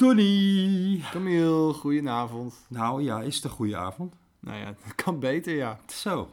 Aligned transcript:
Tony! 0.00 1.00
Camille, 1.10 1.72
goedenavond. 1.72 2.54
Nou 2.68 3.02
ja, 3.02 3.20
is 3.20 3.34
het 3.34 3.44
een 3.44 3.50
goede 3.50 3.76
avond? 3.76 4.14
Nou 4.38 4.58
ja, 4.58 4.74
het 4.80 4.94
kan 4.94 5.18
beter, 5.18 5.54
ja. 5.54 5.80
Zo. 5.86 6.18
Het 6.18 6.28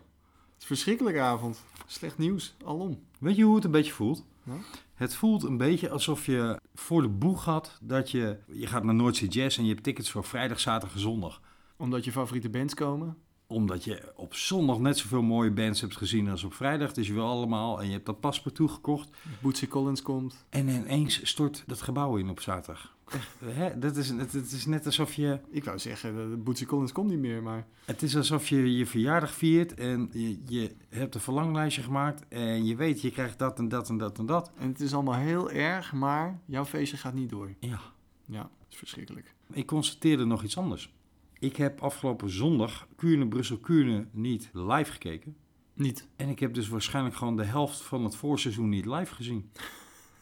is 0.58 0.62
een 0.62 0.68
verschrikkelijke 0.68 1.20
avond. 1.20 1.64
Slecht 1.86 2.18
nieuws, 2.18 2.56
alom. 2.66 3.00
Weet 3.20 3.36
je 3.36 3.44
hoe 3.44 3.56
het 3.56 3.64
een 3.64 3.72
beetje 3.72 3.92
voelt? 3.92 4.24
Nou? 4.44 4.60
Het 4.94 5.16
voelt 5.16 5.44
een 5.44 5.58
beetje 5.58 5.90
alsof 5.90 6.26
je 6.26 6.60
voor 6.74 7.02
de 7.02 7.08
boeg 7.08 7.46
had 7.46 7.78
dat 7.82 8.12
je... 8.12 8.38
Je 8.52 8.68
gaat 8.68 8.84
naar 8.84 8.96
Noordzee 8.96 9.30
Jazz 9.30 9.58
en 9.58 9.64
je 9.64 9.72
hebt 9.72 9.84
tickets 9.84 10.12
voor 10.12 10.24
vrijdag, 10.24 10.60
zaterdag 10.60 10.96
en 10.96 11.02
zondag. 11.02 11.42
Omdat 11.78 12.06
je 12.06 12.12
favoriete 12.12 12.50
bands 12.50 12.74
komen. 12.74 13.18
Omdat 13.48 13.84
je 13.84 14.12
op 14.16 14.36
zondag 14.36 14.80
net 14.80 14.98
zoveel 14.98 15.22
mooie 15.22 15.52
bands 15.52 15.82
hebt 15.82 15.98
gezien 15.98 16.30
als 16.30 16.44
op 16.44 16.54
vrijdag. 16.54 16.94
Dus 16.94 17.08
je 17.08 17.14
wil 17.14 17.28
allemaal 17.28 17.80
en 17.80 17.86
je 17.86 17.94
hebt 17.94 18.06
dat 18.06 18.20
paspartout 18.20 18.72
gekocht. 18.72 19.10
Bootsy 19.42 19.68
Collins 19.68 20.02
komt. 20.02 20.46
En 20.50 20.68
ineens 20.68 21.28
stort 21.28 21.64
dat 21.66 21.82
gebouw 21.82 22.16
in 22.16 22.30
op 22.30 22.40
zaterdag. 22.40 22.97
Hè? 23.46 23.80
Dat 23.80 23.96
is, 23.96 24.10
het, 24.10 24.32
het 24.32 24.52
is 24.52 24.66
net 24.66 24.86
alsof 24.86 25.14
je... 25.14 25.40
Ik 25.50 25.64
wou 25.64 25.80
zeggen, 25.80 26.44
Bootsy 26.44 26.66
Collins 26.66 26.92
komt 26.92 27.10
niet 27.10 27.20
meer, 27.20 27.44
maar... 27.44 27.68
Het 27.86 28.02
is 28.02 28.16
alsof 28.16 28.48
je 28.48 28.78
je 28.78 28.86
verjaardag 28.86 29.34
viert 29.34 29.74
en 29.74 30.10
je, 30.12 30.40
je 30.46 30.76
hebt 30.90 31.16
een 31.16 31.22
verlanglijstje 31.22 31.82
gemaakt 31.82 32.28
en 32.28 32.66
je 32.66 32.76
weet 32.76 33.02
je 33.02 33.12
krijgt 33.12 33.40
dat 33.40 33.60
en 33.60 33.68
dat 33.70 33.90
en 33.90 33.98
dat 33.98 34.18
en 34.20 34.26
dat. 34.26 34.52
En 34.58 34.68
het 34.68 34.80
is 34.80 34.94
allemaal 34.94 35.16
heel 35.16 35.52
erg, 35.52 35.94
maar 35.94 36.40
jouw 36.46 36.66
feestje 36.66 36.98
gaat 36.98 37.14
niet 37.14 37.30
door. 37.30 37.50
Ja, 37.60 37.80
Ja, 38.26 38.42
dat 38.42 38.68
is 38.70 38.78
verschrikkelijk. 38.78 39.34
ik 39.52 39.66
constateerde 39.66 40.26
nog 40.26 40.44
iets 40.44 40.58
anders. 40.58 40.94
Ik 41.40 41.56
heb 41.56 41.82
afgelopen 41.82 42.30
zondag 42.30 42.88
Kuurne 42.96 43.28
Brussel 43.28 43.58
Kuurne 43.58 44.06
niet 44.12 44.50
live 44.54 44.92
gekeken. 44.92 45.36
Niet. 45.74 46.08
En 46.16 46.30
ik 46.30 46.40
heb 46.40 46.54
dus 46.54 46.68
waarschijnlijk 46.68 47.16
gewoon 47.16 47.36
de 47.36 47.44
helft 47.44 47.82
van 47.82 48.04
het 48.04 48.16
voorseizoen 48.16 48.70
niet 48.70 48.86
live 48.86 49.14
gezien. 49.16 49.50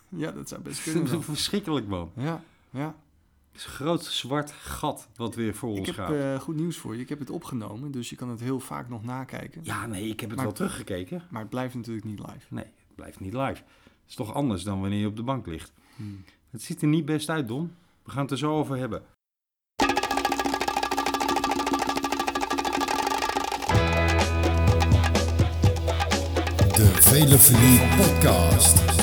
Ja, 0.09 0.31
dat 0.31 0.49
zou 0.49 0.61
best 0.61 0.75
Dat 0.85 0.93
kunnen. 0.93 1.03
is 1.03 1.11
wel. 1.11 1.21
verschrikkelijk 1.21 1.87
man. 1.87 2.11
Ja, 2.15 2.43
ja. 2.75 2.95
Het 3.51 3.63
is 3.63 3.65
een 3.65 3.71
groot 3.73 4.03
zwart 4.05 4.51
gat 4.51 5.07
wat 5.15 5.35
weer 5.35 5.55
voor 5.55 5.71
Ik 5.71 5.77
ons 5.77 5.87
heb 5.87 5.95
gaat. 5.95 6.11
eh, 6.11 6.39
goed 6.39 6.55
nieuws 6.55 6.77
voor 6.77 6.95
je. 6.95 7.01
Ik 7.01 7.09
heb 7.09 7.19
het 7.19 7.29
opgenomen, 7.29 7.91
dus 7.91 8.09
je 8.09 8.15
kan 8.15 8.29
het 8.29 8.39
heel 8.39 8.59
vaak 8.59 8.89
nog 8.89 9.03
nakijken. 9.03 9.61
Ja, 9.63 9.85
nee, 9.85 10.09
ik 10.09 10.19
heb 10.19 10.29
het 10.29 10.37
Maar- 10.37 10.45
wel 10.47 10.55
teruggekeken. 10.55 11.23
Maar 11.29 11.41
het 11.41 11.49
blijft 11.49 11.75
natuurlijk 11.75 12.05
niet 12.05 12.19
live. 12.19 12.45
Nee, 12.49 12.63
het 12.63 12.95
blijft 12.95 13.19
niet 13.19 13.33
live. 13.33 13.61
Het 13.61 13.63
is 14.07 14.15
toch 14.15 14.33
anders 14.33 14.63
dan 14.63 14.81
wanneer 14.81 14.99
je 14.99 15.07
op 15.07 15.15
de 15.15 15.23
bank 15.23 15.45
ligt. 15.47 15.71
Hmm. 15.95 16.23
Het 16.49 16.61
ziet 16.61 16.81
er 16.81 16.87
niet 16.87 17.05
best 17.05 17.29
uit, 17.29 17.47
Don. 17.47 17.75
We 18.03 18.11
gaan 18.11 18.21
het 18.21 18.31
er 18.31 18.37
zo 18.37 18.53
over 18.57 18.77
hebben. 18.77 19.03
De 26.75 26.91
Velofilie 27.01 27.79
Podcast. 27.97 28.94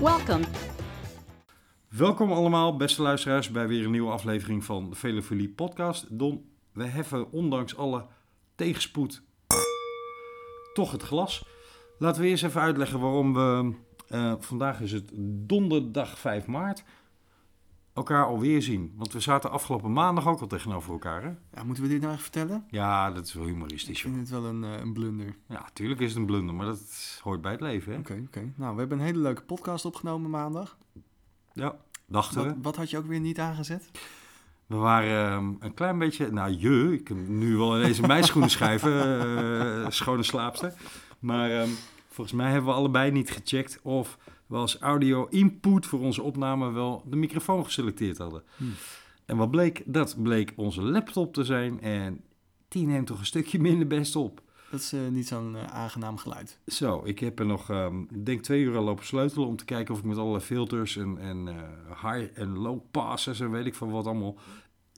One. 0.00 0.16
Welcome. 0.16 0.44
Welkom 1.88 2.32
allemaal, 2.32 2.76
beste 2.76 3.02
luisteraars, 3.02 3.50
bij 3.50 3.68
weer 3.68 3.84
een 3.84 3.90
nieuwe 3.90 4.10
aflevering 4.10 4.64
van 4.64 4.90
de 4.90 4.96
Velofilie 4.96 5.48
podcast. 5.48 6.06
Don, 6.18 6.50
we 6.72 6.84
heffen 6.84 7.32
ondanks 7.32 7.76
alle 7.76 8.06
tegenspoed 8.54 9.22
toch 10.72 10.92
het 10.92 11.02
glas. 11.02 11.44
Laten 11.98 12.22
we 12.22 12.28
eerst 12.28 12.44
even 12.44 12.60
uitleggen 12.60 13.00
waarom 13.00 13.34
we, 13.34 13.74
eh, 14.08 14.34
vandaag 14.38 14.80
is 14.80 14.92
het 14.92 15.10
donderdag 15.46 16.18
5 16.18 16.46
maart, 16.46 16.84
elkaar 17.94 18.24
alweer 18.26 18.62
zien. 18.62 18.92
Want 18.96 19.12
we 19.12 19.20
zaten 19.20 19.50
afgelopen 19.50 19.92
maandag 19.92 20.26
ook 20.28 20.40
al 20.40 20.46
tegenover 20.46 20.92
elkaar, 20.92 21.22
hè? 21.22 21.30
Ja, 21.54 21.64
moeten 21.64 21.82
we 21.82 21.88
dit 21.88 22.00
nou 22.00 22.10
even 22.12 22.22
vertellen? 22.22 22.64
Ja, 22.70 23.10
dat 23.10 23.26
is 23.26 23.32
wel 23.34 23.42
Ik 23.46 23.52
humoristisch. 23.52 24.02
joh. 24.02 24.12
vind 24.12 24.28
het 24.28 24.40
wel 24.40 24.44
een, 24.50 24.64
eh, 24.64 24.80
een 24.80 24.92
blunder. 24.92 25.36
Ja, 25.48 25.60
natuurlijk 25.60 26.00
is 26.00 26.08
het 26.08 26.18
een 26.18 26.26
blunder, 26.26 26.54
maar 26.54 26.66
dat 26.66 27.20
hoort 27.22 27.40
bij 27.40 27.52
het 27.52 27.60
leven, 27.60 27.92
hè? 27.92 27.98
Oké, 27.98 28.22
oké. 28.26 28.52
Nou, 28.56 28.72
we 28.74 28.80
hebben 28.80 28.98
een 28.98 29.04
hele 29.04 29.18
leuke 29.18 29.42
podcast 29.42 29.84
opgenomen 29.84 30.30
maandag. 30.30 30.76
Ja, 31.52 31.76
dachten 32.06 32.42
we. 32.42 32.48
Wat, 32.48 32.56
wat 32.62 32.76
had 32.76 32.90
je 32.90 32.98
ook 32.98 33.06
weer 33.06 33.20
niet 33.20 33.38
aangezet? 33.38 33.90
We 34.66 34.76
waren 34.76 35.32
ehm, 35.32 35.52
een 35.58 35.74
klein 35.74 35.98
beetje, 35.98 36.30
nou 36.30 36.56
je, 36.58 36.92
ik 36.92 37.04
kan 37.04 37.38
nu 37.38 37.56
wel 37.56 37.78
ineens 37.78 37.98
in 37.98 38.06
mijn 38.06 38.24
schoenen 38.24 38.50
schuiven, 38.50 39.20
eh, 39.84 39.90
schone 39.90 40.22
slaapster. 40.22 40.72
Maar 41.18 41.50
ehm, 41.50 41.68
volgens 42.10 42.36
mij 42.36 42.50
hebben 42.50 42.70
we 42.70 42.76
allebei 42.76 43.10
niet 43.10 43.30
gecheckt 43.30 43.78
of 43.82 44.18
we 44.46 44.56
als 44.56 44.78
audio 44.78 45.26
input 45.26 45.86
voor 45.86 46.00
onze 46.00 46.22
opname 46.22 46.70
wel 46.70 47.02
de 47.06 47.16
microfoon 47.16 47.64
geselecteerd 47.64 48.18
hadden. 48.18 48.42
Hmm. 48.56 48.72
En 49.24 49.36
wat 49.36 49.50
bleek? 49.50 49.82
Dat 49.86 50.22
bleek 50.22 50.52
onze 50.56 50.82
laptop 50.82 51.34
te 51.34 51.44
zijn 51.44 51.80
en 51.80 52.20
die 52.68 52.86
neemt 52.86 53.06
toch 53.06 53.18
een 53.18 53.26
stukje 53.26 53.60
minder 53.60 53.86
best 53.86 54.16
op. 54.16 54.42
Dat 54.70 54.80
is 54.80 54.92
eh, 54.92 55.00
niet 55.08 55.28
zo'n 55.28 55.56
eh, 55.56 55.64
aangenaam 55.64 56.16
geluid. 56.16 56.58
Zo, 56.66 57.00
ik 57.04 57.18
heb 57.18 57.38
er 57.38 57.46
nog, 57.46 57.70
ik 58.10 58.26
denk 58.26 58.42
twee 58.42 58.62
uur 58.62 58.76
al 58.76 58.84
lopen 58.84 59.06
sleutelen 59.06 59.46
om 59.46 59.56
te 59.56 59.64
kijken 59.64 59.94
of 59.94 60.00
ik 60.00 60.06
met 60.06 60.16
allerlei 60.16 60.44
filters 60.44 60.96
en, 60.96 61.18
en 61.18 61.48
eh, 61.48 62.12
high 62.12 62.30
en 62.34 62.58
low 62.58 62.80
passes 62.90 63.40
en 63.40 63.50
weet 63.50 63.66
ik 63.66 63.74
van 63.74 63.90
wat 63.90 64.06
allemaal 64.06 64.36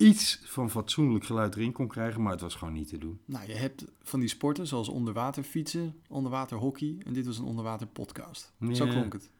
iets 0.02 0.40
van 0.44 0.70
fatsoenlijk 0.70 1.24
geluid 1.24 1.56
erin 1.56 1.72
kon 1.72 1.88
krijgen, 1.88 2.22
maar 2.22 2.32
het 2.32 2.40
was 2.40 2.54
gewoon 2.54 2.74
niet 2.74 2.88
te 2.88 2.98
doen. 2.98 3.20
Nou, 3.24 3.46
je 3.46 3.54
hebt 3.54 3.84
van 4.02 4.20
die 4.20 4.28
sporten 4.28 4.66
zoals 4.66 4.88
onderwater 4.88 5.42
fietsen, 5.42 6.00
onderwater 6.08 6.56
hockey 6.56 6.96
en 7.04 7.12
dit 7.12 7.26
was 7.26 7.38
een 7.38 7.44
onderwater 7.44 7.86
podcast. 7.86 8.52
Zo 8.72 8.86
klonk 8.86 9.12
het. 9.12 9.30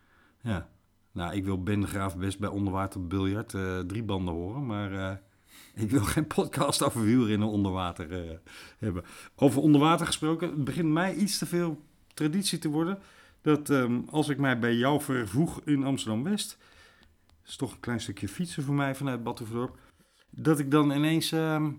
Ja, 0.41 0.69
nou, 1.13 1.35
ik 1.35 1.45
wil 1.45 1.63
Ben 1.63 1.81
de 1.81 1.87
Graaf 1.87 2.17
best 2.17 2.39
bij 2.39 2.49
onderwater 2.49 3.07
biljart 3.07 3.55
eh, 3.55 3.79
drie 3.79 4.03
banden 4.03 4.35
horen, 4.35 4.67
maar 4.67 4.93
eh, 4.93 5.17
ik 5.85 5.91
wil 5.91 6.05
geen 6.05 6.27
podcast 6.27 6.83
over 6.83 7.03
wielrennen 7.03 7.49
onder 7.49 7.73
water 7.73 8.13
eh, 8.13 8.37
hebben. 8.79 9.05
Over 9.37 9.63
onder 9.63 9.81
water 9.81 10.07
gesproken, 10.07 10.49
het 10.49 10.65
begint 10.65 10.89
mij 10.89 11.15
iets 11.15 11.39
te 11.39 11.47
veel 11.47 11.83
traditie 12.15 12.59
te 12.59 12.69
worden 12.69 12.99
dat 13.41 13.71
ehm, 13.71 14.01
als 14.11 14.29
ik 14.29 14.39
mij 14.39 14.59
bij 14.59 14.75
jou 14.75 15.01
vervoeg 15.01 15.61
in 15.65 15.85
Amsterdam-West, 15.85 16.59
is 17.47 17.57
toch 17.57 17.73
een 17.73 17.81
klein 17.81 18.01
stukje 18.01 18.29
fietsen 18.29 18.63
voor 18.63 18.75
mij 18.75 18.95
vanuit 18.95 19.23
Batuverdorp, 19.23 19.79
dat 20.37 20.59
ik 20.59 20.71
dan 20.71 20.91
ineens 20.91 21.33
ehm, 21.33 21.71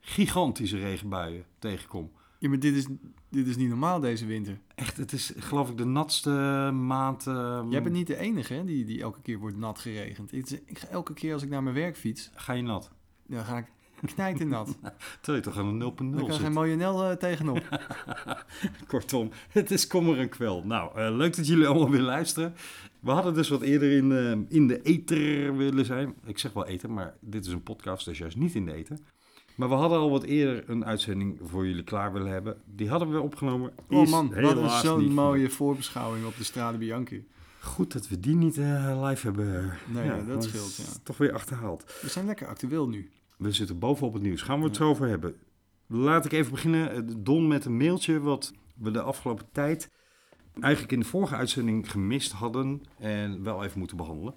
gigantische 0.00 0.78
regenbuien 0.78 1.44
tegenkom. 1.58 2.10
Ja, 2.38 2.48
maar 2.48 2.58
dit 2.58 2.74
is, 2.74 2.86
dit 3.28 3.46
is 3.46 3.56
niet 3.56 3.68
normaal 3.68 4.00
deze 4.00 4.26
winter. 4.26 4.58
Echt, 4.74 4.96
het 4.96 5.12
is 5.12 5.32
geloof 5.36 5.70
ik 5.70 5.76
de 5.76 5.84
natste 5.84 6.30
maand. 6.72 7.26
ehm, 7.26 7.70
Jij 7.70 7.82
bent 7.82 7.94
niet 7.94 8.06
de 8.06 8.16
enige 8.16 8.54
hè, 8.54 8.64
die, 8.64 8.84
die 8.84 9.02
elke 9.02 9.20
keer 9.20 9.38
wordt 9.38 9.56
nat 9.56 9.78
geregend. 9.78 10.32
Ik, 10.32 10.50
ik 10.66 10.78
ga 10.78 10.86
elke 10.88 11.12
keer 11.14 11.32
als 11.32 11.42
ik 11.42 11.48
naar 11.48 11.62
mijn 11.62 11.74
werk 11.74 11.96
fiets, 11.96 12.30
Ga 12.34 12.52
je 12.52 12.62
nat? 12.62 12.90
dan 13.26 13.44
ga 13.44 13.58
ik 13.58 13.66
knijten 14.14 14.48
nat. 14.48 14.76
Terwijl 15.20 15.44
je 15.44 15.50
toch 15.50 15.58
aan 15.58 15.66
een 15.66 15.92
0.0 15.92 15.96
Dan 15.96 16.14
kan 16.16 16.32
zit. 16.32 16.42
geen 16.42 16.52
mooie 16.52 16.76
Nel 16.76 17.04
eh, 17.04 17.16
tegenop. 17.16 17.62
Kortom, 18.88 19.30
het 19.48 19.70
is 19.70 19.86
kommer 19.86 20.18
en 20.18 20.28
kwel. 20.28 20.62
Nou, 20.64 20.98
eh, 20.98 21.16
leuk 21.16 21.36
dat 21.36 21.46
jullie 21.46 21.66
allemaal 21.66 21.90
weer 21.90 22.00
luisteren. 22.00 22.54
We 23.00 23.10
hadden 23.10 23.34
dus 23.34 23.48
wat 23.48 23.62
eerder 23.62 23.92
in, 23.92 24.12
eh, 24.12 24.56
in 24.56 24.66
de 24.66 24.82
ether 24.82 25.56
willen 25.56 25.84
zijn. 25.84 26.14
Ik 26.24 26.38
zeg 26.38 26.52
wel 26.52 26.66
eten, 26.66 26.92
maar 26.92 27.14
dit 27.20 27.46
is 27.46 27.52
een 27.52 27.62
podcast, 27.62 28.04
dus 28.04 28.18
juist 28.18 28.36
niet 28.36 28.54
in 28.54 28.64
de 28.64 28.72
eten. 28.72 28.98
Maar 29.54 29.68
we 29.68 29.74
hadden 29.74 29.98
al 29.98 30.10
wat 30.10 30.22
eerder 30.22 30.64
een 30.70 30.84
uitzending 30.84 31.38
voor 31.42 31.66
jullie 31.66 31.84
klaar 31.84 32.12
willen 32.12 32.32
hebben. 32.32 32.56
Die 32.64 32.88
hadden 32.88 33.12
we 33.12 33.20
opgenomen. 33.20 33.72
Oh 33.90 34.02
Is 34.02 34.10
man, 34.10 34.40
wat 34.40 34.56
een 34.56 34.70
zo'n 34.70 35.12
mooie 35.12 35.50
voorbeschouwing 35.50 36.26
op 36.26 36.36
de 36.36 36.44
Strade 36.44 36.78
Bianchi. 36.78 37.26
Goed 37.60 37.92
dat 37.92 38.08
we 38.08 38.20
die 38.20 38.34
niet 38.34 38.56
live 38.56 39.26
hebben. 39.26 39.72
Nee, 39.86 40.24
dat 40.26 40.44
scheelt, 40.44 40.66
is 40.66 40.76
ja. 40.76 41.00
Toch 41.02 41.16
weer 41.16 41.32
achterhaald. 41.32 41.84
We 42.02 42.08
zijn 42.08 42.26
lekker 42.26 42.46
actueel 42.46 42.88
nu. 42.88 43.10
We 43.36 43.52
zitten 43.52 43.78
bovenop 43.78 44.12
het 44.12 44.22
nieuws. 44.22 44.42
Gaan 44.42 44.58
we 44.58 44.64
het 44.66 44.76
zo 44.76 44.88
over 44.88 45.08
hebben. 45.08 45.34
Laat 45.86 46.24
ik 46.24 46.32
even 46.32 46.50
beginnen, 46.50 46.90
eh, 46.90 47.02
Don, 47.16 47.48
met 47.48 47.64
een 47.64 47.76
mailtje 47.76 48.20
wat 48.20 48.52
we 48.74 48.90
de 48.90 49.02
afgelopen 49.02 49.46
tijd 49.52 49.90
eigenlijk 50.60 50.92
in 50.92 51.00
de 51.00 51.06
vorige 51.06 51.36
uitzending 51.36 51.90
gemist 51.90 52.32
hadden 52.32 52.82
en 52.98 53.42
wel 53.42 53.64
even 53.64 53.78
moeten 53.78 53.96
behandelen. 53.96 54.34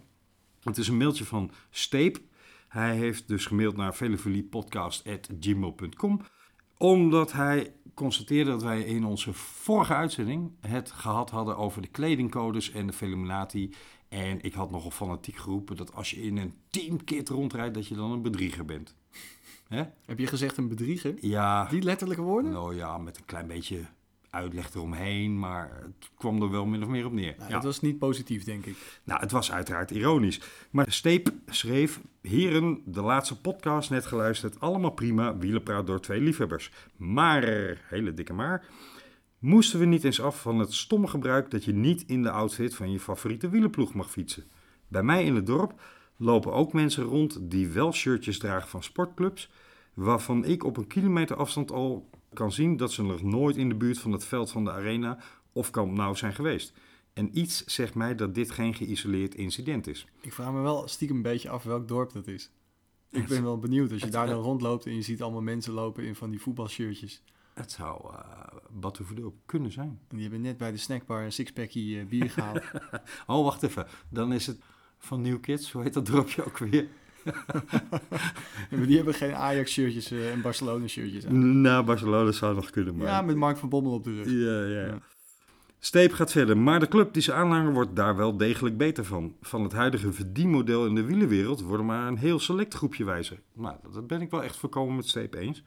Het 0.64 0.78
is 0.78 0.88
een 0.88 0.98
mailtje 0.98 1.26
van 1.26 1.52
Steep. 1.70 2.20
Hij 2.68 2.96
heeft 2.96 3.28
dus 3.28 3.46
gemaild 3.46 3.78
naar 3.78 3.96
velofiliepodcast.gmail.com 3.96 6.22
omdat 6.80 7.32
hij 7.32 7.74
constateerde 7.94 8.50
dat 8.50 8.64
wij 8.64 8.82
in 8.82 9.06
onze 9.06 9.34
vorige 9.34 9.94
uitzending 9.94 10.52
het 10.62 10.92
gehad 10.92 11.30
hadden 11.30 11.58
over 11.58 11.82
de 11.82 11.88
kledingcodes 11.88 12.72
en 12.72 12.88
de 12.88 12.94
Veluminati. 12.94 13.74
En 14.10 14.42
ik 14.42 14.54
had 14.54 14.72
nogal 14.72 14.92
fanatiek 14.92 15.36
geroepen 15.36 15.76
dat 15.76 15.94
als 15.94 16.10
je 16.10 16.22
in 16.22 16.38
een 16.38 16.54
teamkit 16.70 17.30
rondrijdt, 17.30 17.74
dat 17.74 17.88
je 17.88 17.96
dan 17.96 18.12
een 18.12 18.22
bedrieger 18.22 18.66
bent. 18.66 18.96
Heb 20.06 20.20
je 20.20 20.28
gezegd 20.28 20.58
een 20.58 20.68
bedrieger? 20.68 21.16
Ja, 21.20 21.66
Die 21.66 21.82
letterlijke 21.82 22.24
woorden? 22.24 22.52
nou 22.52 22.76
ja, 22.76 22.98
met 22.98 23.18
een 23.18 23.26
klein 23.26 23.48
beetje 23.48 23.80
uitleg 24.30 24.74
eromheen, 24.74 25.40
maar 25.40 25.80
het 25.84 26.10
kwam 26.16 26.42
er 26.42 26.50
wel 26.52 26.66
min 26.66 26.84
of 26.84 26.90
meer 26.90 27.06
op 27.06 27.12
neer. 27.12 27.36
Nou, 27.38 27.50
Ja. 27.50 27.56
Dat 27.56 27.64
was 27.64 27.82
niet 27.82 28.00
positief, 28.00 28.44
denk 28.44 28.66
ik. 28.66 28.76
Nou, 29.04 29.20
het 29.20 29.32
was 29.32 29.52
uiteraard 29.52 29.92
ironisch. 29.92 30.42
Maar 30.70 30.92
Steep 30.92 31.32
schreef: 31.46 32.00
Heren, 32.22 32.82
de 32.86 33.02
laatste 33.02 33.42
podcast 33.42 33.90
net 33.90 34.06
geluisterd. 34.06 34.60
Allemaal 34.60 34.92
prima. 34.92 35.38
Wielenpraat 35.38 35.88
door 35.88 36.00
twee 36.02 36.22
liefhebbers. 36.22 36.72
Maar, 36.98 37.44
hele 37.90 38.14
dikke 38.14 38.34
maar. 38.34 38.66
Moesten 39.40 39.80
we 39.80 39.86
niet 39.86 40.04
eens 40.04 40.22
af 40.22 40.42
van 40.42 40.60
het 40.60 40.74
stomme 40.74 41.08
gebruik 41.08 41.52
dat 41.52 41.64
je 41.64 41.74
niet 41.74 42.04
in 42.08 42.24
de 42.24 42.32
outfit 42.32 42.76
van 42.76 42.92
je 42.92 43.00
favoriete 43.00 43.50
wielenploeg 43.50 43.94
mag 43.94 44.12
fietsen? 44.12 44.44
Bij 44.88 45.04
mij 45.04 45.26
in 45.26 45.36
het 45.36 45.46
dorp 45.46 45.82
lopen 46.18 46.54
ook 46.54 46.74
mensen 46.74 47.04
rond 47.04 47.40
die 47.42 47.68
wel 47.68 47.94
shirtjes 47.94 48.40
dragen 48.40 48.70
van 48.70 48.84
sportclubs, 48.84 49.52
waarvan 49.94 50.46
ik 50.46 50.64
op 50.64 50.78
een 50.78 50.88
kilometer 50.88 51.36
afstand 51.36 51.72
al 51.72 52.10
kan 52.34 52.52
zien 52.52 52.78
dat 52.78 52.92
ze 52.92 53.04
nog 53.04 53.22
nooit 53.22 53.56
in 53.56 53.70
de 53.70 53.76
buurt 53.76 54.00
van 54.00 54.12
het 54.12 54.26
veld 54.26 54.52
van 54.52 54.64
de 54.64 54.72
arena 54.72 55.20
of 55.54 55.70
Kamp 55.70 55.98
Nou 55.98 56.16
zijn 56.16 56.34
geweest. 56.34 56.74
En 57.14 57.38
iets 57.38 57.64
zegt 57.66 57.96
mij 57.96 58.16
dat 58.16 58.36
dit 58.36 58.52
geen 58.52 58.74
geïsoleerd 58.74 59.36
incident 59.36 59.88
is. 59.88 60.08
Ik 60.22 60.34
vraag 60.34 60.52
me 60.52 60.62
wel 60.62 60.88
stiekem 60.88 61.16
een 61.16 61.22
beetje 61.22 61.50
af 61.50 61.64
welk 61.64 61.88
dorp 61.88 62.14
dat 62.14 62.28
is. 62.28 62.52
Ik 63.12 63.28
ben 63.28 63.44
wel 63.44 63.60
benieuwd 63.60 63.92
als 63.92 64.02
je 64.02 64.10
daar 64.10 64.28
dan 64.28 64.42
rondloopt 64.42 64.86
en 64.86 64.96
je 64.96 65.02
ziet 65.02 65.22
allemaal 65.22 65.42
mensen 65.42 65.74
lopen 65.74 66.04
in 66.04 66.16
van 66.16 66.30
die 66.30 66.42
voetbalshirtjes. 66.42 67.24
Het 67.60 67.72
zou 67.72 68.14
uh, 69.16 69.26
kunnen 69.46 69.72
zijn. 69.72 70.00
En 70.08 70.16
die 70.16 70.22
hebben 70.22 70.42
net 70.42 70.58
bij 70.58 70.72
de 70.72 70.78
snackbar 70.78 71.24
een 71.24 71.32
sixpackie 71.32 72.00
eh, 72.00 72.06
bier 72.06 72.30
gehaald. 72.30 72.62
Oh, 73.28 73.44
wacht 73.44 73.64
even. 73.64 73.88
Dan 74.10 74.34
is 74.34 74.48
het 74.48 74.58
van 74.98 75.22
New 75.22 75.42
Kids. 75.42 75.72
Hoe 75.72 75.84
heet 75.84 75.94
dat 75.94 76.06
dorpje 76.06 76.46
ook 76.46 76.58
weer? 76.58 76.88
Die 78.88 78.96
hebben 78.96 79.14
geen 79.14 79.34
Ajax-shirtjes 79.34 80.12
eh, 80.12 80.32
en 80.32 80.42
Barcelona-shirtjes 80.42 81.26
aan. 81.26 81.62
Nou, 81.62 81.86
Barcelona 81.86 82.32
zou 82.32 82.56
nog 82.56 82.70
kunnen, 82.70 82.96
maar... 82.96 83.08
Ja, 83.08 83.22
met 83.22 83.36
Mark 83.36 83.58
van 83.58 83.70
Bommel 83.70 83.94
op 83.94 84.04
de 84.04 84.16
rug. 84.16 84.26
Ja, 84.26 84.80
ja. 84.80 84.86
Ja. 84.88 85.00
Steep 85.80 86.12
gaat 86.12 86.32
verder, 86.32 86.58
maar 86.58 86.80
de 86.80 86.88
club 86.88 87.14
die 87.14 87.22
ze 87.22 87.34
aanhangen 87.34 87.74
wordt 87.74 87.96
daar 87.96 88.16
wel 88.16 88.38
degelijk 88.38 88.78
beter 88.78 89.06
van. 89.06 89.36
Van 89.42 89.64
het 89.64 89.72
huidige 89.72 90.14
verdienmodel 90.14 90.86
in 90.86 90.96
de 90.96 91.04
wielenwereld 91.04 91.62
worden 91.62 91.86
maar 91.86 92.08
een 92.08 92.18
heel 92.18 92.40
select 92.40 92.74
groepje 92.74 93.04
wijzer. 93.04 93.40
Nou, 93.54 93.76
dat 93.94 94.08
ben 94.08 94.22
ik 94.22 94.32
wel 94.32 94.44
echt 94.44 94.58
voorkomen 94.58 94.96
met 94.96 95.08
Steep 95.08 95.34
eens. 95.34 95.64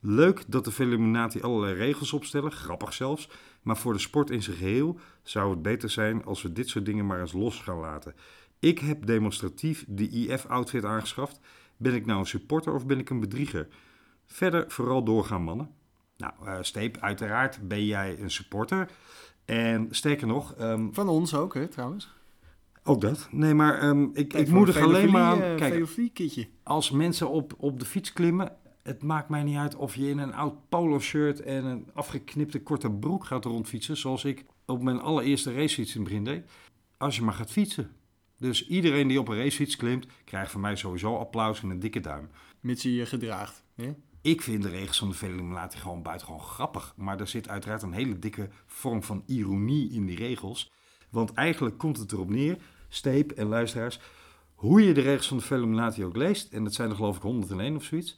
Leuk 0.00 0.42
dat 0.46 0.64
de 0.64 0.72
Illuminati 0.78 1.40
allerlei 1.40 1.74
regels 1.74 2.12
opstellen, 2.12 2.52
grappig 2.52 2.92
zelfs. 2.92 3.30
Maar 3.62 3.76
voor 3.76 3.92
de 3.92 3.98
sport 3.98 4.30
in 4.30 4.42
zijn 4.42 4.56
geheel 4.56 4.98
zou 5.22 5.50
het 5.50 5.62
beter 5.62 5.90
zijn 5.90 6.24
als 6.24 6.42
we 6.42 6.52
dit 6.52 6.68
soort 6.68 6.84
dingen 6.84 7.06
maar 7.06 7.20
eens 7.20 7.32
los 7.32 7.60
gaan 7.60 7.78
laten. 7.78 8.14
Ik 8.58 8.78
heb 8.78 9.06
demonstratief 9.06 9.84
de 9.88 10.08
IF-outfit 10.08 10.84
aangeschaft. 10.84 11.40
Ben 11.76 11.94
ik 11.94 12.06
nou 12.06 12.18
een 12.18 12.26
supporter 12.26 12.74
of 12.74 12.86
ben 12.86 12.98
ik 12.98 13.10
een 13.10 13.20
bedrieger? 13.20 13.68
Verder 14.26 14.64
vooral 14.68 15.04
doorgaan, 15.04 15.42
mannen. 15.42 15.70
Nou, 16.16 16.32
eh, 16.44 16.58
Steep, 16.60 16.96
uiteraard 16.98 17.68
ben 17.68 17.86
jij 17.86 18.18
een 18.20 18.30
supporter. 18.30 18.90
En 19.44 19.86
sterker 19.90 20.26
nog, 20.26 20.54
ehm, 20.54 20.88
Van 20.92 21.08
ons 21.08 21.34
ook, 21.34 21.54
hè, 21.54 21.68
trouwens. 21.68 22.14
ook 22.84 23.00
dat. 23.00 23.28
Nee, 23.30 23.54
maar 23.54 23.78
ehm, 23.78 24.02
ik, 24.02 24.28
Kijk, 24.28 24.46
ik 24.46 24.48
moedig 24.48 24.76
een 24.76 24.82
alleen 24.82 25.10
maar 25.10 25.40
eh, 25.40 25.56
Kijk, 25.56 26.48
als 26.62 26.90
mensen 26.90 27.30
op, 27.30 27.54
op 27.56 27.78
de 27.78 27.86
fiets 27.86 28.12
klimmen, 28.12 28.56
het 28.82 29.02
maakt 29.02 29.28
mij 29.28 29.42
niet 29.42 29.56
uit 29.56 29.76
of 29.76 29.94
je 29.94 30.08
in 30.08 30.18
een 30.18 30.34
oud 30.34 30.68
polo 30.68 31.00
shirt 31.00 31.40
en 31.40 31.64
een 31.64 31.90
afgeknipte 31.92 32.62
korte 32.62 32.90
broek 32.90 33.24
gaat 33.24 33.44
rondfietsen, 33.44 33.96
zoals 33.96 34.24
ik 34.24 34.44
op 34.66 34.82
mijn 34.82 35.00
allereerste 35.00 35.54
racefiets 35.54 35.94
in 35.94 36.00
het 36.00 36.08
begin 36.08 36.24
deed. 36.24 36.50
Als 36.96 37.16
je 37.16 37.22
maar 37.22 37.34
gaat 37.34 37.50
fietsen. 37.50 37.90
Dus 38.38 38.68
iedereen 38.68 39.08
die 39.08 39.20
op 39.20 39.28
een 39.28 39.36
racefiets 39.36 39.76
klimt, 39.76 40.06
krijgt 40.24 40.52
van 40.52 40.60
mij 40.60 40.76
sowieso 40.76 41.16
applaus 41.16 41.62
en 41.62 41.70
een 41.70 41.80
dikke 41.80 42.00
duim. 42.00 42.28
Mits 42.60 42.82
je 42.82 42.94
je 42.94 43.06
gedraagt. 43.06 43.64
Hè? 43.74 43.94
Ik 44.20 44.42
vind 44.42 44.62
de 44.62 44.68
regels 44.68 44.98
van 44.98 45.08
de 45.08 45.14
Velimulati 45.14 45.78
gewoon 45.78 46.02
buitengewoon 46.02 46.42
grappig. 46.42 46.94
Maar 46.96 47.20
er 47.20 47.28
zit 47.28 47.48
uiteraard 47.48 47.82
een 47.82 47.92
hele 47.92 48.18
dikke 48.18 48.48
vorm 48.66 49.02
van 49.02 49.22
ironie 49.26 49.90
in 49.90 50.06
die 50.06 50.16
regels. 50.16 50.70
Want 51.10 51.32
eigenlijk 51.32 51.78
komt 51.78 51.98
het 51.98 52.12
erop 52.12 52.30
neer, 52.30 52.58
Steep 52.88 53.30
en 53.30 53.46
luisteraars, 53.46 54.00
hoe 54.54 54.82
je 54.82 54.94
de 54.94 55.00
regels 55.00 55.28
van 55.28 55.36
de 55.36 55.42
Velimulati 55.42 56.04
ook 56.04 56.16
leest, 56.16 56.52
en 56.52 56.64
dat 56.64 56.74
zijn 56.74 56.90
er 56.90 56.96
geloof 56.96 57.16
ik 57.16 57.22
101 57.22 57.76
of 57.76 57.84
zoiets. 57.84 58.16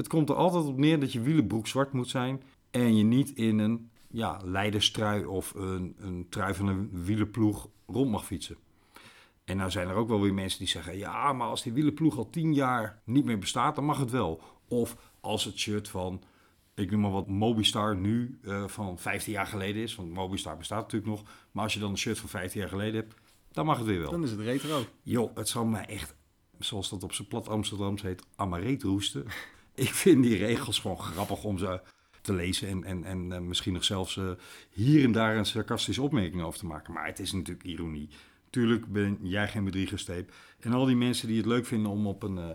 Het 0.00 0.08
komt 0.08 0.28
er 0.28 0.34
altijd 0.34 0.64
op 0.64 0.78
neer 0.78 1.00
dat 1.00 1.12
je 1.12 1.20
wielenbroek 1.20 1.66
zwart 1.66 1.92
moet 1.92 2.08
zijn 2.08 2.42
en 2.70 2.96
je 2.96 3.04
niet 3.04 3.30
in 3.30 3.58
een 3.58 3.90
ja, 4.10 4.40
leiderstrui 4.44 5.24
of 5.24 5.54
een, 5.54 5.96
een 5.98 6.26
trui 6.28 6.54
van 6.54 6.66
een 6.66 7.04
wielenploeg 7.04 7.68
rond 7.86 8.10
mag 8.10 8.24
fietsen. 8.24 8.56
En 9.44 9.56
nou 9.56 9.70
zijn 9.70 9.88
er 9.88 9.94
ook 9.94 10.08
wel 10.08 10.20
weer 10.20 10.34
mensen 10.34 10.58
die 10.58 10.68
zeggen: 10.68 10.96
ja, 10.96 11.32
maar 11.32 11.48
als 11.48 11.62
die 11.62 11.72
wielenploeg 11.72 12.16
al 12.16 12.30
tien 12.30 12.54
jaar 12.54 13.02
niet 13.04 13.24
meer 13.24 13.38
bestaat, 13.38 13.74
dan 13.74 13.84
mag 13.84 13.98
het 13.98 14.10
wel. 14.10 14.42
Of 14.68 14.96
als 15.20 15.44
het 15.44 15.58
shirt 15.58 15.88
van, 15.88 16.22
ik 16.74 16.90
noem 16.90 17.00
maar 17.00 17.10
wat, 17.10 17.28
Mobistar 17.28 17.96
nu 17.96 18.38
eh, 18.42 18.68
van 18.68 18.98
15 18.98 19.32
jaar 19.32 19.46
geleden 19.46 19.82
is. 19.82 19.94
Want 19.94 20.12
Mobistar 20.12 20.56
bestaat 20.56 20.82
natuurlijk 20.82 21.10
nog. 21.10 21.22
Maar 21.52 21.64
als 21.64 21.74
je 21.74 21.80
dan 21.80 21.90
een 21.90 21.98
shirt 21.98 22.18
van 22.18 22.28
15 22.28 22.60
jaar 22.60 22.68
geleden 22.68 23.00
hebt, 23.00 23.14
dan 23.52 23.66
mag 23.66 23.78
het 23.78 23.86
weer 23.86 24.00
wel. 24.00 24.10
Dan 24.10 24.24
is 24.24 24.30
het 24.30 24.40
retro. 24.40 24.84
Joh, 25.02 25.36
het 25.36 25.48
zal 25.48 25.64
mij 25.64 25.86
echt, 25.86 26.14
zoals 26.58 26.88
dat 26.88 27.02
op 27.02 27.12
zijn 27.12 27.28
plat 27.28 27.48
Amsterdams 27.48 28.02
heet, 28.02 28.22
amareet 28.36 28.82
roesten. 28.82 29.26
ik 29.86 29.94
vind 29.94 30.22
die 30.22 30.36
regels 30.36 30.78
gewoon 30.78 30.98
grappig 30.98 31.44
om 31.44 31.58
ze 31.58 31.80
te 32.20 32.32
lezen 32.32 32.68
en, 32.68 32.84
en, 32.84 33.04
en 33.04 33.32
eh, 33.32 33.40
misschien 33.40 33.72
nog 33.72 33.84
zelfs 33.84 34.16
eh, 34.16 34.30
hier 34.70 35.04
en 35.04 35.12
daar 35.12 35.36
een 35.36 35.46
sarcastische 35.46 36.02
opmerking 36.02 36.42
over 36.42 36.58
te 36.58 36.66
maken. 36.66 36.92
Maar 36.92 37.06
het 37.06 37.18
is 37.18 37.32
natuurlijk 37.32 37.66
ironie. 37.66 38.08
Tuurlijk 38.50 38.92
ben 38.92 39.18
jij 39.20 39.48
geen 39.48 39.64
bedriegersteep. 39.64 40.32
En 40.60 40.72
al 40.72 40.84
die 40.84 40.96
mensen 40.96 41.28
die 41.28 41.36
het 41.36 41.46
leuk 41.46 41.66
vinden 41.66 41.90
om 41.90 42.06
op 42.06 42.22
een 42.22 42.38
eh, 42.38 42.50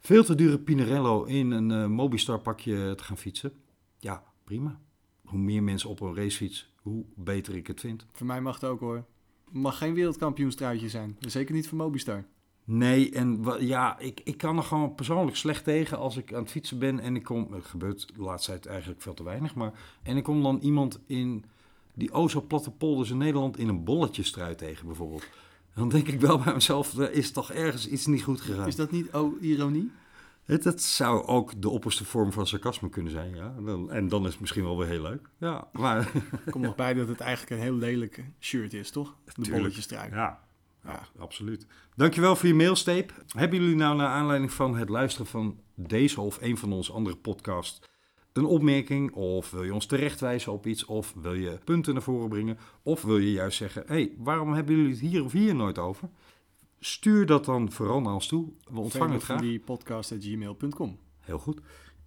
veel 0.00 0.24
te 0.24 0.34
dure 0.34 0.58
Pinarello 0.58 1.24
in 1.24 1.50
een 1.50 1.90
Mobistar 1.90 2.38
pakje 2.38 2.94
te 2.94 3.04
gaan 3.04 3.18
fietsen. 3.18 3.52
Ja, 3.98 4.22
prima. 4.44 4.80
Hoe 5.24 5.38
meer 5.38 5.62
mensen 5.62 5.90
op 5.90 6.00
een 6.00 6.16
racefiets, 6.16 6.72
hoe 6.76 7.04
beter 7.14 7.56
ik 7.56 7.66
het 7.66 7.80
vind. 7.80 8.06
Voor 8.12 8.26
mij 8.26 8.40
mag 8.40 8.54
het 8.54 8.64
ook 8.64 8.80
hoor. 8.80 9.04
Mag 9.50 9.78
geen 9.78 9.94
wereldkampioenstruitje 9.94 10.88
zijn. 10.88 11.16
Zeker 11.20 11.54
niet 11.54 11.68
voor 11.68 11.78
Mobistar. 11.78 12.24
Nee, 12.64 13.10
en 13.10 13.44
ja, 13.58 13.98
ik, 13.98 14.20
ik 14.24 14.36
kan 14.36 14.56
er 14.56 14.62
gewoon 14.62 14.94
persoonlijk 14.94 15.36
slecht 15.36 15.64
tegen 15.64 15.98
als 15.98 16.16
ik 16.16 16.32
aan 16.32 16.42
het 16.42 16.50
fietsen 16.50 16.78
ben 16.78 17.00
en 17.00 17.16
ik 17.16 17.22
kom, 17.22 17.52
het 17.52 17.64
gebeurt 17.64 18.08
de 18.14 18.22
laatste 18.22 18.50
tijd 18.50 18.66
eigenlijk 18.66 19.02
veel 19.02 19.14
te 19.14 19.24
weinig, 19.24 19.54
maar 19.54 19.72
en 20.02 20.16
ik 20.16 20.22
kom 20.22 20.42
dan 20.42 20.58
iemand 20.58 21.00
in 21.06 21.44
die 21.94 22.12
o 22.12 22.28
zo 22.28 22.40
platte 22.40 22.70
polders 22.70 23.10
in 23.10 23.16
Nederland 23.16 23.58
in 23.58 23.68
een 23.68 23.84
bolletjestrui 23.84 24.54
tegen 24.54 24.86
bijvoorbeeld. 24.86 25.26
Dan 25.74 25.88
denk 25.88 26.08
ik 26.08 26.20
wel 26.20 26.38
bij 26.38 26.54
mezelf, 26.54 26.98
er 26.98 27.12
is 27.12 27.32
toch 27.32 27.50
ergens 27.52 27.88
iets 27.88 28.06
niet 28.06 28.22
goed 28.22 28.40
gegaan. 28.40 28.66
Is 28.66 28.76
dat 28.76 28.90
niet 28.90 29.14
oh, 29.14 29.42
ironie? 29.42 29.90
Het, 30.42 30.62
dat 30.62 30.80
zou 30.80 31.26
ook 31.26 31.62
de 31.62 31.68
opperste 31.68 32.04
vorm 32.04 32.32
van 32.32 32.46
sarcasme 32.46 32.88
kunnen 32.88 33.12
zijn, 33.12 33.34
ja. 33.34 33.54
En 33.88 34.08
dan 34.08 34.24
is 34.24 34.30
het 34.30 34.40
misschien 34.40 34.62
wel 34.62 34.78
weer 34.78 34.88
heel 34.88 35.02
leuk. 35.02 35.28
Ja, 35.38 35.68
maar... 35.72 36.12
Kom 36.50 36.60
nog 36.60 36.74
bij 36.74 36.94
dat 36.94 37.08
het 37.08 37.20
eigenlijk 37.20 37.50
een 37.50 37.66
heel 37.66 37.76
lelijk 37.76 38.24
shirt 38.40 38.72
is, 38.72 38.90
toch? 38.90 39.16
De 39.24 39.32
Tuurlijk. 39.32 39.56
bolletjestrui. 39.56 40.10
Ja, 40.10 40.40
ja, 40.84 41.08
absoluut. 41.18 41.66
Dankjewel 41.96 42.36
voor 42.36 42.48
je 42.48 42.54
mailsteep. 42.54 43.24
Hebben 43.28 43.60
jullie 43.60 43.76
nou 43.76 43.96
naar 43.96 44.08
aanleiding 44.08 44.52
van 44.52 44.76
het 44.76 44.88
luisteren 44.88 45.26
van 45.26 45.60
deze 45.74 46.20
of 46.20 46.38
een 46.40 46.58
van 46.58 46.72
onze 46.72 46.92
andere 46.92 47.16
podcasts 47.16 47.80
een 48.32 48.44
opmerking? 48.44 49.12
Of 49.12 49.50
wil 49.50 49.62
je 49.62 49.74
ons 49.74 49.86
terechtwijzen 49.86 50.52
op 50.52 50.66
iets? 50.66 50.84
Of 50.84 51.14
wil 51.22 51.34
je 51.34 51.58
punten 51.64 51.92
naar 51.92 52.02
voren 52.02 52.28
brengen? 52.28 52.58
Of 52.82 53.02
wil 53.02 53.18
je 53.18 53.32
juist 53.32 53.56
zeggen, 53.56 53.82
hé, 53.86 53.94
hey, 53.94 54.12
waarom 54.18 54.52
hebben 54.52 54.76
jullie 54.76 54.90
het 54.90 55.00
hier 55.00 55.24
of 55.24 55.32
hier 55.32 55.54
nooit 55.54 55.78
over? 55.78 56.08
Stuur 56.80 57.26
dat 57.26 57.44
dan 57.44 57.72
vooral 57.72 58.00
naar 58.00 58.14
ons 58.14 58.26
toe. 58.26 58.52
We 58.70 58.80
ontvangen 58.80 59.12
het 59.12 59.22
graag. 59.22 59.40
die 59.40 59.60
podcast.gmail.com. 59.60 60.98
Heel 61.20 61.38
goed. 61.38 61.60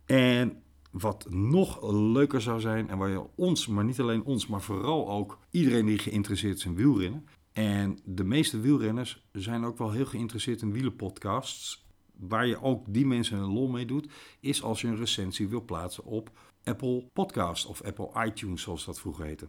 En 0.05 0.62
wat 0.91 1.25
nog 1.29 1.91
leuker 1.91 2.41
zou 2.41 2.60
zijn, 2.60 2.89
en 2.89 2.98
waar 2.98 3.10
je 3.10 3.24
ons, 3.36 3.67
maar 3.67 3.84
niet 3.84 4.00
alleen 4.00 4.24
ons, 4.24 4.48
maar 4.48 4.62
vooral 4.62 5.10
ook 5.10 5.39
iedereen 5.51 5.86
die 5.86 5.98
geïnteresseerd 5.98 6.58
is 6.58 6.65
in 6.65 6.75
wielrennen. 6.75 7.27
En 7.55 8.00
de 8.03 8.24
meeste 8.24 8.59
wielrenners 8.59 9.27
zijn 9.31 9.65
ook 9.65 9.77
wel 9.77 9.91
heel 9.91 10.05
geïnteresseerd 10.05 10.62
in 10.62 10.71
wielenpodcasts. 10.71 11.88
Waar 12.17 12.47
je 12.47 12.62
ook 12.62 12.93
die 12.93 13.05
mensen 13.05 13.38
een 13.38 13.53
lol 13.53 13.67
mee 13.67 13.85
doet, 13.85 14.12
is 14.39 14.63
als 14.63 14.81
je 14.81 14.88
een 14.88 14.95
recensie 14.95 15.47
wil 15.47 15.62
plaatsen 15.62 16.03
op 16.03 16.31
Apple 16.63 17.09
Podcast 17.13 17.65
of 17.65 17.81
Apple 17.81 18.25
iTunes, 18.25 18.62
zoals 18.62 18.85
dat 18.85 19.00
vroeger 19.00 19.25
heette. 19.25 19.47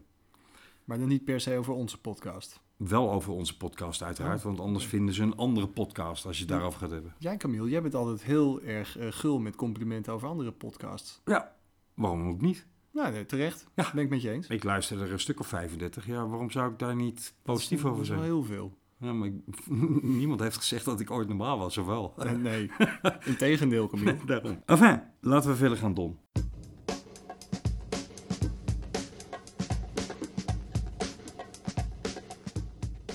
Maar 0.84 0.98
dan 0.98 1.08
niet 1.08 1.24
per 1.24 1.40
se 1.40 1.56
over 1.56 1.72
onze 1.72 2.00
podcast. 2.00 2.60
Wel 2.76 3.12
over 3.12 3.32
onze 3.32 3.56
podcast 3.56 4.02
uiteraard, 4.02 4.42
want 4.42 4.60
anders 4.60 4.86
vinden 4.86 5.14
ze 5.14 5.22
een 5.22 5.36
andere 5.36 5.68
podcast 5.68 6.26
als 6.26 6.36
je 6.36 6.42
het 6.42 6.52
daarover 6.52 6.80
gaat 6.80 6.90
hebben. 6.90 7.14
Jij 7.18 7.36
Camille, 7.36 7.68
jij 7.68 7.82
bent 7.82 7.94
altijd 7.94 8.22
heel 8.22 8.62
erg 8.62 8.98
eh, 8.98 9.06
gul 9.10 9.38
met 9.38 9.56
complimenten 9.56 10.12
over 10.12 10.28
andere 10.28 10.52
podcasts. 10.52 11.20
Ja, 11.24 11.56
waarom 11.94 12.28
ook 12.28 12.40
niet? 12.40 12.66
Nou, 12.96 13.12
nee, 13.12 13.26
terecht. 13.26 13.66
Ja. 13.74 13.90
Ben 13.94 14.04
ik 14.04 14.10
met 14.10 14.22
je 14.22 14.30
eens. 14.30 14.46
Ik 14.48 14.64
luister 14.64 15.00
er 15.02 15.12
een 15.12 15.20
stuk 15.20 15.40
of 15.40 15.46
35. 15.46 16.06
Ja, 16.06 16.26
waarom 16.26 16.50
zou 16.50 16.72
ik 16.72 16.78
daar 16.78 16.94
niet 16.96 17.34
positief 17.42 17.82
Dat 17.82 17.90
over 17.90 18.02
is 18.02 18.08
wel 18.08 18.18
zijn? 18.18 18.30
heel 18.30 18.42
veel. 18.44 18.76
Ja, 18.98 19.12
maar 19.12 19.28
ik- 19.28 19.66
niemand 20.20 20.40
heeft 20.40 20.56
gezegd 20.56 20.84
dat 20.84 21.00
ik 21.00 21.10
ooit 21.10 21.28
normaal 21.28 21.58
was, 21.58 21.78
of 21.78 21.86
wel? 21.86 22.14
Nee, 22.36 22.70
integendeel 23.24 23.88
Camille. 23.88 24.16
Daarom. 24.26 24.62
Enfin, 24.66 25.02
laten 25.20 25.50
we 25.50 25.56
verder 25.56 25.78
gaan, 25.78 25.94
Don. 25.94 26.18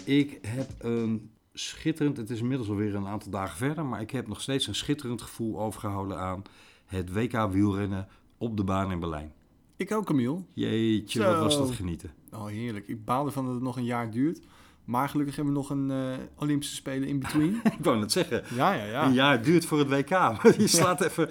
Ik 0.05 0.37
heb 0.47 0.69
een 0.79 1.31
schitterend, 1.53 2.17
het 2.17 2.29
is 2.29 2.39
inmiddels 2.39 2.69
alweer 2.69 2.95
een 2.95 3.07
aantal 3.07 3.31
dagen 3.31 3.57
verder, 3.57 3.85
maar 3.85 4.01
ik 4.01 4.11
heb 4.11 4.27
nog 4.27 4.41
steeds 4.41 4.67
een 4.67 4.75
schitterend 4.75 5.21
gevoel 5.21 5.59
overgehouden 5.59 6.17
aan 6.19 6.41
het 6.85 7.13
WK 7.13 7.47
wielrennen 7.51 8.07
op 8.37 8.57
de 8.57 8.63
baan 8.63 8.91
in 8.91 8.99
Berlijn. 8.99 9.33
Ik 9.81 9.91
ook 9.91 10.05
Camille. 10.05 10.41
Jeetje, 10.53 11.23
wat 11.23 11.37
was 11.37 11.57
dat 11.57 11.71
genieten. 11.71 12.11
Oh, 12.31 12.45
heerlijk. 12.45 12.87
Ik 12.87 13.05
baal 13.05 13.25
ervan 13.25 13.45
dat 13.45 13.53
het 13.53 13.63
nog 13.63 13.77
een 13.77 13.83
jaar 13.83 14.11
duurt. 14.11 14.41
Maar 14.85 15.09
gelukkig 15.09 15.35
hebben 15.35 15.53
we 15.53 15.59
nog 15.59 15.69
een 15.69 15.91
eh, 15.91 16.17
Olympische 16.35 16.75
Spelen 16.75 17.07
in 17.07 17.19
between. 17.19 17.61
Ik 17.77 17.83
wou 17.83 17.99
net 17.99 18.11
zeggen, 18.11 18.43
ja, 18.55 18.73
ja, 18.73 18.83
ja. 18.85 19.05
een 19.05 19.13
jaar 19.13 19.43
duurt 19.43 19.65
voor 19.65 19.79
het 19.79 19.89
WK. 19.89 20.09
Maar 20.43 20.61
je 20.61 20.67
slaat 20.67 21.01
even 21.01 21.29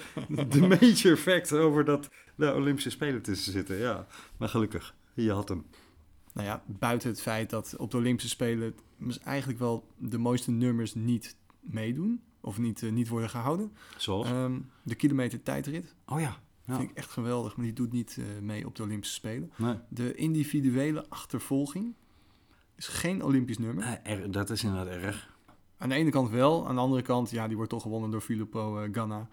de 0.48 0.60
major 0.60 1.16
fact 1.16 1.52
over 1.52 1.84
dat 1.84 2.08
de 2.34 2.54
Olympische 2.54 2.90
Spelen 2.90 3.22
tussen 3.22 3.52
zitten. 3.52 3.76
Ja, 3.76 4.06
maar 4.36 4.48
gelukkig, 4.48 4.94
je 5.14 5.32
had 5.32 5.48
hem. 5.48 5.66
Nou 6.32 6.46
ja, 6.46 6.62
buiten 6.66 7.08
het 7.08 7.22
feit 7.22 7.50
dat 7.50 7.74
op 7.76 7.90
de 7.90 7.96
Olympische 7.96 8.30
Spelen 8.30 8.74
dus 8.98 9.18
eigenlijk 9.18 9.58
wel 9.58 9.86
de 9.98 10.18
mooiste 10.18 10.50
nummers 10.50 10.94
niet 10.94 11.36
meedoen. 11.60 12.20
Of 12.40 12.58
niet, 12.58 12.82
eh, 12.82 12.90
niet 12.90 13.08
worden 13.08 13.30
gehouden. 13.30 13.72
Zoals? 13.96 14.26
Ehm, 14.26 14.58
de 14.82 14.94
kilometer 14.94 15.42
tijdrit 15.42 15.94
oh 16.06 16.20
ja. 16.20 16.38
Ja. 16.70 16.76
vind 16.76 16.90
ik 16.90 16.96
echt 16.96 17.10
geweldig, 17.10 17.56
maar 17.56 17.64
die 17.64 17.74
doet 17.74 17.92
niet 17.92 18.16
eh, 18.18 18.24
mee 18.42 18.66
op 18.66 18.76
de 18.76 18.82
Olympische 18.82 19.14
Spelen. 19.14 19.50
Nee. 19.56 19.74
De 19.88 20.14
individuele 20.14 21.08
achtervolging 21.08 21.94
is 22.76 22.86
geen 22.88 23.22
Olympisch 23.24 23.58
nummer. 23.58 23.84
Eh, 23.84 24.12
er- 24.12 24.30
dat 24.30 24.50
is 24.50 24.64
inderdaad 24.64 24.94
erg. 24.94 25.28
Aan 25.78 25.88
de 25.88 25.94
ene 25.94 26.10
kant 26.10 26.30
wel, 26.30 26.68
aan 26.68 26.74
de 26.74 26.80
andere 26.80 27.02
kant, 27.02 27.30
ja, 27.30 27.46
die 27.46 27.56
wordt 27.56 27.70
toch 27.70 27.82
gewonnen 27.82 28.10
door 28.10 28.20
Filippo 28.20 28.78
eh, 28.78 28.88
Ganna. 28.92 29.28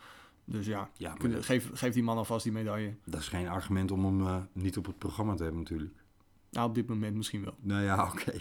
Dus 0.46 0.66
ja, 0.66 0.90
Ja, 0.98 1.14
kunnen- 1.14 1.44
geef, 1.44 1.70
geef 1.74 1.94
die 1.94 2.04
man 2.04 2.18
alvast 2.18 2.44
die 2.44 2.52
medaille. 2.54 2.96
dat 3.06 3.20
is 3.20 3.28
geen 3.28 3.48
argument 3.48 3.92
om 3.92 4.06
hem 4.26 4.48
niet 4.54 4.78
op 4.78 4.86
het 4.86 4.98
programma 4.98 5.36
te 5.36 5.44
hebben 5.44 5.62
natuurlijk. 5.62 5.94
Nou, 6.52 6.68
op 6.70 6.76
dit 6.76 6.88
moment 6.88 7.16
misschien 7.16 7.44
wel. 7.44 7.54
Nou 7.60 7.84
ja, 7.84 8.04
oké. 8.14 8.34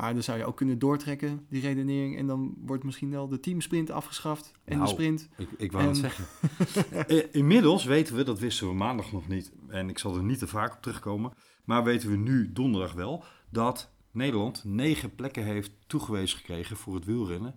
Maar 0.00 0.12
dan 0.14 0.22
zou 0.22 0.38
je 0.38 0.44
ook 0.44 0.56
kunnen 0.56 0.78
doortrekken, 0.78 1.46
die 1.48 1.60
redenering. 1.60 2.16
En 2.18 2.26
dan 2.26 2.54
wordt 2.58 2.84
misschien 2.84 3.10
wel 3.10 3.28
de 3.28 3.40
teamsprint 3.40 3.90
afgeschaft. 3.90 4.52
En 4.64 4.72
Nou, 4.76 4.84
de 4.88 4.94
sprint. 4.94 5.28
Ik, 5.36 5.48
ik 5.56 5.72
wou 5.72 5.84
het 5.86 5.94
En- 5.94 6.00
zeggen. 6.00 6.24
Eh, 7.06 7.24
Inmiddels 7.32 7.84
weten 7.84 8.16
we, 8.16 8.22
dat 8.22 8.38
wisten 8.38 8.68
we 8.68 8.74
maandag 8.74 9.12
nog 9.12 9.28
niet, 9.28 9.52
en 9.68 9.88
ik 9.88 9.98
zal 9.98 10.16
er 10.16 10.22
niet 10.22 10.38
te 10.38 10.46
vaak 10.46 10.74
op 10.74 10.82
terugkomen, 10.82 11.32
maar 11.64 11.84
weten 11.84 12.10
we 12.10 12.16
nu 12.16 12.52
donderdag 12.52 12.92
wel, 12.92 13.24
dat 13.50 13.90
Nederland 14.10 14.64
negen 14.64 15.14
plekken 15.14 15.44
heeft 15.44 15.72
toegewezen 15.86 16.38
gekregen 16.38 16.76
voor 16.76 16.94
het 16.94 17.04
wielrennen 17.04 17.54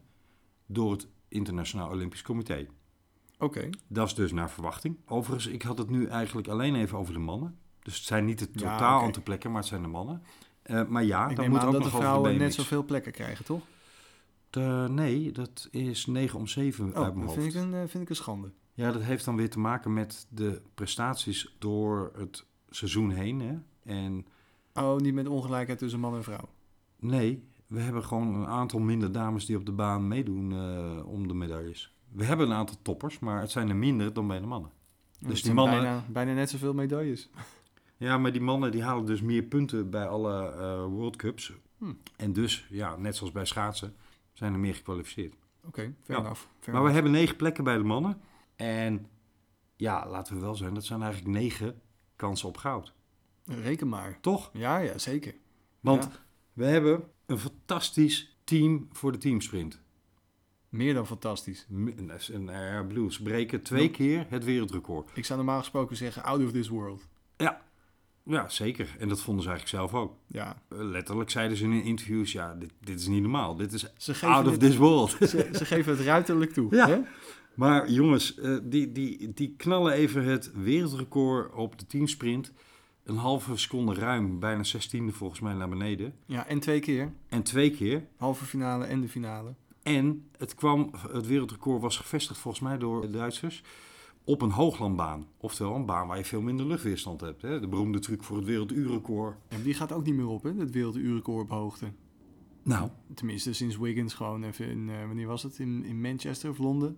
door 0.65 0.91
het 0.91 1.07
Internationaal 1.27 1.89
Olympisch 1.89 2.21
Comité. 2.21 2.67
Oké. 3.37 3.69
Dat 3.87 4.07
is 4.07 4.13
dus 4.15 4.31
naar 4.31 4.49
verwachting. 4.51 4.97
Overigens, 5.05 5.53
ik 5.53 5.61
had 5.61 5.77
het 5.77 5.89
nu 5.89 6.05
eigenlijk 6.05 6.47
alleen 6.47 6.75
even 6.75 6.97
over 6.97 7.13
de 7.13 7.19
mannen. 7.19 7.57
Dus 7.81 7.95
het 7.97 8.05
zijn 8.05 8.25
niet 8.25 8.39
het 8.39 8.49
Ja, 8.53 8.59
totaal 8.59 9.01
aantal 9.01 9.23
plekken, 9.23 9.51
maar 9.51 9.59
het 9.59 9.69
zijn 9.69 9.81
de 9.81 9.87
mannen. 9.87 10.21
Eh, 10.63 10.85
maar 10.87 11.03
ja, 11.03 11.29
ik 11.29 11.35
dan 11.35 11.49
moet 11.49 11.63
ook 11.63 11.71
dat 11.71 11.83
de 11.83 11.89
nog 11.89 11.97
vrouwen 11.99 12.37
net 12.37 12.53
zoveel 12.53 12.83
plekken 12.83 13.11
krijgen, 13.11 13.45
toch? 13.45 13.61
Nee, 14.89 15.31
dat 15.31 15.67
is 15.71 16.05
9 16.05 16.39
om 16.39 16.47
7 16.47 16.85
Oh, 16.89 16.95
uit 17.03 17.15
mijn 17.15 17.27
dat 17.27 17.35
hoofd. 17.35 17.41
vind 17.53 17.55
ik, 17.55 17.61
een, 17.61 17.73
eh, 17.73 17.87
vind 17.87 18.03
ik 18.03 18.09
een 18.09 18.15
schande. 18.15 18.51
Ja, 18.73 18.91
dat 18.91 19.01
heeft 19.01 19.25
dan 19.25 19.35
weer 19.35 19.49
te 19.49 19.59
maken 19.59 19.93
met 19.93 20.27
de 20.29 20.61
prestaties 20.73 21.55
door 21.59 22.11
het 22.17 22.45
seizoen 22.69 23.09
heen. 23.11 23.39
Hè? 23.41 23.55
En 23.93 24.25
Oh, 24.73 24.97
niet 24.97 25.13
met 25.13 25.27
ongelijkheid 25.27 25.79
tussen 25.79 25.99
man 25.99 26.15
en 26.15 26.23
vrouw. 26.23 26.49
nee, 26.99 27.47
we 27.67 27.79
hebben 27.79 28.03
gewoon 28.03 28.35
een 28.35 28.47
aantal 28.47 28.79
minder 28.79 29.11
dames 29.11 29.45
die 29.45 29.57
op 29.57 29.65
de 29.65 29.71
baan 29.71 30.07
meedoen 30.07 30.51
eh, 30.51 31.05
om 31.07 31.27
de 31.27 31.33
medailles. 31.33 31.95
We 32.11 32.23
hebben 32.25 32.47
een 32.49 32.55
aantal 32.55 32.75
toppers, 32.81 33.19
maar 33.19 33.41
het 33.41 33.51
zijn 33.51 33.69
er 33.69 33.75
minder 33.75 34.13
dan 34.13 34.27
bij 34.27 34.39
de 34.39 34.45
mannen. 34.45 34.71
Dus 35.19 35.33
die 35.33 35.43
die 35.43 35.53
mannen- 35.53 35.81
Bijna, 35.81 36.03
bijna 36.09 36.33
net 36.33 36.49
zoveel 36.49 36.73
medailles. 36.73 37.29
Ja, 38.03 38.17
maar 38.17 38.31
die 38.31 38.41
mannen 38.41 38.71
die 38.71 38.83
halen 38.83 39.05
dus 39.05 39.21
meer 39.21 39.43
punten 39.43 39.89
bij 39.89 40.07
alle 40.07 40.51
eh, 40.51 40.85
World 40.85 41.15
Cups. 41.15 41.53
Hm. 41.77 41.93
En 42.15 42.33
dus, 42.33 42.67
ja, 42.69 42.95
net 42.95 43.15
zoals 43.15 43.31
bij 43.31 43.45
schaatsen, 43.45 43.95
zijn 44.33 44.53
er 44.53 44.59
meer 44.59 44.75
gekwalificeerd. 44.75 45.35
Oké, 45.65 45.93
Ja. 46.05 46.17
enough. 46.17 46.41
Fair 46.59 46.75
Maar 46.75 46.85
we 46.85 46.91
hebben 46.91 47.11
negen 47.11 47.35
plekken 47.35 47.63
bij 47.63 47.77
de 47.77 47.83
mannen. 47.83 48.21
En 48.55 49.07
ja, 49.75 50.07
laten 50.09 50.35
we 50.35 50.41
wel 50.41 50.55
zijn, 50.55 50.73
dat 50.73 50.85
zijn 50.85 51.01
eigenlijk 51.01 51.31
negen 51.33 51.81
kansen 52.15 52.47
op 52.47 52.57
goud. 52.57 52.93
Reken 53.45 53.89
maar. 53.89 54.17
Toch? 54.21 54.49
Ja, 54.53 54.77
ja, 54.77 54.97
zeker. 54.97 55.35
Want 55.79 56.03
Ja. 56.03 56.11
we 56.53 56.65
hebben 56.65 57.03
een 57.25 57.39
fantastisch 57.39 58.37
team 58.43 58.87
voor 58.91 59.11
de 59.11 59.17
teamsprint. 59.17 59.81
Meer 60.69 60.93
dan 60.93 61.07
fantastisch. 61.07 61.67
En, 61.69 62.09
en, 62.33 62.49
eh, 62.49 63.07
breken 63.23 63.61
twee 63.61 63.91
keer 63.91 64.25
het 64.29 64.43
wereldrecord. 64.43 65.11
Ik 65.13 65.25
zou 65.25 65.37
normaal 65.39 65.59
gesproken 65.59 65.95
zeggen 65.97 66.23
out 66.23 66.43
of 66.43 66.51
this 66.51 66.67
world. 66.67 67.07
Ja, 67.37 67.61
zeker. 68.47 68.95
En 68.99 69.07
dat 69.07 69.21
vonden 69.21 69.43
ze 69.43 69.49
eigenlijk 69.49 69.79
zelf 69.89 70.01
ook. 70.03 70.15
Ja, 70.27 70.61
Eh, 70.69 70.77
Letterlijk 70.77 71.29
zeiden 71.29 71.57
ze 71.57 71.63
in 71.63 71.83
interviews, 71.83 72.31
ja, 72.31 72.53
dit, 72.53 72.71
dit 72.79 72.99
is 72.99 73.07
niet 73.07 73.21
normaal. 73.21 73.55
Dit 73.55 73.73
is 73.73 73.93
ze 73.97 74.13
geven, 74.13 74.35
out 74.35 74.45
of 74.45 74.51
het, 74.51 74.59
this 74.59 74.75
world. 74.77 75.09
ze, 75.29 75.49
ze 75.53 75.65
geven 75.65 75.91
het 75.91 76.01
ruiterlijk 76.01 76.53
toe. 76.53 76.75
Ja. 76.75 76.87
Hè? 76.87 76.99
Maar 77.55 77.91
jongens, 77.91 78.35
eh, 78.39 78.57
die, 78.63 78.91
die, 78.91 79.33
die 79.33 79.53
knallen 79.57 79.93
even 79.93 80.23
het 80.23 80.51
wereldrecord 80.53 81.53
op 81.53 81.79
de 81.79 81.85
teamsprint. 81.85 82.51
Een 83.03 83.17
halve 83.17 83.57
seconde 83.57 83.93
ruim, 83.93 84.39
bijna 84.39 84.63
zestiende 84.63 85.11
volgens 85.11 85.39
mij 85.39 85.53
naar 85.53 85.69
beneden. 85.69 86.13
ja, 86.25 86.47
en 86.47 86.59
twee 86.59 86.79
keer. 86.79 87.13
En 87.29 87.43
twee 87.43 87.71
keer. 87.71 88.07
Halve 88.17 88.45
finale 88.45 88.85
en 88.85 89.01
de 89.01 89.09
finale. 89.09 89.53
En 89.83 90.29
het, 90.37 90.55
kwam, 90.55 90.91
het 91.11 91.27
wereldrecord 91.27 91.81
was 91.81 91.97
gevestigd 91.97 92.39
volgens 92.39 92.63
mij 92.63 92.77
door 92.77 93.01
de 93.01 93.09
Duitsers 93.09 93.63
op 94.23 94.41
een 94.41 94.51
hooglandbaan. 94.51 95.27
Oftewel 95.37 95.75
een 95.75 95.85
baan 95.85 96.07
waar 96.07 96.17
je 96.17 96.25
veel 96.25 96.41
minder 96.41 96.65
luchtweerstand 96.65 97.21
hebt. 97.21 97.41
Hè? 97.41 97.59
De 97.59 97.67
beroemde 97.67 97.99
truc 97.99 98.23
voor 98.23 98.37
het 98.37 98.45
werelduurrecord. 98.45 99.37
En 99.47 99.61
die 99.63 99.73
gaat 99.73 99.91
ook 99.91 100.05
niet 100.05 100.15
meer 100.15 100.27
op, 100.27 100.43
hè? 100.43 100.53
Het 100.53 100.71
werelduurrecord 100.71 101.43
op 101.43 101.49
hoogte. 101.49 101.91
Nou, 102.63 102.89
Tenminste, 103.13 103.53
sinds 103.53 103.77
Wiggins 103.77 104.13
gewoon 104.13 104.43
even 104.43 104.67
in... 104.69 104.89
eh, 104.89 105.05
wanneer 105.07 105.27
was 105.27 105.43
het? 105.43 105.59
In, 105.59 105.83
in 105.85 106.01
Manchester 106.01 106.49
of 106.49 106.57
Londen? 106.57 106.97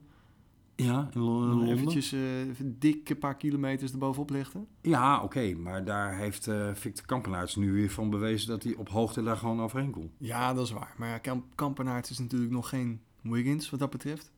ja, 0.76 1.10
in 1.14 1.22
Londen. 1.22 1.68
eventjes 1.70 2.12
eh, 2.12 2.40
even 2.40 2.66
een 2.66 2.76
dikke 2.80 3.16
paar 3.16 3.36
kilometers 3.38 3.92
erbovenop 3.92 4.30
legde. 4.30 4.60
Ja, 4.82 5.24
oké, 5.24 5.54
maar 5.54 5.86
daar 5.86 6.18
heeft 6.18 6.48
eh, 6.48 6.74
Victor 6.74 7.06
Kampenaerts 7.06 7.56
nu 7.56 7.72
weer 7.72 7.90
van 7.90 8.10
bewezen 8.10 8.48
dat 8.48 8.64
hij 8.64 8.76
op 8.76 8.90
hoogte 8.90 9.24
daar 9.24 9.38
gewoon 9.38 9.62
overheen 9.62 9.92
kon. 9.92 10.12
Ja, 10.18 10.54
dat 10.54 10.66
is 10.66 10.72
waar. 10.72 10.94
Maar 10.98 11.20
Kamp 11.20 11.46
Kampenaerts 11.56 12.10
is 12.10 12.20
natuurlijk 12.20 12.52
nog 12.52 12.70
geen 12.70 13.02
Wiggins 13.22 13.70
wat 13.70 13.80
dat 13.80 13.90
betreft. 13.90 14.34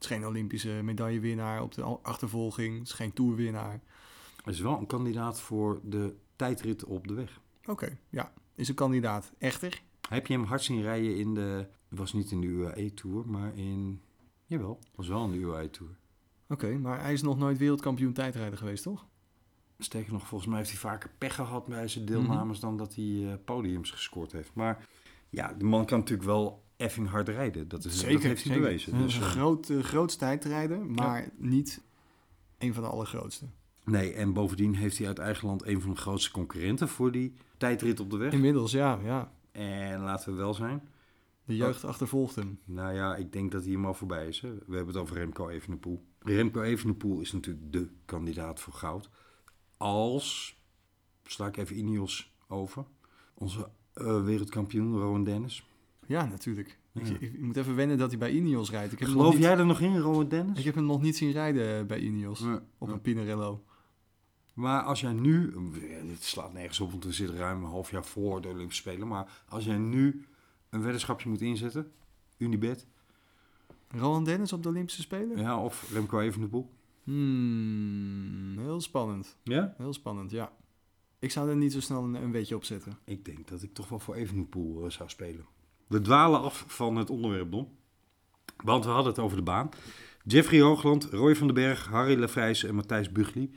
Het 0.00 0.10
is 0.10 0.16
geen 0.16 0.26
Olympische 0.26 0.80
medaillewinnaar 0.82 1.62
op 1.62 1.74
de 1.74 1.82
achtervolging. 1.82 2.78
Het 2.78 2.86
is 2.86 2.92
geen 2.92 3.12
toerwinnaar. 3.12 3.80
Hij 4.44 4.52
is 4.52 4.60
wel 4.60 4.78
een 4.78 4.86
kandidaat 4.86 5.40
voor 5.40 5.80
de 5.84 6.14
tijdrit 6.36 6.84
op 6.84 7.06
de 7.06 7.14
weg. 7.14 7.40
Oké, 7.66 7.98
ja. 8.08 8.32
Is 8.54 8.68
een 8.68 8.74
kandidaat 8.74 9.32
echter. 9.38 9.82
Heb 10.08 10.26
je 10.26 10.32
hem 10.32 10.44
hard 10.44 10.62
zien 10.62 10.82
rijden 10.82 11.16
in 11.16 11.34
de... 11.34 11.66
Het 11.88 11.98
was 11.98 12.12
niet 12.12 12.30
in 12.30 12.40
de 12.40 12.46
UAE-tour, 12.46 13.28
maar 13.28 13.56
in... 13.56 14.02
Jawel, 14.46 14.78
het 14.80 14.96
was 14.96 15.08
wel 15.08 15.24
in 15.24 15.30
de 15.30 15.38
UAE-tour. 15.38 15.96
Oké, 16.48 16.78
maar 16.78 17.00
hij 17.00 17.12
is 17.12 17.22
nog 17.22 17.38
nooit 17.38 17.58
wereldkampioen 17.58 18.12
tijdrijder 18.12 18.58
geweest, 18.58 18.82
toch? 18.82 19.06
Sterker 19.78 20.12
nog, 20.12 20.26
volgens 20.26 20.50
mij 20.50 20.58
heeft 20.58 20.70
hij 20.70 20.80
vaker 20.80 21.10
pech 21.18 21.34
gehad 21.34 21.66
bij 21.66 21.88
zijn 21.88 22.04
deelnames 22.04 22.60
dan 22.60 22.76
dat 22.76 22.94
hij 22.94 23.26
eh, 23.26 23.32
podiums 23.44 23.90
gescoord 23.90 24.32
heeft. 24.32 24.54
Maar 24.54 24.88
ja, 25.30 25.52
de 25.52 25.64
man 25.64 25.86
kan 25.86 25.98
natuurlijk 25.98 26.28
wel 26.28 26.64
effing 26.80 27.08
hard 27.08 27.28
rijden. 27.28 27.68
Dat, 27.68 27.84
is, 27.84 27.96
dat 27.96 28.08
heeft 28.08 28.22
hij 28.22 28.36
zeker. 28.36 28.60
bewezen. 28.60 28.98
Dus, 28.98 29.14
een 29.14 29.22
eh, 29.22 29.28
groot, 29.28 29.70
eh, 29.70 29.78
groot 29.78 30.18
tijdrijder, 30.18 30.86
maar 30.86 31.30
niet 31.36 31.82
een 32.58 32.74
van 32.74 32.82
de 32.82 32.88
allergrootste. 32.88 33.44
nee, 33.84 34.12
en 34.12 34.32
bovendien 34.32 34.74
heeft 34.74 34.98
hij 34.98 35.06
uit 35.06 35.18
eigen 35.18 35.46
land 35.46 35.66
een 35.66 35.80
van 35.80 35.90
de 35.90 35.96
grootste 35.96 36.30
concurrenten 36.30 36.88
voor 36.88 37.12
die 37.12 37.34
tijdrit 37.56 38.00
op 38.00 38.10
de 38.10 38.16
weg. 38.16 38.32
Inmiddels, 38.32 38.72
ja, 38.72 38.98
ja. 39.02 39.32
En 39.52 40.00
laten 40.00 40.32
we 40.32 40.38
wel 40.38 40.54
zijn. 40.54 40.88
De 41.44 41.56
jeugd 41.56 41.84
achtervolgt 41.84 42.34
hem. 42.34 42.58
Nou 42.64 42.94
ja, 42.94 43.16
ik 43.16 43.32
denk 43.32 43.52
dat 43.52 43.62
hij 43.62 43.72
hem 43.72 43.86
al 43.86 43.94
voorbij 43.94 44.28
is. 44.28 44.40
Hè. 44.40 44.54
We 44.54 44.76
hebben 44.76 44.94
het 44.94 44.96
over 44.96 45.16
Remco 45.16 45.48
Evenepoel. 45.48 46.04
Remco 46.18 46.62
Evenepoel 46.62 47.20
is 47.20 47.32
natuurlijk 47.32 47.72
de 47.72 47.88
kandidaat 48.04 48.60
voor 48.60 48.72
goud. 48.72 49.08
Als, 49.76 50.56
sla 51.24 51.46
ik 51.46 51.56
even 51.56 51.78
Ineos 51.78 52.34
over, 52.48 52.84
onze 53.34 53.68
eh, 53.92 54.24
wereldkampioen 54.24 54.98
Rowan 54.98 55.24
Dennis. 55.24 55.64
Ja, 56.10 56.24
natuurlijk. 56.24 56.78
Ik, 56.92 57.06
Ja. 57.06 57.14
ik, 57.14 57.20
ik 57.20 57.40
moet 57.40 57.56
even 57.56 57.74
wennen 57.74 57.98
dat 57.98 58.10
hij 58.10 58.18
bij 58.18 58.30
Ineos 58.30 58.70
rijdt. 58.70 58.92
Ik 58.92 58.98
heb, 58.98 59.08
Geloof 59.08 59.34
niet, 59.34 59.42
jij 59.42 59.56
er 59.56 59.66
nog 59.66 59.80
in, 59.80 59.98
Rowan 59.98 60.28
Dennis? 60.28 60.58
ik 60.58 60.64
heb 60.64 60.74
hem 60.74 60.86
nog 60.86 61.02
niet 61.02 61.16
zien 61.16 61.32
rijden 61.32 61.78
eh, 61.78 61.84
bij 61.84 61.98
Ineos. 61.98 62.40
Ja, 62.40 62.62
Op 62.78 62.88
een 62.88 63.00
Pinarello. 63.00 63.64
Maar 64.54 64.82
als 64.82 65.00
jij 65.00 65.12
nu, 65.12 65.54
dit 66.06 66.22
slaat 66.22 66.52
nergens 66.52 66.80
op, 66.80 66.90
want 66.90 67.04
we 67.04 67.12
zitten 67.12 67.36
ruim 67.36 67.64
een 67.64 67.70
half 67.70 67.90
jaar 67.90 68.04
voor 68.04 68.40
de 68.40 68.48
Olympische 68.48 68.82
Spelen. 68.82 69.08
Maar 69.08 69.42
als 69.48 69.64
jij 69.64 69.78
nu 69.78 70.24
een 70.70 70.82
weddenschapje 70.82 71.28
moet 71.28 71.40
inzetten, 71.40 71.92
Unibet, 72.36 72.86
Roland 73.88 74.26
Dennis 74.26 74.52
op 74.52 74.62
de 74.62 74.68
Olympische 74.68 75.02
Spelen? 75.02 75.38
ja, 75.38 75.62
of 75.62 75.90
Remco 75.92 76.20
Evenepoel. 76.20 76.70
Hmm, 77.02 78.58
heel 78.58 78.80
spannend. 78.80 79.36
Ja? 79.42 79.74
Heel 79.76 79.92
spannend, 79.92 80.30
ja. 80.30 80.52
Ik 81.18 81.30
zou 81.30 81.48
er 81.50 81.56
niet 81.56 81.72
zo 81.72 81.80
snel 81.80 82.04
een, 82.04 82.14
een 82.14 82.30
beetje 82.30 82.56
op 82.56 82.64
zetten. 82.64 82.98
Ik 83.04 83.24
denk 83.24 83.48
dat 83.48 83.62
ik 83.62 83.74
toch 83.74 83.88
wel 83.88 83.98
voor 83.98 84.14
Evenepoel 84.14 84.84
eh, 84.84 84.90
zou 84.90 85.08
spelen. 85.08 85.46
We 85.90 86.00
dwalen 86.00 86.40
af 86.40 86.64
van 86.66 86.96
het 86.96 87.10
onderwerp, 87.10 87.50
Don. 87.50 87.68
Want 88.56 88.84
we 88.84 88.90
hadden 88.90 89.12
het 89.12 89.22
over 89.22 89.36
de 89.36 89.42
baan. 89.42 89.68
Jeffrey 90.24 90.60
Hoogland, 90.60 91.04
Roy 91.04 91.36
van 91.36 91.46
den 91.46 91.56
Berg, 91.56 91.86
Harry 91.86 92.18
Lefrijs 92.18 92.64
en 92.64 92.74
Matthijs 92.74 93.12
Bugli. 93.12 93.50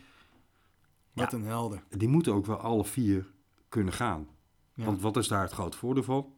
Wat 1.11 1.33
een 1.33 1.43
helder. 1.43 1.83
Die 1.89 2.07
moeten 2.07 2.33
ook 2.33 2.45
wel 2.45 2.57
alle 2.57 2.85
vier 2.85 3.31
kunnen 3.69 3.93
gaan. 3.93 4.27
Ja. 4.73 4.85
Want 4.85 5.01
wat 5.01 5.17
is 5.17 5.27
daar 5.27 5.41
het 5.41 5.51
grote 5.51 5.77
voordeel 5.77 6.03
van? 6.03 6.33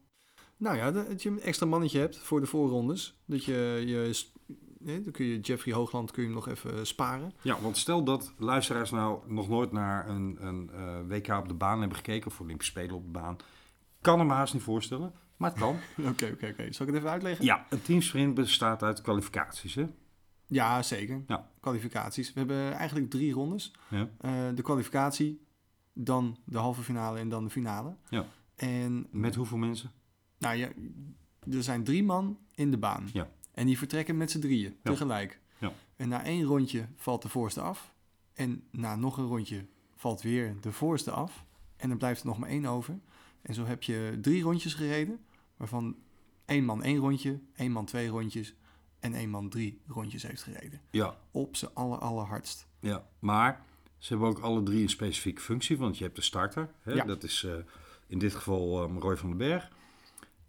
Nou 0.57 0.77
ja, 0.77 0.91
dat 0.91 1.23
je 1.23 1.29
een 1.29 1.41
extra 1.41 1.65
mannetje 1.65 1.99
hebt 1.99 2.17
voor 2.17 2.39
de 2.39 2.45
voorrondes. 2.45 3.21
Dat 3.25 3.43
je, 3.43 3.83
je 3.85 4.13
dan 5.03 5.11
kun 5.11 5.25
je 5.25 5.39
Jeffrey 5.39 5.73
Hoogland 5.73 6.11
kun 6.11 6.21
je 6.21 6.27
hem 6.27 6.37
nog 6.37 6.47
even 6.47 6.87
sparen. 6.87 7.31
Ja, 7.41 7.61
want 7.61 7.77
stel 7.77 8.03
dat 8.03 8.33
luisteraars 8.37 8.91
nou 8.91 9.19
nog 9.33 9.49
nooit 9.49 9.71
naar 9.71 10.09
een, 10.09 10.37
een 10.39 10.69
eh, 10.73 10.99
WK 11.07 11.27
op 11.27 11.47
de 11.47 11.53
baan 11.53 11.79
hebben 11.79 11.97
gekeken... 11.97 12.27
of 12.27 12.39
Olympische 12.39 12.71
Spelen 12.71 12.95
op 12.95 13.03
de 13.03 13.19
baan... 13.19 13.37
kan 14.01 14.19
hem 14.19 14.29
haast 14.29 14.53
niet 14.53 14.63
voorstellen, 14.63 15.13
maar 15.37 15.49
het 15.49 15.59
kan. 15.59 15.75
Oké, 16.09 16.29
oké, 16.33 16.47
oké. 16.47 16.71
Zal 16.71 16.85
ik 16.87 16.93
het 16.93 16.95
even 17.01 17.09
uitleggen? 17.09 17.45
ja, 17.45 17.65
een 17.69 17.81
teamsprint 17.81 18.33
bestaat 18.33 18.83
uit 18.83 19.01
kwalificaties, 19.01 19.75
hè? 19.75 19.85
Ja, 20.47 20.81
zeker. 20.83 21.23
Ja. 21.27 21.49
Kwalificaties. 21.59 22.33
We 22.33 22.39
hebben 22.39 22.73
eigenlijk 22.73 23.09
drie 23.09 23.33
rondes. 23.33 23.73
Ja. 23.89 24.09
Eh, 24.19 24.31
de 24.55 24.61
kwalificatie, 24.61 25.45
dan 25.93 26.37
de 26.45 26.57
halve 26.57 26.81
finale 26.81 27.19
en 27.19 27.29
dan 27.29 27.43
de 27.43 27.49
finale. 27.49 27.95
Ja. 28.09 28.25
En 28.55 29.07
Met 29.11 29.35
hoeveel 29.35 29.57
mensen? 29.57 29.91
nou 30.37 30.55
ja, 30.55 30.67
er 31.51 31.63
zijn 31.63 31.83
drie 31.83 32.03
man 32.03 32.39
in 32.55 32.71
de 32.71 32.77
baan. 32.77 33.09
Ja. 33.13 33.29
En 33.53 33.65
die 33.65 33.77
vertrekken 33.77 34.17
met 34.17 34.31
z'n 34.31 34.39
drieën 34.39 34.75
Ja. 34.83 34.91
tegelijk. 34.91 35.39
Ja. 35.57 35.71
En 35.95 36.09
na 36.09 36.23
één 36.23 36.43
rondje 36.43 36.85
valt 36.95 37.21
de 37.21 37.29
voorste 37.29 37.61
af. 37.61 37.93
En 38.33 38.63
na 38.71 38.95
nog 38.95 39.17
een 39.17 39.25
rondje 39.27 39.65
valt 39.95 40.21
weer 40.21 40.55
de 40.61 40.71
voorste 40.71 41.11
af. 41.11 41.45
En 41.77 41.89
dan 41.89 41.97
blijft 41.97 42.21
er 42.21 42.27
nog 42.27 42.37
maar 42.39 42.49
één 42.49 42.65
over. 42.65 42.99
En 43.45 43.53
zo 43.53 43.65
heb 43.65 43.83
je 43.83 44.17
drie 44.21 44.43
rondjes 44.43 44.73
gereden. 44.73 45.19
Waarvan 45.57 45.95
één 46.45 46.65
man 46.65 46.83
één 46.83 46.97
rondje, 46.97 47.39
één 47.55 47.71
man 47.71 47.85
twee 47.85 48.07
rondjes 48.07 48.55
en 48.99 49.13
één 49.13 49.29
man 49.29 49.49
drie 49.49 49.81
rondjes 49.87 50.23
heeft 50.23 50.43
gereden. 50.43 50.81
Ja, 50.91 51.17
Op 51.31 51.55
z'n 51.55 51.69
aller, 51.73 51.97
allerhardst. 51.97 52.67
ja. 52.79 53.07
Maar 53.19 53.65
ze 53.97 54.13
hebben 54.13 54.29
ook 54.29 54.39
alle 54.39 54.63
drie 54.63 54.81
een 54.81 54.89
specifieke 54.89 55.41
functie, 55.41 55.77
want 55.77 55.97
je 55.97 56.03
hebt 56.03 56.15
de 56.15 56.21
starter. 56.21 56.69
Hè? 56.81 56.93
Ja. 56.93 57.03
Dat 57.03 57.23
is 57.23 57.43
eh, 57.43 57.53
in 58.07 58.19
dit 58.19 58.35
geval 58.35 58.83
eh, 58.83 58.97
Roy 58.99 59.17
van 59.17 59.29
den 59.29 59.37
Berg. 59.37 59.69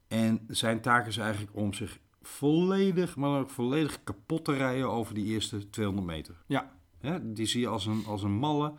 En 0.08 0.40
zijn 0.48 0.80
taak 0.80 1.06
is 1.06 1.16
eigenlijk 1.16 1.56
om 1.56 1.72
zich 1.72 1.98
volledig, 2.22 3.16
maar 3.16 3.30
dan 3.30 3.40
ook 3.40 3.50
volledig 3.50 4.04
kapot 4.04 4.44
te 4.44 4.52
rijden 4.52 4.90
over 4.90 5.14
die 5.14 5.24
eerste 5.24 5.70
200 5.70 6.06
meter. 6.06 6.34
Ja. 6.46 6.72
Hè? 6.98 7.32
Die 7.32 7.46
zie 7.46 7.60
je 7.60 7.68
als 7.68 7.86
een, 7.86 8.04
als 8.06 8.22
een 8.22 8.32
malle 8.38 8.72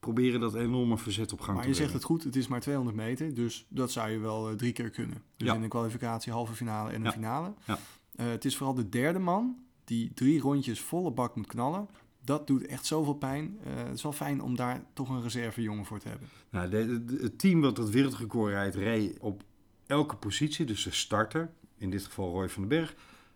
proberen 0.00 0.40
dat 0.40 0.54
enorme 0.54 0.98
verzet 0.98 1.32
op 1.32 1.40
gang 1.40 1.52
Maar 1.54 1.62
te 1.62 1.68
je 1.70 1.74
zegt 1.76 1.88
brengen. 1.90 2.08
het 2.08 2.16
goed, 2.16 2.24
het 2.24 2.36
is 2.42 2.48
maar 2.48 2.60
200 2.60 2.96
meter. 2.96 3.34
Dus 3.34 3.66
dat 3.68 3.90
zou 3.92 4.10
je 4.10 4.18
wel 4.18 4.50
eh, 4.50 4.56
drie 4.56 4.72
keer 4.72 4.90
kunnen. 4.90 5.22
Dus 5.36 5.48
Ja. 5.48 5.54
in 5.54 5.62
een 5.62 5.68
kwalificatie, 5.68 6.32
halve 6.32 6.52
finale 6.54 6.90
en 6.90 7.04
een 7.06 7.12
finale. 7.12 7.52
Ja. 7.66 7.78
Eh, 8.14 8.26
het 8.28 8.44
is 8.44 8.56
vooral 8.56 8.74
de 8.74 8.88
derde 8.88 9.18
man 9.18 9.56
die 9.84 10.10
drie 10.14 10.40
rondjes 10.40 10.80
volle 10.80 11.10
bak 11.10 11.36
moet 11.36 11.46
knallen. 11.46 11.88
Dat 12.24 12.46
doet 12.46 12.66
echt 12.66 12.86
zoveel 12.86 13.14
pijn. 13.14 13.58
Eh, 13.64 13.72
het 13.84 13.94
is 13.96 14.02
wel 14.02 14.12
fijn 14.12 14.42
om 14.42 14.56
daar 14.56 14.84
toch 14.92 15.08
een 15.08 15.22
reservejongen 15.22 15.84
voor 15.84 15.98
te 15.98 16.08
hebben. 16.08 16.28
Nou, 16.50 16.68
de, 16.70 17.04
de- 17.04 17.18
het 17.22 17.38
team 17.38 17.60
wat 17.60 17.76
het 17.76 17.90
wereldrecord 17.90 18.52
rijdt, 18.52 18.74
reed 18.74 19.18
op 19.18 19.42
elke 19.86 20.16
positie. 20.16 20.64
Dus 20.66 20.82
de 20.84 20.90
starter, 20.90 21.50
in 21.78 21.90
dit 21.90 22.04
geval 22.04 22.30
Roy 22.30 22.48
van 22.48 22.68
den 22.68 22.78
Berg. 22.78 22.94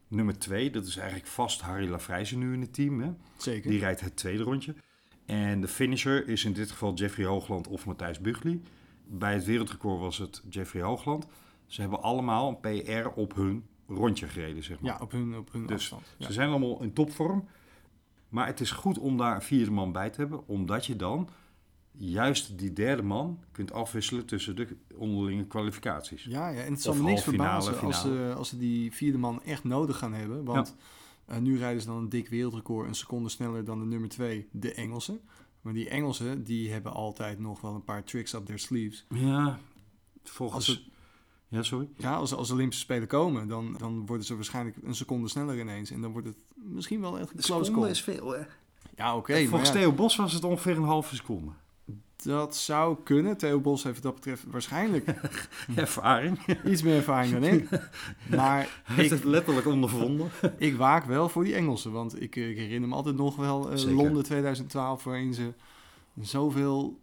Nummer 0.09 0.39
twee, 0.39 0.71
dat 0.71 0.87
is 0.87 0.97
eigenlijk 0.97 1.29
vast 1.29 1.61
Harry 1.61 1.89
Lafrijzen 1.91 2.39
nu 2.39 2.53
in 2.53 2.61
het 2.61 2.75
team. 2.75 3.01
Hè? 3.01 3.11
Zeker. 3.37 3.71
Die 3.71 3.79
rijdt 3.81 4.01
het 4.01 4.17
tweede 4.17 4.43
rondje. 4.43 4.75
En 5.27 5.61
de 5.61 5.69
finisher 5.69 6.29
is 6.29 6.45
in 6.45 6.53
dit 6.53 6.71
geval 6.71 6.95
Jeffrey 6.95 7.27
Hoogland 7.27 7.69
of 7.69 7.87
Matthijs 7.87 8.21
Bugli. 8.21 8.63
Bij 9.07 9.35
het 9.35 9.45
wereldrecord 9.45 10.01
was 10.01 10.19
het 10.19 10.43
Jeffrey 10.49 10.83
Hoogland. 10.83 11.27
Ze 11.67 11.81
hebben 11.81 12.03
allemaal 12.03 12.49
een 12.49 12.83
PR 12.83 13.09
op 13.09 13.35
hun 13.35 13.65
rondje 13.89 14.29
gereden, 14.29 14.63
zeg 14.63 14.81
maar. 14.81 14.93
Ja, 14.93 14.99
op 15.01 15.11
hun, 15.11 15.37
op 15.37 15.53
hun 15.53 15.67
Dus 15.67 15.77
afstand. 15.77 16.15
Ja. 16.19 16.27
Ze 16.27 16.33
zijn 16.33 16.49
allemaal 16.49 16.83
in 16.83 16.93
topvorm. 16.93 17.49
Maar 18.29 18.47
het 18.47 18.61
is 18.61 18.71
goed 18.71 18.99
om 18.99 19.17
daar 19.17 19.35
een 19.35 19.43
vierde 19.43 19.71
man 19.71 19.93
bij 19.93 20.11
te 20.11 20.21
hebben, 20.21 20.49
omdat 20.49 20.87
je 20.87 20.97
dan 20.97 21.29
juist 21.91 22.59
die 22.59 22.73
derde 22.73 23.03
man 23.03 23.39
kunt 23.53 23.73
afwisselen 23.73 24.27
tussen 24.27 24.57
de 24.57 24.77
onderlinge 24.95 25.47
kwalificaties. 25.47 26.25
Ja, 26.25 26.49
ja, 26.49 26.63
en 26.63 26.73
het 26.73 26.83
zal 26.83 26.95
me 26.95 27.03
niks 27.03 27.23
finale, 27.23 27.63
verbazen 27.63 27.87
als, 27.87 28.01
ze, 28.01 28.35
als 28.37 28.49
ze 28.49 28.59
die 28.59 28.93
vierde 28.93 29.19
man 29.19 29.43
echt 29.43 29.65
nodig 29.65 29.99
gaan 29.99 30.13
hebben. 30.13 30.45
Want 30.45 30.77
eh, 31.27 31.39
nu 31.39 31.59
rijden 31.59 31.81
ze 31.81 31.87
dan 31.87 31.97
een 31.97 32.09
dik 32.09 32.29
wereldrecord, 32.29 32.89
een 32.89 32.95
seconde 32.95 33.29
sneller 33.29 33.65
dan 33.65 33.79
de 33.79 33.87
nummer 33.87 34.09
twee, 34.09 34.49
de 34.53 34.75
Engelsen. 34.75 35.21
Maar 35.61 35.73
die 35.73 35.89
Engelsen, 35.89 36.45
die 36.45 36.73
hebben 36.73 36.93
altijd 36.93 37.39
nog 37.39 37.61
wel 37.61 37.75
een 37.75 37.85
paar 37.85 38.05
tricks 38.05 38.33
up 38.33 38.47
their 38.47 38.59
sleeves. 38.59 39.07
Ja, 39.09 39.59
volgens... 40.23 40.69
Als 40.69 40.91
Ja, 41.49 41.63
sorry? 41.63 41.89
Ja, 41.97 42.15
als, 42.15 42.35
als 42.35 42.49
de 42.49 42.55
Olympische 42.55 42.85
Spelen 42.85 43.09
komen, 43.09 43.49
dan, 43.49 43.77
dan 43.79 44.07
worden 44.07 44.27
ze 44.27 44.35
waarschijnlijk 44.35 44.77
een 44.83 44.95
seconde 44.95 45.29
sneller 45.29 45.59
ineens. 45.59 45.91
En 45.91 46.01
dan 46.01 46.13
wordt 46.13 46.27
het 46.27 46.37
misschien 46.55 47.01
wel 47.01 47.19
echt 47.19 47.31
een 47.31 47.41
close 47.41 47.73
call. 47.73 47.95
veel, 47.95 48.31
hè? 48.33 48.43
Ja, 48.97 49.17
oké. 49.17 49.47
Volgens 49.47 49.71
ja, 49.71 49.77
Theo 49.77 49.93
Bos 49.93 50.17
was 50.17 50.33
het 50.33 50.45
ongeveer 50.45 50.77
een 50.77 50.83
halve 50.83 51.15
seconde. 51.15 51.53
Dat 52.17 52.57
zou 52.57 52.97
kunnen. 53.05 53.37
Theo 53.37 53.61
Bos 53.61 53.83
heeft 53.83 53.95
wat 53.95 54.03
dat 54.03 54.15
betreft 54.15 54.45
waarschijnlijk 54.45 55.07
Ervaring. 55.75 56.39
iets 56.65 56.83
meer 56.83 56.97
ervaring 56.97 57.33
dan 57.33 57.43
ik. 57.43 57.69
Maar 58.37 58.69
Hij 58.85 58.95
heeft 58.95 59.13
ik, 59.13 59.19
het 59.19 59.25
letterlijk 59.25 59.67
ondervonden. 59.67 60.31
ik 60.59 60.77
waak 60.77 61.05
wel 61.05 61.29
voor 61.29 61.45
die 61.45 61.55
Engelsen. 61.55 61.93
Want 61.93 62.21
ik, 62.23 62.37
eh, 62.37 62.51
ik 62.51 62.57
herinner 62.57 62.89
me 62.89 62.95
altijd 62.95 63.17
nog 63.17 63.37
wel 63.37 63.71
eh. 63.71 63.95
Londen 63.95 64.25
2012, 64.25 65.05
waarin 65.05 65.35
ze 65.35 65.53
zoveel 66.21 67.01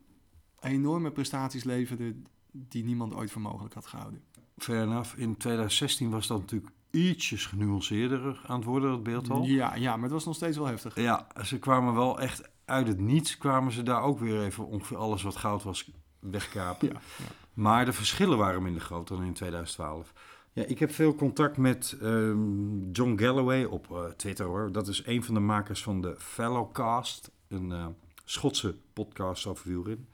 enorme 0.59 1.11
prestaties 1.11 1.63
leverden 1.63 2.25
die 2.51 2.83
niemand 2.83 3.13
ooit 3.13 3.31
voor 3.31 3.41
mogelijk 3.41 3.73
had 3.73 3.85
gehouden. 3.85 4.21
Fair 4.57 4.81
enough. 4.83 5.17
In 5.17 5.37
2016 5.37 6.09
was 6.09 6.27
dat 6.27 6.39
natuurlijk 6.39 6.71
ietsjes 6.91 7.45
genuanceerder 7.45 8.41
aan 8.47 8.55
het 8.55 8.65
worden, 8.65 8.91
dat 8.91 9.03
beeld 9.03 9.29
al. 9.29 9.43
Ja, 9.43 9.75
ja, 9.75 9.93
maar 9.93 10.03
het 10.03 10.11
was 10.11 10.25
nog 10.25 10.35
steeds 10.35 10.57
wel 10.57 10.65
heftig. 10.65 10.95
Ja, 10.95 11.27
ze 11.43 11.59
kwamen 11.59 11.93
wel 11.93 12.19
echt 12.19 12.49
uit 12.65 12.87
het 12.87 12.99
niets, 12.99 13.37
kwamen 13.37 13.71
ze 13.71 13.83
daar 13.83 14.01
ook 14.01 14.19
weer 14.19 14.43
even 14.43 14.67
ongeveer 14.67 14.97
alles 14.97 15.23
wat 15.23 15.35
goud 15.35 15.63
was 15.63 15.91
wegkapen. 16.19 16.87
Ja, 16.87 16.93
ja. 17.17 17.25
Maar 17.53 17.85
de 17.85 17.93
verschillen 17.93 18.37
waren 18.37 18.63
minder 18.63 18.81
groot 18.81 19.07
dan 19.07 19.23
in 19.23 19.33
2012. 19.33 20.13
Ja, 20.53 20.63
ik 20.63 20.79
heb 20.79 20.91
veel 20.91 21.15
contact 21.15 21.57
met 21.57 21.97
ehm, 22.01 22.91
John 22.91 23.17
Galloway 23.17 23.63
op 23.63 23.91
eh, 23.91 24.03
Twitter 24.05 24.45
hoor. 24.45 24.71
Dat 24.71 24.87
is 24.87 25.05
een 25.05 25.23
van 25.23 25.33
de 25.33 25.39
makers 25.39 25.83
van 25.83 26.01
de 26.01 26.15
Fellowcast, 26.17 27.31
een 27.47 27.71
eh, 27.71 27.87
Schotse 28.25 28.75
podcast 28.93 29.45
over 29.45 29.67
wielrennen. 29.67 30.07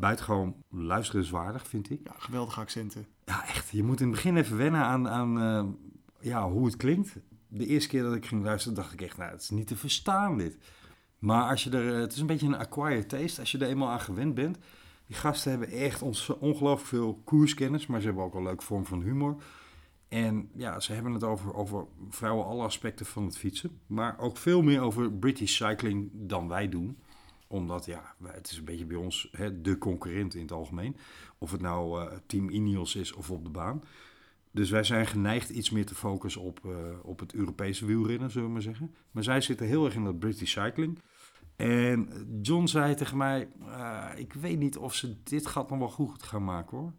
Buitengewoon 0.00 0.54
luisterenswaardig, 0.70 1.66
vind 1.66 1.90
ik. 1.90 2.00
Ja, 2.04 2.14
geweldige 2.18 2.60
accenten. 2.60 3.06
Ja, 3.24 3.46
echt. 3.46 3.70
Je 3.70 3.82
moet 3.82 4.00
in 4.00 4.06
het 4.06 4.14
begin 4.14 4.36
even 4.36 4.56
wennen 4.56 4.80
aan, 4.80 5.08
aan 5.08 5.40
eh, 5.40 5.64
ja, 6.20 6.48
hoe 6.48 6.66
het 6.66 6.76
klinkt. 6.76 7.16
De 7.48 7.66
eerste 7.66 7.88
keer 7.88 8.02
dat 8.02 8.14
ik 8.14 8.26
ging 8.26 8.44
luisteren, 8.44 8.76
dacht 8.76 8.92
ik 8.92 9.00
echt, 9.00 9.16
nou, 9.16 9.30
het 9.30 9.42
is 9.42 9.50
niet 9.50 9.66
te 9.66 9.76
verstaan 9.76 10.38
dit. 10.38 10.56
Maar 11.18 11.50
als 11.50 11.64
je 11.64 11.70
er, 11.70 11.94
eh, 11.94 12.00
het 12.00 12.12
is 12.12 12.18
een 12.18 12.26
beetje 12.26 12.46
een 12.46 12.56
acquired 12.56 13.08
taste, 13.08 13.40
als 13.40 13.52
je 13.52 13.58
er 13.58 13.68
eenmaal 13.68 13.88
aan 13.88 14.00
gewend 14.00 14.34
bent. 14.34 14.58
Die 15.06 15.16
gasten 15.16 15.50
hebben 15.50 15.68
echt 15.68 16.02
ons, 16.02 16.28
ongelooflijk 16.28 16.88
veel 16.88 17.20
koerskennis, 17.24 17.86
maar 17.86 18.00
ze 18.00 18.06
hebben 18.06 18.24
ook 18.24 18.34
een 18.34 18.42
leuke 18.42 18.64
vorm 18.64 18.86
van 18.86 19.02
humor. 19.02 19.42
En 20.08 20.50
ja, 20.54 20.80
ze 20.80 20.92
hebben 20.92 21.12
het 21.12 21.24
over, 21.24 21.54
over 21.54 21.86
vrouwen 22.08 22.46
alle 22.46 22.62
aspecten 22.62 23.06
van 23.06 23.24
het 23.24 23.38
fietsen. 23.38 23.80
Maar 23.86 24.18
ook 24.18 24.36
veel 24.36 24.62
meer 24.62 24.80
over 24.80 25.12
British 25.12 25.56
cycling 25.56 26.10
dan 26.12 26.48
wij 26.48 26.68
doen. 26.68 26.98
Omdat, 27.46 27.84
ja, 27.84 28.14
het 28.24 28.50
is 28.50 28.56
een 28.56 28.64
beetje 28.64 28.86
bij 28.86 28.96
ons 28.96 29.28
hè, 29.32 29.60
de 29.60 29.78
concurrent 29.78 30.34
in 30.34 30.42
het 30.42 30.52
algemeen. 30.52 30.96
Of 31.38 31.50
het 31.50 31.60
nou 31.60 32.00
eh, 32.00 32.16
Team 32.26 32.48
Ineos 32.48 32.96
is 32.96 33.12
of 33.12 33.30
op 33.30 33.44
de 33.44 33.50
baan. 33.50 33.82
Dus 34.54 34.70
wij 34.70 34.84
zijn 34.84 35.06
geneigd 35.06 35.50
iets 35.50 35.70
meer 35.70 35.86
te 35.86 35.94
focussen 35.94 36.40
op, 36.42 36.60
eh, 36.64 36.70
op 37.02 37.20
het 37.20 37.34
Europese 37.34 37.86
wielrennen, 37.86 38.30
zullen 38.30 38.46
we 38.46 38.52
maar 38.52 38.62
zeggen. 38.62 38.94
Maar 39.10 39.22
zij 39.22 39.40
zitten 39.40 39.66
heel 39.66 39.84
erg 39.84 39.94
in 39.94 40.04
dat 40.04 40.18
British 40.18 40.50
cycling. 40.52 40.98
En 41.56 42.08
John 42.42 42.66
zei 42.66 42.94
tegen 42.94 43.16
mij, 43.16 43.48
eh, 43.66 44.08
ik 44.16 44.32
weet 44.32 44.58
niet 44.58 44.76
of 44.76 44.94
ze 44.94 45.22
dit 45.22 45.46
gat 45.46 45.70
nog 45.70 45.78
wel 45.78 45.88
goed 45.88 46.22
gaan 46.22 46.44
maken 46.44 46.78
hoor. 46.78 46.92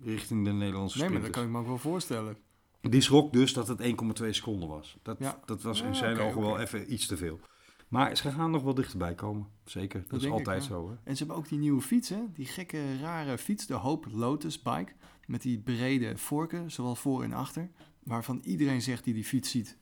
Richting 0.00 0.44
de 0.44 0.52
Nederlandse 0.52 0.98
Nee, 0.98 1.08
maar 1.08 1.20
dat 1.20 1.30
kan 1.30 1.42
ik 1.44 1.48
me 1.48 1.58
ook 1.58 1.66
wel 1.66 1.78
voorstellen. 1.78 2.36
Die 2.80 3.00
schrok 3.00 3.32
dus 3.32 3.52
dat 3.52 3.68
het 3.68 3.80
1,2 3.80 4.32
seconden 4.32 4.68
was. 4.68 4.98
Dat, 5.02 5.18
Ja. 5.18 5.40
dat 5.44 5.62
was 5.62 5.80
in 5.82 5.88
Ah, 5.88 5.94
zijn 5.94 6.18
ogen 6.18 6.40
wel 6.40 6.58
even 6.58 6.92
iets 6.92 7.06
te 7.06 7.16
veel. 7.16 7.40
Maar 7.88 8.16
ze 8.16 8.30
gaan 8.30 8.50
nog 8.50 8.62
wel 8.62 8.74
dichterbij 8.74 9.14
komen. 9.14 9.46
Zeker. 9.64 10.04
Dat, 10.08 10.20
is 10.20 10.26
ik, 10.26 10.32
altijd 10.32 10.64
zo. 10.64 10.88
Hè? 10.88 10.94
En 11.04 11.16
ze 11.16 11.18
hebben 11.18 11.36
ook 11.36 11.48
die 11.48 11.58
nieuwe 11.58 11.80
fiets, 11.80 12.08
hè? 12.08 12.20
Die 12.34 12.46
gekke, 12.46 12.98
rare 12.98 13.38
fiets, 13.38 13.66
de 13.66 13.74
Hope 13.74 14.10
Lotus 14.10 14.62
Bike. 14.62 14.92
Met 15.26 15.42
die 15.42 15.58
brede 15.58 16.16
vorken, 16.16 16.70
zowel 16.70 16.94
voor 16.94 17.22
en 17.22 17.32
achter. 17.32 17.70
Waarvan 18.02 18.40
iedereen 18.44 18.82
zegt 18.82 19.04
die 19.04 19.14
die 19.14 19.24
fiets 19.24 19.50
ziet. 19.50 19.76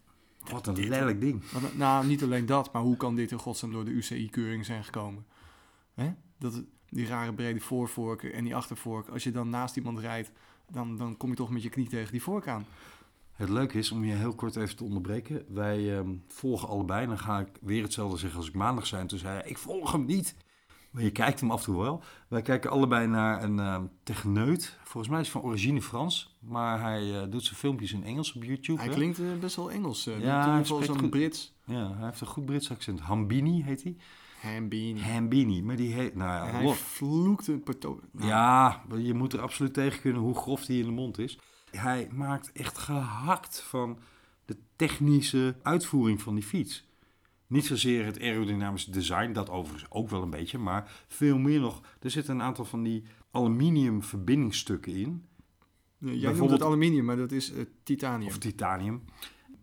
Wat 0.51 0.67
een 0.67 0.75
dit- 0.75 0.89
lelijk 0.89 1.21
ding. 1.21 1.51
Wat- 1.51 1.75
nou, 1.77 2.07
niet 2.07 2.23
alleen 2.23 2.47
dat, 2.47 2.73
maar 2.73 2.83
hoe 2.83 2.97
kan 2.97 3.15
dit 3.15 3.31
in 3.31 3.39
godsnaam 3.39 3.73
door 3.73 3.85
de 3.85 3.91
UCI-keuring 3.91 4.65
zijn 4.65 4.85
gekomen? 4.85 5.27
Hè? 5.95 6.13
Dat, 6.39 6.63
die 6.89 7.07
rare 7.07 7.35
brede 7.35 7.61
voorvorken 7.61 8.33
en 8.33 8.45
die 8.45 8.57
achtervork. 8.57 9.09
Als 9.09 9.25
je 9.25 9.31
dan 9.31 9.49
naast 9.51 9.77
iemand 9.77 9.99
rijdt, 9.99 10.31
dan, 10.71 10.97
dan 10.97 11.17
kom 11.17 11.31
je 11.31 11.37
toch 11.37 11.51
met 11.51 11.63
je 11.63 11.69
knie 11.69 11.89
tegen 11.89 12.13
die 12.13 12.23
vork 12.23 12.47
aan. 12.49 12.67
Het 13.33 13.49
leuke 13.49 13.79
is, 13.79 13.91
om 13.91 14.05
je 14.05 14.15
heel 14.15 14.35
kort 14.35 14.57
even 14.57 14.77
te 14.77 14.85
onderbreken. 14.85 15.45
Wij 15.49 15.99
ehm, 15.99 16.15
volgen 16.29 16.69
allebei. 16.69 17.07
Dan 17.07 17.19
ga 17.19 17.39
ik 17.41 17.49
weer 17.61 17.83
hetzelfde 17.83 18.19
zeggen 18.19 18.39
als 18.39 18.49
ik 18.49 18.55
maandag 18.55 18.87
zei. 18.87 19.01
En 19.03 19.07
toen 19.07 19.19
zei 19.19 19.41
hij, 19.41 19.51
ik 19.51 19.59
volg 19.59 19.93
hem 19.93 20.05
niet. 20.05 20.35
Maar 20.91 21.03
je 21.03 21.11
kijkt 21.11 21.41
hem 21.41 21.51
af 21.51 21.59
en 21.59 21.65
toe 21.65 21.83
wel. 21.83 22.03
Wij 22.29 22.43
kijken 22.43 22.71
allebei 22.71 23.07
naar 23.07 23.43
een 23.43 23.59
ehm 23.59 23.85
techneut. 24.03 24.79
Volgens 24.83 25.09
mij 25.13 25.21
is 25.21 25.33
hij 25.33 25.41
van 25.41 25.51
origine 25.51 25.83
Frans. 25.83 26.37
Maar 26.41 26.81
hij 26.81 27.21
eh, 27.23 27.31
doet 27.31 27.45
zijn 27.45 27.57
filmpjes 27.57 27.93
in 27.93 28.05
Engels 28.05 28.33
op 28.33 28.45
YouTube. 28.45 28.79
Hij 28.79 28.89
hè? 28.89 28.95
klinkt 28.95 29.19
eh, 29.19 29.27
best 29.41 29.57
wel 29.57 29.71
Engels. 29.71 30.07
eh. 30.07 30.21
Ja, 30.21 30.51
hij 30.51 30.61
geval 30.61 30.83
spreekt 30.83 31.01
zo'n. 31.01 31.11
Brits. 31.11 31.55
Ja, 31.65 31.95
hij 31.97 32.05
heeft 32.05 32.21
een 32.21 32.27
goed 32.27 32.45
Brits 32.45 32.71
accent. 32.71 33.01
Hambini 33.01 33.63
heet 33.63 33.83
hij. 33.83 33.97
Hambini. 34.41 35.01
Hambini. 35.01 35.63
Maar 35.63 35.77
die 35.77 35.93
heet... 35.93 36.15
Nou 36.15 36.31
ja, 36.47 36.53
hij 36.53 36.75
vloekt 36.75 37.47
een 37.47 37.63
pato. 37.63 38.01
Nou, 38.13 38.29
Ja, 38.29 38.83
je 38.97 39.15
moet 39.15 39.33
er 39.33 39.41
absoluut 39.41 39.75
tegen 39.75 40.01
kunnen 40.01 40.23
hoe 40.23 40.35
grof 40.35 40.65
die 40.65 40.81
in 40.81 40.87
de 40.87 40.93
mond 40.93 41.19
is. 41.19 41.39
Hij 41.71 42.09
maakt 42.13 42.53
echt 42.53 42.79
gehakt 42.79 43.61
van 43.61 43.99
de 44.45 44.57
technische 44.77 45.57
uitvoering 45.63 46.23
van 46.23 46.35
die 46.35 46.45
fiets. 46.45 46.89
Niet 47.51 47.67
zozeer 47.67 48.05
het 48.05 48.21
aerodynamische 48.21 48.91
design, 48.91 49.33
dat 49.33 49.51
overigens 49.51 49.91
ook 49.91 50.09
wel 50.09 50.23
een 50.23 50.31
beetje, 50.31 50.59
maar 50.59 51.05
veel 51.07 51.39
meer 51.39 51.61
nog. 51.61 51.81
Er 52.01 52.11
zitten 52.11 52.35
een 52.35 52.43
aantal 52.43 52.65
van 52.65 52.83
die 52.83 53.05
aluminium 53.31 54.03
verbindingsstukken 54.03 54.93
in. 54.93 55.29
Jij 55.99 56.33
noemt 56.33 56.51
het 56.51 56.63
aluminium, 56.63 57.05
maar 57.05 57.17
dat 57.17 57.33
is 57.33 57.53
eh, 57.53 57.65
titanium. 57.83 58.29
Of 58.29 58.39
titanium. 58.39 59.05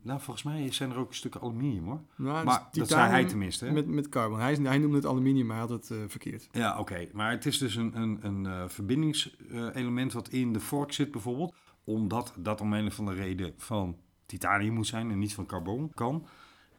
Nou, 0.02 0.20
volgens 0.22 0.46
mij 0.46 0.72
zijn 0.72 0.92
er 0.92 0.98
ook 0.98 1.14
stukken 1.14 1.42
aluminium 1.42 1.86
hoor. 1.86 2.02
Nou, 2.16 2.46
maar 2.46 2.68
dus 2.72 2.80
dat 2.80 2.88
zei 2.88 3.10
hij 3.10 3.26
tenminste. 3.26 3.66
Hè? 3.66 3.72
Met, 3.72 3.88
met 3.88 4.10
carbon. 4.10 4.40
Hij, 4.40 4.54
hij 4.54 4.78
noemde 4.78 4.96
het 4.96 5.06
aluminium, 5.06 5.46
maar 5.46 5.58
hij 5.58 5.68
had 5.68 5.90
het 5.90 5.92
eh, 5.92 5.98
verkeerd. 6.08 6.48
Ja, 6.52 6.80
oké. 6.80 7.08
Maar 7.14 7.32
het 7.32 7.46
is 7.46 7.58
dus 7.58 7.76
een, 7.76 8.02
een, 8.02 8.20
een 8.22 8.46
eh, 8.46 8.64
verbindingselement 8.68 10.14
wat 10.14 10.30
in 10.30 10.54
de 10.54 10.60
vork 10.60 10.92
zit 10.92 11.12
bijvoorbeeld. 11.12 11.56
Omdat 11.84 12.34
dat 12.38 12.62
om 12.62 12.74
een 12.74 12.86
of 12.86 13.00
andere 13.00 13.18
reden 13.18 13.54
van 13.58 13.98
titanium 14.26 14.74
moet 14.74 14.88
zijn 14.88 15.12
en 15.12 15.20
niet 15.20 15.34
van 15.34 15.46
carbon 15.46 15.92
kan. 15.94 16.28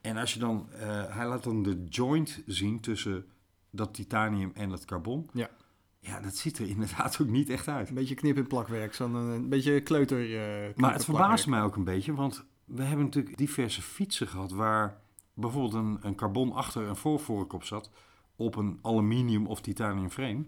En 0.08 0.16
als 0.16 0.32
je 0.34 0.38
dan, 0.40 0.66
eh, 0.72 1.04
hij 1.08 1.26
laat 1.26 1.44
dan 1.44 1.62
de 1.62 1.84
joint 1.88 2.42
zien 2.46 2.80
tussen 2.80 3.24
dat 3.70 3.94
titanium 3.94 4.50
en 4.54 4.68
dat 4.68 4.84
carbon. 4.84 5.30
Ja. 5.32 5.50
Ja, 6.00 6.20
dat 6.20 6.36
ziet 6.36 6.58
er 6.58 6.68
inderdaad 6.68 7.18
ook 7.22 7.28
niet 7.28 7.50
echt 7.50 7.68
uit. 7.68 7.88
Een 7.88 7.94
beetje 7.94 8.14
knip- 8.14 8.36
en 8.36 8.46
plakwerk. 8.46 8.94
Zo'n 8.94 9.14
eh, 9.14 9.34
een 9.34 9.48
beetje 9.48 9.80
kleuter. 9.80 10.20
eh, 10.20 10.74
Maar 10.76 10.92
het 10.92 11.04
verbaasde 11.04 11.50
mij 11.50 11.62
ook 11.62 11.76
een 11.76 11.84
beetje, 11.84 12.14
want 12.14 12.44
we 12.64 12.82
hebben 12.82 13.04
natuurlijk 13.04 13.36
diverse 13.36 13.82
fietsen 13.82 14.28
gehad 14.28 14.50
waar 14.52 15.00
bijvoorbeeld 15.34 15.74
een, 15.74 15.98
een 16.02 16.14
carbon 16.14 16.52
achter- 16.52 16.88
en 16.88 16.96
voorvork 16.96 17.52
op 17.52 17.64
zat 17.64 17.90
op 18.36 18.56
een 18.56 18.78
aluminium 18.82 19.46
of 19.46 19.60
titanium 19.60 20.10
frame. 20.10 20.44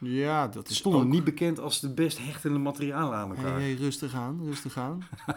Ja, 0.00 0.48
dat 0.48 0.68
is 0.68 0.76
stonden 0.76 1.00
ook... 1.00 1.08
niet 1.08 1.24
bekend 1.24 1.60
als 1.60 1.80
de 1.80 1.94
best 1.94 2.18
hechtende 2.18 2.58
materialen 2.58 3.18
aan 3.18 3.36
elkaar. 3.36 3.58
hey, 3.58 3.74
rustig 3.74 4.14
aan, 4.14 4.40
rustig 4.44 4.76
aan. 4.76 5.02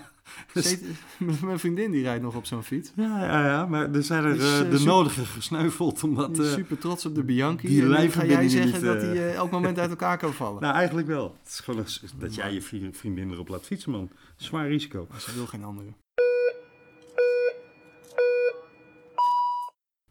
Dus- 0.53 0.77
Mijn 1.43 1.59
vriendin 1.59 1.91
die 1.91 2.03
rijdt 2.03 2.23
nog 2.23 2.35
op 2.35 2.45
zo'n 2.45 2.63
fiets. 2.63 2.91
Ja, 2.95 3.23
ja, 3.25 3.45
ja, 3.45 3.65
maar 3.65 3.91
er 3.93 4.03
zijn 4.03 4.23
er 4.23 4.33
Dus, 4.33 4.43
eh, 4.43 4.59
eh, 4.59 4.69
de 4.69 4.77
super- 4.77 4.93
nodige 4.93 5.25
gesneuveld 5.25 6.03
omdat... 6.03 6.39
Is 6.39 6.47
eh, 6.47 6.53
super 6.53 6.77
trots 6.77 7.05
op 7.05 7.15
de 7.15 7.23
Bianchi. 7.23 7.67
die 7.67 7.95
en 7.95 8.11
ga 8.11 8.25
jij 8.25 8.49
zeggen 8.49 8.71
niet, 8.73 8.81
dat 8.83 9.01
hij 9.01 9.33
elk 9.35 9.51
moment 9.51 9.79
uit 9.79 9.89
elkaar 9.89 10.17
kan 10.17 10.33
vallen. 10.33 10.61
nou, 10.63 10.75
eigenlijk 10.75 11.07
wel. 11.07 11.35
Het 11.43 11.51
is 11.51 11.59
gewoon 11.59 11.79
een- 11.79 12.19
dat 12.19 12.35
jij 12.35 12.53
je 12.53 12.61
vri- 12.61 12.89
vriendin 12.93 13.31
erop 13.31 13.47
laat 13.47 13.65
fietsen, 13.65 13.91
man. 13.91 14.09
Zwaar 14.35 14.67
risico. 14.67 15.07
Maar 15.09 15.19
ze 15.19 15.33
wil 15.33 15.47
geen 15.47 15.63
andere. 15.63 15.87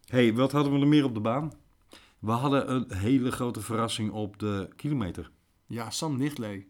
hey, 0.06 0.34
wat 0.34 0.52
hadden 0.52 0.72
we 0.72 0.80
er 0.80 0.86
meer 0.88 1.04
op 1.04 1.14
de 1.14 1.20
baan? 1.20 1.52
We 2.20 2.30
hadden 2.30 2.70
een 2.74 2.92
hele 2.92 3.30
grote 3.32 3.60
verrassing 3.60 4.10
op 4.12 4.38
de 4.38 4.68
kilometer. 4.76 5.30
Ja, 5.66 5.90
Sam 5.90 6.16
Nichtlee. 6.16 6.68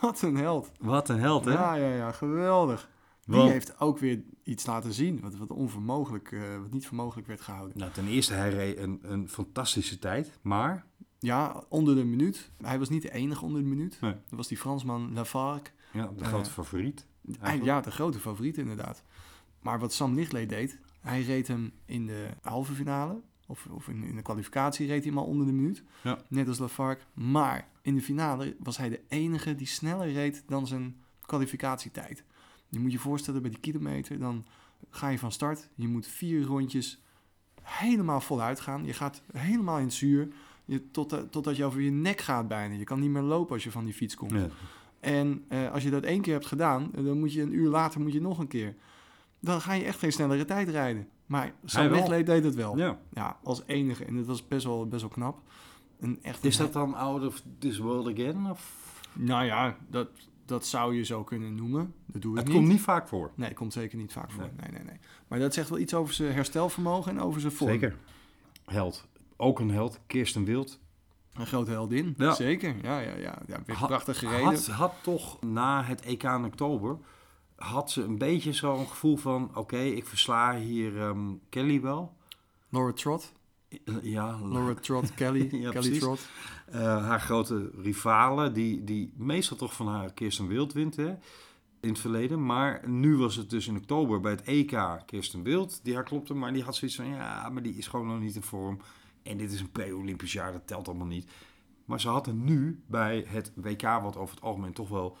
Wat 0.00 0.22
een 0.22 0.36
held. 0.36 0.70
Wat 0.78 1.08
een 1.08 1.18
held, 1.20 1.44
hè? 1.44 1.52
Ja, 1.52 1.74
ja, 1.74 1.94
ja, 1.94 2.12
geweldig. 2.12 2.90
Die 3.24 3.36
Want- 3.36 3.50
heeft 3.50 3.80
ook 3.80 3.98
weer 3.98 4.22
iets 4.42 4.66
laten 4.66 4.92
zien 4.92 5.20
wat, 5.20 5.36
wat 5.36 5.50
onvermogelijk, 5.50 6.32
eh, 6.32 6.58
wat 6.60 6.70
niet 6.72 6.86
voor 6.86 6.96
mogelijk 6.96 7.26
werd 7.26 7.40
gehouden. 7.40 7.78
Nou, 7.78 7.92
ten 7.92 8.06
eerste, 8.06 8.34
hij 8.34 8.50
reed 8.50 8.78
een, 8.78 8.98
een 9.02 9.28
fantastische 9.28 9.98
tijd, 9.98 10.38
maar... 10.42 10.86
Ja, 11.18 11.64
onder 11.68 11.94
de 11.94 12.04
minuut. 12.04 12.50
Hij 12.60 12.78
was 12.78 12.88
niet 12.88 13.02
de 13.02 13.12
enige 13.12 13.44
onder 13.44 13.62
de 13.62 13.68
minuut. 13.68 13.98
Nee. 14.00 14.12
Dat 14.12 14.36
was 14.38 14.48
die 14.48 14.56
Fransman 14.56 15.12
Lafargue. 15.12 15.72
Ja, 15.92 16.06
de 16.16 16.20
Eh, 16.20 16.26
grote 16.28 16.50
favoriet. 16.50 17.06
Eigenlijk, 17.26 17.64
ja, 17.64 17.80
de 17.80 17.90
grote 17.90 18.18
favoriet 18.18 18.58
inderdaad. 18.58 19.02
Maar 19.62 19.78
wat 19.78 19.92
Sam 19.92 20.14
Nichtlee 20.14 20.46
deed, 20.46 20.78
hij 21.00 21.22
reed 21.22 21.48
hem 21.48 21.72
in 21.84 22.06
de 22.06 22.28
halve 22.42 22.72
finale. 22.72 23.20
Of, 23.50 23.66
of 23.70 23.88
in, 23.88 24.02
in 24.02 24.16
de 24.16 24.22
kwalificatie 24.22 24.86
reed 24.86 25.04
hij 25.04 25.14
al 25.14 25.24
onder 25.24 25.46
de 25.46 25.52
minuut. 25.52 25.82
Ja. 26.02 26.18
Net 26.28 26.48
als 26.48 26.58
Lafargue. 26.58 27.04
Maar 27.14 27.68
in 27.82 27.94
de 27.94 28.02
finale 28.02 28.56
was 28.58 28.76
hij 28.76 28.88
de 28.88 29.00
enige 29.08 29.54
die 29.54 29.66
sneller 29.66 30.12
reed 30.12 30.42
dan 30.46 30.66
zijn 30.66 30.96
kwalificatietijd. 31.20 32.24
Je 32.68 32.78
moet 32.78 32.92
je 32.92 32.98
voorstellen 32.98 33.42
bij 33.42 33.50
die 33.50 33.60
kilometer, 33.60 34.18
dan 34.18 34.46
ga 34.90 35.08
je 35.08 35.18
van 35.18 35.32
start. 35.32 35.68
Je 35.74 35.88
moet 35.88 36.06
vier 36.06 36.42
rondjes 36.42 37.02
helemaal 37.62 38.20
voluit 38.20 38.60
gaan. 38.60 38.84
Je 38.84 38.92
gaat 38.92 39.22
helemaal 39.32 39.78
in 39.78 39.84
het 39.84 39.92
zuur. 39.92 40.28
Je, 40.64 40.90
tot, 40.90 41.32
totdat 41.32 41.56
je 41.56 41.64
over 41.64 41.80
je 41.80 41.90
nek 41.90 42.20
gaat 42.20 42.48
bijna. 42.48 42.74
Je 42.74 42.84
kan 42.84 43.00
niet 43.00 43.10
meer 43.10 43.22
lopen 43.22 43.54
als 43.54 43.64
je 43.64 43.70
van 43.70 43.84
die 43.84 43.94
fiets 43.94 44.14
komt. 44.14 44.30
Ja. 44.32 44.48
En 45.00 45.44
eh, 45.48 45.72
als 45.72 45.82
je 45.82 45.90
dat 45.90 46.04
één 46.04 46.20
keer 46.20 46.32
hebt 46.32 46.46
gedaan, 46.46 46.90
eh, 46.94 47.04
dan 47.04 47.18
moet 47.18 47.32
je 47.32 47.42
een 47.42 47.54
uur 47.54 47.68
later 47.68 48.00
moet 48.00 48.12
je 48.12 48.20
nog 48.20 48.38
een 48.38 48.48
keer. 48.48 48.74
Dan 49.40 49.60
ga 49.60 49.72
je 49.72 49.84
echt 49.84 49.98
geen 49.98 50.12
snellere 50.12 50.44
tijd 50.44 50.68
rijden. 50.68 51.08
Maar 51.30 51.52
Sam. 51.64 51.90
Nichtlee 51.90 52.24
deed 52.24 52.44
het 52.44 52.54
wel. 52.54 52.76
ja. 52.78 52.98
Ja, 53.12 53.36
als 53.42 53.62
enige. 53.66 54.04
En 54.04 54.16
dat 54.16 54.26
was 54.26 54.48
best 54.48 54.64
wel, 54.64 54.86
best 54.86 55.00
wel 55.00 55.10
knap. 55.10 55.40
Een 56.00 56.18
echt 56.22 56.44
Is 56.44 56.56
dat 56.56 56.72
dan 56.72 56.94
out 56.94 57.26
of 57.26 57.42
this 57.58 57.78
world 57.78 58.08
again? 58.08 58.50
Of? 58.50 58.74
Nou 59.12 59.44
ja, 59.44 59.76
dat, 59.88 60.08
dat 60.44 60.66
zou 60.66 60.94
je 60.96 61.02
zo 61.04 61.24
kunnen 61.24 61.54
noemen. 61.54 61.94
Dat 62.06 62.22
doe 62.22 62.32
ik 62.32 62.38
Het 62.38 62.46
niet. 62.46 62.56
komt 62.56 62.68
niet 62.68 62.80
vaak 62.80 63.08
voor. 63.08 63.30
Nee, 63.34 63.48
het 63.48 63.56
komt 63.56 63.72
zeker 63.72 63.98
niet 63.98 64.12
vaak 64.12 64.30
voor. 64.30 64.42
Nee. 64.42 64.50
Nee. 64.60 64.70
nee, 64.70 64.82
nee, 64.82 64.98
Maar 65.28 65.38
dat 65.38 65.54
zegt 65.54 65.68
wel 65.68 65.78
iets 65.78 65.94
over 65.94 66.14
zijn 66.14 66.32
herstelvermogen 66.32 67.10
en 67.12 67.20
over 67.20 67.40
zijn 67.40 67.52
vorm. 67.52 67.70
Zeker. 67.70 67.96
Held. 68.64 69.08
Ook 69.36 69.58
een 69.58 69.70
held. 69.70 70.00
Kirsten 70.06 70.44
Wild. 70.44 70.80
Een 71.32 71.46
grote 71.46 71.70
heldin. 71.70 72.14
Ja. 72.16 72.34
Zeker. 72.34 72.74
Ja, 72.82 73.00
ja, 73.00 73.16
ja. 73.16 73.38
ja 73.46 73.58
prachtig 73.86 74.18
gereden. 74.18 74.44
Had, 74.44 74.66
had 74.66 74.94
toch 75.02 75.42
na 75.42 75.82
het 75.82 76.00
EK 76.00 76.22
in 76.22 76.44
oktober... 76.44 76.98
had 77.60 77.90
ze 77.90 78.02
een 78.02 78.18
beetje 78.18 78.52
zo'n 78.52 78.86
gevoel 78.86 79.16
van... 79.16 79.50
oké, 79.54 79.78
ik 79.78 80.06
versla 80.06 80.56
hier 80.56 81.00
ehm, 81.00 81.32
Kelly 81.48 81.80
wel. 81.80 82.16
Laura 82.68 82.92
Trott. 82.92 83.32
Eh, 83.68 83.78
Ja, 84.02 84.38
Laura 84.42 84.74
Trott, 84.74 85.14
Kelly. 85.14 85.48
Ja, 85.62 85.70
Kelly. 85.70 85.98
Trott. 85.98 86.28
eh, 86.66 86.80
haar 87.06 87.20
grote 87.20 87.70
rivale... 87.82 88.52
Die, 88.52 88.84
die 88.84 89.12
meestal 89.16 89.56
toch 89.56 89.74
van 89.74 89.88
haar 89.88 90.12
Kirsten 90.12 90.46
Wild 90.46 90.72
wint, 90.72 90.96
hè? 90.96 91.08
In 91.80 91.88
het 91.88 91.98
verleden. 91.98 92.46
Maar 92.46 92.88
nu 92.88 93.16
was 93.16 93.36
het 93.36 93.50
dus 93.50 93.66
in 93.66 93.76
oktober 93.76 94.20
bij 94.20 94.30
het 94.32 94.42
EK 94.42 95.02
Kirsten 95.06 95.42
Wild. 95.42 95.80
Die 95.82 95.94
haar 95.94 96.04
klopte, 96.04 96.34
maar 96.34 96.52
die 96.52 96.62
had 96.62 96.76
zoiets 96.76 96.96
van... 96.96 97.06
ja, 97.08 97.48
maar 97.48 97.62
die 97.62 97.74
is 97.74 97.86
gewoon 97.86 98.06
nog 98.06 98.20
niet 98.20 98.34
in 98.34 98.42
vorm. 98.42 98.78
En 99.22 99.36
dit 99.36 99.52
is 99.52 99.60
een 99.60 99.70
pre-Olympisch 99.70 100.32
jaar, 100.32 100.52
dat 100.52 100.66
telt 100.66 100.88
allemaal 100.88 101.06
niet. 101.06 101.30
Maar 101.84 102.00
ze 102.00 102.08
had 102.08 102.26
er 102.26 102.34
nu 102.34 102.82
bij 102.86 103.24
het 103.28 103.52
WK, 103.54 103.82
wat 103.82 104.16
over 104.16 104.34
het 104.34 104.44
algemeen 104.44 104.72
toch 104.72 104.88
wel 104.88 105.16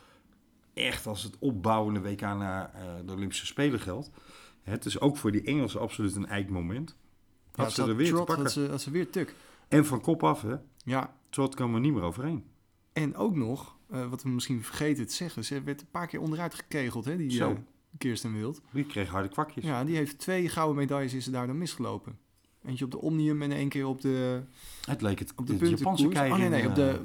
echt 0.74 1.06
als 1.06 1.22
het 1.22 1.36
opbouwende 1.38 2.00
WK 2.00 2.20
naar 2.20 2.70
eh, 2.74 2.82
de 3.06 3.12
Olympische 3.12 3.46
Spelen 3.46 3.80
geldt. 3.80 4.10
Het 4.62 4.84
is 4.84 5.00
ook 5.00 5.16
voor 5.16 5.32
die 5.32 5.42
Engelsen 5.42 5.80
absoluut 5.80 6.14
een 6.16 6.26
eikmoment. 6.26 6.96
Had 7.54 7.66
Ja, 7.66 7.72
ze 7.84 7.90
er 7.90 7.96
weer 7.96 8.06
te 8.06 8.12
Trott 8.12 8.26
pakken. 8.26 8.44
had 8.44 8.52
ze, 8.52 8.66
had 8.70 8.80
ze 8.82 8.90
weer 8.90 9.10
tuk. 9.10 9.34
En 9.68 9.86
van 9.86 10.00
kop 10.00 10.24
af, 10.24 10.42
hè. 10.42 10.54
Ja, 10.84 11.14
Trot 11.30 11.54
kan 11.54 11.74
er 11.74 11.80
niet 11.80 11.92
meer 11.92 12.02
overheen. 12.02 12.44
En 12.92 13.16
ook 13.16 13.34
nog, 13.36 13.76
eh, 13.90 14.08
wat 14.08 14.22
we 14.22 14.28
misschien 14.28 14.62
vergeten 14.64 15.06
te 15.06 15.14
zeggen, 15.14 15.44
ze 15.44 15.62
werd 15.62 15.80
een 15.80 15.90
paar 15.90 16.06
keer 16.06 16.20
onderuit 16.20 16.54
gekegeld, 16.54 17.04
hè, 17.04 17.16
die 17.16 17.30
Zo. 17.30 17.50
eh, 17.50 17.56
Kirsten 17.98 18.32
Wild. 18.34 18.60
Die 18.72 18.84
kreeg 18.84 19.08
harde 19.08 19.28
kwakjes. 19.28 19.64
Ja, 19.64 19.84
die 19.84 19.96
heeft 19.96 20.18
twee 20.18 20.48
gouden 20.48 20.76
medailles 20.76 21.14
is 21.14 21.24
ze 21.24 21.30
daar 21.30 21.46
dan 21.46 21.58
misgelopen. 21.58 22.18
Eentje 22.64 22.84
op 22.84 22.90
de 22.90 23.00
Omnium 23.00 23.42
en 23.42 23.52
één 23.52 23.68
keer 23.68 23.86
op 23.86 24.00
de, 24.00 24.42
Het 24.84 25.00
leek 25.02 25.18
het, 25.18 25.32
op 25.36 25.46
de. 25.46 25.68
Japanse 25.68 26.08
keirin. 26.08 26.32
Oh 26.32 26.38
nee, 26.38 26.48
nee, 26.48 26.68
op 26.68 26.74
de... 26.74 27.00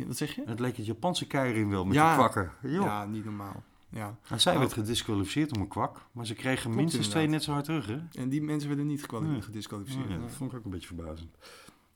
Ja, 0.00 0.06
wat 0.06 0.16
zeg 0.16 0.34
je? 0.34 0.42
Het 0.46 0.60
leek 0.60 0.76
het 0.76 0.86
Japanse 0.86 1.26
keirin 1.26 1.68
wel 1.70 1.84
met 1.84 1.94
Ja. 1.94 2.08
die 2.08 2.16
kwakken. 2.18 2.52
Joh. 2.70 2.84
Ja, 2.84 3.04
niet 3.06 3.24
normaal. 3.24 3.62
Ja. 3.88 4.16
En 4.28 4.40
zij 4.40 4.52
Nou, 4.52 4.64
werd 4.64 4.78
gedisqualificeerd 4.78 5.52
om 5.54 5.60
een 5.60 5.68
kwak. 5.68 6.06
Maar 6.12 6.26
ze 6.26 6.34
kregen 6.34 6.62
Klopt 6.62 6.76
minstens 6.76 7.08
twee 7.08 7.26
net 7.26 7.42
zo 7.42 7.52
hard 7.52 7.64
terug, 7.64 7.86
hè. 7.86 7.98
En 8.12 8.28
die 8.28 8.42
mensen 8.42 8.68
werden 8.68 8.86
niet 8.86 9.10
Nee. 9.10 9.42
gedisqualificeerd. 9.42 10.08
Ja, 10.08 10.18
dat 10.18 10.30
vond 10.30 10.52
ik 10.52 10.58
ook 10.58 10.64
een 10.64 10.70
beetje 10.70 10.86
verbazend. 10.86 11.30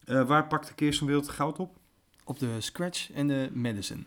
Eh, 0.05 0.27
waar 0.27 0.47
pakte 0.47 0.75
Kirsten 0.75 1.07
Wild 1.07 1.29
goud 1.29 1.59
op? 1.59 1.77
Op 2.25 2.39
de 2.39 2.61
Scratch 2.61 3.11
en 3.13 3.27
de 3.29 3.51
Madison. 3.53 4.07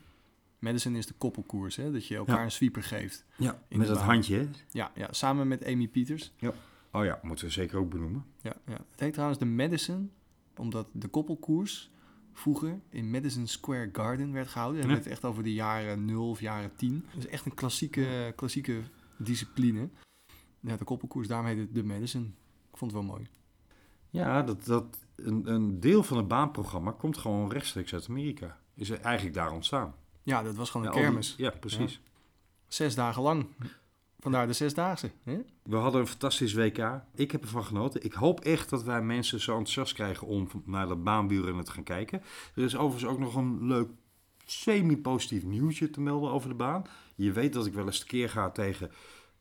Madison 0.60 0.96
is 0.96 1.06
de 1.08 1.14
koppelkoers, 1.18 1.76
hè, 1.76 1.92
dat 1.92 2.08
je 2.08 2.16
elkaar 2.16 2.38
Ja. 2.38 2.44
een 2.44 2.52
sweeper 2.52 2.84
geeft. 2.84 3.26
Ja, 3.36 3.62
In 3.68 3.78
met 3.78 3.88
dat 3.88 3.98
handje, 3.98 4.38
hè. 4.38 4.48
Ja, 4.72 4.92
ja, 4.96 5.08
samen 5.12 5.48
met 5.48 5.66
Amy 5.66 5.88
Pieters. 5.88 6.32
Oh 6.92 7.06
ja, 7.06 7.20
moeten 7.22 7.46
we 7.46 7.52
zeker 7.52 7.78
ook 7.78 7.90
benoemen. 7.90 8.26
Ja, 8.42 8.54
ja. 8.66 8.74
Het 8.92 9.00
heet 9.00 9.14
trouwens 9.14 9.40
de 9.40 9.46
Madison, 9.46 10.12
omdat 10.56 10.88
de 10.92 11.08
koppelkoers 11.08 11.92
vroeger 12.38 12.80
in 12.90 13.10
Madison 13.12 13.48
Square 13.48 13.90
Garden 13.92 14.32
werd 14.32 14.48
gehouden. 14.48 14.82
En 14.82 14.90
Ja. 14.90 14.96
het 14.96 15.08
echt 15.08 15.26
over 15.26 15.44
de 15.44 15.54
jaren 15.54 16.06
0 16.06 16.30
of 16.30 16.40
jaren 16.40 16.76
10. 16.76 17.06
Dus 17.16 17.26
echt 17.28 17.46
een 17.46 17.54
klassieke, 17.54 18.34
klassieke 18.36 18.82
discipline. 19.18 19.90
Ja, 20.60 20.78
de 20.78 20.84
koppelkoers, 20.84 21.28
daarom 21.28 21.48
heet 21.48 21.58
het 21.58 21.74
de 21.74 21.84
Madison. 21.84 22.36
Ik 22.72 22.78
vond 22.78 22.92
het 22.92 23.02
wel 23.02 23.10
mooi. 23.10 23.28
Ja, 24.10 24.42
dat, 24.42 24.66
dat, 24.66 24.98
een, 25.16 25.52
een 25.54 25.80
deel 25.80 26.04
van 26.04 26.18
het 26.18 26.28
baanprogramma 26.28 26.92
komt 26.92 27.18
gewoon 27.18 27.52
rechtstreeks 27.52 27.94
uit 27.94 28.10
Amerika. 28.10 28.60
Is 28.76 28.90
er 28.90 29.00
eigenlijk 29.00 29.36
daar 29.36 29.52
ontstaan. 29.52 29.96
Ja, 30.24 30.44
dat 30.44 30.56
was 30.56 30.70
gewoon 30.70 30.86
Ja, 30.86 30.92
een 30.92 30.98
die- 30.98 31.06
kermis. 31.06 31.34
ja, 31.38 31.50
precies. 31.50 32.02
Zes 32.68 32.96
dagen 32.96 33.22
lang. 33.22 33.48
Vandaar 34.28 34.48
de 34.48 34.54
zesdaagse. 34.54 35.12
Hè? 35.24 35.38
We 35.64 35.76
hadden 35.76 36.02
een 36.02 36.08
fantastisch 36.08 36.54
WK. 36.54 37.02
Ik 37.16 37.32
heb 37.32 37.42
ervan 37.42 37.64
genoten. 37.64 38.04
Ik 38.04 38.14
hoop 38.14 38.40
echt 38.40 38.70
dat 38.70 38.84
wij 38.84 39.02
mensen 39.02 39.40
zo 39.40 39.52
enthousiast 39.52 39.94
krijgen 39.94 40.28
om 40.28 40.48
naar 40.66 40.88
dat 40.88 41.04
baanwielrennen 41.04 41.66
te 41.66 41.72
gaan 41.72 41.84
kijken. 41.84 42.22
Er 42.56 42.64
is 42.64 42.76
overigens 42.76 43.12
ook 43.12 43.20
nog 43.20 43.36
een 43.36 43.68
leuk 43.68 43.90
semi-positief 44.46 45.44
nieuwtje 45.44 45.90
te 45.90 46.02
melden 46.02 46.32
over 46.32 46.50
de 46.50 46.56
baan. 46.56 46.86
Je 47.16 47.32
weet 47.32 47.54
dat 47.54 47.66
ik 47.66 47.74
wel 47.74 47.86
eens 47.86 48.00
tekeer 48.00 48.30
ga 48.30 48.50
tegen 48.50 48.92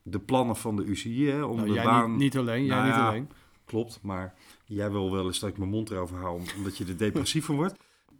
de 0.03 0.19
plannen 0.19 0.57
van 0.57 0.77
de 0.77 0.85
UCI 0.85 1.31
hè, 1.31 1.43
om 1.43 1.57
Nou, 1.57 1.69
de 1.69 1.75
jij 1.75 1.85
baan... 1.85 2.11
niet, 2.11 2.19
niet 2.19 2.37
alleen, 2.37 2.65
jij 2.65 2.77
Nou 2.77 2.87
niet 2.87 2.97
ja, 2.97 3.09
alleen. 3.09 3.31
Klopt, 3.65 3.99
maar 4.03 4.35
jij 4.65 4.91
wil 4.91 5.13
wel 5.13 5.27
eens 5.27 5.39
dat 5.39 5.51
ik 5.51 5.59
mijn 5.59 5.71
mond 5.71 5.91
erover 5.91 6.17
hou, 6.17 6.43
omdat 6.57 6.77
je 6.77 6.85
er 6.85 6.97
depressief 6.97 7.45
van 7.45 7.57
wordt. 7.57 7.75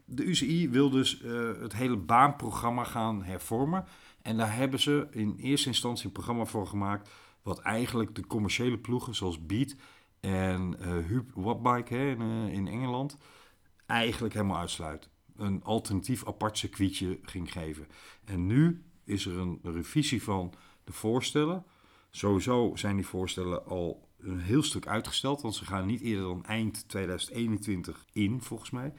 De 0.05 0.25
UCI 0.25 0.69
wil 0.69 0.91
dus 0.91 1.23
eh, 1.23 1.33
het 1.61 1.73
hele 1.73 1.97
baanprogramma 1.97 2.85
gaan 2.85 3.25
hervormen. 3.25 3.85
En 4.27 4.37
daar 4.37 4.55
hebben 4.57 4.81
ze 4.81 5.07
in 5.11 5.37
eerste 5.37 5.69
instantie 5.69 6.07
een 6.07 6.13
programma 6.13 6.45
voor 6.45 6.67
gemaakt... 6.67 7.11
wat 7.43 7.59
eigenlijk 7.59 8.15
de 8.15 8.27
commerciële 8.27 8.79
ploegen 8.79 9.15
zoals 9.15 9.47
Beat 9.47 9.75
en 10.21 10.77
eh 10.81 11.07
Hub 11.07 11.31
Wattbike 11.35 11.97
in, 11.97 12.21
eh, 12.21 12.53
in 12.53 12.69
Engeland... 12.69 13.17
eigenlijk 13.87 14.35
helemaal 14.35 14.59
uitsluit. 14.59 15.09
Een 15.37 15.65
alternatief 15.65 16.27
apart 16.27 16.59
circuitje 16.59 17.19
ging 17.23 17.53
geven. 17.53 17.87
En 18.25 18.47
nu 18.47 18.85
is 19.05 19.27
er 19.27 19.39
een 19.39 19.61
revisie 19.63 20.23
van 20.23 20.53
de 20.85 20.93
voorstellen. 20.93 21.65
Sowieso 22.11 22.73
zijn 22.75 22.97
die 22.97 23.07
voorstellen 23.07 23.67
al 23.67 24.09
een 24.19 24.41
heel 24.41 24.63
stuk 24.63 24.87
uitgesteld, 24.87 25.43
want 25.43 25.55
ze 25.55 25.65
gaan 25.65 25.87
niet 25.87 26.01
eerder 26.01 26.25
dan 26.25 26.45
eind 26.45 26.89
2021 26.89 28.07
in, 28.13 28.43
volgens 28.43 28.71
mij. 28.71 28.93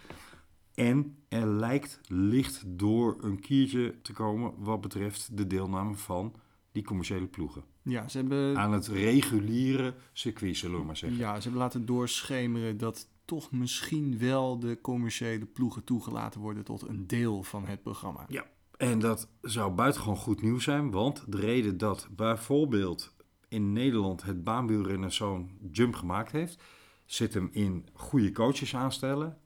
En 0.78 1.18
er 1.28 1.48
lijkt 1.48 2.00
licht 2.08 2.64
door 2.68 3.18
een 3.20 3.40
kiertje 3.40 3.96
te 4.02 4.14
komen 4.14 4.54
wat 4.58 4.82
betreft 4.82 5.38
de 5.38 5.48
deelname 5.48 5.96
van 5.96 6.34
die 6.72 6.84
commerciële 6.84 7.28
ploegen. 7.28 7.64
Ja, 7.82 8.08
ze 8.08 8.18
hebben, 8.18 8.58
Aan 8.58 8.72
het 8.74 8.88
reguliere 8.88 9.94
circuit, 10.14 10.58
zullen 10.58 10.80
we 10.80 10.86
maar 10.86 10.98
zeggen. 10.98 11.20
ja, 11.20 11.36
ze 11.36 11.42
hebben 11.42 11.62
laten 11.62 11.86
doorschemeren 11.86 12.78
dat 12.78 13.08
toch 13.26 13.52
misschien 13.52 14.18
wel 14.18 14.60
de 14.60 14.82
commerciële 14.82 15.46
ploegen 15.46 15.84
toegelaten 15.84 16.42
worden 16.42 16.64
tot 16.64 16.88
een 16.88 17.08
deel 17.08 17.44
van 17.44 17.66
het 17.66 17.84
programma. 17.84 18.26
Ja, 18.28 18.46
en 18.78 19.00
dat 19.00 19.30
zou 19.42 19.72
buitengewoon 19.72 20.18
goed 20.18 20.42
nieuws 20.42 20.64
zijn, 20.64 20.92
want 20.92 21.24
de 21.28 21.38
reden 21.40 21.78
dat 21.78 22.08
bijvoorbeeld 22.16 23.16
in 23.48 23.74
Nederland 23.74 24.24
het 24.24 24.44
baanwielrennen 24.44 25.12
zo'n 25.14 25.50
jump 25.72 25.96
gemaakt 25.96 26.32
heeft, 26.32 26.64
zit 27.06 27.34
hem 27.34 27.50
in 27.52 27.86
goede 27.94 28.32
coaches 28.32 28.76
aanstellen, 28.76 29.38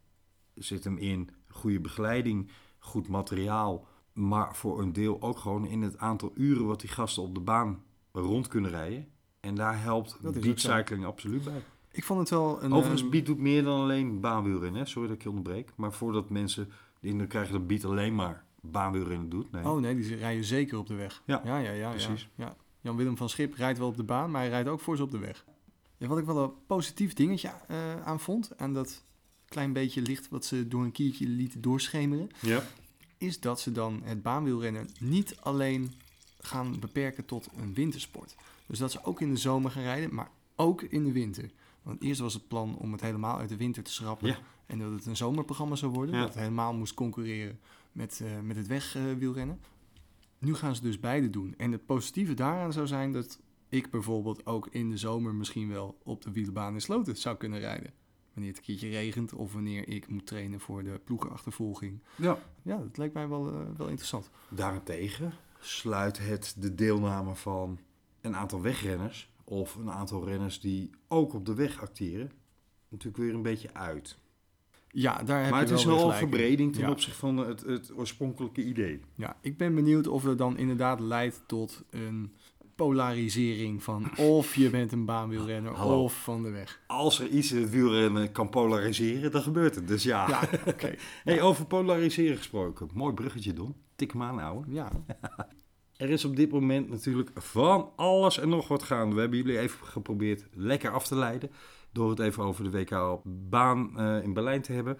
zit 0.63 0.83
hem 0.83 0.97
in 0.97 1.29
goede 1.47 1.79
begeleiding, 1.79 2.49
goed 2.79 3.07
materiaal, 3.07 3.87
maar 4.13 4.55
voor 4.55 4.81
een 4.81 4.93
deel 4.93 5.21
ook 5.21 5.37
gewoon 5.37 5.65
in 5.65 5.81
het 5.81 5.97
aantal 5.97 6.31
uren 6.35 6.65
wat 6.65 6.79
die 6.79 6.89
gasten 6.89 7.23
op 7.23 7.33
de 7.33 7.41
baan 7.41 7.83
rond 8.11 8.47
kunnen 8.47 8.71
rijden. 8.71 9.07
En 9.39 9.55
daar 9.55 9.81
helpt 9.81 10.17
Dat 10.21 10.35
is 10.35 10.41
beat 10.41 10.53
ook 10.53 10.59
zo. 10.59 10.71
cycling 10.71 11.05
absoluut 11.05 11.43
bij. 11.43 11.61
Ik 11.91 12.03
vond 12.03 12.19
het 12.19 12.29
wel 12.29 12.63
een... 12.63 12.73
Overigens, 12.73 13.03
eh, 13.03 13.09
Beat 13.09 13.25
doet 13.25 13.37
meer 13.37 13.63
dan 13.63 13.79
alleen 13.81 14.19
baanwielrennen. 14.19 14.81
Hè? 14.81 14.87
Sorry 14.87 15.07
dat 15.07 15.17
ik 15.17 15.23
je 15.23 15.29
onderbreek. 15.29 15.71
Maar 15.75 15.93
voordat 15.93 16.29
mensen 16.29 16.69
de 16.99 17.07
indruk 17.07 17.29
krijgen 17.29 17.53
dat 17.53 17.67
Beat 17.67 17.85
alleen 17.85 18.15
maar 18.15 18.45
baanwielrennen 18.61 19.29
doet. 19.29 19.51
Nee. 19.51 19.63
Oh 19.69 19.79
nee, 19.79 19.95
die 19.95 20.15
rijden 20.15 20.43
zeker 20.43 20.77
op 20.77 20.87
de 20.87 20.95
weg. 20.95 21.21
Ja, 21.25 21.41
ja, 21.45 21.57
ja. 21.57 21.71
ja 21.71 21.89
precies. 21.89 22.29
Ja, 22.35 22.45
ja. 22.45 22.55
Jan-Willem 22.81 23.17
van 23.17 23.29
Schip 23.29 23.53
rijdt 23.53 23.79
wel 23.79 23.87
op 23.87 23.97
de 23.97 24.03
baan, 24.03 24.31
maar 24.31 24.41
hij 24.41 24.49
rijdt 24.49 24.69
ook 24.69 24.79
voor 24.79 24.95
ze 24.95 25.03
op 25.03 25.11
de 25.11 25.17
weg. 25.17 25.45
Ja, 25.97 26.07
wat 26.07 26.17
ik 26.17 26.25
wel 26.25 26.43
een 26.43 26.51
positief 26.67 27.13
dingetje 27.13 27.51
eh, 27.67 28.05
aan 28.05 28.19
vond, 28.19 28.57
aan 28.57 28.73
dat 28.73 29.05
klein 29.51 29.73
beetje 29.73 30.01
licht 30.01 30.29
wat 30.29 30.45
ze 30.45 30.67
door 30.67 30.83
een 30.83 30.91
kiertje 30.91 31.27
lieten 31.27 31.61
doorschemeren, 31.61 32.29
Ja. 32.41 32.63
is 33.17 33.39
dat 33.39 33.59
ze 33.59 33.71
dan 33.71 34.01
het 34.03 34.21
baanwielrennen 34.21 34.89
niet 34.99 35.35
alleen 35.39 35.91
gaan 36.39 36.79
beperken 36.79 37.25
tot 37.25 37.49
een 37.57 37.73
wintersport. 37.73 38.35
Dus 38.65 38.79
dat 38.79 38.91
ze 38.91 39.03
ook 39.03 39.21
in 39.21 39.29
de 39.29 39.39
zomer 39.39 39.71
gaan 39.71 39.83
rijden, 39.83 40.13
maar 40.15 40.29
ook 40.55 40.81
in 40.81 41.03
de 41.03 41.11
winter. 41.11 41.51
Want 41.83 42.01
eerst 42.01 42.19
was 42.19 42.33
het 42.33 42.47
plan 42.47 42.77
om 42.77 42.91
het 42.91 43.01
helemaal 43.01 43.37
uit 43.37 43.49
de 43.49 43.57
winter 43.57 43.83
te 43.83 43.91
schrappen. 43.91 44.27
Ja. 44.27 44.37
En 44.65 44.79
dat 44.79 44.91
het 44.91 45.05
een 45.05 45.15
zomerprogramma 45.17 45.75
zou 45.75 45.91
worden. 45.91 46.15
Ja. 46.15 46.21
Dat 46.21 46.29
het 46.29 46.39
helemaal 46.39 46.73
moest 46.73 46.93
concurreren 46.93 47.59
met, 47.91 48.21
eh, 48.23 48.39
met 48.39 48.55
het 48.55 48.67
wegwielrennen. 48.67 49.59
nu 50.39 50.53
gaan 50.55 50.75
ze 50.75 50.81
dus 50.81 50.99
beide 50.99 51.29
doen. 51.29 51.53
En 51.57 51.71
het 51.71 51.85
positieve 51.85 52.33
daaraan 52.33 52.73
zou 52.73 52.87
zijn 52.87 53.11
dat 53.11 53.39
ik 53.69 53.89
bijvoorbeeld 53.89 54.45
ook 54.45 54.67
in 54.67 54.89
de 54.89 54.97
zomer 54.97 55.35
misschien 55.35 55.69
wel 55.69 55.97
op 56.03 56.21
de 56.21 56.31
wielbaan 56.31 56.73
in 56.73 56.81
Sloten 56.81 57.17
zou 57.17 57.37
kunnen 57.37 57.59
rijden. 57.59 57.93
Wanneer 58.41 58.57
het 58.59 58.67
een 58.67 58.75
keertje 58.75 58.97
regent 58.99 59.33
of 59.33 59.53
wanneer 59.53 59.87
ik 59.87 60.07
moet 60.07 60.25
trainen 60.27 60.59
voor 60.59 60.83
de 60.83 60.99
ploegenachtervolging. 61.03 61.99
ja. 62.15 62.37
Ja, 62.61 62.77
dat 62.77 62.97
lijkt 62.97 63.13
mij 63.13 63.27
wel, 63.27 63.47
eh, 63.47 63.53
wel 63.77 63.87
interessant. 63.87 64.29
Daarentegen 64.49 65.33
sluit 65.59 66.19
het 66.19 66.55
de 66.57 66.75
deelname 66.75 67.35
van 67.35 67.79
een 68.21 68.35
aantal 68.35 68.61
wegrenners 68.61 69.29
of 69.43 69.75
een 69.75 69.91
aantal 69.91 70.25
renners 70.25 70.59
die 70.59 70.89
ook 71.07 71.33
op 71.33 71.45
de 71.45 71.53
weg 71.53 71.81
acteren 71.81 72.31
natuurlijk 72.89 73.23
weer 73.23 73.33
een 73.33 73.41
beetje 73.41 73.73
uit. 73.73 74.17
Ja, 74.87 75.23
daar 75.23 75.41
heb 75.41 75.51
maar 75.51 75.59
je 75.63 75.69
het 75.69 75.79
is 75.79 75.85
wel 75.85 76.09
een 76.11 76.17
verbreding 76.17 76.73
ten 76.73 76.81
Ja. 76.81 76.89
opzichte 76.91 77.19
van 77.19 77.37
het, 77.37 77.61
het 77.61 77.97
oorspronkelijke 77.97 78.63
idee. 78.63 78.99
Ja, 79.15 79.37
ik 79.41 79.57
ben 79.57 79.75
benieuwd 79.75 80.07
of 80.07 80.23
het 80.23 80.37
dan 80.37 80.57
inderdaad 80.57 80.99
leidt 80.99 81.41
tot 81.45 81.83
een 81.89 82.33
polarisering 82.81 83.83
van 83.83 84.17
of 84.17 84.55
je 84.55 84.69
bent 84.69 84.91
een 84.91 85.05
baanwielrenner 85.05 85.73
Hallo. 85.73 86.03
of 86.03 86.23
van 86.23 86.43
de 86.43 86.49
weg. 86.49 86.81
Als 86.87 87.19
er 87.19 87.27
iets 87.27 87.51
in 87.51 87.61
het 87.61 87.69
wielrennen 87.69 88.31
kan 88.31 88.49
polariseren, 88.49 89.31
dan 89.31 89.41
gebeurt 89.41 89.75
het. 89.75 89.87
Dus 89.87 90.03
ja. 90.03 90.27
Ja. 90.27 90.39
Hey, 91.23 91.41
over 91.41 91.65
polariseren 91.65 92.37
gesproken. 92.37 92.89
Mooi 92.93 93.13
bruggetje, 93.13 93.53
Don. 93.53 93.75
Tik 93.95 94.11
hem 94.11 94.21
aan, 94.21 94.39
ouwe. 94.39 94.63
Ja, 94.67 94.91
Er 95.97 96.09
is 96.09 96.25
op 96.25 96.35
dit 96.35 96.51
moment 96.51 96.89
natuurlijk 96.89 97.29
van 97.33 97.91
alles 97.95 98.39
en 98.39 98.49
nog 98.49 98.67
wat 98.67 98.83
gaande. 98.83 99.15
We 99.15 99.21
hebben 99.21 99.37
jullie 99.37 99.59
even 99.59 99.87
geprobeerd 99.87 100.47
lekker 100.53 100.91
af 100.91 101.07
te 101.07 101.15
leiden. 101.15 101.51
Door 101.91 102.09
het 102.09 102.19
even 102.19 102.43
over 102.43 102.63
de 102.63 102.77
WK 102.77 102.91
op 102.91 103.21
baan 103.25 103.99
eh, 103.99 104.23
in 104.23 104.33
Berlijn 104.33 104.61
te 104.61 104.73
hebben. 104.73 104.97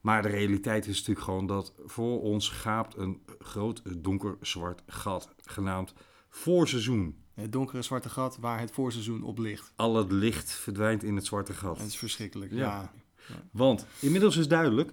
Maar 0.00 0.22
de 0.22 0.28
realiteit 0.28 0.86
is 0.86 0.98
natuurlijk 0.98 1.26
gewoon 1.26 1.46
dat 1.46 1.74
voor 1.84 2.20
ons 2.20 2.48
gaapt 2.48 2.96
een 2.96 3.22
groot 3.38 3.82
donker 4.02 4.36
zwart 4.40 4.82
gat. 4.86 5.34
Genaamd 5.44 5.94
voorseizoen. 6.28 7.16
het 7.34 7.52
donkere 7.52 7.82
zwarte 7.82 8.08
gat 8.08 8.38
waar 8.40 8.60
het 8.60 8.70
voorseizoen 8.70 9.22
op 9.22 9.38
ligt. 9.38 9.72
Al 9.76 9.96
het 9.96 10.12
licht 10.12 10.52
verdwijnt 10.52 11.02
in 11.02 11.14
het 11.16 11.26
zwarte 11.26 11.52
gat. 11.52 11.78
Het 11.78 11.86
is 11.86 11.96
verschrikkelijk. 11.96 12.52
Ja. 12.52 12.92
Ja. 13.28 13.34
Want 13.52 13.86
inmiddels 14.00 14.36
is 14.36 14.48
duidelijk, 14.48 14.92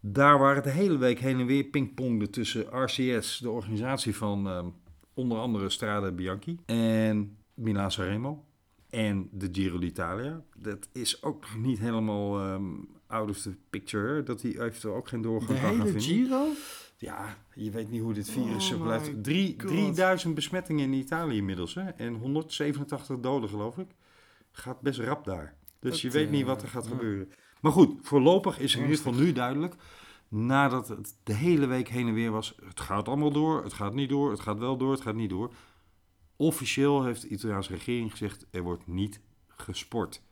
daar 0.00 0.38
waar 0.38 0.54
het 0.54 0.64
de 0.64 0.70
hele 0.70 0.96
week 0.98 1.18
heen 1.18 1.40
en 1.40 1.46
weer 1.46 1.64
pingpongde 1.64 2.30
tussen 2.30 2.84
RCS, 2.84 3.38
de 3.38 3.50
organisatie 3.50 4.16
van 4.16 4.48
ehm, 4.48 4.66
onder 5.14 5.38
andere 5.38 5.70
Strade 5.70 6.12
Bianchi, 6.12 6.58
en 6.66 7.38
Milan 7.54 7.90
Sanremo 7.90 8.44
en 8.90 9.28
de 9.32 9.48
Giro 9.52 9.78
d'Italia. 9.78 10.44
Dat 10.56 10.88
is 10.92 11.22
ook 11.22 11.40
nog 11.40 11.56
niet 11.56 11.78
helemaal 11.78 12.38
ehm, 12.38 12.64
out 13.06 13.30
of 13.30 13.38
the 13.38 13.56
picture, 13.70 14.22
dat 14.22 14.40
die 14.40 14.62
eventueel 14.62 14.94
ook 14.94 15.08
geen 15.08 15.22
De 15.22 15.28
doorgang 15.28 15.60
kan 15.60 15.68
gaan 15.68 15.80
hele 15.80 16.00
vinden. 16.00 16.02
Giro? 16.02 16.46
Ja, 16.98 17.36
je 17.54 17.70
weet 17.70 17.90
niet 17.90 18.00
hoe 18.00 18.12
dit 18.12 18.30
virus 18.30 18.54
Oh 18.54 18.60
zich 18.60 18.78
my 18.78 18.82
blijft. 18.82 19.24
Drie, 19.24 19.54
God. 19.58 19.68
3000 19.68 20.34
besmettingen 20.34 20.84
in 20.84 20.92
Italië 20.92 21.36
inmiddels 21.36 21.74
hè? 21.74 21.88
en 21.88 22.14
187 22.14 23.20
doden 23.20 23.48
geloof 23.48 23.78
ik. 23.78 23.88
Gaat 24.52 24.80
best 24.80 24.98
rap 25.00 25.24
daar. 25.24 25.54
Dus 25.80 25.90
Dat, 25.90 26.00
je 26.00 26.10
weet 26.10 26.30
niet 26.30 26.40
eh, 26.40 26.46
wat 26.46 26.62
er 26.62 26.68
gaat 26.68 26.84
ja. 26.84 26.90
gebeuren. 26.90 27.32
Maar 27.60 27.72
goed, 27.72 27.98
voorlopig 28.02 28.58
is 28.58 28.74
in 28.74 28.80
ieder 28.80 28.96
geval 28.96 29.14
nu 29.14 29.32
duidelijk. 29.32 29.74
Nadat 30.28 30.88
het 30.88 31.16
de 31.22 31.32
hele 31.32 31.66
week 31.66 31.88
heen 31.88 32.08
en 32.08 32.14
weer 32.14 32.30
was. 32.30 32.54
Het 32.64 32.80
gaat 32.80 33.08
allemaal 33.08 33.32
door, 33.32 33.62
het 33.62 33.72
gaat 33.72 33.94
niet 33.94 34.08
door, 34.08 34.30
het 34.30 34.40
gaat 34.40 34.58
wel 34.58 34.76
door, 34.76 34.90
het 34.90 35.00
gaat 35.00 35.14
niet 35.14 35.30
door. 35.30 35.52
Officieel 36.36 37.04
heeft 37.04 37.22
de 37.22 37.28
Italiaanse 37.28 37.72
regering 37.72 38.10
gezegd, 38.10 38.46
er 38.50 38.62
wordt 38.62 38.86
niet 38.86 39.20
gesport. 39.46 40.22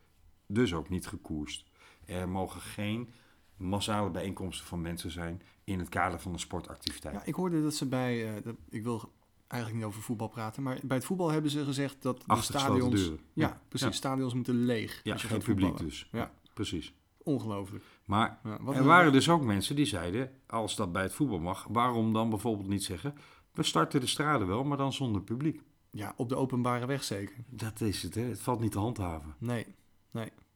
Dus 0.46 0.74
ook 0.74 0.88
niet 0.88 1.07
gekoerst. 1.07 1.64
Er 2.07 2.29
mogen 2.29 2.61
geen 2.61 3.09
massale 3.57 4.11
bijeenkomsten 4.11 4.66
van 4.66 4.81
mensen 4.81 5.11
zijn 5.11 5.42
in 5.64 5.79
het 5.79 5.88
kader 5.88 6.20
van 6.20 6.33
een 6.33 6.38
sportactiviteit. 6.38 7.14
Ja, 7.14 7.24
ik 7.24 7.35
hoorde 7.35 7.62
dat 7.62 7.74
ze 7.74 7.87
bij... 7.87 8.37
eh, 8.37 8.42
dat, 8.44 8.55
ik 8.68 8.83
wil 8.83 9.12
eigenlijk 9.46 9.83
niet 9.83 9.90
over 9.92 10.03
voetbal 10.03 10.29
praten, 10.29 10.62
maar 10.62 10.79
bij 10.83 10.96
het 10.96 11.07
voetbal 11.07 11.31
hebben 11.31 11.50
ze 11.50 11.64
gezegd 11.64 12.03
dat 12.03 12.22
de 12.27 12.37
stadions... 12.42 12.94
deuren. 13.00 13.18
Ja, 13.33 13.46
Ja. 13.46 13.61
precies. 13.68 13.87
Ja. 13.88 13.92
Stadions 13.94 14.35
moeten 14.35 14.55
leeg. 14.64 15.00
Ja, 15.05 15.16
geen 15.16 15.38
publiek 15.38 15.59
voetballen. 15.66 15.85
dus. 15.90 16.09
Ja, 16.12 16.33
Precies. 16.55 16.94
ongelooflijk. 17.22 17.85
Maar 18.05 18.38
Ja, 18.44 18.59
er 18.74 18.85
waren 18.85 19.12
dus 19.12 19.29
ook 19.29 19.42
mensen 19.42 19.77
die 19.77 19.85
zeiden, 19.85 20.31
als 20.46 20.77
dat 20.77 20.92
bij 20.92 21.03
het 21.03 21.12
voetbal 21.12 21.38
mag, 21.38 21.66
waarom 21.68 22.12
dan 22.12 22.31
bijvoorbeeld 22.31 22.68
niet 22.68 22.85
zeggen, 22.85 23.14
we 23.53 23.62
starten 23.62 24.00
de 24.00 24.07
straden 24.07 24.46
wel, 24.46 24.64
maar 24.64 24.77
dan 24.77 24.92
zonder 24.92 25.22
publiek. 25.22 25.61
Ja, 25.90 26.12
op 26.16 26.29
de 26.29 26.37
openbare 26.37 26.87
weg 26.87 27.05
zeker. 27.05 27.37
Dat 27.48 27.81
is 27.81 28.03
het, 28.03 28.14
hè? 28.14 28.22
het 28.22 28.40
valt 28.40 28.61
niet 28.61 28.72
te 28.72 28.79
handhaven. 28.79 29.35
Nee. 29.38 29.66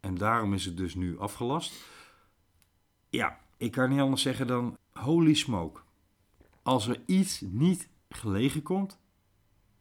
En 0.01 0.15
daarom 0.15 0.55
is 0.55 0.65
het 0.65 0.77
dus 0.77 0.95
nu 0.95 1.19
afgelast. 1.19 1.75
Ja, 3.11 3.39
ik 3.57 3.71
kan 3.73 3.89
niet 3.91 4.01
anders 4.01 4.23
zeggen 4.23 4.47
dan 4.47 4.77
holy 5.05 5.35
smoke. 5.35 5.81
Als 6.63 6.89
er 6.89 7.03
iets 7.07 7.41
niet 7.41 7.89
gelegen 8.09 8.63
komt, 8.63 8.99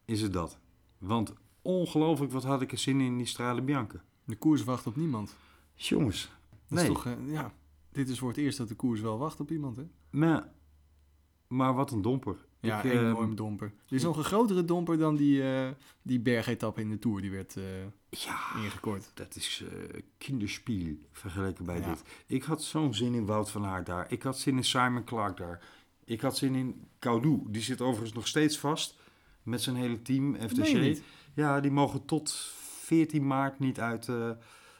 is 0.05 0.21
het 0.21 0.33
dat. 0.33 0.59
Want 0.97 1.33
ongelooflijk, 1.61 2.31
wat 2.31 2.43
had 2.43 2.61
ik 2.61 2.71
er 2.71 2.77
zin 2.77 2.99
in 2.99 3.05
in 3.05 3.17
die 3.17 3.25
Strade 3.25 3.61
Bianca. 3.61 4.03
De 4.23 4.35
koers 4.35 4.63
wacht 4.63 4.87
op 4.87 4.95
niemand. 4.95 5.35
Jongens, 5.75 6.31
Dat 6.49 6.79
nee. 6.79 6.87
is 6.87 6.93
toch... 6.93 7.05
eh, 7.05 7.13
ja, 7.31 7.53
dit 7.91 8.09
is 8.09 8.19
voor 8.19 8.27
het 8.27 8.37
eerst 8.37 8.57
dat 8.57 8.67
de 8.67 8.75
koers 8.75 9.01
wel 9.01 9.17
wacht 9.17 9.39
op 9.39 9.51
iemand, 9.51 9.77
hè? 9.77 9.87
Maar, 10.09 10.51
maar 11.47 11.73
wat 11.73 11.91
een 11.91 12.01
domper. 12.01 12.46
Ja, 12.67 12.77
Ik, 12.83 12.91
een 12.91 12.97
eh, 12.99 13.05
enorm 13.07 13.35
domper. 13.35 13.67
Dit 13.87 13.99
is 13.99 14.03
nog 14.03 14.17
een 14.17 14.23
grotere 14.23 14.65
domper 14.65 14.97
dan 14.97 15.15
die, 15.15 15.43
eh 15.53 15.69
die 16.01 16.19
bergetappe 16.19 16.81
in 16.81 16.89
de 16.89 16.99
Tour. 16.99 17.21
Die 17.21 17.31
werd 17.31 17.55
eh, 17.57 17.63
Ja, 18.09 18.39
ingekort. 18.63 19.11
dat 19.13 19.35
is 19.35 19.63
eh 19.71 20.01
kinderspiel 20.17 20.95
vergeleken 21.11 21.65
bij 21.65 21.79
Ja. 21.79 21.89
dit. 21.89 22.01
Ik 22.27 22.43
had 22.43 22.63
zo'n 22.63 22.93
zin 22.93 23.13
in 23.13 23.25
Wout 23.25 23.51
van 23.51 23.65
Aert 23.65 23.85
daar. 23.85 24.11
Ik 24.11 24.23
had 24.23 24.39
zin 24.39 24.55
in 24.57 24.63
Simon 24.63 25.03
Clark 25.03 25.37
daar. 25.37 25.63
Ik 26.05 26.21
had 26.21 26.37
zin 26.37 26.55
in 26.55 26.87
Koudu. 26.99 27.41
Die 27.47 27.61
zit 27.61 27.81
overigens 27.81 28.13
nog 28.13 28.27
steeds 28.27 28.57
vast 28.59 28.95
met 29.43 29.61
zijn 29.61 29.75
hele 29.75 30.01
team, 30.01 30.35
FDC. 30.35 30.73
niet? 30.79 31.03
Ja, 31.33 31.59
die 31.59 31.71
mogen 31.71 32.05
tot 32.05 32.31
14 32.83 33.27
maart 33.27 33.59
niet 33.59 33.79
uit 33.79 34.05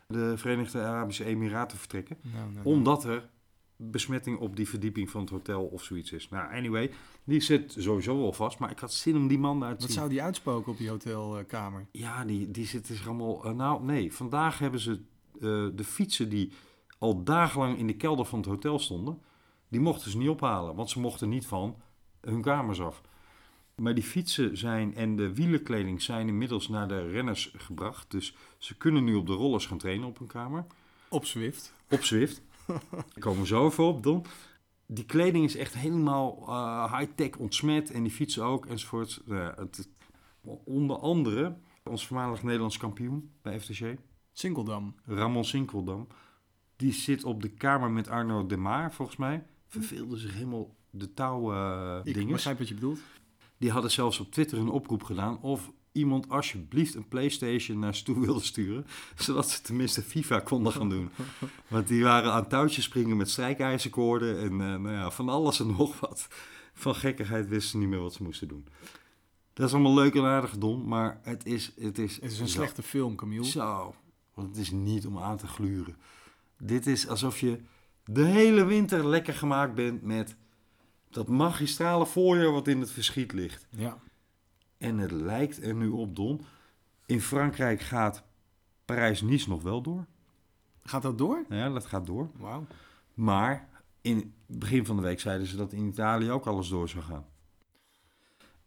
de 0.08 0.34
Verenigde 0.38 0.80
Arabische 0.82 1.24
Emiraten 1.26 1.78
vertrekken. 1.78 2.18
Nou, 2.22 2.36
nou, 2.38 2.52
nou. 2.54 2.66
Omdat 2.66 3.04
er 3.04 3.30
besmetting 3.76 4.38
op 4.38 4.56
die 4.56 4.68
verdieping 4.68 5.10
van 5.10 5.22
het 5.22 5.30
hotel 5.30 5.64
of 5.66 5.84
zoiets 5.84 6.12
is. 6.12 6.30
Nou, 6.30 6.54
anyway, 6.54 6.92
die 7.28 7.40
zit 7.40 7.76
sowieso 7.78 8.18
wel 8.18 8.34
vast. 8.34 8.60
Maar 8.60 8.72
ik 8.72 8.80
had 8.80 8.94
zin 8.94 9.16
om 9.16 9.28
die 9.28 9.40
man 9.40 9.60
daar 9.60 9.70
te 9.76 9.76
Wat 9.76 9.86
zien. 9.86 9.98
zou 9.98 10.10
die 10.10 10.22
uitspoken 10.24 10.72
op 10.72 10.78
die 10.78 10.90
hotelkamer? 10.90 11.86
Ja, 11.92 12.26
die, 12.26 12.52
die 12.52 12.66
zitten 12.66 12.96
zich 12.96 13.08
allemaal... 13.08 13.46
eh, 13.46 13.52
nou, 13.52 13.84
nee. 13.84 14.14
Vandaag 14.14 14.60
hebben 14.60 14.80
ze 14.80 14.92
eh, 14.92 15.00
de 15.76 15.84
fietsen 15.84 16.30
die 16.30 16.52
al 16.98 17.24
dagenlang 17.24 17.78
in 17.78 17.88
de 17.88 17.96
kelder 17.96 18.26
van 18.26 18.40
het 18.40 18.48
hotel 18.48 18.80
stonden... 18.80 19.22
die 19.68 19.80
mochten 19.80 20.12
ze 20.12 20.18
niet 20.18 20.30
ophalen. 20.30 20.76
Want 20.76 20.90
ze 20.90 21.00
mochten 21.00 21.30
niet 21.30 21.46
van 21.46 21.76
hun 22.22 22.42
kamers 22.42 22.82
af. 22.82 23.02
Maar 23.76 23.94
die 23.96 24.04
fietsen 24.04 24.58
zijn 24.58 24.96
en 24.96 25.16
de 25.16 25.34
wielenkleding 25.34 26.02
zijn 26.02 26.28
inmiddels 26.28 26.68
naar 26.68 26.88
de 26.88 27.10
renners 27.10 27.54
gebracht. 27.58 28.12
Dus 28.12 28.36
ze 28.58 28.78
kunnen 28.78 29.04
nu 29.04 29.16
op 29.16 29.28
de 29.28 29.34
rollers 29.34 29.66
gaan 29.66 29.78
trainen 29.78 30.08
op 30.08 30.18
hun 30.18 30.28
kamer. 30.28 30.66
Op 31.10 31.26
Zwift. 31.26 31.74
Op 31.90 32.04
Zwift. 32.04 32.42
Daar 32.68 32.82
komen 33.20 33.40
we 33.42 33.48
zo 33.48 33.66
even 33.66 33.84
op, 33.84 34.04
Don. 34.04 34.26
Die 34.88 35.06
kleding 35.06 35.46
is 35.46 35.56
echt 35.56 35.74
helemaal 35.74 36.44
eh, 36.48 36.98
high-tech 36.98 37.38
ontsmet. 37.38 37.92
En 37.92 38.04
die 38.04 38.12
fietsen 38.12 38.44
ook, 38.44 38.66
enzovoort. 38.66 39.22
Ja, 39.26 39.54
het, 39.58 39.90
onder 40.66 40.98
andere 40.98 41.58
ons 41.84 42.08
voormalig 42.08 42.44
Nederlands 42.44 42.78
kampioen 42.78 43.32
bij 43.42 43.60
FTC, 43.60 43.98
Sinkeldam. 44.32 44.96
Ramon 45.06 45.46
Sinkeldam. 45.46 46.08
Die 46.76 46.94
zit 46.94 47.24
op 47.24 47.42
de 47.42 47.50
kamer 47.50 47.92
met 47.92 48.08
Arno 48.08 48.46
de 48.46 48.58
Maar, 48.58 48.94
volgens 48.94 49.18
mij. 49.18 49.46
Verveelde 49.68 50.18
zich 50.18 50.34
helemaal 50.34 50.76
de 50.90 51.14
touw 51.14 51.54
eh 51.54 52.00
Ik 52.04 52.28
begrijp 52.28 52.58
wat 52.58 52.68
je 52.68 52.74
bedoelt. 52.74 53.00
Die 53.58 53.72
hadden 53.72 53.92
zelfs 53.92 54.20
op 54.20 54.32
Twitter 54.32 54.58
een 54.58 54.70
oproep 54.70 55.04
gedaan 55.04 55.42
of 55.42 55.72
iemand 55.98 56.30
alsjeblieft 56.30 56.96
een 56.96 57.08
PlayStation 57.08 57.80
naar 57.80 57.96
ze 57.96 58.04
toe 58.04 58.20
wilde 58.20 58.42
sturen, 58.44 58.86
zodat 59.18 59.50
ze 59.50 59.62
tenminste 59.62 60.02
FIFA 60.02 60.40
konden 60.40 60.72
gaan 60.74 60.90
doen. 60.90 61.10
Want 61.68 61.88
die 61.88 62.04
waren 62.04 62.32
aan 62.32 62.48
touwtjes 62.48 62.84
springen 62.84 63.18
met 63.18 63.30
strijkijzerkoorden 63.30 64.38
en 64.40 64.52
eh, 64.52 64.58
nou 64.58 64.92
ja, 64.92 65.12
van 65.12 65.30
alles 65.30 65.60
en 65.60 65.68
nog 65.68 66.00
wat. 66.00 66.28
Van 66.74 66.96
gekkigheid 66.96 67.48
wisten 67.48 67.70
ze 67.70 67.78
niet 67.78 67.88
meer 67.90 68.02
wat 68.02 68.14
ze 68.14 68.24
moesten 68.24 68.48
doen. 68.48 68.66
Dat 69.54 69.68
is 69.68 69.74
allemaal 69.74 69.94
leuk 69.94 70.16
en 70.16 70.24
aardig, 70.24 70.58
Don, 70.58 70.88
maar 70.88 71.20
het 71.24 71.46
is... 71.46 71.72
Het 71.80 71.98
is, 71.98 72.16
Het 72.16 72.32
is 72.32 72.40
een 72.40 72.48
zo- 72.48 72.54
slechte 72.54 72.84
film, 72.84 73.16
Camille. 73.16 73.46
Zo, 73.46 73.96
want 74.34 74.48
het 74.48 74.58
is 74.58 74.72
niet 74.72 75.06
om 75.06 75.18
aan 75.18 75.38
te 75.38 75.48
gluren. 75.48 75.96
Dit 76.58 76.88
is 76.88 77.08
alsof 77.08 77.40
je 77.40 77.60
de 78.06 78.24
hele 78.26 78.66
winter 78.66 79.08
lekker 79.08 79.34
gemaakt 79.34 79.74
bent 79.76 80.02
met 80.02 80.36
dat 81.10 81.28
magistrale 81.28 82.06
voorjaar 82.06 82.52
wat 82.52 82.68
in 82.68 82.80
het 82.80 82.92
verschiet 82.92 83.32
ligt. 83.32 83.68
Ja. 83.70 83.98
En 84.78 84.98
het 84.98 85.12
lijkt 85.12 85.64
er 85.64 85.76
nu 85.76 85.88
op, 85.88 86.16
Don. 86.16 86.42
In 87.06 87.22
Frankrijk 87.22 87.82
gaat 87.82 88.24
Parijs-Nice 88.86 89.50
nog 89.50 89.62
wel 89.62 89.82
door. 89.82 90.06
Gaat 90.84 91.02
dat 91.02 91.18
door? 91.18 91.46
Ja, 91.50 91.70
dat 91.70 91.86
gaat 91.86 92.06
door. 92.06 92.30
Wauw. 92.36 92.68
Maar 93.14 93.70
in 94.02 94.18
het 94.18 94.60
begin 94.60 94.86
van 94.86 94.96
de 94.96 95.02
week 95.02 95.20
zeiden 95.20 95.48
ze 95.48 95.56
dat 95.56 95.74
in 95.74 95.88
Italië 95.88 96.32
ook 96.32 96.46
alles 96.46 96.68
door 96.68 96.90
zou 96.90 97.04
gaan. 97.04 97.26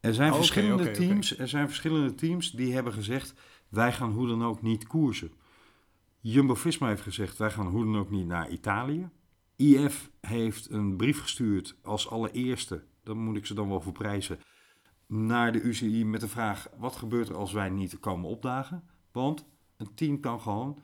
Er 0.01 0.15
zijn, 0.15 0.29
Oké, 0.29 0.39
verschillende 0.39 0.91
teams, 0.91 1.39
er 1.39 1.49
zijn 1.49 1.67
verschillende 1.67 2.15
teams 2.15 2.51
die 2.51 2.73
hebben 2.75 2.93
gezegd... 2.93 3.35
wij 3.69 3.93
gaan 3.93 4.11
hoe 4.11 4.27
dan 4.27 4.45
ook 4.45 4.63
niet 4.63 4.87
koersen. 4.87 5.33
Jumbo-Visma 6.21 6.89
heeft 6.89 7.03
gezegd... 7.03 7.37
wij 7.39 7.51
gaan 7.51 7.67
hoe 7.67 7.85
dan 7.85 7.97
ook 7.97 8.11
niet 8.11 8.27
naar 8.27 8.51
Italië. 8.51 9.09
IF 9.57 10.11
heeft 10.21 10.71
een 10.71 10.97
brief 10.97 11.21
gestuurd 11.21 11.77
als 11.83 12.09
allereerste... 12.09 12.85
dan 13.03 13.19
moet 13.19 13.37
ik 13.37 13.47
ze 13.47 13.55
dan 13.55 13.69
wel 13.69 13.81
voor 13.81 13.93
prijzen... 13.93 14.41
naar 15.11 15.53
de 15.53 15.61
UCI 15.61 16.05
met 16.05 16.21
de 16.21 16.29
vraag... 16.29 16.69
wat 16.79 16.97
gebeurt 16.97 17.29
er 17.29 17.37
als 17.37 17.53
wij 17.53 17.69
niet 17.69 18.01
komen 18.01 18.29
opdagen? 18.29 18.83
Want 19.13 19.45
een 19.77 19.95
team 19.95 20.21
kan 20.21 20.41
gewoon 20.41 20.79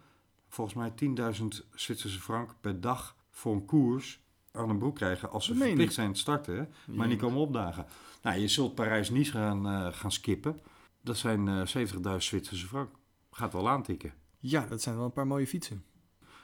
volgens 0.49 0.77
mij 0.77 0.93
10.000 1.41 1.45
Zwitserse 1.75 2.21
frank 2.21 2.55
per 2.61 2.81
dag 2.81 3.17
voor 3.31 3.55
een 3.55 3.65
koers 3.65 4.21
aan 4.53 4.71
een 4.71 4.79
broek 4.79 4.95
krijgen 4.95 5.31
als 5.31 5.45
ze 5.45 5.55
meen 5.55 5.67
verplicht 5.67 5.95
zijn 5.95 6.13
te 6.13 6.19
starten, 6.19 6.69
maar 6.87 7.09
niet 7.09 7.19
komen 7.19 7.41
opdagen. 7.41 7.87
Nou, 8.23 8.39
je 8.39 8.49
zult 8.49 8.75
Parijs-Nice 8.75 9.31
gaan, 9.31 9.67
eh, 9.67 9.93
gaan 9.93 10.13
skippen. 10.13 10.61
Dat 11.01 11.17
zijn 11.17 11.49
eh 11.49 11.67
70.000 11.67 12.23
Zwitserse 12.23 12.67
frank. 12.67 12.91
Gaat 13.31 13.53
wel 13.53 13.69
aantikken. 13.69 14.15
Ja, 14.39 14.67
dat 14.67 14.83
zijn 14.83 14.97
wel 14.97 15.05
een 15.05 15.13
paar 15.13 15.27
mooie 15.27 15.47
fietsen. 15.47 15.85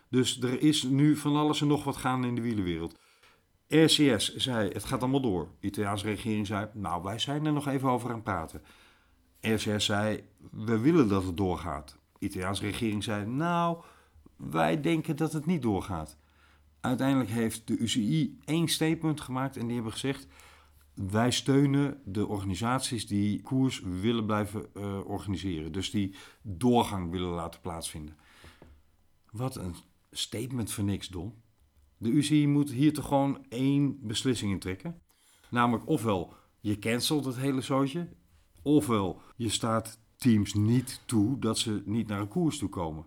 Dus 0.09 0.40
er 0.40 0.61
is 0.61 0.83
nu 0.83 1.16
van 1.16 1.37
alles 1.37 1.61
en 1.61 1.66
nog 1.66 1.85
wat 1.85 1.97
gaande 1.97 2.27
in 2.27 2.35
de 2.35 2.40
wielenwereld. 2.40 2.99
RCS 3.74 4.35
zei, 4.35 4.70
het 4.72 4.85
gaat 4.85 5.00
allemaal 5.00 5.20
door. 5.20 5.48
De 5.61 5.66
Italiaanse 5.66 6.04
regering 6.04 6.46
zei, 6.46 6.68
nou, 6.72 7.02
wij 7.02 7.18
zijn 7.18 7.46
er 7.46 7.52
nog 7.52 7.68
even 7.68 7.88
over 7.88 8.08
aan 8.08 8.14
het 8.14 8.24
praten. 8.24 8.62
RCS 9.40 9.85
zei, 9.85 10.24
we 10.50 10.78
willen 10.78 11.08
dat 11.08 11.24
het 11.24 11.37
doorgaat. 11.37 11.98
De 12.18 12.26
Italiaanse 12.26 12.62
regering 12.62 13.04
zei, 13.04 13.26
nou, 13.26 13.82
wij 14.37 14.80
denken 14.80 15.16
dat 15.16 15.32
het 15.32 15.46
niet 15.46 15.62
doorgaat. 15.62 16.16
Uiteindelijk 16.80 17.30
heeft 17.30 17.66
de 17.66 17.76
UCI 17.76 18.38
één 18.44 18.68
statement 18.68 19.20
gemaakt 19.20 19.56
en 19.56 19.64
die 19.64 19.74
hebben 19.74 19.92
gezegd... 19.92 20.26
wij 20.94 21.30
steunen 21.30 22.00
de 22.04 22.26
organisaties 22.26 23.06
die 23.06 23.42
koers 23.42 23.82
willen 24.00 24.26
blijven 24.26 24.66
eh, 24.74 25.06
organiseren. 25.06 25.72
Dus 25.72 25.90
die 25.90 26.14
doorgang 26.42 27.11
willen 27.11 27.30
laten 27.30 27.61
plaatsvinden. 27.61 28.16
Wat 29.30 29.56
een 29.56 29.74
statement 30.11 30.72
voor 30.72 30.85
niks, 30.85 31.08
Don. 31.08 31.41
De 32.02 32.10
UCI 32.10 32.46
moet 32.46 32.70
hier 32.70 32.92
toch 32.92 33.06
gewoon 33.06 33.44
één 33.48 33.98
beslissing 34.00 34.52
in 34.52 34.58
trekken. 34.58 35.00
Namelijk 35.50 35.88
ofwel 35.88 36.34
je 36.60 36.78
cancelt 36.78 37.24
het 37.24 37.36
hele 37.36 37.60
zootje... 37.60 38.08
ofwel 38.62 39.20
je 39.36 39.48
staat 39.48 39.98
teams 40.16 40.54
niet 40.54 41.02
toe 41.06 41.38
dat 41.38 41.58
ze 41.58 41.82
niet 41.84 42.08
naar 42.08 42.20
een 42.20 42.28
koers 42.28 42.58
toe 42.58 42.68
komen. 42.68 43.06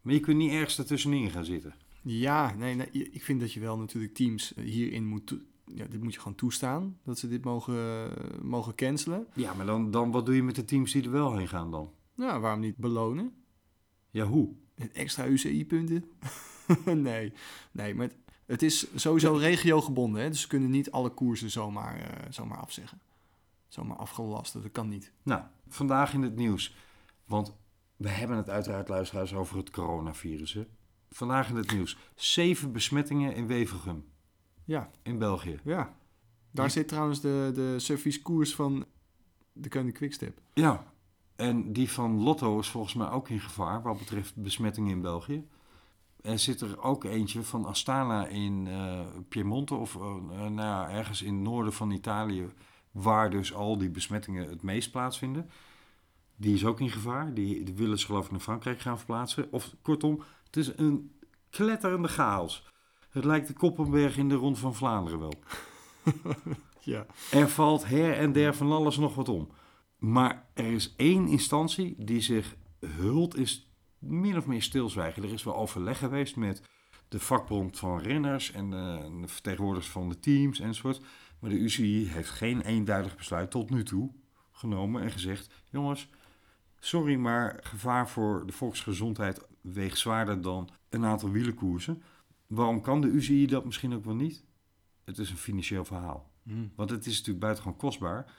Maar 0.00 0.14
je 0.14 0.20
kunt 0.20 0.36
niet 0.36 0.50
ergens 0.50 0.78
ertussenin 0.78 1.30
gaan 1.30 1.44
zitten. 1.44 1.74
Ja, 2.02 2.54
nee, 2.54 2.74
nee, 2.74 2.90
ik 2.90 3.22
vind 3.22 3.40
dat 3.40 3.52
je 3.52 3.60
wel 3.60 3.78
natuurlijk 3.78 4.14
teams 4.14 4.54
eh, 4.54 4.64
hierin 4.64 5.06
moet... 5.06 5.36
Ja, 5.74 5.86
dit 5.86 6.02
moet 6.02 6.14
je 6.14 6.18
gewoon 6.18 6.34
toestaan, 6.34 6.98
dat 7.04 7.18
ze 7.18 7.28
dit 7.28 7.44
mogen, 7.44 7.76
eh, 7.76 8.40
mogen 8.40 8.74
cancelen. 8.74 9.26
Ja, 9.34 9.54
maar 9.54 9.66
dan, 9.66 9.90
dan 9.90 10.10
wat 10.10 10.26
doe 10.26 10.34
je 10.34 10.42
met 10.42 10.54
de 10.54 10.64
teams 10.64 10.92
die 10.92 11.02
er 11.02 11.10
wel 11.10 11.36
heen 11.36 11.48
gaan 11.48 11.70
dan? 11.70 11.90
Nou, 12.14 12.40
waarom 12.40 12.60
niet 12.60 12.76
belonen? 12.76 13.32
Ja, 14.10 14.24
hoe? 14.24 14.54
Extra 14.92 15.26
UCI-punten? 15.26 16.04
nee, 16.84 17.32
nee, 17.72 17.94
maar 17.94 18.06
het, 18.06 18.16
het 18.46 18.62
is 18.62 18.86
sowieso 18.94 19.34
regiogebonden. 19.34 20.22
Hè? 20.22 20.28
Dus 20.28 20.40
ze 20.40 20.46
kunnen 20.48 20.70
niet 20.70 20.90
alle 20.90 21.10
koersen 21.10 21.50
zomaar, 21.50 21.96
eh, 22.00 22.26
zomaar 22.30 22.58
afzeggen. 22.58 23.00
Zomaar 23.68 23.96
afgelast, 23.96 24.52
dat 24.52 24.72
kan 24.72 24.88
niet. 24.88 25.12
Nou, 25.22 25.42
vandaag 25.68 26.14
in 26.14 26.22
het 26.22 26.36
nieuws. 26.36 26.74
Want 27.24 27.54
we 27.96 28.08
hebben 28.08 28.36
het 28.36 28.48
uiteraard, 28.50 28.88
luisteraars, 28.88 29.34
over 29.34 29.56
het 29.56 29.70
coronavirus. 29.70 30.52
Hè? 30.52 30.66
Vandaag 31.10 31.48
in 31.48 31.56
het 31.56 31.72
nieuws. 31.72 31.96
Zeven 32.14 32.72
besmettingen 32.72 33.34
in 33.34 33.46
Wevergem, 33.46 34.04
Ja, 34.64 34.90
in 35.02 35.18
België. 35.18 35.60
ja. 35.64 35.94
Daar 36.50 36.70
zit 36.70 36.88
trouwens 36.88 37.20
de, 37.20 37.50
de 37.54 37.78
servicekoers 37.78 38.54
van 38.54 38.84
de 39.52 39.68
Koning 39.68 39.94
Quickstep. 39.94 40.40
Ja, 40.54 40.92
en 41.36 41.72
die 41.72 41.90
van 41.90 42.22
Lotto 42.22 42.58
is 42.58 42.68
volgens 42.68 42.94
mij 42.94 43.08
ook 43.10 43.28
in 43.28 43.40
gevaar 43.40 43.82
wat 43.82 43.98
betreft 43.98 44.36
besmettingen 44.36 44.90
in 44.90 45.00
België. 45.00 45.48
Er 46.22 46.38
zit 46.38 46.60
er 46.60 46.82
ook 46.82 47.04
eentje 47.04 47.42
van 47.42 47.64
Astana 47.64 48.26
in 48.26 48.66
eh, 48.66 49.00
Piemonte 49.28 49.74
of 49.74 49.94
eh, 49.96 50.00
nou 50.30 50.54
ja, 50.54 50.90
ergens 50.90 51.22
in 51.22 51.34
het 51.34 51.42
noorden 51.42 51.72
van 51.72 51.90
Italië, 51.90 52.52
waar 52.90 53.30
dus 53.30 53.54
al 53.54 53.78
die 53.78 53.90
besmettingen 53.90 54.48
het 54.48 54.62
meest 54.62 54.90
plaatsvinden. 54.90 55.50
Die 56.36 56.54
is 56.54 56.64
ook 56.64 56.80
in 56.80 56.90
gevaar. 56.90 57.34
Die, 57.34 57.62
die 57.62 57.74
willen 57.74 57.98
ze 57.98 58.06
geloof 58.06 58.24
ik 58.24 58.30
naar 58.30 58.40
Frankrijk 58.40 58.80
gaan 58.80 58.96
verplaatsen. 58.96 59.48
Of 59.50 59.74
kortom, 59.82 60.22
het 60.46 60.56
is 60.56 60.76
een 60.76 61.12
kletterende 61.50 62.08
chaos. 62.08 62.70
Het 63.10 63.24
lijkt 63.24 63.46
de 63.46 63.52
Koppenberg 63.52 64.16
in 64.16 64.28
de 64.28 64.34
Rond 64.34 64.58
van 64.58 64.74
Vlaanderen 64.74 65.18
wel. 65.18 65.34
Ja. 66.84 67.06
Er 67.30 67.48
valt 67.48 67.84
her 67.84 68.16
en 68.16 68.32
der 68.32 68.54
van 68.54 68.72
alles 68.72 68.96
nog 68.96 69.14
wat 69.14 69.28
om. 69.28 69.48
Maar 69.98 70.46
er 70.54 70.72
is 70.72 70.94
één 70.96 71.28
instantie 71.28 71.94
die 71.98 72.20
zich 72.20 72.56
hult 72.78 73.36
is 73.36 73.71
min 74.02 74.36
of 74.36 74.46
meer 74.46 74.62
stilzwijgen. 74.62 75.22
Er 75.22 75.32
is 75.32 75.42
wel 75.42 75.56
overleg 75.56 75.98
geweest 75.98 76.36
met 76.36 76.62
de 77.08 77.20
vakbond 77.20 77.78
van 77.78 77.98
renners 77.98 78.52
en 78.52 78.72
eh, 78.72 79.20
de 79.20 79.28
vertegenwoordigers 79.28 79.92
van 79.92 80.08
de 80.08 80.18
teams 80.18 80.60
enzovoort. 80.60 81.00
Maar 81.38 81.50
de 81.50 81.58
UCI 81.58 82.06
heeft 82.08 82.30
geen 82.30 82.60
eenduidig 82.60 83.16
besluit 83.16 83.50
tot 83.50 83.70
nu 83.70 83.84
toe 83.84 84.10
genomen 84.52 85.02
en 85.02 85.10
gezegd: 85.10 85.54
jongens, 85.70 86.08
sorry, 86.78 87.16
maar 87.16 87.60
gevaar 87.62 88.08
voor 88.08 88.46
de 88.46 88.52
volksgezondheid 88.52 89.46
weegt 89.60 89.98
zwaarder 89.98 90.40
dan 90.40 90.68
een 90.88 91.04
aantal 91.04 91.30
wielenkoersen. 91.30 92.02
Waarom 92.46 92.80
kan 92.80 93.00
de 93.00 93.08
UCI 93.08 93.46
dat 93.46 93.64
misschien 93.64 93.94
ook 93.94 94.04
wel 94.04 94.14
niet? 94.14 94.44
Het 95.04 95.18
is 95.18 95.30
een 95.30 95.36
financieel 95.36 95.84
verhaal. 95.84 96.30
Hm. 96.42 96.66
Want 96.76 96.90
het 96.90 97.06
is 97.06 97.12
natuurlijk 97.12 97.40
buitengewoon 97.40 97.78
kostbaar 97.78 98.32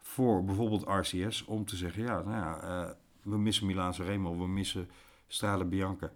voor 0.00 0.44
bijvoorbeeld 0.44 0.84
RCS 0.86 1.44
om 1.44 1.64
te 1.64 1.76
zeggen: 1.76 2.02
ja, 2.02 2.22
nou 2.22 2.36
ja, 2.36 2.60
eh, 2.60 2.90
we 3.22 3.38
missen 3.38 3.66
Milaanse 3.66 4.04
Remo, 4.04 4.38
we 4.38 4.48
missen 4.48 4.88
Strade 5.26 5.64
Bianca. 5.64 6.12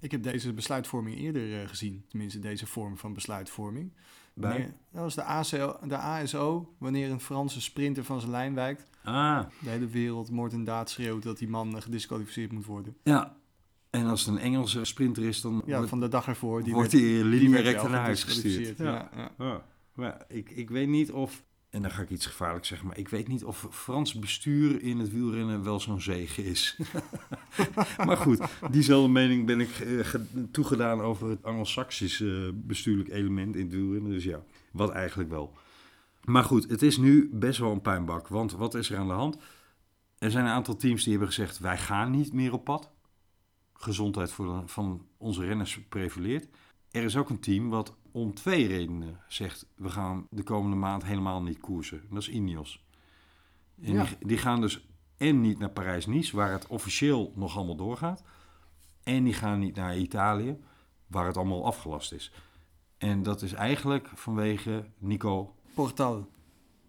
Ik 0.00 0.10
heb 0.10 0.22
deze 0.22 0.52
besluitvorming 0.52 1.18
eerder 1.18 1.60
eh, 1.62 1.68
gezien. 1.68 2.04
Tenminste, 2.08 2.38
deze 2.38 2.66
vorm 2.66 2.96
van 2.98 3.12
besluitvorming. 3.14 3.92
Bij? 4.34 4.50
Wanneer- 4.50 4.74
dat 4.92 5.02
was 5.02 5.14
de, 5.14 5.22
ACO, 5.22 5.78
de 5.88 5.96
ASO, 5.96 6.74
wanneer 6.78 7.10
een 7.10 7.20
Franse 7.20 7.60
sprinter 7.60 8.04
van 8.04 8.18
zijn 8.20 8.32
lijn 8.32 8.54
wijkt. 8.54 8.86
Ah, 9.04 9.44
De 9.60 9.68
hele 9.70 9.86
wereld 9.86 10.30
moord 10.30 10.52
en 10.52 10.64
daad 10.64 10.90
schreeuwt 10.90 11.22
dat 11.22 11.38
die 11.38 11.48
man 11.48 11.76
eh, 11.76 11.82
gedisqualificeerd 11.82 12.52
moet 12.52 12.64
worden. 12.66 12.96
ja. 13.02 13.40
En 13.90 14.06
als 14.06 14.24
het 14.24 14.34
een 14.34 14.40
Engelse 14.40 14.84
sprinter 14.84 15.24
is, 15.24 15.40
dan 15.40 15.62
Ja, 15.66 15.74
wordt, 15.74 15.88
van 15.88 16.00
de 16.00 16.08
dag 16.08 16.26
ervoor. 16.26 16.62
Die 16.62 16.72
wordt 16.74 16.92
hij 16.92 17.00
direct 17.22 17.82
naar 17.82 18.00
huis 18.00 18.24
gestuurd. 18.24 18.78
Ja. 18.78 19.10
Ja, 19.16 19.30
Ja. 19.38 19.64
Maar 19.94 20.24
ik, 20.28 20.50
ik 20.50 20.70
weet 20.70 20.88
niet 20.88 21.12
of, 21.12 21.42
en 21.72 21.82
dan 21.82 21.90
ga 21.90 22.02
ik 22.02 22.10
iets 22.10 22.26
gevaarlijks 22.26 22.68
zeggen, 22.68 22.86
maar 22.86 22.98
ik 22.98 23.08
weet 23.08 23.28
niet 23.28 23.44
of 23.44 23.66
Frans 23.70 24.14
bestuur 24.14 24.82
in 24.82 24.98
het 24.98 25.10
wielrennen 25.12 25.62
wel 25.64 25.80
zo'n 25.80 26.00
zegen 26.00 26.44
is. 26.44 26.76
maar 28.06 28.16
goed, 28.16 28.40
diezelfde 28.70 29.08
mening 29.12 29.46
ben 29.46 29.60
ik 29.60 29.70
eh, 29.80 29.98
ge- 30.04 30.50
toegedaan 30.50 31.00
over 31.00 31.28
het 31.28 31.44
Anglo-Saxisch 31.44 32.20
eh, 32.20 32.48
bestuurlijk 32.54 33.08
element 33.08 33.56
in 33.56 33.64
het 33.64 33.72
wielrennen. 33.74 34.10
Dus 34.10 34.24
ja, 34.24 34.42
wat 34.72 34.90
eigenlijk 34.90 35.30
wel. 35.30 35.56
Maar 36.24 36.44
goed, 36.44 36.68
het 36.70 36.82
is 36.82 36.96
nu 36.96 37.30
best 37.32 37.58
wel 37.58 37.72
een 37.72 37.80
puinbak. 37.80 38.28
Want 38.28 38.52
wat 38.52 38.74
is 38.74 38.90
er 38.90 38.98
aan 38.98 39.06
de 39.06 39.12
hand? 39.12 39.36
Er 40.18 40.30
zijn 40.30 40.44
een 40.44 40.50
aantal 40.52 40.76
teams 40.76 41.02
die 41.02 41.10
hebben 41.10 41.28
gezegd: 41.28 41.58
wij 41.58 41.78
gaan 41.78 42.10
niet 42.10 42.32
meer 42.32 42.52
op 42.52 42.64
pad. 42.64 42.90
Gezondheid 43.74 44.32
van 44.66 45.06
onze 45.16 45.44
renners 45.44 45.80
prevaleert. 45.88 46.48
Er 46.90 47.02
is 47.02 47.16
ook 47.16 47.30
een 47.30 47.40
team 47.40 47.68
wat 47.68 47.94
om 48.12 48.34
twee 48.34 48.66
redenen 48.66 49.20
zegt: 49.28 49.66
we 49.76 49.88
gaan 49.90 50.26
de 50.30 50.42
komende 50.42 50.76
maand 50.76 51.04
helemaal 51.04 51.42
niet 51.42 51.60
koersen. 51.60 51.98
En 52.00 52.06
dat 52.10 52.22
is 52.22 52.28
Ineos. 52.28 52.84
En 53.82 53.92
Ja. 53.92 54.04
die, 54.04 54.16
die 54.26 54.38
gaan 54.38 54.60
dus 54.60 54.86
en 55.16 55.40
niet 55.40 55.58
naar 55.58 55.70
Parijs-Nice, 55.70 56.36
waar 56.36 56.50
het 56.52 56.66
officieel 56.66 57.32
nog 57.34 57.56
allemaal 57.56 57.76
doorgaat. 57.76 58.22
En 59.02 59.24
die 59.24 59.34
gaan 59.34 59.58
niet 59.58 59.74
naar 59.76 59.96
Italië, 59.96 60.58
waar 61.06 61.26
het 61.26 61.36
allemaal 61.36 61.64
afgelast 61.66 62.12
is. 62.12 62.32
En 62.98 63.22
dat 63.22 63.42
is 63.42 63.52
eigenlijk 63.52 64.08
vanwege 64.14 64.84
Nico, 64.98 65.54
Portal. 65.74 66.30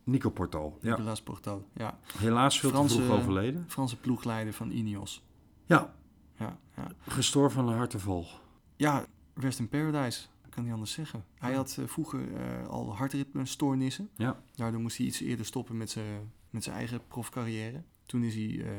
Nico 0.03 0.29
Portal. 0.29 0.77
Ja. 0.81 0.89
Nicolas 0.89 1.21
Portal. 1.21 1.67
Ja. 1.75 1.99
Helaas 2.17 2.59
veel 2.59 2.69
Franse- 2.69 2.95
te 2.97 3.03
vroeg 3.03 3.17
overleden. 3.17 3.65
Franse 3.67 3.97
ploegleider 3.99 4.53
van 4.53 4.71
Ineos. 4.71 5.21
Ja, 5.65 5.93
Ja, 6.37 6.57
ja. 6.75 6.87
gestorven 7.07 7.51
van 7.63 7.67
een 7.67 7.77
harteval. 7.77 8.25
ja 8.75 9.05
Rest 9.35 9.59
in 9.59 9.69
Paradise. 9.69 10.25
Kan 10.53 10.63
niet 10.63 10.73
anders 10.73 10.91
zeggen. 10.91 11.25
Hij 11.37 11.53
had 11.53 11.77
eh, 11.79 11.87
vroeger 11.87 12.35
eh, 12.35 12.67
al 12.67 12.95
hartritmestoornissen. 12.95 14.09
Ja. 14.15 14.43
Daardoor 14.55 14.81
moest 14.81 14.97
hij 14.97 15.05
iets 15.05 15.21
eerder 15.21 15.45
stoppen 15.45 15.77
met 15.77 15.89
zijn 15.89 16.31
met 16.49 16.63
zijn 16.63 16.75
eigen 16.75 17.07
profcarrière. 17.07 17.83
Toen 18.05 18.23
is 18.23 18.35
hij 18.35 18.61
eh, 18.61 18.71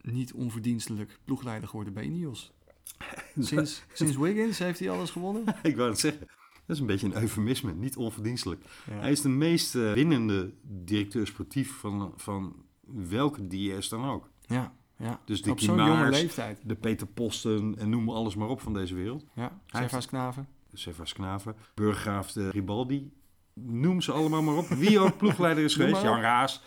niet 0.00 0.32
onverdienstelijk 0.32 1.18
ploegleider 1.24 1.68
geworden 1.68 1.92
bij 1.92 2.04
Ineos. 2.04 2.52
Sinds, 3.38 3.82
sinds 3.92 4.16
Wiggins 4.16 4.58
heeft 4.58 4.78
hij 4.78 4.90
alles 4.90 5.10
gewonnen. 5.10 5.44
Ik 5.62 5.76
wou 5.76 5.90
het 5.90 5.98
zeggen. 5.98 6.28
Dat 6.66 6.76
is 6.76 6.78
een 6.78 6.86
beetje 6.86 7.06
een 7.06 7.16
eufemisme, 7.16 7.72
niet 7.72 7.96
onverdienstelijk. 7.96 8.64
Ja. 8.90 8.98
Hij 8.98 9.10
is 9.10 9.20
de 9.20 9.28
meest 9.28 9.72
winnende 9.72 10.52
directeur 10.62 11.26
sportief 11.26 11.72
van, 11.72 12.12
van 12.16 12.64
welke 12.86 13.46
DS 13.46 13.88
dan 13.88 14.04
ook. 14.04 14.30
Ja, 14.46 14.74
ja. 14.96 15.20
Dus 15.24 15.42
die 15.42 15.52
op 15.52 15.60
zo'n 15.60 15.76
jonge 15.76 16.10
leeftijd. 16.10 16.60
De 16.64 16.74
Peter 16.74 17.06
Posten 17.06 17.74
en 17.78 17.90
noem 17.90 18.08
alles 18.10 18.34
maar 18.34 18.48
op 18.48 18.60
van 18.60 18.74
deze 18.74 18.94
wereld. 18.94 19.24
Ja, 19.34 19.60
Knaven. 20.06 20.46
Sevas 20.72 21.12
Knaven, 21.12 21.56
Burggraaf 21.74 22.32
de 22.32 22.50
Ribaldi. 22.50 23.12
Noem 23.54 24.00
ze 24.00 24.12
allemaal 24.12 24.42
maar 24.42 24.56
op. 24.56 24.66
Wie 24.68 24.98
ook 24.98 25.16
ploegleider 25.16 25.64
is 25.64 25.74
geweest, 25.74 26.02
Jan 26.02 26.20
Raas. 26.20 26.62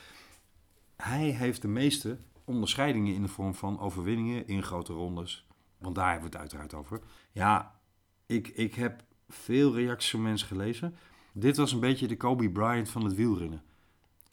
Hij 0.95 1.29
heeft 1.29 1.61
de 1.61 1.67
meeste 1.67 2.17
onderscheidingen 2.43 3.13
in 3.13 3.21
de 3.21 3.27
vorm 3.27 3.55
van 3.55 3.79
overwinningen 3.79 4.47
in 4.47 4.63
grote 4.63 4.93
rondes. 4.93 5.47
Want 5.77 5.95
daar 5.95 6.11
hebben 6.11 6.31
we 6.31 6.37
het 6.37 6.41
uiteraard 6.41 6.73
over. 6.73 6.99
Ja, 7.31 7.79
ik, 8.25 8.47
ik 8.47 8.75
heb 8.75 9.03
veel 9.29 9.75
reacties 9.75 10.11
van 10.11 10.21
mensen 10.21 10.47
gelezen. 10.47 10.95
Dit 11.33 11.57
was 11.57 11.71
een 11.71 11.79
beetje 11.79 12.07
de 12.07 12.17
Kobe 12.17 12.49
Bryant 12.49 12.89
van 12.89 13.03
het 13.03 13.15
wielrennen. 13.15 13.63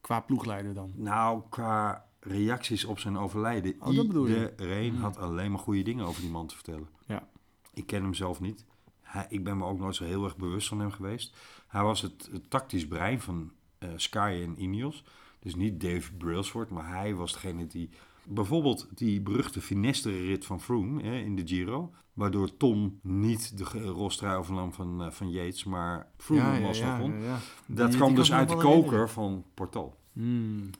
Qua 0.01 0.20
ploegleider 0.20 0.75
dan. 0.75 0.93
Nou, 0.95 1.43
qua 1.49 2.07
reacties 2.20 2.85
op 2.85 2.99
zijn 2.99 3.18
overlijden. 3.18 3.75
Oh, 3.79 3.97
dat 3.97 4.07
bedoel 4.07 4.27
je. 4.27 4.51
Iedereen 4.51 4.97
had 4.97 5.16
alleen 5.16 5.51
maar 5.51 5.61
goede 5.61 5.83
dingen 5.83 6.07
over 6.07 6.20
die 6.20 6.31
man 6.31 6.47
te 6.47 6.55
vertellen. 6.55 6.89
Ja. 7.07 7.29
Ik 7.75 7.87
ken 7.87 8.03
hem 8.03 8.14
zelf 8.14 8.41
niet. 8.41 8.64
Hij, 9.12 9.26
ik 9.28 9.44
ben 9.44 9.56
me 9.58 9.64
ook 9.64 9.78
nooit 9.78 9.94
zo 9.94 10.04
heel 10.04 10.24
erg 10.24 10.36
bewust 10.36 10.68
van 10.68 10.80
hem 10.80 10.90
geweest. 10.90 11.36
Hij 11.68 11.82
was 11.82 12.02
het, 12.02 12.28
het 12.32 12.50
tactisch 12.50 12.86
brein 12.86 13.20
van 13.20 13.52
eh, 13.78 13.88
Sky 13.96 14.40
en 14.44 14.62
Ineos. 14.62 15.04
Dus 15.38 15.54
niet 15.54 15.80
Dave 15.80 16.12
Brailsford, 16.12 16.70
maar 16.70 16.88
hij 16.88 17.14
was 17.14 17.32
degene 17.32 17.66
die... 17.66 17.88
Bijvoorbeeld 18.24 18.88
die 18.94 19.20
beruchte 19.20 19.60
Finestre-rit 19.60 20.44
van 20.44 20.60
Froome 20.60 21.02
hè, 21.02 21.16
in 21.16 21.36
de 21.36 21.46
Giro. 21.46 21.92
Waardoor 22.12 22.56
Tom 22.56 22.98
niet 23.02 23.58
de 23.58 23.64
rolstrui 23.90 24.36
overnam 24.36 24.72
van, 24.72 25.02
eh, 25.02 25.10
van 25.10 25.30
Yates, 25.30 25.64
maar 25.64 26.06
Froome 26.16 26.42
ja, 26.42 26.50
hem 26.50 27.20
ja, 27.20 27.26
ja. 27.26 27.38
Dat 27.66 27.88
Die- 27.88 27.96
kwam 27.96 28.08
die 28.08 28.18
dus 28.18 28.32
uit 28.32 28.48
de 28.48 28.54
nog 28.54 28.62
koker 28.62 29.08
van 29.10 29.44
Portal. 29.54 29.96
Hmm. 30.12 30.70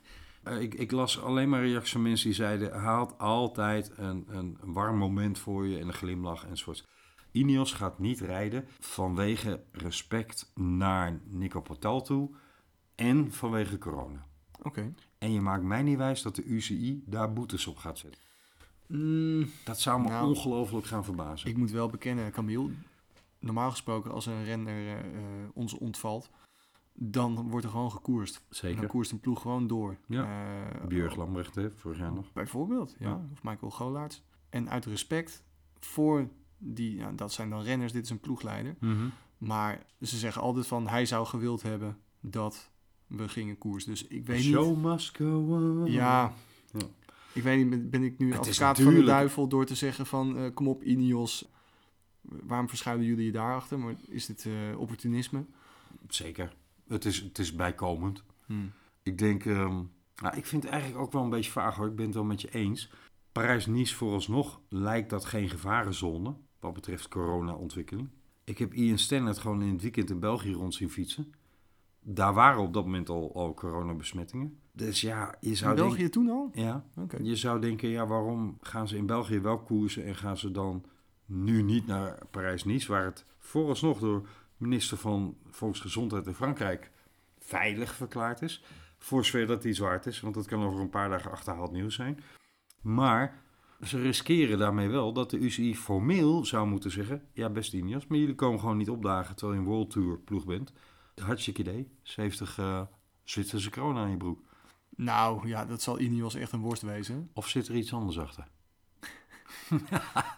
Eh, 0.42 0.60
ik, 0.60 0.74
ik 0.74 0.90
las 0.90 1.20
alleen 1.20 1.48
maar 1.48 1.66
reacties 1.66 1.92
van 1.92 2.02
mensen 2.02 2.26
die 2.26 2.36
zeiden... 2.36 2.80
had 2.80 3.18
altijd 3.18 3.92
een, 3.96 4.24
een 4.28 4.58
warm 4.64 4.96
moment 4.96 5.38
voor 5.38 5.66
je 5.66 5.78
en 5.78 5.86
een 5.86 5.92
glimlach 5.92 6.46
enzovoort. 6.46 6.90
Ineos 7.32 7.72
gaat 7.72 7.98
niet 7.98 8.20
rijden 8.20 8.64
vanwege 8.80 9.62
respect 9.72 10.52
naar 10.54 11.20
Nico 11.24 11.60
Portal 11.60 12.02
toe... 12.02 12.30
en 12.94 13.32
vanwege 13.32 13.78
corona. 13.78 14.26
Oké. 14.62 14.94
En 15.18 15.32
je 15.32 15.40
maakt 15.40 15.62
mij 15.62 15.82
niet 15.82 15.96
wijs 15.98 16.22
dat 16.22 16.36
de 16.36 16.44
UCI 16.44 17.02
daar 17.06 17.32
boetes 17.32 17.66
op 17.66 17.76
gaat 17.76 17.98
zetten. 17.98 18.20
Mm, 18.86 19.50
Dat 19.64 19.80
zou 19.80 20.00
me 20.02 20.08
Nou, 20.08 20.28
ongelooflijk 20.28 20.86
gaan 20.86 21.04
verbazen. 21.04 21.48
ik 21.50 21.56
moet 21.56 21.70
wel 21.70 21.88
bekennen, 21.88 22.32
Camille. 22.32 22.70
Normaal 23.38 23.70
gesproken, 23.70 24.10
als 24.12 24.26
een 24.26 24.44
renner 24.44 24.74
eh, 24.86 24.98
eh, 24.98 25.48
ons 25.54 25.74
ontvalt, 25.78 26.30
dan 26.94 27.50
wordt 27.50 27.64
er 27.64 27.70
gewoon 27.70 27.90
gekoerst. 27.92 28.36
En 28.36 28.56
Zeker. 28.56 28.80
dan 28.80 28.88
koerst 28.90 29.12
een 29.12 29.20
ploeg 29.20 29.40
gewoon 29.40 29.66
door. 29.66 29.96
Ja. 30.06 30.24
Eh, 30.80 30.86
Björg 30.86 31.16
Lambrecht, 31.16 31.54
hè, 31.54 31.70
vorig 31.70 31.98
jaar 31.98 32.12
nog. 32.12 32.32
Bijvoorbeeld, 32.32 32.94
ja. 32.98 33.08
Ja. 33.08 33.28
Of 33.32 33.42
Michael 33.42 33.70
Golaerts. 33.70 34.22
En 34.50 34.70
uit 34.70 34.84
respect 34.84 35.44
voor 35.80 36.28
die, 36.64 37.14
dat 37.14 37.32
zijn 37.32 37.50
dan 37.50 37.62
renners, 37.62 37.92
dit 37.92 38.04
is 38.04 38.10
een 38.10 38.20
ploegleider. 38.20 38.76
Maar 39.38 39.82
ze 40.00 40.16
zeggen 40.18 40.42
altijd 40.42 40.66
van, 40.66 40.88
hij 40.88 41.06
zou 41.06 41.26
gewild 41.26 41.62
hebben 41.62 41.96
dat 42.20 42.70
we 43.06 43.28
gingen 43.28 43.58
koers. 43.58 43.84
Dus 43.84 44.06
ik 44.06 44.26
weet 44.26 44.42
Show 44.42 44.68
niet... 44.68 44.84
must 44.84 45.16
go 45.16 45.46
on. 45.46 45.90
Ja, 45.92 46.32
Ja. 46.72 46.80
ik 47.32 47.42
weet 47.42 47.70
niet, 47.70 47.90
ben- 47.90 48.02
ik 48.04 48.18
nu 48.18 48.28
Het 48.30 48.38
advocaat 48.38 48.80
van 48.80 48.94
de 48.94 49.02
duivel 49.02 49.48
door 49.48 49.64
te 49.64 49.74
zeggen 49.74 50.06
van, 50.06 50.36
eh, 50.36 50.54
kom 50.54 50.68
op 50.68 50.82
Ineos, 50.82 51.48
waarom 52.20 52.68
verschuilen 52.68 53.06
jullie 53.06 53.24
je 53.26 53.32
daarachter? 53.32 53.78
Maar 53.78 53.94
is 54.06 54.26
dit 54.26 54.46
eh, 54.46 54.78
opportunisme? 54.78 55.44
Zeker. 56.08 56.54
Het 56.88 57.04
is, 57.04 57.20
het 57.20 57.38
is 57.38 57.54
bijkomend. 57.54 58.24
Hmm. 58.46 58.72
Ik 59.02 59.18
denk, 59.18 59.44
ehm, 59.44 59.82
nou, 60.16 60.36
ik 60.36 60.46
vind 60.46 60.62
het 60.62 60.72
eigenlijk 60.72 61.02
ook 61.02 61.12
wel 61.12 61.22
een 61.22 61.30
beetje 61.30 61.50
vaag 61.50 61.76
hoor. 61.76 61.86
Ik 61.88 61.96
ben 61.96 62.04
het 62.06 62.14
wel 62.14 62.24
met 62.24 62.40
je 62.40 62.50
eens. 62.50 62.90
Parijs-Nice 63.32 63.94
vooralsnog 63.94 64.60
lijkt 64.68 65.10
dat 65.10 65.24
geen 65.24 65.48
gevarenzone 65.48 66.34
wat 66.62 66.72
betreft 66.74 67.08
corona-ontwikkeling. 67.08 68.08
Ik 68.44 68.58
heb 68.58 68.74
Ian 68.74 68.98
Stannard 68.98 69.38
gewoon 69.38 69.62
in 69.62 69.72
het 69.72 69.82
weekend 69.82 70.10
in 70.10 70.18
België 70.20 70.52
rond 70.52 70.74
zien 70.74 70.90
fietsen. 70.90 71.32
Daar 72.00 72.34
waren 72.34 72.62
op 72.62 72.72
dat 72.74 72.84
moment 72.84 73.08
al, 73.08 73.34
al 73.34 73.54
coronabesmettingen. 73.54 74.58
Dus 74.72 75.00
ja, 75.00 75.34
je 75.40 75.48
In 75.48 75.56
zou 75.56 75.74
België 75.74 75.94
denken... 75.96 76.10
toen 76.10 76.28
al? 76.28 76.50
Ja, 76.52 76.84
Oké. 76.96 77.16
je 77.22 77.36
zou 77.36 77.60
denken, 77.60 77.88
ja, 77.88 78.06
waarom 78.06 78.58
gaan 78.60 78.88
ze 78.88 78.96
in 78.96 79.06
België 79.06 79.40
wel 79.40 79.58
koersen 79.58 80.04
en 80.04 80.14
gaan 80.16 80.36
ze 80.36 80.50
dan 80.50 80.84
nu 81.26 81.62
niet 81.62 81.86
naar 81.86 82.26
Parijs-Nice, 82.30 82.92
waar 82.92 83.04
het 83.04 83.24
vooralsnog 83.38 83.98
door 83.98 84.28
minister 84.56 84.96
van 84.96 85.36
Volksgezondheid 85.50 86.26
in 86.26 86.34
Frankrijk 86.34 86.90
veilig 87.38 87.94
verklaard 87.94 88.42
is. 88.42 88.64
Voor 88.98 89.24
zover 89.24 89.46
dat 89.46 89.64
iets 89.64 89.78
waard 89.78 90.06
is, 90.06 90.20
want 90.20 90.34
dat 90.34 90.46
kan 90.46 90.62
over 90.62 90.80
een 90.80 90.90
paar 90.90 91.08
dagen 91.08 91.30
achterhaald 91.30 91.72
nieuws 91.72 91.94
zijn. 91.94 92.20
Maar 92.80 93.42
ze 93.86 94.00
riskeren 94.00 94.58
daarmee 94.58 94.88
wel 94.88 95.12
dat 95.12 95.30
de 95.30 95.38
UCI 95.38 95.76
formeel 95.76 96.44
zou 96.44 96.66
moeten 96.68 96.90
zeggen, 96.90 97.22
ja 97.32 97.50
best 97.50 97.72
Ineos, 97.72 98.06
maar 98.06 98.18
jullie 98.18 98.34
komen 98.34 98.60
gewoon 98.60 98.76
niet 98.76 98.90
opdagen 98.90 99.36
terwijl 99.36 99.58
je 99.58 99.64
een 99.64 99.72
World 99.72 99.90
Tour 99.90 100.18
ploeg 100.18 100.44
bent. 100.44 100.72
Hartstikke 101.14 101.60
idee, 101.60 101.88
70 102.02 102.58
eh 102.58 102.80
Zwitserse 103.24 103.70
kroon 103.70 103.96
aan 103.96 104.10
je 104.10 104.16
broek. 104.16 104.40
Nou 104.96 105.48
ja, 105.48 105.64
dat 105.64 105.82
zal 105.82 106.00
Ineos 106.00 106.34
echt 106.34 106.52
een 106.52 106.60
worst 106.60 106.82
wezen. 106.82 107.30
Of 107.32 107.48
zit 107.48 107.68
er 107.68 107.74
iets 107.74 107.92
anders 107.92 108.18
achter? 108.18 108.46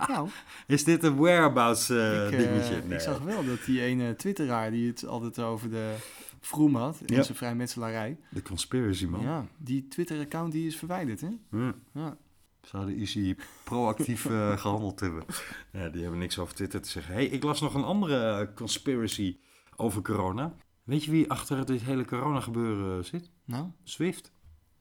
Nou, 0.09 0.29
Is 0.67 0.85
dit 0.85 1.03
een 1.03 1.17
whereabouts 1.17 1.91
eh, 1.91 2.27
ik, 2.27 2.33
eh, 2.33 2.39
dingetje? 2.39 2.83
ik 2.89 3.01
zag 3.01 3.19
wel 3.19 3.45
dat 3.45 3.65
die 3.65 3.81
ene 3.83 4.17
twitteraar 4.17 4.71
die 4.71 4.87
het 4.89 5.07
altijd 5.07 5.39
over 5.39 5.71
de 5.71 5.95
Vroom 6.41 6.77
had, 6.77 7.01
in 7.05 7.15
Ja. 7.17 7.23
zijn 7.23 7.37
vrijmetselarij. 7.37 8.19
De 8.31 8.43
conspiracy 8.43 9.07
man. 9.07 9.21
Ja, 9.23 9.47
die 9.59 9.89
Twitter-account 9.89 10.53
die 10.53 10.67
is 10.67 10.77
verwijderd, 10.77 11.21
hè? 11.21 11.29
Ja. 11.51 11.75
Ja. 11.93 12.17
Zou 12.65 12.97
de 13.05 13.37
proactief 13.65 14.27
eh, 14.31 14.59
gehandeld 14.59 15.01
hebben? 15.01 15.25
Ja, 15.73 15.89
die 15.89 16.03
hebben 16.03 16.19
niks 16.21 16.39
over 16.39 16.55
Twitter 16.55 16.81
te 16.83 16.89
zeggen. 16.89 17.15
hey, 17.15 17.25
ik 17.27 17.43
las 17.43 17.61
nog 17.61 17.75
een 17.75 17.85
andere 17.85 18.41
eh, 18.41 18.55
conspiracy 18.55 19.39
over 19.77 20.03
corona. 20.03 20.55
Weet 20.83 21.05
je 21.05 21.11
wie 21.11 21.31
achter 21.31 21.67
dit 21.67 21.83
hele 21.83 22.05
corona 22.05 22.41
gebeuren 22.41 23.05
zit? 23.05 23.31
Nou? 23.45 23.67
Swift. 23.83 24.33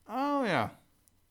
Oh 0.07 0.45
ja. 0.45 0.79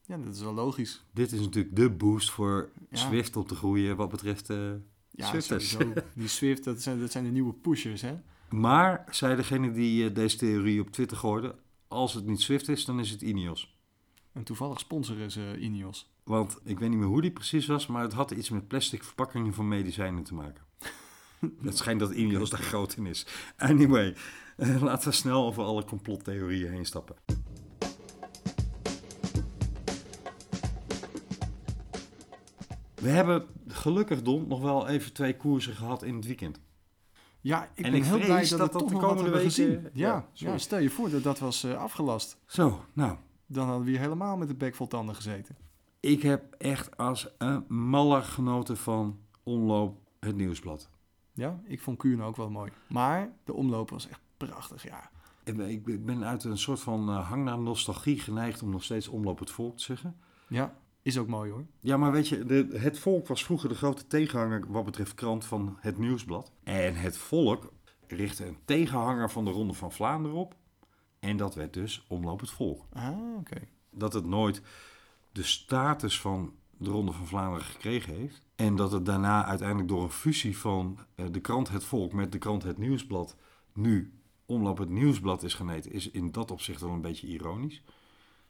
Ja, 0.06 0.16
dat 0.16 0.34
is 0.34 0.40
wel 0.40 0.54
logisch. 0.54 1.04
Dit 1.12 1.32
is 1.32 1.40
natuurlijk 1.40 1.76
de 1.76 1.90
boost 1.90 2.30
voor 2.30 2.70
Ja. 2.90 2.96
Swift 2.96 3.36
op 3.36 3.48
te 3.48 3.54
groeien 3.54 3.96
wat 3.96 4.08
betreft... 4.10 4.50
eh, 4.50 4.70
Ja, 5.10 5.26
Swifters. 5.26 5.70
sowieso. 5.70 6.00
Die 6.14 6.28
Swift, 6.28 6.64
dat 6.64 6.82
zijn, 6.82 7.00
dat 7.00 7.10
zijn 7.12 7.24
de 7.24 7.30
nieuwe 7.30 7.52
pushers, 7.52 8.00
hè? 8.02 8.14
Maar, 8.50 9.04
zei 9.10 9.36
degene 9.36 9.72
die 9.72 10.08
eh, 10.08 10.14
deze 10.14 10.36
theorie 10.36 10.80
op 10.80 10.90
Twitter 10.90 11.16
gooide... 11.16 11.54
als 11.88 12.14
het 12.14 12.26
niet 12.26 12.40
Swift 12.40 12.68
is, 12.68 12.84
dan 12.84 13.00
is 13.00 13.10
het 13.10 13.22
Ineos. 13.22 13.76
En 14.32 14.44
toevallig 14.44 14.78
sponsoren 14.78 15.30
ze 15.30 15.56
Ineos. 15.58 16.11
Want 16.24 16.58
ik 16.64 16.78
weet 16.78 16.88
niet 16.88 16.98
meer 16.98 17.08
hoe 17.08 17.20
die 17.20 17.30
precies 17.30 17.66
was, 17.66 17.86
maar 17.86 18.02
het 18.02 18.12
had 18.12 18.30
iets 18.30 18.50
met 18.50 18.68
plastic 18.68 19.04
verpakkingen 19.04 19.54
van 19.54 19.68
medicijnen 19.68 20.22
te 20.22 20.34
maken. 20.34 20.64
Het 21.62 21.76
schijnt 21.76 22.00
dat 22.00 22.10
Ineos 22.12 22.50
daar 22.50 22.60
groot 22.62 22.96
in 22.96 23.06
is. 23.06 23.26
Anyway, 23.56 24.16
eh, 24.56 24.82
laten 24.82 25.08
we 25.08 25.14
snel 25.14 25.44
over 25.46 25.62
alle 25.62 25.84
complottheorieën 25.84 26.70
heen 26.70 26.84
stappen. 26.84 27.16
We 32.94 33.08
hebben 33.08 33.46
gelukkig, 33.68 34.22
Don, 34.22 34.48
nog 34.48 34.60
wel 34.60 34.88
even 34.88 35.12
twee 35.12 35.36
koersen 35.36 35.74
gehad 35.74 36.02
in 36.02 36.14
het 36.14 36.26
weekend. 36.26 36.60
Ja, 37.40 37.68
ik 37.74 37.84
En 37.84 37.90
ben 37.90 38.00
ik 38.00 38.04
heel 38.06 38.18
blij 38.18 38.28
dat, 38.48 38.48
dat 38.48 38.50
we 38.50 38.56
dat 38.58 38.72
toch 38.72 38.88
de 38.90 38.96
komende 39.06 39.30
weken- 39.30 39.44
gezien. 39.48 39.88
ja, 39.92 40.28
Ja, 40.32 40.50
ja, 40.50 40.58
stel 40.58 40.78
je 40.78 40.90
voor 40.90 41.10
dat 41.10 41.22
dat 41.22 41.38
was 41.38 41.64
eh, 41.64 41.74
afgelast. 41.74 42.36
Zo, 42.46 42.84
nou. 42.92 43.16
Dan 43.46 43.66
hadden 43.66 43.84
we 43.84 43.90
hier 43.90 44.00
helemaal 44.00 44.36
met 44.36 44.48
de 44.48 44.54
bek 44.54 44.74
vol 44.74 44.86
tanden 44.86 45.14
gezeten. 45.14 45.56
Ik 46.02 46.22
heb 46.22 46.54
echt 46.58 46.96
als 46.96 47.28
een 47.38 47.64
malle 47.68 48.22
genoten 48.22 48.76
van 48.76 49.18
Omloop 49.42 49.98
het 50.20 50.36
Nieuwsblad. 50.36 50.90
Ja, 51.32 51.60
ik 51.64 51.80
vond 51.80 51.98
Kuurne 51.98 52.22
ook 52.24 52.36
wel 52.36 52.50
mooi. 52.50 52.72
Maar 52.88 53.32
de 53.44 53.52
omloop 53.52 53.90
was 53.90 54.08
echt 54.08 54.20
prachtig, 54.36 54.82
ja. 54.82 55.10
Ik 55.44 55.56
ben- 55.56 55.68
Ik 55.68 56.04
ben 56.06 56.24
uit 56.24 56.44
een 56.44 56.58
soort 56.58 56.80
van 56.80 57.08
eh, 57.08 57.28
hang 57.28 57.44
naar 57.44 57.58
nostalgie 57.58 58.18
geneigd 58.20 58.62
om 58.62 58.70
nog 58.70 58.84
steeds 58.84 59.08
Omloop 59.08 59.38
het 59.38 59.50
Volk 59.50 59.76
te 59.76 59.82
zeggen. 59.82 60.16
Ja, 60.48 60.74
is 61.02 61.18
ook 61.18 61.26
mooi 61.28 61.50
hoor. 61.50 61.64
Ja, 61.80 61.96
maar 61.96 62.12
weet 62.12 62.28
je, 62.28 62.44
de, 62.44 62.68
het 62.72 62.98
volk 62.98 63.26
was 63.26 63.44
vroeger 63.44 63.68
de 63.68 63.74
grote 63.74 64.06
tegenhanger 64.06 64.64
wat 64.68 64.84
betreft 64.84 65.14
krant 65.14 65.44
van 65.44 65.76
het 65.80 65.98
nieuwsblad. 65.98 66.52
En 66.62 66.94
het 66.94 67.16
volk 67.16 67.72
richtte 68.06 68.46
een 68.46 68.58
tegenhanger 68.64 69.30
van 69.30 69.44
de 69.44 69.50
Ronde 69.50 69.74
van 69.74 69.92
Vlaanderen 69.92 70.36
op. 70.36 70.54
En 71.20 71.36
dat 71.36 71.54
werd 71.54 71.72
dus 71.72 72.04
Omloop 72.08 72.40
het 72.40 72.50
Volk. 72.50 72.84
Ah, 72.92 73.36
oké. 73.38 73.60
Dat 73.90 74.12
het 74.12 74.24
nooit 74.26 74.62
de 75.32 75.42
status 75.42 76.20
van 76.20 76.52
de 76.76 76.90
Ronde 76.90 77.12
van 77.12 77.26
Vlaanderen 77.26 77.66
gekregen 77.66 78.14
heeft. 78.14 78.42
En 78.56 78.76
dat 78.76 78.92
het 78.92 79.06
daarna 79.06 79.44
uiteindelijk 79.44 79.88
door 79.88 80.02
een 80.02 80.10
fusie 80.10 80.58
van 80.58 80.98
eh, 81.14 81.26
de 81.30 81.40
krant 81.40 81.68
Het 81.68 81.84
Volk 81.84 82.12
met 82.12 82.32
de 82.32 82.38
krant 82.38 82.62
Het 82.62 82.78
Nieuwsblad 82.78 83.36
nu 83.72 84.12
Omloop 84.46 84.78
het 84.78 84.88
Nieuwsblad 84.88 85.42
is 85.42 85.54
geneten, 85.54 85.92
is 85.92 86.10
in 86.10 86.32
dat 86.32 86.50
opzicht 86.50 86.80
wel 86.80 86.90
een 86.90 87.00
beetje 87.00 87.26
ironisch. 87.26 87.82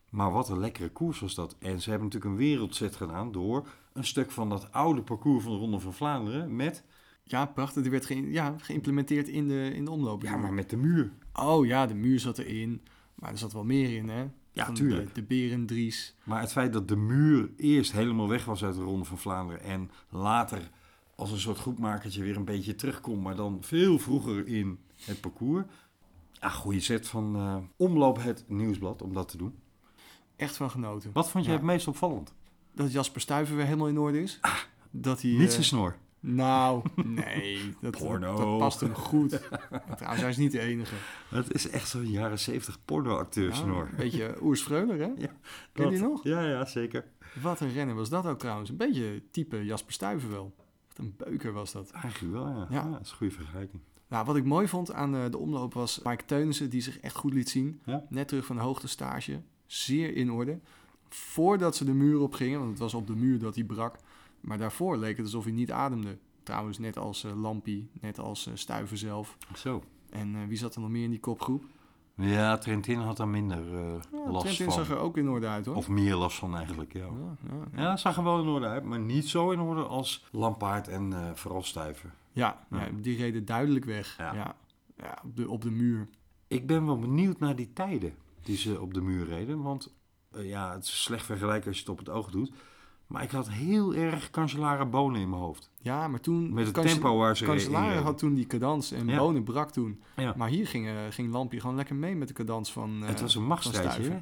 Maar 0.09 0.33
wat 0.33 0.49
een 0.49 0.59
lekkere 0.59 0.89
koers 0.89 1.21
was 1.21 1.35
dat. 1.35 1.57
En 1.59 1.81
ze 1.81 1.91
hebben 1.91 2.09
natuurlijk 2.09 2.33
een 2.33 2.47
wereldzet 2.47 2.97
gedaan 2.97 3.33
door 3.33 3.69
een 3.93 4.05
stuk 4.05 4.31
van 4.31 4.49
dat 4.49 4.73
oude 4.73 5.03
parcours 5.03 5.45
van 5.45 5.53
de 5.53 5.59
Ronde 5.59 5.81
van 5.81 5.95
Vlaanderen 5.95 6.57
met, 6.57 6.85
Ja, 7.25 7.47
prachtig. 7.47 7.83
Die 7.83 7.91
werd 7.91 8.07
ge 8.07 8.31
ja, 8.31 8.55
geïmplementeerd 8.59 9.29
in 9.29 9.49
de, 9.49 9.71
in 9.75 9.85
de 9.85 9.91
omloop. 9.91 10.23
ja, 10.23 10.37
maar 10.37 10.53
met 10.53 10.71
de 10.71 10.77
muur. 10.77 11.13
Oh 11.33 11.67
ja, 11.67 11.87
de 11.87 11.95
muur 11.95 12.21
zat 12.21 12.39
erin. 12.39 12.83
Maar 13.15 13.31
er 13.31 13.39
zat 13.39 13.53
wel 13.53 13.65
meer 13.65 13.97
in, 13.97 14.09
hè? 14.09 14.27
Ja, 14.53 14.65
Van 14.65 14.75
tuurlijk. 14.75 15.07
De, 15.15 15.21
de 15.21 15.23
Berendries. 15.23 16.15
Maar 16.25 16.41
het 16.41 16.53
feit 16.53 16.73
dat 16.73 16.89
de 16.89 16.97
muur 16.97 17.51
eerst 17.57 17.93
helemaal 17.93 18.29
weg 18.29 18.45
was 18.45 18.65
uit 18.65 18.75
de 18.75 18.83
Ronde 18.83 19.05
van 19.05 19.19
Vlaanderen 19.19 19.63
en 19.63 19.91
later 20.09 20.71
als 21.17 21.31
een 21.31 21.39
soort 21.39 21.59
groepmakertje 21.59 22.23
weer 22.23 22.37
een 22.37 22.45
beetje 22.45 22.75
terugkomt, 22.75 23.23
maar 23.23 23.37
dan 23.37 23.59
veel 23.61 23.99
vroeger 23.99 24.47
in 24.47 24.79
het 25.05 25.21
parcours. 25.21 25.65
Ah, 26.39 26.53
goede 26.53 26.81
set 26.81 27.09
van 27.09 27.37
eh, 27.37 27.57
omloop 27.77 28.23
het 28.23 28.45
nieuwsblad 28.49 29.03
om 29.03 29.13
dat 29.15 29.29
te 29.29 29.37
doen. 29.37 29.55
Echt 30.37 30.57
van 30.57 30.71
genoten. 30.71 31.11
Wat 31.13 31.31
vond 31.31 31.45
je 31.45 31.51
Ja. 31.51 31.57
het 31.57 31.67
meest 31.67 31.89
opvallend? 31.89 32.33
Dat 32.75 32.93
Jasper 32.93 33.21
Stuyven 33.21 33.57
weer 33.57 33.65
helemaal 33.65 33.89
in 33.89 33.99
orde 33.99 34.23
is. 34.23 34.41
dat 34.91 35.23
hij... 35.23 35.31
Niet 35.31 35.47
eh, 35.47 35.51
zijn 35.53 35.65
snor. 35.65 35.97
Nou, 36.25 36.83
nee. 37.05 37.59
Dat, 37.81 37.93
dat, 37.93 38.03
Porno. 38.03 38.37
dat 38.37 38.59
past 38.59 38.81
hem 38.81 38.95
goed. 38.95 39.31
Trouwens, 39.97 40.21
hij 40.21 40.29
is 40.31 40.37
niet 40.37 40.53
de 40.53 40.61
enige. 40.61 40.95
Het 41.29 41.55
is 41.55 41.69
echt 41.69 41.89
zo'n 41.89 42.11
jaren 42.11 42.39
zeventig 42.39 42.79
pornoacteur 42.85 43.49
Nou, 43.49 43.63
snor. 43.63 43.89
een 43.91 43.97
beetje 43.97 44.37
Oers 44.43 44.63
Freuler, 44.63 44.99
hè? 44.99 45.07
Ja, 45.27 45.31
Ken 45.73 45.85
je 45.85 45.91
die 45.91 46.01
Dat- 46.01 46.09
nog? 46.09 46.25
Ja, 46.25 46.43
ja, 46.43 46.65
zeker. 46.65 47.05
Wat 47.43 47.61
een 47.61 47.73
renner 47.73 47.95
was 47.95 48.09
dat 48.09 48.27
ook 48.27 48.39
trouwens. 48.39 48.71
Een 48.71 48.77
beetje 48.77 49.23
type 49.31 49.65
Jasper 49.65 49.93
Stuyven 49.93 50.31
wel. 50.31 50.55
Echt 50.89 50.99
een 50.99 51.15
beuker 51.17 51.53
was 51.53 51.73
dat. 51.73 51.91
Eigenlijk 51.91 52.33
wel, 52.35 52.49
ja. 52.49 52.57
Ja. 52.57 52.67
ja. 52.71 52.91
dat 52.91 53.01
is 53.01 53.11
een 53.11 53.17
goede 53.17 53.35
vergelijking. 53.35 53.83
Nou, 54.09 54.25
wat 54.27 54.37
ik 54.37 54.45
mooi 54.45 54.69
vond 54.69 54.93
aan 54.93 55.15
eh, 55.17 55.31
de 55.31 55.39
omloop 55.39 55.75
was 55.75 56.01
Mike 56.03 56.25
Teunissen, 56.25 56.71
die 56.71 56.81
zich 56.81 56.99
echt 57.01 57.15
goed 57.17 57.33
liet 57.33 57.49
zien. 57.51 57.81
Ja. 57.85 58.05
Net 58.09 58.29
terug 58.29 58.47
van 58.47 58.57
de 58.57 58.63
hoogtestage. 58.63 59.41
Zeer 59.67 60.17
in 60.17 60.31
orde. 60.33 60.59
Voordat 61.09 61.77
ze 61.77 61.85
de 61.85 61.93
muur 61.95 62.21
op 62.21 62.35
gingen, 62.35 62.59
want 62.59 62.71
het 62.71 62.79
was 62.79 62.95
op 62.95 63.07
de 63.07 63.17
muur 63.17 63.39
dat 63.39 63.55
hij 63.55 63.65
brak. 63.65 63.97
Maar 64.43 64.59
daarvoor 64.59 64.97
leek 64.97 65.17
het 65.17 65.27
alsof 65.27 65.45
hij 65.45 65.53
niet 65.53 65.73
ademde. 65.73 66.19
Trouwens, 66.43 66.79
net 66.79 66.99
als 66.99 67.25
eh, 67.25 67.41
Lampie, 67.41 67.91
net 68.01 68.19
als 68.19 68.47
eh 68.47 68.53
Stuyven 68.55 68.99
zelf. 68.99 69.37
Zo. 69.55 69.83
En 70.11 70.35
eh, 70.35 70.41
wie 70.49 70.57
zat 70.59 70.75
er 70.75 70.81
nog 70.81 70.91
meer 70.91 71.05
in 71.05 71.11
die 71.11 71.21
kopgroep? 71.21 71.65
Ja, 72.17 72.59
Trentin 72.59 72.99
had 72.99 73.17
daar 73.17 73.29
minder 73.29 73.75
eh, 73.75 73.95
Ja, 74.13 74.31
last 74.31 74.45
Trentin 74.45 74.65
van. 74.65 74.75
zag 74.75 74.91
er 74.91 74.99
ook 74.99 75.17
in 75.17 75.29
orde 75.29 75.47
uit, 75.47 75.67
hoor. 75.67 75.75
Of 75.77 75.89
meer 75.89 76.15
last 76.17 76.39
van 76.39 76.57
eigenlijk, 76.57 76.93
ja. 76.93 77.07
Ja, 77.49 77.83
ja, 77.83 77.97
zag 77.97 78.17
er 78.17 78.25
wel 78.25 78.41
in 78.41 78.49
orde 78.49 78.67
uit, 78.67 78.85
maar 78.85 79.01
niet 79.01 79.29
zo 79.29 79.51
in 79.51 79.61
orde 79.61 79.83
als 79.83 80.27
Lampaard 80.31 80.89
en 80.89 81.13
eh 81.13 81.35
vooral 81.35 81.63
Stuyven. 81.63 82.13
Ja, 82.33 82.67
die 83.01 83.17
reden 83.17 83.45
duidelijk 83.45 83.85
weg. 83.85 84.17
Ja. 84.19 84.57
Op, 85.25 85.37
de, 85.37 85.49
op 85.51 85.63
de 85.63 85.71
muur. 85.71 86.09
Ik 86.49 86.67
ben 86.67 86.87
wel 86.87 86.99
benieuwd 86.99 87.39
naar 87.39 87.57
die 87.57 87.73
tijden 87.73 88.15
die 88.43 88.57
ze 88.57 88.81
op 88.81 88.95
de 88.95 89.01
muur 89.01 89.27
reden. 89.27 89.63
Want 89.63 89.95
ja, 90.31 90.73
het 90.73 90.85
is 90.85 91.03
slecht 91.03 91.27
vergelijken 91.27 91.67
als 91.69 91.77
je 91.77 91.83
het 91.83 91.93
op 91.93 91.99
het 91.99 92.09
oog 92.09 92.31
doet. 92.31 92.53
Maar 93.13 93.23
ik 93.23 93.31
had 93.31 93.49
heel 93.51 93.95
erg 93.95 94.31
Cancellara 94.31 94.85
Bonen 94.87 95.21
in 95.21 95.29
mijn 95.31 95.43
hoofd. 95.43 95.71
Ja, 95.81 96.09
maar 96.09 96.21
toen... 96.21 96.53
Met 96.55 96.67
het 96.77 96.87
tempo 96.87 97.17
waar 97.17 97.37
ze 97.37 97.45
Cancellara 97.45 97.89
reden. 97.89 98.03
had 98.03 98.19
toen 98.19 98.35
die 98.35 98.47
cadans 98.47 98.93
en 98.93 99.09
Ja. 99.09 99.17
Bonen 99.19 99.43
brak 99.43 99.71
toen. 99.71 100.01
Ja. 100.17 100.35
Maar 100.37 100.49
hier 100.49 100.67
ging, 100.67 100.87
eh, 100.87 100.93
ging 101.11 101.33
Lampie 101.33 101.61
gewoon 101.61 101.77
lekker 101.77 101.95
mee 101.95 102.15
met 102.17 102.29
de 102.29 102.35
cadans 102.35 102.73
van 102.73 102.99
eh, 103.03 103.09
het 103.09 103.21
was 103.21 103.35
een 103.35 103.45
machtsstrijdje. 103.47 104.21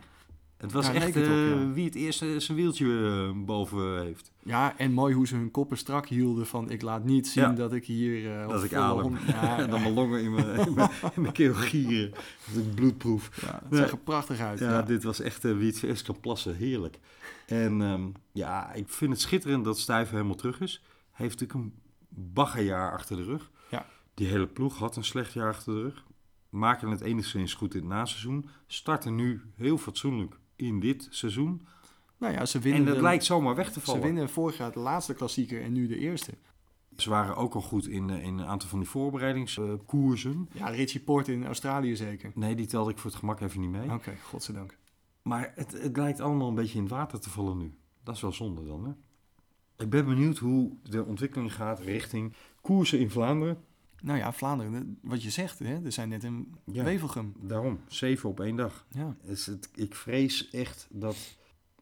Het 0.57 0.73
was 0.73 0.87
Ja, 0.87 0.93
echt 0.93 1.17
op, 1.17 1.23
eh, 1.23 1.73
wie 1.73 1.85
het 1.85 1.95
eerste 1.95 2.41
zijn 2.41 2.57
wieltje 2.57 2.87
eh, 3.33 3.45
boven 3.45 4.03
heeft. 4.03 4.33
Ja, 4.43 4.75
en 4.79 4.93
mooi 4.93 5.15
hoe 5.15 5.27
ze 5.27 5.35
hun 5.35 5.51
koppen 5.51 5.77
strak 5.77 6.09
hielden 6.09 6.47
van... 6.47 6.71
ik 6.71 6.83
laat 6.83 7.05
niet 7.05 7.29
zien 7.29 7.55
dat 7.55 7.73
ik 7.73 7.85
hier... 7.85 8.41
eh, 8.41 8.49
Dat 8.49 8.65
ik 8.65 8.75
adem. 8.75 9.17
en 9.57 9.71
dan 9.71 9.81
mijn 9.83 9.95
longen 9.95 10.23
in 10.23 10.35
mijn, 10.35 10.67
in 10.67 10.75
mijn, 10.75 10.91
in 11.15 11.21
mijn 11.23 11.33
keel 11.35 11.55
gieren. 11.55 12.11
Dat 12.55 12.63
ik 12.65 12.75
bloedproef. 12.75 13.31
ja, 13.43 13.47
het 13.63 13.63
Ja. 13.71 13.77
zag 13.77 13.91
er 13.91 13.99
prachtig 13.99 14.39
uit. 14.41 14.59
Ja, 14.59 14.83
dit 14.83 15.03
was 15.03 15.21
echt 15.21 15.45
eh, 15.45 15.57
wie 15.57 15.67
het 15.73 15.83
eerst 15.83 16.03
kan 16.07 16.21
plassen. 16.21 16.57
Heerlijk. 16.57 16.99
En 17.51 17.83
ehm, 17.83 18.09
ja, 18.33 18.73
ik 18.73 18.89
vind 18.89 19.13
het 19.13 19.21
schitterend 19.21 19.65
dat 19.65 19.79
Stuyven 19.79 20.15
helemaal 20.15 20.35
terug 20.37 20.61
is. 20.61 20.83
Hij 21.11 21.27
heeft 21.27 21.41
natuurlijk 21.41 21.67
een 21.69 21.81
baggerjaar 22.09 22.93
achter 22.93 23.17
de 23.17 23.23
rug. 23.25 23.51
Ja. 23.71 23.87
Die 24.15 24.27
hele 24.27 24.47
ploeg 24.47 24.79
had 24.79 24.97
een 24.97 25.05
slecht 25.05 25.33
jaar 25.33 25.49
achter 25.49 25.75
de 25.75 25.81
rug. 25.81 26.05
Maken 26.49 26.89
het 26.91 27.01
enigszins 27.01 27.55
goed 27.55 27.75
in 27.75 27.81
het 27.81 27.89
naseizoen. 27.89 28.49
Starten 28.67 29.15
nu 29.15 29.43
heel 29.57 29.79
fatsoenlijk 29.79 30.39
in 30.57 30.81
dit 30.81 31.07
seizoen. 31.11 31.67
Nou 32.19 32.33
ja, 32.33 32.47
ze 32.47 32.59
winnen, 32.59 32.89
En 32.89 32.95
de- 32.95 33.03
lijkt 33.03 33.25
zomaar 33.25 33.55
weg 33.55 33.67
te 33.73 33.81
ze 33.81 33.87
vallen. 33.87 34.03
winnen 34.03 34.29
vorig 34.29 34.57
jaar 34.57 34.73
de 34.73 34.79
laatste 34.79 35.15
klassieker 35.15 35.63
en 35.63 35.73
nu 35.73 35.87
de 35.87 35.99
eerste. 35.99 36.33
Ze 36.97 37.11
waren 37.11 37.37
ook 37.37 37.55
al 37.55 37.61
goed 37.61 37.87
in, 37.87 38.11
eh, 38.11 38.25
in 38.25 38.39
een 38.39 38.47
aantal 38.47 38.69
van 38.69 38.79
die 38.79 38.89
voorbereidingskoersen. 38.89 40.49
Ja, 40.53 40.69
Richie 40.69 41.01
Porte 41.01 41.33
in 41.33 41.47
Australië 41.47 41.97
zeker. 41.97 42.33
Nee, 42.35 42.55
die 42.55 42.67
telde 42.67 42.91
ik 42.91 42.99
voor 42.99 43.11
het 43.11 43.19
gemak 43.19 43.41
even 43.41 43.61
niet 43.61 43.71
mee. 43.71 43.93
Oké, 43.93 44.17
godzijdank. 44.23 44.77
Maar 45.31 45.53
het, 45.55 45.83
het 45.83 45.97
lijkt 45.97 46.21
allemaal 46.21 46.49
een 46.49 46.55
beetje 46.55 46.77
in 46.77 46.83
het 46.83 46.93
water 46.93 47.21
te 47.21 47.31
vallen 47.31 47.59
nu. 47.59 47.75
Dat 48.03 48.15
is 48.15 48.21
wel 48.21 48.33
zonde 48.33 48.65
dan, 48.65 48.85
hè? 48.85 48.93
Ik 49.85 49.91
ben 49.91 50.05
benieuwd 50.05 50.39
hoe 50.39 50.77
de 50.83 51.05
ontwikkeling 51.05 51.55
gaat 51.55 51.81
richting 51.81 52.35
koersen 52.61 52.99
in 52.99 53.11
Vlaanderen. 53.11 53.65
Nou 54.03 54.19
ja, 54.19 54.33
Vlaanderen, 54.33 54.99
wat 55.03 55.23
je 55.23 55.31
zegt, 55.31 55.59
hè, 55.59 55.85
er 55.85 55.93
zijn 55.93 56.09
net 56.09 56.25
een 56.25 56.55
Ja. 56.65 56.85
Wevelgem. 56.85 57.35
Daarom, 57.41 57.81
zeven 57.89 58.29
op 58.29 58.41
één 58.41 58.57
dag. 58.57 58.87
Ja. 58.89 59.17
Is 59.23 59.47
het, 59.47 59.71
ik 59.75 59.95
vrees 59.95 60.51
echt 60.51 60.87
dat... 60.91 61.17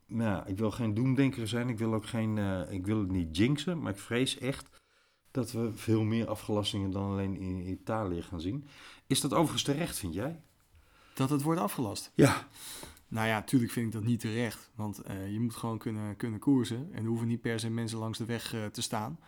Nou, 0.06 0.30
ja, 0.30 0.46
ik 0.46 0.58
wil 0.58 0.70
geen 0.70 0.94
doemdenker 0.94 1.48
zijn. 1.48 1.68
Ik 1.68 1.78
wil 1.78 1.94
ook 1.94 2.06
geen... 2.06 2.38
eh, 2.38 2.72
ik 2.72 2.86
wil 2.86 2.98
het 2.98 3.10
niet 3.10 3.36
jinxen. 3.36 3.80
Maar 3.80 3.92
ik 3.92 3.98
vrees 3.98 4.38
echt 4.38 4.68
dat 5.30 5.52
we 5.52 5.72
veel 5.72 6.02
meer 6.02 6.28
afgelastingen 6.28 6.90
dan 6.90 7.10
alleen 7.10 7.36
in 7.36 7.68
Italië 7.68 8.22
gaan 8.22 8.40
zien. 8.40 8.66
Is 9.06 9.20
dat 9.20 9.32
overigens 9.32 9.62
terecht, 9.62 9.98
vind 9.98 10.14
jij? 10.14 10.42
Dat 11.14 11.30
het 11.30 11.42
wordt 11.42 11.60
afgelast. 11.60 12.12
Ja. 12.14 12.46
Nou 13.08 13.26
ja, 13.26 13.42
tuurlijk 13.42 13.72
vind 13.72 13.86
ik 13.86 13.92
dat 13.92 14.04
niet 14.04 14.20
terecht. 14.20 14.70
Want 14.74 14.98
eh, 14.98 15.32
je 15.32 15.40
moet 15.40 15.54
gewoon 15.54 15.78
kunnen, 15.78 16.16
kunnen 16.16 16.40
koersen. 16.40 16.88
En 16.92 17.02
er 17.02 17.08
hoeven 17.08 17.28
niet 17.28 17.40
per 17.40 17.60
se 17.60 17.70
mensen 17.70 17.98
langs 17.98 18.18
de 18.18 18.24
weg 18.24 18.54
eh, 18.54 18.66
te 18.66 18.82
staan. 18.82 19.18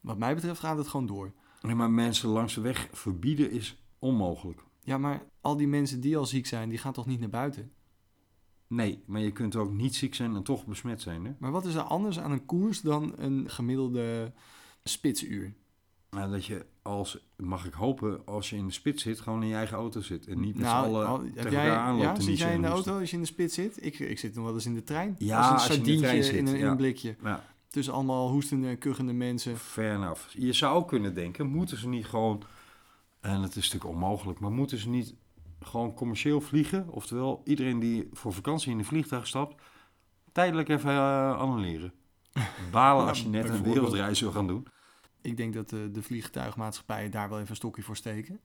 Wat 0.00 0.18
mij 0.18 0.34
betreft 0.34 0.60
gaat 0.60 0.78
het 0.78 0.88
gewoon 0.88 1.06
door. 1.06 1.32
Nee, 1.62 1.74
maar 1.74 1.90
mensen 1.90 2.28
langs 2.28 2.54
de 2.54 2.60
weg 2.60 2.88
verbieden 2.92 3.50
is 3.50 3.82
onmogelijk. 3.98 4.60
Ja, 4.80 4.98
maar 4.98 5.22
al 5.40 5.56
die 5.56 5.68
mensen 5.68 6.00
die 6.00 6.16
al 6.16 6.26
ziek 6.26 6.46
zijn, 6.46 6.68
die 6.68 6.78
gaan 6.78 6.92
toch 6.92 7.06
niet 7.06 7.20
naar 7.20 7.28
buiten? 7.28 7.72
Nee, 8.66 9.02
maar 9.06 9.20
je 9.20 9.32
kunt 9.32 9.56
ook 9.56 9.72
niet 9.72 9.94
ziek 9.94 10.14
zijn 10.14 10.34
en 10.34 10.42
toch 10.42 10.66
besmet 10.66 11.00
zijn, 11.00 11.24
hè? 11.24 11.32
Maar 11.38 11.50
wat 11.50 11.66
is 11.66 11.74
er 11.74 11.82
anders 11.82 12.18
aan 12.18 12.30
een 12.30 12.46
koers 12.46 12.80
dan 12.80 13.12
een 13.16 13.50
gemiddelde 13.50 14.32
spitsuur? 14.84 15.54
Nou, 16.16 16.30
dat 16.30 16.44
je 16.44 16.66
als, 16.82 17.18
mag 17.36 17.66
ik 17.66 17.72
hopen, 17.72 18.26
als 18.26 18.50
je 18.50 18.56
in 18.56 18.66
de 18.66 18.72
spits 18.72 19.02
zit, 19.02 19.20
gewoon 19.20 19.42
in 19.42 19.48
je 19.48 19.54
eigen 19.54 19.76
auto 19.76 20.00
zit. 20.00 20.26
En 20.26 20.40
niet 20.40 20.54
met 20.54 20.64
Nou, 20.64 20.84
z'n 20.84 20.90
allen 20.94 21.06
al- 21.06 21.18
tegen 21.18 21.36
elkaar 21.36 21.52
jij, 21.52 21.74
aanloopt. 21.76 22.16
ja, 22.16 22.20
zit 22.24 22.38
jij 22.38 22.54
in 22.54 22.62
de 22.62 22.68
auto 22.68 22.98
als 22.98 23.10
je 23.10 23.16
in 23.16 23.22
de 23.22 23.28
spits 23.28 23.54
zit? 23.54 23.84
Ik, 23.84 23.98
ik 23.98 24.18
zit 24.18 24.34
nog 24.34 24.44
wel 24.44 24.54
eens 24.54 24.66
in 24.66 24.74
de 24.74 24.84
trein. 24.84 25.14
Ja, 25.18 25.48
als 25.48 25.68
een 25.68 25.84
in 25.86 25.98
zit, 26.24 26.32
een, 26.34 26.46
in 26.46 26.58
ja. 26.58 26.70
een 26.70 26.76
blikje. 26.76 27.16
Ja, 27.22 27.44
Tussen 27.68 27.94
allemaal 27.94 28.30
hoestende 28.30 28.68
en 28.68 28.78
kuchende 28.78 29.12
mensen. 29.12 29.56
fair 29.56 29.94
enough. 29.94 30.20
Je 30.28 30.52
zou 30.52 30.84
kunnen 30.84 31.14
denken, 31.14 31.46
moeten 31.46 31.76
ze 31.78 31.88
niet 31.88 32.06
gewoon, 32.06 32.42
en 33.20 33.42
het 33.42 33.56
is 33.56 33.64
natuurlijk 33.72 33.94
onmogelijk, 33.94 34.40
maar 34.40 34.50
moeten 34.52 34.78
ze 34.78 34.88
niet 34.88 35.14
gewoon 35.60 35.94
commercieel 35.94 36.40
vliegen? 36.40 36.88
Oftewel, 36.88 37.42
iedereen 37.44 37.78
die 37.78 38.08
voor 38.12 38.32
vakantie 38.32 38.70
in 38.72 38.78
een 38.78 38.84
vliegtuig 38.84 39.26
stapt, 39.26 39.62
tijdelijk 40.32 40.68
even 40.68 40.90
eh, 40.90 41.38
annuleren. 41.38 41.92
Balen 42.72 43.06
als 43.06 43.22
je 43.22 43.28
net 43.28 43.48
een 43.48 43.62
wereldreis 43.62 44.20
wil 44.20 44.30
gaan 44.32 44.46
doen. 44.46 44.66
Ik 45.22 45.36
denk 45.36 45.54
dat 45.54 45.68
de, 45.68 45.90
de 45.90 46.02
vliegtuigmaatschappijen 46.02 47.10
daar 47.10 47.28
wel 47.28 47.38
even 47.38 47.50
een 47.50 47.56
stokje 47.56 47.82
voor 47.82 47.96
steken. 47.96 48.40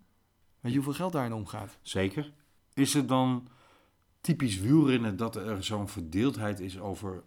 Weet 0.60 0.72
je 0.72 0.78
hoeveel 0.78 0.94
geld 0.94 1.12
daarin 1.12 1.34
omgaat? 1.34 1.78
Zeker. 1.82 2.34
Is 2.74 2.94
het 2.94 3.08
dan 3.08 3.48
typisch 4.22 4.60
wielrennen 4.60 5.18
dat 5.18 5.36
er 5.36 5.64
zo'n 5.64 5.88
verdeeldheid 5.88 6.60
is 6.60 6.80
over... 6.80 7.24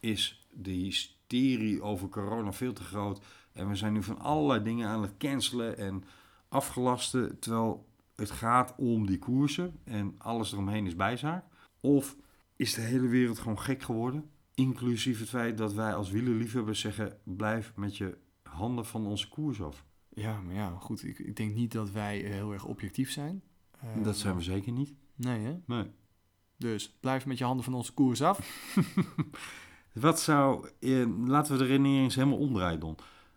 is 0.00 0.48
de 0.52 0.70
hysterie 0.70 1.82
over 1.82 2.08
corona 2.08 2.52
veel 2.52 2.72
te 2.72 2.82
groot... 2.82 3.24
en 3.52 3.68
we 3.68 3.74
zijn 3.74 3.92
nu 3.92 4.02
van 4.02 4.18
allerlei 4.18 4.62
dingen 4.62 4.88
aan 4.88 5.02
het 5.02 5.16
cancelen... 5.18 5.78
en 5.78 6.04
afgelasten 6.48 7.38
terwijl 7.38 7.88
het 8.16 8.30
gaat 8.30 8.74
om 8.76 9.06
die 9.06 9.18
koersen 9.18 9.78
en 9.84 10.14
alles 10.18 10.52
eromheen 10.52 10.86
is 10.86 10.96
bijzaak? 10.96 11.44
Of 11.80 12.16
is 12.56 12.74
de 12.74 12.80
hele 12.80 13.06
wereld 13.06 13.38
gewoon 13.38 13.60
gek 13.60 13.82
geworden? 13.82 14.30
Inclusief 14.54 15.18
het 15.18 15.28
feit 15.28 15.58
dat 15.58 15.72
wij 15.72 15.94
als 15.94 16.10
wielerliefhebbers 16.10 16.80
zeggen: 16.80 17.18
blijf 17.24 17.72
met 17.76 17.96
je 17.96 18.18
handen 18.60 18.86
van 18.86 19.06
onze 19.06 19.28
koers 19.28 19.62
af. 19.62 19.84
Ja, 20.08 20.40
maar 20.40 20.54
ja, 20.54 20.76
goed. 20.80 21.04
Ik, 21.04 21.18
ik 21.18 21.36
denk 21.36 21.54
niet 21.54 21.72
dat 21.72 21.90
wij 21.90 22.24
eh, 22.24 22.30
heel 22.30 22.52
erg 22.52 22.64
objectief 22.64 23.10
zijn. 23.10 23.42
Eh, 23.80 23.88
Dat 24.02 24.16
zijn 24.16 24.36
we 24.36 24.42
zeker 24.42 24.72
niet. 24.72 24.94
Nee, 25.14 25.40
hè? 25.40 25.56
Nee. 25.66 25.90
Dus 26.56 26.96
blijf 27.00 27.26
met 27.26 27.38
je 27.38 27.44
handen 27.44 27.64
van 27.64 27.74
onze 27.74 27.92
koers 27.94 28.22
af. 28.22 28.38
Wat 29.92 30.20
zou, 30.20 30.68
eh, 30.80 31.06
laten 31.26 31.52
we 31.52 31.58
de 31.58 31.64
redenering 31.64 32.02
eens 32.04 32.14
helemaal 32.14 32.38
omdraaien, 32.38 32.80
Don. 32.80 32.96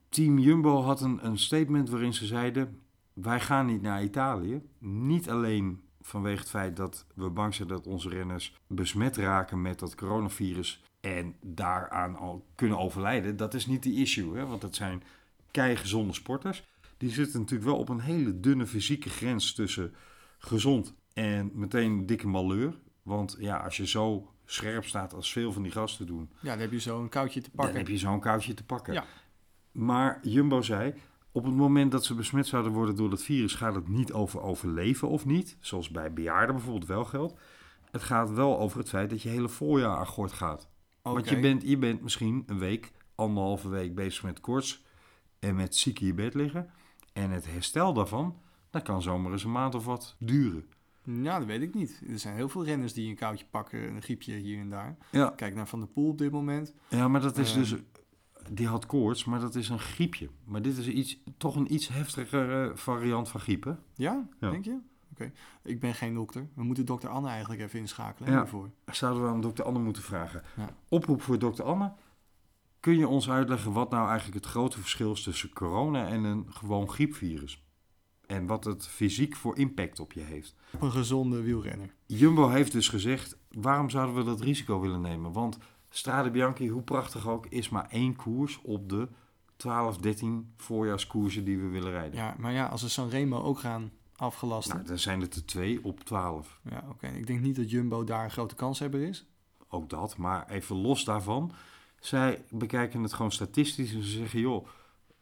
Team 0.09 0.39
Jumbo 0.39 0.81
had 0.81 1.01
een, 1.01 1.25
een 1.25 1.37
statement 1.37 1.89
waarin 1.89 2.13
ze 2.13 2.25
zeiden: 2.25 2.81
Wij 3.13 3.39
gaan 3.39 3.65
niet 3.65 3.81
naar 3.81 4.03
Italië. 4.03 4.61
Niet 4.79 5.29
alleen 5.29 5.81
vanwege 6.01 6.39
het 6.39 6.49
feit 6.49 6.75
dat 6.75 7.05
we 7.15 7.29
bang 7.29 7.53
zijn 7.53 7.67
dat 7.67 7.87
onze 7.87 8.09
renners 8.09 8.59
besmet 8.67 9.17
raken 9.17 9.61
met 9.61 9.79
dat 9.79 9.95
coronavirus 9.95 10.83
en 11.03 11.35
daaraan 11.41 12.15
al 12.15 12.45
kunnen 12.55 12.77
overlijden. 12.77 13.37
Dat 13.37 13.53
is 13.53 13.65
niet 13.65 13.83
de 13.83 13.93
issue, 13.93 14.37
hè? 14.37 14.45
want 14.45 14.61
dat 14.61 14.75
zijn 14.75 15.03
keigezonde 15.51 16.13
sporters. 16.13 16.63
Die 16.97 17.09
zitten 17.09 17.39
natuurlijk 17.39 17.69
wel 17.69 17.79
op 17.79 17.89
een 17.89 17.99
hele 17.99 18.39
dunne 18.39 18.67
fysieke 18.67 19.09
grens 19.09 19.53
tussen 19.53 19.93
gezond 20.37 20.93
en 21.13 21.51
meteen 21.53 22.05
dikke 22.05 22.27
malheur. 22.27 22.73
Want 23.01 23.35
ja, 23.39 23.57
als 23.57 23.77
je 23.77 23.87
zo 23.87 24.31
scherp 24.45 24.85
staat 24.85 25.13
als 25.13 25.31
veel 25.31 25.51
van 25.51 25.63
die 25.63 25.71
gasten 25.71 26.05
doen, 26.05 26.29
Ja, 26.39 26.49
dan 26.51 26.59
heb 26.59 26.71
je 26.71 26.79
zo 26.79 27.01
een 27.01 27.09
koudje 27.09 27.41
te 27.41 27.49
dan 27.49 27.55
pakken. 27.55 27.77
heb 27.77 27.87
je 27.87 27.97
zo'n 27.97 28.19
koudje 28.19 28.53
te 28.53 28.63
pakken. 28.63 28.93
Ja. 28.93 29.05
Maar 29.71 30.19
Jumbo 30.21 30.61
zei, 30.61 30.93
op 31.31 31.43
het 31.45 31.53
moment 31.53 31.91
dat 31.91 32.05
ze 32.05 32.15
besmet 32.15 32.47
zouden 32.47 32.71
worden 32.71 32.95
door 32.95 33.09
dat 33.09 33.23
virus, 33.23 33.53
gaat 33.53 33.75
het 33.75 33.87
niet 33.87 34.13
over 34.13 34.41
overleven 34.41 35.07
of 35.07 35.25
niet. 35.25 35.57
Zoals 35.59 35.89
bij 35.89 36.13
bejaarden 36.13 36.55
bijvoorbeeld 36.55 36.85
wel 36.87 37.05
geldt. 37.05 37.39
Het 37.91 38.03
gaat 38.03 38.31
wel 38.31 38.59
over 38.59 38.77
het 38.79 38.89
feit 38.89 39.09
dat 39.09 39.21
je 39.21 39.29
hele 39.29 39.49
voorjaar 39.49 39.97
akkoord 39.97 40.31
gaat. 40.31 40.71
Want 41.03 41.29
je 41.29 41.39
bent, 41.39 41.61
je 41.63 41.77
bent 41.77 42.01
misschien 42.01 42.43
een 42.45 42.59
week, 42.59 42.91
anderhalve 43.15 43.69
week 43.69 43.95
bezig 43.95 44.23
met 44.23 44.39
koorts 44.39 44.83
en 45.39 45.55
met 45.55 45.75
ziek 45.75 45.99
in 45.99 46.05
je 46.07 46.13
bed 46.13 46.33
liggen. 46.33 46.69
En 47.13 47.29
het 47.31 47.51
herstel 47.51 47.93
daarvan, 47.93 48.37
dat 48.69 48.83
kan 48.83 49.01
zomaar 49.01 49.31
eens 49.31 49.43
een 49.43 49.51
maand 49.51 49.75
of 49.75 49.85
wat 49.85 50.15
duren. 50.19 50.65
Ja, 51.03 51.37
dat 51.39 51.47
weet 51.47 51.61
ik 51.61 51.73
niet. 51.73 52.01
Er 52.07 52.19
zijn 52.19 52.35
heel 52.35 52.49
veel 52.49 52.65
renners 52.65 52.93
die 52.93 53.09
een 53.09 53.15
koudje 53.15 53.45
pakken, 53.51 53.95
een 53.95 54.01
griepje 54.01 54.33
hier 54.35 54.59
en 54.59 54.69
daar. 54.69 54.97
Ja, 55.11 55.29
Kijk 55.29 55.55
naar 55.55 55.67
Van 55.67 55.79
der 55.79 55.87
Poel 55.89 56.09
op 56.09 56.17
dit 56.17 56.31
moment. 56.31 56.73
ja 56.89 57.07
maar 57.07 57.21
dat 57.21 57.37
is 57.37 57.51
Eh. 57.51 57.57
dus... 57.57 57.75
Die 58.51 58.67
had 58.67 58.85
koorts, 58.85 59.25
maar 59.25 59.39
dat 59.39 59.55
is 59.55 59.69
een 59.69 59.79
griepje. 59.79 60.29
Maar 60.45 60.61
dit 60.61 60.77
is 60.77 60.87
iets, 60.87 61.19
toch 61.37 61.55
een 61.55 61.73
iets 61.73 61.87
heftigere 61.87 62.71
variant 62.75 63.29
van 63.29 63.39
griepen. 63.39 63.79
Ja, 63.95 64.27
Ja. 64.39 64.49
denk 64.49 64.65
je? 64.65 64.77
Oké. 65.13 65.31
Ik 65.63 65.79
ben 65.79 65.93
geen 65.93 66.13
dokter. 66.13 66.47
We 66.53 66.63
moeten 66.63 66.85
dokter 66.85 67.09
Anne 67.09 67.27
eigenlijk 67.29 67.61
even 67.61 67.79
inschakelen 67.79 68.31
Ja. 68.31 68.37
hiervoor. 68.37 68.69
Zouden 68.91 69.23
we 69.23 69.29
aan 69.29 69.41
dokter 69.41 69.65
Anne 69.65 69.79
moeten 69.79 70.03
vragen. 70.03 70.43
Ja. 70.55 70.69
Oproep 70.87 71.21
voor 71.21 71.39
dokter 71.39 71.65
Anne. 71.65 71.93
Kun 72.79 72.97
je 72.97 73.07
ons 73.07 73.29
uitleggen 73.29 73.71
wat 73.71 73.89
nou 73.89 74.07
eigenlijk 74.07 74.35
het 74.43 74.45
grote 74.51 74.79
verschil 74.79 75.11
is 75.11 75.23
tussen 75.23 75.53
corona 75.53 76.07
en 76.07 76.23
een 76.23 76.45
gewoon 76.49 76.89
griepvirus? 76.89 77.63
En 78.25 78.45
wat 78.45 78.63
het 78.63 78.87
fysiek 78.87 79.35
voor 79.35 79.57
impact 79.57 79.99
op 79.99 80.13
je 80.13 80.19
heeft. 80.21 80.55
Op 80.73 80.81
een 80.81 80.91
gezonde 80.91 81.41
wielrenner. 81.41 81.93
Jumbo 82.05 82.49
heeft 82.49 82.71
dus 82.71 82.89
gezegd, 82.89 83.37
waarom 83.51 83.89
zouden 83.89 84.15
we 84.15 84.23
dat 84.23 84.41
risico 84.41 84.79
willen 84.79 85.01
nemen? 85.01 85.31
Want 85.31 85.57
Strade 85.89 86.31
Bianchi, 86.31 86.69
hoe 86.69 86.81
prachtig 86.81 87.27
ook, 87.27 87.45
is 87.47 87.69
maar 87.69 87.87
één 87.89 88.15
koers 88.15 88.59
op 88.61 88.89
de 88.89 89.07
12, 89.55 89.97
13 89.97 90.53
voorjaarskoersen 90.57 91.43
die 91.45 91.57
we 91.57 91.67
willen 91.67 91.91
rijden. 91.91 92.19
Ja, 92.19 92.35
maar 92.37 92.51
ja, 92.51 92.65
als 92.65 92.81
we 92.81 92.89
Sanremo 92.89 93.41
ook 93.41 93.59
gaan 93.59 93.91
afgelasten. 94.15 94.75
Nou, 94.75 94.87
dan 94.87 94.99
zijn 94.99 95.21
het 95.21 95.35
er 95.35 95.45
twee 95.45 95.83
op 95.83 95.99
12. 95.99 96.59
Ja, 96.69 96.83
oké. 96.89 97.07
Ik 97.07 97.27
denk 97.27 97.41
niet 97.41 97.55
dat 97.55 97.69
Jumbo 97.69 98.03
daar 98.03 98.23
een 98.23 98.31
grote 98.31 98.55
kanshebber 98.55 99.01
is. 99.01 99.25
ook 99.67 99.89
dat. 99.89 100.17
Maar 100.17 100.49
even 100.49 100.75
los 100.75 101.03
daarvan. 101.03 101.51
Zij 101.99 102.43
bekijken 102.49 103.03
het 103.03 103.13
gewoon 103.13 103.31
statistisch 103.31 103.93
en 103.93 104.03
ze 104.03 104.09
zeggen, 104.09 104.39
joh, 104.39 104.67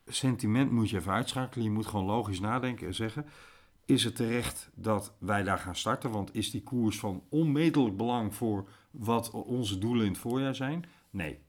sentiment 0.05 0.71
moet 0.71 0.89
je 0.89 0.97
even 0.97 1.11
uitschakelen. 1.11 1.65
Je 1.65 1.71
moet 1.71 1.85
gewoon 1.85 2.05
logisch 2.05 2.39
nadenken 2.39 2.87
en 2.87 2.93
zeggen, 2.93 3.25
is 3.85 4.03
het 4.03 4.15
terecht 4.15 4.69
dat 4.75 5.13
wij 5.17 5.43
daar 5.43 5.57
gaan 5.57 5.75
starten? 5.75 6.11
Want 6.11 6.35
is 6.35 6.51
die 6.51 6.63
koers 6.63 6.99
van 6.99 7.23
onmetelijk 7.29 7.97
belang 7.97 8.35
voor 8.35 8.69
wat 8.91 9.31
onze 9.31 9.77
doelen 9.77 10.05
in 10.05 10.11
het 10.11 10.21
voorjaar 10.21 10.55
zijn? 10.55 10.85
Nee. 11.09 11.39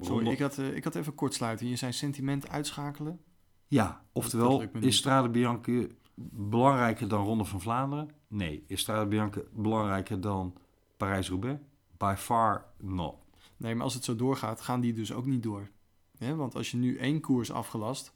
Sorry, 0.00 0.28
ik 0.28 0.38
had, 0.38 0.58
eh, 0.58 0.76
ik 0.76 0.84
had 0.84 0.94
even 0.94 1.14
kortsluiten. 1.14 1.68
Je 1.68 1.76
zei 1.76 1.92
sentiment 1.92 2.48
uitschakelen. 2.48 3.20
Ja, 3.68 4.04
oftewel, 4.12 4.62
is 4.80 4.96
Strade 4.96 5.28
Bianche 5.28 5.90
belangrijker 6.14 7.08
dan 7.08 7.24
Ronde 7.24 7.44
van 7.44 7.60
Vlaanderen? 7.60 8.10
Nee. 8.28 8.64
Is 8.66 8.80
Strade 8.80 9.06
Bianche 9.06 9.48
belangrijker 9.52 10.20
dan 10.20 10.56
Parijs-Roubaix? 10.96 11.60
By 11.96 12.14
far 12.16 12.66
not. 12.78 13.14
Nee, 13.56 13.74
maar 13.74 13.84
als 13.84 13.94
het 13.94 14.04
zo 14.04 14.16
doorgaat, 14.16 14.60
gaan 14.60 14.80
die 14.80 14.92
dus 14.92 15.12
ook 15.12 15.26
niet 15.26 15.42
door. 15.42 15.70
Want 16.18 16.54
als 16.54 16.70
je 16.70 16.76
nu 16.76 16.96
één 16.96 17.20
koers 17.20 17.52
afgelast, 17.52 18.14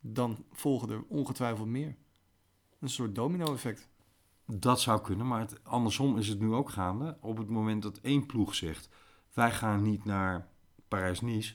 dan 0.00 0.44
volgen 0.52 0.90
er 0.90 1.04
ongetwijfeld 1.08 1.68
meer. 1.68 1.96
Een 2.78 2.88
soort 2.88 3.14
domino-effect. 3.14 3.88
Dat 4.46 4.80
zou 4.80 5.00
kunnen, 5.00 5.26
maar 5.26 5.40
het, 5.40 5.64
andersom 5.64 6.18
is 6.18 6.28
het 6.28 6.40
nu 6.40 6.52
ook 6.52 6.70
gaande. 6.70 7.16
Op 7.20 7.36
het 7.36 7.48
moment 7.48 7.82
dat 7.82 7.98
één 7.98 8.26
ploeg 8.26 8.54
zegt: 8.54 8.88
wij 9.32 9.52
gaan 9.52 9.82
niet 9.82 10.04
naar 10.04 10.48
Parijs-Nice, 10.88 11.54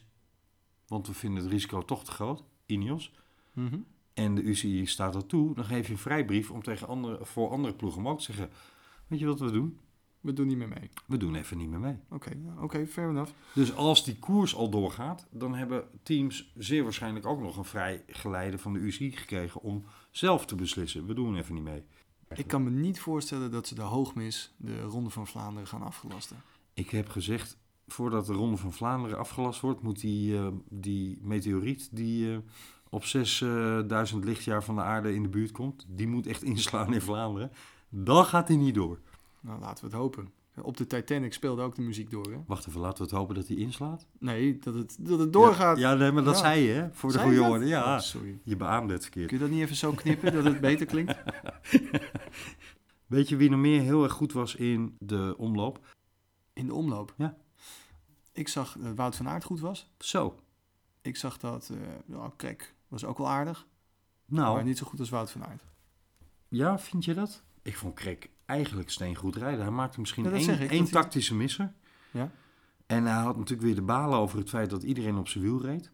want 0.87 1.07
we 1.07 1.13
vinden 1.13 1.43
het 1.43 1.51
risico 1.51 1.85
toch 1.85 2.03
te 2.03 2.11
groot, 2.11 2.43
Ineos. 2.65 3.13
Mhm. 3.53 3.79
En 4.19 4.35
de 4.35 4.41
UCI 4.41 4.85
staat 4.85 5.15
er 5.15 5.25
toe, 5.25 5.55
dan 5.55 5.65
geef 5.65 5.85
je 5.85 5.93
een 5.93 5.99
vrijbrief 5.99 6.51
om 6.51 6.63
tegen 6.63 6.87
andere, 6.87 7.25
voor 7.25 7.49
andere 7.49 7.73
ploegen 7.73 8.07
ook 8.07 8.17
te 8.17 8.23
zeggen: 8.23 8.49
Weet 9.07 9.19
je 9.19 9.25
wat 9.25 9.39
we 9.39 9.51
doen? 9.51 9.79
We 10.21 10.33
doen 10.33 10.47
niet 10.47 10.57
meer 10.57 10.67
mee. 10.67 10.89
We 11.07 11.17
doen 11.17 11.35
even 11.35 11.57
niet 11.57 11.69
meer 11.69 11.79
mee. 11.79 11.97
Oké, 12.09 12.37
oké, 12.59 12.87
fair 12.87 13.09
enough. 13.09 13.31
Dus 13.53 13.75
als 13.75 14.03
die 14.03 14.19
koers 14.19 14.55
al 14.55 14.69
doorgaat, 14.69 15.27
dan 15.31 15.55
hebben 15.55 15.83
teams 16.03 16.53
zeer 16.57 16.83
waarschijnlijk 16.83 17.25
ook 17.25 17.41
nog 17.41 17.57
een 17.57 17.65
vrij 17.65 18.03
geleide 18.07 18.57
van 18.57 18.73
de 18.73 18.79
UCI 18.79 19.11
gekregen 19.11 19.61
om 19.61 19.83
zelf 20.11 20.45
te 20.45 20.55
beslissen: 20.55 21.05
we 21.05 21.13
doen 21.13 21.35
even 21.35 21.55
niet 21.55 21.63
mee. 21.63 21.83
Ik 22.35 22.47
kan 22.47 22.63
me 22.63 22.69
niet 22.69 22.99
voorstellen 22.99 23.51
dat 23.51 23.67
ze 23.67 23.75
de 23.75 23.81
hoogmis, 23.81 24.53
de 24.57 24.81
Ronde 24.81 25.09
van 25.09 25.27
Vlaanderen, 25.27 25.67
gaan 25.67 25.81
afgelasten. 25.81 26.37
Ik 26.73 26.89
heb 26.89 27.09
gezegd, 27.09 27.57
voordat 27.87 28.25
de 28.25 28.33
Ronde 28.33 28.57
van 28.57 28.73
Vlaanderen 28.73 29.17
afgelast 29.17 29.61
wordt, 29.61 29.81
moet 29.81 29.99
die, 29.99 30.37
eh, 30.37 30.47
die 30.69 31.19
meteoriet 31.21 31.89
die 31.91 32.31
eh, 32.31 32.37
op 32.89 33.05
6000 33.05 34.23
lichtjaar 34.25 34.63
van 34.63 34.75
de 34.75 34.81
aarde 34.81 35.13
in 35.13 35.23
de 35.23 35.29
buurt 35.29 35.51
komt, 35.51 35.85
die 35.89 36.07
moet 36.07 36.27
echt 36.27 36.43
inslaan 36.43 36.93
in 36.93 37.01
Vlaanderen. 37.01 37.51
Dan 37.89 38.25
gaat 38.25 38.47
hij 38.47 38.57
niet 38.57 38.75
door. 38.75 38.99
Nou, 39.41 39.59
laten 39.59 39.83
we 39.83 39.89
het 39.89 39.99
hopen. 39.99 40.31
Op 40.61 40.77
de 40.77 40.87
Titanic 40.87 41.33
speelde 41.33 41.61
ook 41.61 41.75
de 41.75 41.81
muziek 41.81 42.11
door, 42.11 42.31
hè? 42.31 42.37
Wacht 42.47 42.67
even, 42.67 42.79
laten 42.81 42.97
we 42.97 43.03
het 43.03 43.11
hopen 43.19 43.35
dat 43.35 43.47
hij 43.47 43.57
inslaat. 43.57 44.05
Nee, 44.19 44.59
dat 44.59 44.73
het, 44.73 44.97
dat 44.99 45.19
het 45.19 45.33
doorgaat. 45.33 45.77
Ja, 45.77 45.91
ja, 45.91 45.97
nee, 45.97 46.11
maar 46.11 46.23
dat 46.23 46.33
Ja. 46.35 46.39
zei 46.41 46.61
je, 46.61 46.71
hè? 46.73 46.87
Voor 46.93 47.11
de 47.11 47.19
goede 47.19 47.41
orde. 47.43 47.65
Ja, 47.65 47.95
Oh, 47.95 47.99
sorry. 48.01 48.39
je 48.43 48.55
beaamde 48.55 48.93
het 48.93 49.01
verkeerd. 49.01 49.27
Kun 49.27 49.37
je 49.37 49.43
dat 49.43 49.51
niet 49.53 49.61
even 49.63 49.75
zo 49.75 49.91
knippen, 49.91 50.33
dat 50.33 50.43
het 50.43 50.59
beter 50.59 50.85
klinkt? 50.85 51.15
Weet 53.07 53.29
je 53.29 53.35
wie 53.35 53.49
nog 53.49 53.59
meer 53.59 53.81
heel 53.81 54.03
erg 54.03 54.11
goed 54.13 54.33
was 54.33 54.55
in 54.55 54.95
de 54.99 55.35
omloop? 55.37 55.79
In 56.53 56.65
de 56.65 56.73
omloop. 56.73 57.13
Ja. 57.17 57.37
Ik 58.33 58.47
zag 58.47 58.77
dat 58.79 58.95
Wout 58.95 59.15
van 59.15 59.27
Aert 59.27 59.43
goed 59.43 59.59
was. 59.59 59.89
Zo. 59.99 60.35
Ik 61.01 61.15
zag 61.17 61.37
dat 61.37 61.69
eh 61.73 61.77
nou, 62.05 62.31
Krek 62.35 62.73
was 62.89 63.05
ook 63.05 63.17
wel 63.17 63.29
aardig. 63.29 63.67
Nou, 64.25 64.55
Maar 64.55 64.63
niet 64.63 64.77
zo 64.77 64.85
goed 64.85 64.99
als 64.99 65.09
Wout 65.09 65.31
van 65.31 65.45
Aert. 65.45 65.63
ja, 66.47 66.79
vind 66.79 67.05
je 67.05 67.13
dat? 67.13 67.43
Ik 67.61 67.77
vond 67.77 67.93
Krek 67.93 68.29
eigenlijk 68.45 68.89
steengoed 68.89 69.35
rijden. 69.35 69.61
Hij 69.61 69.71
maakte 69.71 69.99
misschien 69.99 70.23
Ja, 70.23 70.31
één, 70.31 70.41
zeg 70.43 70.59
ik, 70.59 70.69
één 70.69 70.79
dat 70.83 70.89
hij- 70.91 71.01
tactische 71.01 71.35
misser. 71.35 71.73
Ja. 72.11 72.31
En 72.85 73.03
hij 73.05 73.21
had 73.23 73.35
natuurlijk 73.37 73.61
weer 73.67 73.75
de 73.75 73.81
balen 73.81 74.17
over 74.19 74.37
het 74.39 74.49
feit 74.49 74.69
dat 74.69 74.83
iedereen 74.83 75.17
op 75.17 75.27
zijn 75.27 75.43
wiel 75.43 75.61
reed. 75.61 75.91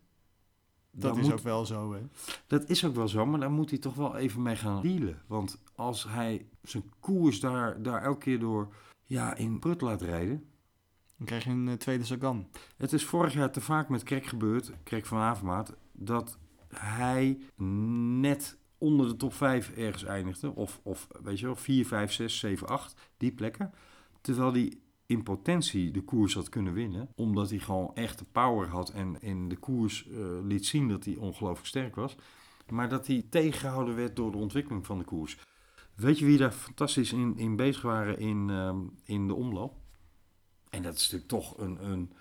Dat 0.92 1.18
is 1.18 1.24
moet- 1.24 1.32
ook 1.34 1.40
wel 1.40 1.66
zo, 1.66 1.94
hè? 1.94 2.02
Dat 2.48 2.70
is 2.70 2.86
ook 2.86 2.96
wel 2.96 3.08
zo, 3.08 3.26
maar 3.26 3.40
daar 3.40 3.52
moet 3.52 3.70
hij 3.70 3.80
toch 3.80 3.94
wel 3.96 4.16
even 4.18 4.42
mee 4.42 4.56
gaan 4.56 4.82
dealen. 4.82 5.22
Want 5.28 5.62
als 5.76 6.04
hij 6.04 6.46
zijn 6.62 6.84
koers 7.00 7.40
daar, 7.40 7.82
daar 7.82 8.02
elke 8.04 8.20
keer 8.20 8.40
door 8.40 8.74
ja, 9.04 9.36
in 9.36 9.60
prut 9.60 9.82
laat 9.82 10.02
rijden. 10.02 10.50
Dan 11.18 11.26
krijg 11.28 11.44
je 11.44 11.50
een 11.50 11.68
eh, 11.68 11.74
tweede 11.74 12.04
Sagan. 12.04 12.48
Het 12.78 12.94
is 12.94 13.06
vorig 13.06 13.34
jaar 13.34 13.52
te 13.52 13.62
vaak 13.62 13.90
met 13.90 14.04
Krek 14.04 14.26
gebeurd, 14.26 14.72
Krek 14.84 15.06
van 15.06 15.18
Avermaat, 15.20 15.74
dat 15.92 16.38
hij 16.80 17.40
net 18.20 18.58
onder 18.78 19.08
de 19.08 19.16
top 19.16 19.34
5 19.34 19.70
ergens 19.70 20.04
eindigde. 20.04 20.56
Of, 20.56 20.80
of 20.84 21.08
weet 21.24 21.40
je 21.40 21.46
wel, 21.46 21.56
4, 21.56 21.86
5, 21.86 22.12
6, 22.12 22.40
7, 22.40 22.68
8, 22.68 22.96
die 23.18 23.32
plekken. 23.32 23.74
Terwijl 24.22 24.52
hij 24.52 24.74
in 25.06 25.24
potentie 25.24 25.92
de 25.92 26.02
koers 26.02 26.34
had 26.34 26.50
kunnen 26.50 26.74
winnen. 26.74 27.10
Omdat 27.16 27.50
hij 27.50 27.60
gewoon 27.60 27.92
echt 27.96 28.20
de 28.20 28.26
power 28.32 28.68
had 28.68 28.90
en 28.90 29.22
in 29.22 29.50
de 29.50 29.58
koers 29.58 30.08
eh, 30.10 30.18
liet 30.44 30.66
zien 30.66 30.88
dat 30.88 31.06
hij 31.06 31.16
ongelooflijk 31.16 31.68
sterk 31.68 31.96
was. 31.96 32.16
Maar 32.70 32.90
dat 32.90 33.08
hij 33.08 33.26
tegengehouden 33.30 33.96
werd 33.96 34.16
door 34.16 34.32
de 34.32 34.38
ontwikkeling 34.38 34.86
van 34.86 34.98
de 34.98 35.04
koers. 35.04 35.38
Weet 35.96 36.20
je 36.20 36.26
wie 36.26 36.38
daar 36.38 36.52
fantastisch 36.52 37.14
in, 37.14 37.38
in 37.38 37.56
bezig 37.56 37.82
waren 37.82 38.20
in, 38.20 38.50
ehm, 38.50 38.80
in 39.04 39.28
de 39.28 39.34
omloop? 39.34 39.76
En 40.70 40.82
dat 40.82 40.96
is 40.96 41.02
natuurlijk 41.02 41.30
toch 41.30 41.58
een, 41.58 41.90
een 41.90 42.12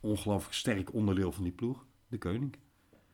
ongelooflijk 0.00 0.54
sterk 0.54 0.94
onderdeel 0.94 1.32
van 1.32 1.42
die 1.42 1.52
ploeg. 1.52 1.86
De 2.08 2.18
koning. 2.18 2.56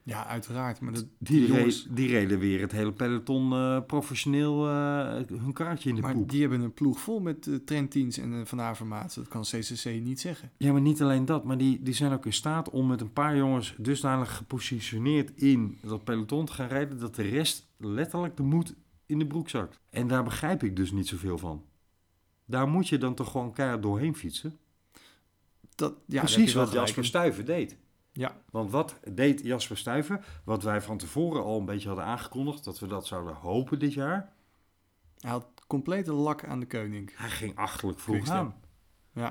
Ja, 0.07 0.27
uiteraard. 0.27 0.81
Maar 0.81 0.93
dat, 0.93 1.07
Die, 1.19 1.47
jongens, 1.47 1.87
re- 1.87 1.95
die 1.95 2.09
reden 2.09 2.39
weer 2.39 2.61
het 2.61 2.73
hele 2.73 2.93
peloton 2.93 3.53
eh, 3.53 3.81
professioneel 3.87 4.69
eh, 4.69 5.21
hun 5.29 5.53
kaartje 5.53 5.89
in 5.89 5.95
de 5.95 6.01
maar 6.01 6.13
poep. 6.13 6.31
die 6.31 6.41
hebben 6.41 6.61
een 6.61 6.73
ploeg 6.75 7.01
vol 7.01 7.21
met 7.21 7.47
uh, 7.47 8.19
en 8.19 8.47
Van 8.47 8.61
Avermaat. 8.61 9.15
Dat 9.15 9.29
kan 9.29 9.43
CCC 9.43 9.85
niet 9.85 10.21
zeggen. 10.21 10.51
Ja, 10.57 10.73
maar 10.73 10.81
niet 10.81 11.03
alleen 11.03 11.25
dat, 11.25 11.45
maar 11.45 11.59
die, 11.59 11.83
die 11.83 11.95
zijn 11.95 12.13
ook 12.13 12.27
in 12.27 12.33
staat 12.33 12.71
om 12.71 12.87
met 12.87 13.01
een 13.01 13.13
paar 13.13 13.37
jongens 13.37 13.75
dusdanig 13.79 14.37
gepositioneerd 14.37 15.31
in 15.35 15.79
dat 15.83 16.05
peloton 16.05 16.45
te 16.45 16.53
gaan 16.53 16.69
rijden, 16.69 16.99
dat 16.99 17.15
de 17.15 17.23
rest 17.23 17.67
letterlijk 17.77 18.37
de 18.37 18.43
moed 18.43 18.75
in 19.07 19.19
de 19.19 19.27
broek 19.27 19.49
zakt. 19.49 19.79
En 19.91 20.07
daar 20.09 20.25
begrijp 20.25 20.63
ik 20.63 20.77
dus 20.77 20.93
niet 20.93 21.09
zoveel 21.09 21.39
van. 21.39 21.65
Daar 22.45 22.69
moet 22.69 22.89
je 22.89 22.99
dan 22.99 23.15
toch 23.15 23.31
gewoon 23.31 23.53
keihard 23.53 23.83
doorheen 23.83 24.17
fietsen. 24.17 24.59
Dat, 25.75 25.95
ja, 26.07 26.21
Precies 26.21 26.55
wat 26.55 26.73
Jasper 26.73 27.05
Stuyven 27.05 27.45
deed. 27.45 27.77
Ja. 28.17 28.37
Want 28.51 28.71
wat 28.71 29.01
deed 29.13 29.43
Jasper 29.43 29.77
Stuyven? 29.77 30.21
Wat 30.45 30.63
wij 30.63 30.81
van 30.81 30.99
tevoren 30.99 31.43
al 31.45 31.59
een 31.59 31.65
beetje 31.65 31.89
hadden 31.89 32.07
aangekondigd, 32.07 32.65
dat 32.65 32.79
we 32.79 32.87
dat 32.87 33.07
zouden 33.07 33.35
hopen 33.35 33.79
dit 33.79 33.93
jaar. 33.93 34.33
Hij 35.19 35.31
had 35.31 35.47
complete 35.67 36.13
lak 36.13 36.45
aan 36.45 36.61
de 36.61 36.67
koning. 36.67 37.11
Hij 37.17 37.31
ging 37.31 37.57
achterlijk 37.57 38.01
vroeg 38.01 38.29
aan. 38.29 38.55
Ja. 39.13 39.23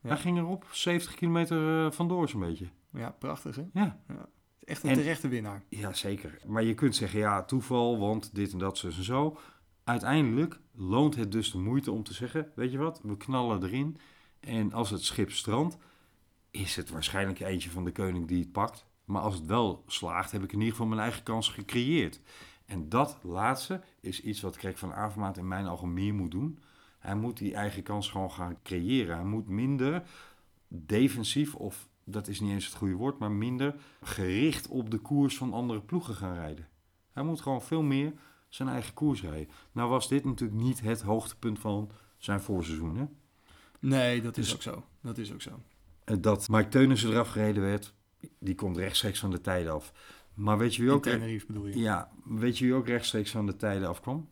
Ja. 0.00 0.08
Hij 0.08 0.16
ging 0.18 0.38
erop 0.38 0.66
70 0.70 1.14
kilometer 1.14 1.84
eh, 1.86 1.90
vandoor 1.92 2.28
zo'n 2.28 2.40
beetje. 2.40 2.66
Ja, 2.92 3.10
prachtig 3.10 3.56
hè? 3.56 3.64
Ja. 3.72 3.98
Echt 4.64 4.82
een 4.82 4.90
En- 4.90 4.96
terechte 4.96 5.28
winnaar. 5.28 5.62
Ja, 5.68 5.92
zeker. 5.92 6.38
Maar 6.46 6.62
je 6.62 6.74
kunt 6.74 6.96
zeggen, 6.96 7.18
ja, 7.18 7.42
toeval, 7.42 7.98
want 7.98 8.34
dit 8.34 8.52
en 8.52 8.58
dat, 8.58 8.78
zo 8.78 8.86
en 8.86 9.04
zo. 9.04 9.36
Uiteindelijk 9.84 10.60
loont 10.74 11.16
het 11.16 11.32
dus 11.32 11.50
de 11.52 11.58
moeite 11.58 11.90
om 11.92 12.02
te 12.02 12.14
zeggen, 12.14 12.52
weet 12.54 12.72
je 12.72 12.78
wat, 12.78 13.00
we 13.02 13.16
knallen 13.16 13.62
erin. 13.62 13.96
En 14.40 14.72
als 14.72 14.90
het 14.90 15.02
schip 15.04 15.30
strandt, 15.30 15.76
is 16.54 16.76
het 16.76 16.90
waarschijnlijk 16.90 17.40
eentje 17.40 17.70
van 17.70 17.84
de 17.84 17.92
koning 17.92 18.28
die 18.28 18.38
het 18.40 18.52
pakt. 18.52 18.86
Maar 19.04 19.22
als 19.22 19.34
het 19.34 19.46
wel 19.46 19.84
slaagt, 19.86 20.32
heb 20.32 20.42
ik 20.42 20.52
in 20.52 20.58
ieder 20.58 20.72
geval 20.72 20.86
mijn 20.86 21.00
eigen 21.00 21.22
kans 21.22 21.48
gecreëerd. 21.48 22.20
En 22.66 22.88
dat 22.88 23.18
laatste 23.22 23.80
is 24.00 24.20
iets 24.20 24.40
wat 24.40 24.56
Krek 24.56 24.78
van 24.78 24.94
Avermaat 24.94 25.36
in 25.36 25.48
mijn 25.48 25.66
ogen 25.66 25.92
meer 25.92 26.14
moet 26.14 26.30
doen. 26.30 26.58
Hij 26.98 27.14
moet 27.14 27.36
die 27.36 27.54
eigen 27.54 27.82
kans 27.82 28.08
gewoon 28.08 28.30
gaan 28.30 28.56
creëren. 28.62 29.16
Hij 29.16 29.24
moet 29.24 29.48
minder 29.48 30.02
defensief, 30.68 31.54
of 31.54 31.88
dat 32.04 32.28
is 32.28 32.40
niet 32.40 32.50
eens 32.50 32.64
het 32.66 32.74
goede 32.74 32.94
woord, 32.94 33.18
maar 33.18 33.32
minder 33.32 33.74
gericht 34.02 34.68
op 34.68 34.90
de 34.90 34.98
koers 34.98 35.36
van 35.36 35.52
andere 35.52 35.80
ploegen 35.80 36.14
gaan 36.14 36.34
rijden. 36.34 36.68
Hij 37.12 37.22
moet 37.22 37.40
gewoon 37.40 37.62
veel 37.62 37.82
meer 37.82 38.12
zijn 38.48 38.68
eigen 38.68 38.94
koers 38.94 39.22
rijden. 39.22 39.48
Nou 39.72 39.90
was 39.90 40.08
dit 40.08 40.24
natuurlijk 40.24 40.60
niet 40.60 40.80
het 40.80 41.02
hoogtepunt 41.02 41.58
van 41.58 41.90
zijn 42.18 42.40
voorseizoen. 42.40 42.96
Hè? 42.96 43.04
Nee, 43.78 44.22
dat 44.22 44.36
is 44.36 44.44
Dus- 44.44 44.54
ook 44.54 44.62
zo. 44.62 44.84
Dat 45.00 45.18
is 45.18 45.32
ook 45.32 45.42
zo. 45.42 45.50
Eh, 46.04 46.16
Dat 46.20 46.48
Mike 46.48 46.68
Teunissen 46.68 47.10
eraf 47.10 47.28
gereden 47.28 47.62
werd, 47.62 47.94
die 48.38 48.54
komt 48.54 48.76
rechtstreeks 48.76 49.18
van 49.20 49.30
de 49.30 49.40
tijden 49.40 49.72
af. 49.72 49.92
Maar 50.34 50.58
weet 50.58 50.74
je 50.74 50.82
wie 50.82 50.90
ook, 50.90 51.02
Tenerife 51.02 51.46
bedoel 51.46 51.66
je. 51.66 51.78
ja, 51.78 52.10
weet 52.24 52.58
je 52.58 52.64
wie 52.64 52.74
ook 52.74 52.86
rechtstreeks 52.86 53.30
van 53.30 53.46
de 53.46 53.56
tijden 53.56 53.88
afkwam? 53.88 54.28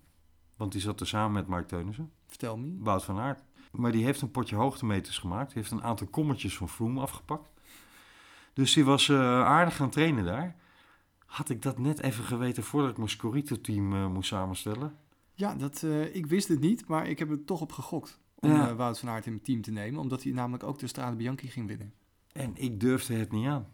Want 0.56 0.72
die 0.72 0.80
zat 0.80 1.00
er 1.00 1.06
samen 1.06 1.32
met 1.32 1.46
Mike 1.46 1.66
Teunissen. 1.66 2.10
Vertel 2.26 2.56
me. 2.58 2.76
Wout 2.78 3.04
van 3.04 3.18
Aert. 3.18 3.42
Maar 3.70 3.92
die 3.92 4.04
heeft 4.04 4.20
een 4.20 4.30
potje 4.30 4.56
hoogtemeters 4.56 5.18
gemaakt. 5.18 5.52
Heeft 5.52 5.70
een 5.70 5.82
aantal 5.82 6.06
kommetjes 6.06 6.56
van 6.56 6.68
Froome 6.68 7.00
afgepakt. 7.00 7.50
Dus 8.52 8.72
die 8.72 8.84
was 8.84 9.08
eh, 9.08 9.18
aardig 9.44 9.76
gaan 9.76 9.90
trainen 9.90 10.24
daar. 10.24 10.56
Had 11.26 11.48
ik 11.48 11.62
dat 11.62 11.78
net 11.78 12.00
even 12.00 12.24
geweten 12.24 12.62
voordat 12.62 12.90
ik 12.90 12.96
mijn 12.96 13.08
Scorito-team 13.08 13.92
eh, 13.92 14.06
moest 14.08 14.28
samenstellen? 14.28 14.96
Ja, 15.34 15.54
dat, 15.54 15.82
ik 16.12 16.26
wist 16.26 16.48
het 16.48 16.60
niet, 16.60 16.86
maar 16.86 17.08
ik 17.08 17.18
heb 17.18 17.30
er 17.30 17.44
toch 17.44 17.60
op 17.60 17.72
gegokt. 17.72 18.20
Om 18.42 18.50
Ja. 18.50 18.68
eh, 18.68 18.74
Wout 18.76 18.98
van 18.98 19.08
Aert 19.08 19.26
in 19.26 19.32
mijn 19.32 19.44
team 19.44 19.62
te 19.62 19.70
nemen. 19.70 20.00
Omdat 20.00 20.22
hij 20.22 20.32
namelijk 20.32 20.62
ook 20.64 20.78
de 20.78 20.86
Strade 20.86 21.16
Bianchi 21.16 21.48
ging 21.48 21.66
winnen. 21.68 21.92
En 22.32 22.52
ik 22.54 22.80
durfde 22.80 23.14
het 23.14 23.32
niet 23.32 23.46
aan. 23.46 23.66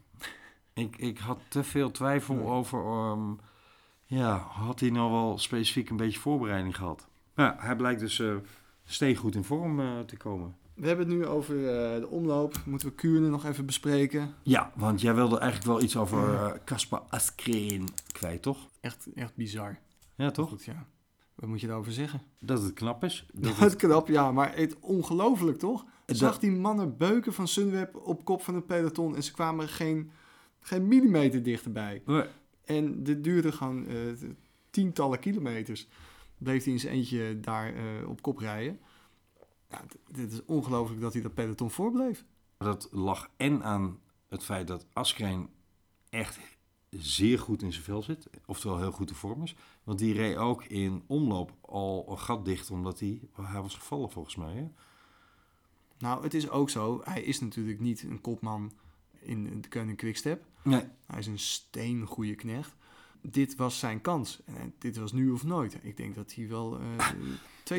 ik, 0.72 0.96
ik 0.96 1.18
had 1.18 1.38
te 1.48 1.62
veel 1.64 1.90
twijfel 1.90 2.34
Nee. 2.34 2.44
over... 2.44 2.84
ehm, 2.84 3.32
ja, 4.04 4.36
had 4.36 4.80
hij 4.80 4.90
nou 4.90 5.10
wel 5.12 5.38
specifiek 5.38 5.90
een 5.90 5.96
beetje 5.96 6.20
voorbereiding 6.20 6.76
gehad? 6.76 7.08
Nou, 7.34 7.54
hij 7.58 7.76
blijkt 7.76 8.00
dus 8.00 8.18
eh 8.20 8.34
steengoed 8.84 9.34
in 9.34 9.44
vorm 9.44 9.80
eh, 9.80 10.00
te 10.00 10.16
komen. 10.16 10.56
We 10.74 10.86
hebben 10.86 11.06
het 11.08 11.16
nu 11.16 11.26
over 11.26 11.56
eh, 11.56 12.00
de 12.00 12.08
omloop. 12.08 12.60
Moeten 12.66 12.88
we 12.88 12.94
Kuurne 12.94 13.28
nog 13.28 13.44
even 13.44 13.66
bespreken. 13.66 14.34
Ja, 14.42 14.72
want 14.76 15.00
jij 15.00 15.14
wilde 15.14 15.38
eigenlijk 15.38 15.70
wel 15.72 15.82
iets 15.82 15.96
over 15.96 16.60
Caspar 16.64 17.02
Askreen 17.08 17.88
kwijt, 18.12 18.42
toch? 18.42 18.66
Echt, 18.80 19.08
echt 19.14 19.34
bizar. 19.36 19.78
Ja, 20.14 20.30
toch? 20.30 20.48
Goed, 20.48 20.64
ja. 20.64 20.86
Wat 21.38 21.48
moet 21.48 21.60
je 21.60 21.66
daarover 21.66 21.92
zeggen? 21.92 22.22
Dat 22.40 22.62
het 22.62 22.72
knap 22.72 23.04
is. 23.04 23.26
Dat 23.32 23.56
het, 23.56 23.76
knap, 23.76 24.08
ja, 24.08 24.32
maar 24.32 24.56
het 24.56 24.76
ongelooflijk 24.80 25.58
toch? 25.58 25.84
Dat- 26.04 26.16
Zag 26.16 26.38
die 26.38 26.50
mannen 26.50 26.96
beuken 26.96 27.32
van 27.32 27.48
Sunweb 27.48 27.96
op 27.96 28.24
kop 28.24 28.42
van 28.42 28.54
het 28.54 28.66
peloton 28.66 29.16
en 29.16 29.22
ze 29.22 29.32
kwamen 29.32 29.68
geen, 29.68 30.10
geen 30.60 30.88
millimeter 30.88 31.42
dichterbij. 31.42 32.02
Nee. 32.06 32.24
En 32.64 33.02
dit 33.02 33.24
duurde 33.24 33.52
gewoon 33.52 33.86
eh, 33.86 33.96
tientallen 34.70 35.18
kilometers. 35.18 35.88
Bleef 36.38 36.64
hij 36.64 36.72
in 36.72 36.80
zijn 36.80 36.94
eentje 36.94 37.40
daar 37.40 37.74
eh, 37.74 38.08
op 38.08 38.22
kop 38.22 38.38
rijden. 38.38 38.80
Ja, 39.70 39.84
dit 40.10 40.32
is 40.32 40.44
ongelooflijk 40.44 41.00
dat 41.00 41.12
hij 41.12 41.22
dat 41.22 41.34
peloton 41.34 41.70
voorbleef. 41.70 42.24
dat 42.58 42.88
lag 42.90 43.30
en 43.36 43.62
aan 43.62 43.98
het 44.28 44.44
feit 44.44 44.66
dat 44.66 44.86
Askreen 44.92 45.48
echt 46.10 46.38
zeer 46.90 47.38
goed 47.38 47.62
in 47.62 47.72
zijn 47.72 47.84
vel 47.84 48.02
zit. 48.02 48.26
Oftewel 48.46 48.78
heel 48.78 48.92
goed 48.92 49.08
in 49.10 49.16
vorm 49.16 49.42
is. 49.42 49.54
Want 49.84 49.98
die 49.98 50.14
reed 50.14 50.36
ook 50.36 50.64
in 50.64 51.02
omloop 51.06 51.52
al 51.60 52.06
een 52.08 52.18
gat 52.18 52.44
dicht 52.44 52.70
omdat 52.70 53.00
hij... 53.00 53.20
Hij 53.42 53.60
was 53.60 53.74
gevallen 53.74 54.10
volgens 54.10 54.36
mij, 54.36 54.54
hè? 54.54 54.68
Nou, 55.98 56.22
het 56.22 56.34
is 56.34 56.50
ook 56.50 56.70
zo. 56.70 57.00
Hij 57.04 57.22
is 57.22 57.40
natuurlijk 57.40 57.80
niet 57.80 58.02
een 58.02 58.20
kopman 58.20 58.72
in 59.20 59.60
de 59.60 59.68
Koning 59.68 59.96
Quickstep. 59.96 60.44
Nee. 60.62 60.84
Hij 61.06 61.18
is 61.18 61.26
een 61.26 61.38
steengoede 61.38 62.34
knecht. 62.34 62.74
Dit 63.20 63.56
was 63.56 63.78
zijn 63.78 64.00
kans. 64.00 64.40
En 64.44 64.74
dit 64.78 64.96
was 64.96 65.12
nu 65.12 65.30
of 65.30 65.44
nooit. 65.44 65.78
Ik 65.82 65.96
denk 65.96 66.14
dat 66.14 66.34
hij 66.34 66.48
wel 66.48 66.78
eh 66.80 67.08
2000% 67.72 67.74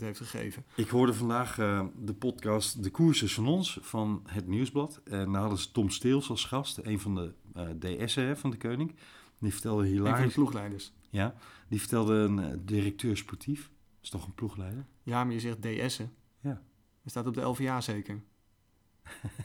heeft 0.00 0.18
gegeven. 0.18 0.64
Ik 0.74 0.88
hoorde 0.88 1.14
vandaag 1.14 1.58
eh, 1.58 1.84
de 1.96 2.14
podcast 2.14 2.82
De 2.82 2.90
Koers 2.90 3.22
is 3.22 3.34
van 3.34 3.46
ons 3.48 3.78
van 3.82 4.22
het 4.26 4.46
Nieuwsblad. 4.46 5.00
En 5.04 5.32
daar 5.32 5.40
hadden 5.40 5.58
ze 5.58 5.70
Tom 5.70 5.90
Steels 5.90 6.28
als 6.30 6.44
gast, 6.44 6.78
een 6.82 7.00
van 7.00 7.14
de 7.14 7.32
eh 7.54 7.68
DS'en 7.78 8.36
van 8.36 8.50
de 8.50 8.56
Koning. 8.56 8.94
Die 9.40 9.52
vertelde 9.52 9.82
Een 9.82 9.88
van 9.94 10.04
de 10.04 10.08
hilarisch. 10.10 10.34
ploegleiders. 10.34 10.92
Ja, 11.10 11.34
die 11.68 11.78
vertelde 11.78 12.14
een 12.14 12.38
eh, 12.38 12.56
directeur 12.60 13.16
sportief. 13.16 13.60
Dat 13.62 14.02
is 14.02 14.10
toch 14.10 14.26
een 14.26 14.34
ploegleider? 14.34 14.86
Ja, 15.02 15.24
maar 15.24 15.32
je 15.34 15.40
zegt 15.40 15.62
DS'en. 15.62 16.12
Ja. 16.40 16.62
Er 17.04 17.10
staat 17.10 17.26
op 17.26 17.34
de 17.34 17.40
LVA 17.42 17.80
zeker. 17.80 18.22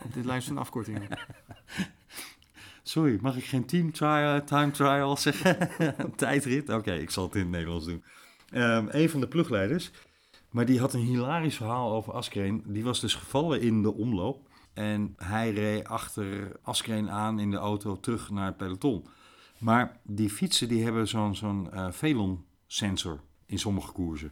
op 0.03 0.13
dit 0.13 0.25
lijst 0.25 0.47
van 0.47 0.57
afkortingen. 0.57 1.07
Sorry, 2.83 3.17
mag 3.21 3.37
ik 3.37 3.43
geen 3.43 3.65
team 3.65 3.91
trial, 3.91 4.43
time 4.43 4.71
trial 4.71 5.17
zeggen? 5.17 5.69
Tijdrit? 6.15 6.69
Oké, 6.69 6.93
ik 6.93 7.09
zal 7.09 7.23
het 7.25 7.35
in 7.35 7.41
het 7.41 7.49
Nederlands 7.49 7.85
doen. 7.85 8.03
Ehm 8.51 8.87
een 8.89 9.09
van 9.09 9.19
de 9.19 9.27
ploegleiders, 9.27 9.91
maar 10.49 10.65
die 10.65 10.79
had 10.79 10.93
een 10.93 10.99
hilarisch 10.99 11.55
verhaal 11.55 11.91
over 11.91 12.13
Askreen. 12.13 12.63
Die 12.67 12.83
was 12.83 12.99
dus 12.99 13.15
gevallen 13.15 13.61
in 13.61 13.81
de 13.81 13.93
omloop. 13.93 14.49
En 14.73 15.13
hij 15.17 15.51
reed 15.53 15.87
achter 15.87 16.51
Askreen 16.61 17.09
aan 17.09 17.39
in 17.39 17.51
de 17.51 17.57
auto 17.57 17.99
terug 17.99 18.29
naar 18.29 18.45
het 18.45 18.57
peloton. 18.57 19.05
Maar 19.57 19.99
die 20.03 20.29
fietsen 20.29 20.67
die 20.67 20.83
hebben 20.83 21.07
zo'n 21.07 21.35
zo'n 21.35 21.71
eh, 21.71 21.91
Velon-sensor 21.91 23.19
in 23.45 23.59
sommige 23.59 23.91
koersen. 23.91 24.31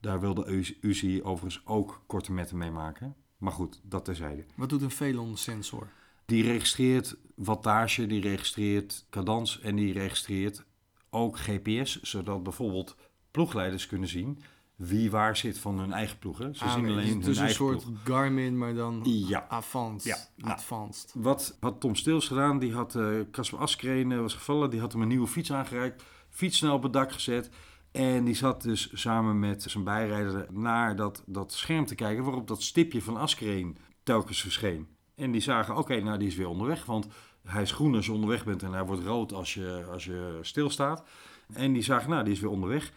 Daar 0.00 0.20
wilde 0.20 0.46
U- 0.46 0.76
UCI 0.80 1.22
overigens 1.22 1.66
ook 1.66 2.02
korte 2.06 2.32
metten 2.32 2.56
mee 2.58 2.70
maken. 2.70 3.14
Maar 3.38 3.52
goed, 3.52 3.80
dat 3.82 4.04
terzijde. 4.04 4.44
Wat 4.56 4.68
doet 4.68 4.82
een 4.82 4.90
Velon-sensor? 4.90 5.88
Die 6.26 6.42
registreert 6.42 7.16
wattage, 7.34 8.06
die 8.06 8.20
registreert 8.20 9.06
cadans 9.10 9.60
en 9.60 9.76
die 9.76 9.92
registreert 9.92 10.64
ook 11.10 11.38
GPS, 11.38 12.02
zodat 12.02 12.42
bijvoorbeeld 12.42 12.96
ploegleiders 13.34 13.86
kunnen 13.86 14.08
zien 14.08 14.38
wie 14.76 15.10
waar 15.10 15.36
zit 15.36 15.58
van 15.58 15.78
hun 15.78 15.92
eigen 15.92 16.18
ploegen. 16.18 16.54
Ze 16.56 16.64
Ah, 16.64 16.72
zien 16.72 16.86
alleen 16.86 16.96
dus 17.20 17.26
hun 17.26 17.30
een 17.30 17.36
eigen 17.36 17.54
soort 17.54 17.84
ploeg. 17.84 17.98
Garmin, 18.04 18.58
maar 18.58 18.74
dan 18.74 19.00
Ja. 19.04 19.46
Advanced. 19.48 20.04
Ja, 20.04 20.16
nou. 20.36 20.52
Advanced. 20.52 21.12
Wat 21.14 21.56
had 21.60 21.80
Tom 21.80 21.94
Steels 21.94 22.26
gedaan? 22.26 22.58
Die 22.58 22.72
had 22.74 22.94
eh 22.94 23.06
Casper 23.30 23.58
Askreen 23.58 24.12
eh, 24.12 24.20
was 24.20 24.34
gevallen, 24.34 24.70
die 24.70 24.80
had 24.80 24.92
hem 24.92 25.02
een 25.02 25.08
nieuwe 25.08 25.26
fiets 25.26 25.52
aangereikt, 25.52 26.02
fiets 26.30 26.56
snel 26.58 26.74
op 26.74 26.82
het 26.82 26.92
dak 26.92 27.12
gezet. 27.12 27.50
En 27.92 28.24
die 28.24 28.34
zat 28.34 28.62
dus 28.62 28.90
samen 28.92 29.38
met 29.38 29.62
zijn 29.62 29.84
bijrijder 29.84 30.46
naar 30.50 30.96
dat, 30.96 31.22
dat 31.26 31.52
scherm 31.52 31.86
te 31.86 31.94
kijken 31.94 32.24
waarop 32.24 32.48
dat 32.48 32.62
stipje 32.62 33.02
van 33.02 33.16
Askreen 33.16 33.76
telkens 34.02 34.40
verscheen. 34.40 34.88
En 35.14 35.30
die 35.32 35.40
zagen, 35.40 35.76
oké, 35.76 36.00
nou 36.00 36.18
die 36.18 36.28
is 36.28 36.36
weer 36.36 36.48
onderweg, 36.48 36.84
want 36.84 37.06
hij 37.44 37.62
is 37.62 37.72
groen 37.72 37.94
als 37.94 38.06
je 38.06 38.12
onderweg 38.12 38.44
bent 38.44 38.62
en 38.62 38.72
hij 38.72 38.84
wordt 38.84 39.02
rood 39.04 39.32
als 39.32 39.54
je, 39.54 39.84
als 39.92 40.04
je 40.04 40.38
stilstaat. 40.42 41.04
En 41.52 41.72
die 41.72 41.82
zagen, 41.82 42.10
nou 42.10 42.24
die 42.24 42.32
is 42.32 42.40
weer 42.40 42.50
onderweg. 42.50 42.92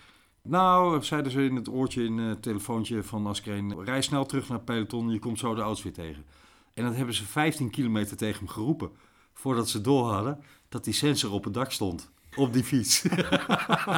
Nou, 0.48 1.04
zeiden 1.04 1.32
ze 1.32 1.44
in 1.44 1.56
het 1.56 1.70
oortje, 1.70 2.04
in 2.04 2.18
het 2.18 2.42
telefoontje 2.42 3.04
van 3.04 3.28
Askreen, 3.28 3.84
rij 3.84 4.02
snel 4.02 4.26
terug 4.26 4.48
naar 4.48 4.58
het 4.58 4.66
peloton, 4.66 5.10
je 5.10 5.20
komt 5.20 5.40
zo 5.40 5.56
de 5.56 5.62
auto's 5.62 5.84
weer 5.84 5.94
tegen. 5.94 6.26
En 6.74 6.84
dat 6.84 6.96
hebben 6.96 7.14
ze 7.14 7.26
15 7.26 7.70
kilometer 7.70 8.18
tegen 8.18 8.38
hem 8.38 8.48
geroepen, 8.48 8.92
voordat 9.34 9.70
ze 9.70 9.82
door 9.82 10.06
hadden 10.12 10.40
dat 10.70 10.84
die 10.84 10.94
sensor 10.94 11.32
op 11.32 11.44
het 11.44 11.54
dak 11.54 11.72
stond. 11.72 12.10
op 12.36 12.54
die 12.54 12.64
fiets. 12.64 13.06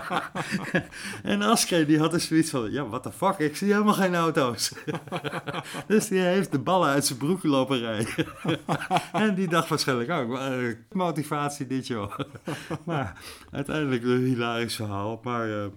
en 1.24 1.42
Aske 1.42 1.86
die 1.86 2.00
had 2.00 2.12
dus 2.12 2.28
zoiets 2.28 2.50
van, 2.50 2.72
ja, 2.72 2.88
what 2.88 3.04
the 3.04 3.12
fuck, 3.12 3.38
ik 3.38 3.56
zie 3.56 3.72
helemaal 3.72 3.94
geen 3.94 4.16
auto's. 4.16 4.74
dus 5.88 6.08
die 6.08 6.20
heeft 6.20 6.52
de 6.52 6.60
ballen 6.60 6.90
uit 6.90 7.06
zijn 7.06 7.20
broek 7.20 7.44
lopen 7.44 7.80
rijden. 7.80 8.28
en 9.12 9.36
die 9.36 9.48
dacht 9.48 9.70
waarschijnlijk 9.70 10.10
ook, 10.10 10.38
eh, 10.38 10.76
motivatie 10.92 11.68
dit 11.68 11.88
joh. 11.88 12.20
maar 12.86 13.22
uiteindelijk 13.52 14.04
een 14.04 14.24
hilarisch 14.24 14.76
verhaal. 14.76 15.20
Maar 15.24 15.64
eh, 15.64 15.68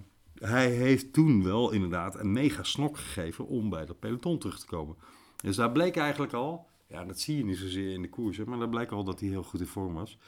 hij 0.42 0.70
heeft 0.70 1.12
toen 1.12 1.42
wel 1.42 1.70
inderdaad 1.70 2.18
een 2.18 2.32
mega 2.32 2.62
snok 2.62 2.98
gegeven 2.98 3.46
om 3.46 3.70
bij 3.70 3.86
dat 3.86 3.98
peloton 3.98 4.38
terug 4.38 4.60
te 4.60 4.66
komen. 4.66 4.96
Dus 5.36 5.56
daar 5.56 5.72
bleek 5.72 5.96
eigenlijk 5.96 6.32
al, 6.32 6.66
ja 6.86 7.04
dat 7.04 7.20
zie 7.20 7.36
je 7.36 7.44
niet 7.44 7.56
zozeer 7.56 7.92
in 7.92 8.02
de 8.02 8.08
koersen, 8.08 8.48
maar 8.48 8.58
daar 8.58 8.68
bleek 8.68 8.90
al 8.90 9.04
dat 9.04 9.20
hij 9.20 9.28
heel 9.28 9.42
goed 9.42 9.60
in 9.60 9.66
vorm 9.66 9.94
was. 9.94 10.18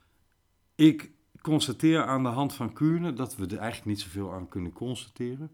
Ik 0.74 1.10
constateer 1.40 2.04
aan 2.04 2.22
de 2.22 2.28
hand 2.28 2.52
van 2.52 2.72
Kuurne 2.72 3.12
dat 3.12 3.36
we 3.36 3.46
er 3.46 3.58
eigenlijk 3.58 3.86
niet 3.86 4.00
zoveel 4.00 4.32
aan 4.32 4.48
kunnen 4.48 4.72
constateren. 4.72 5.50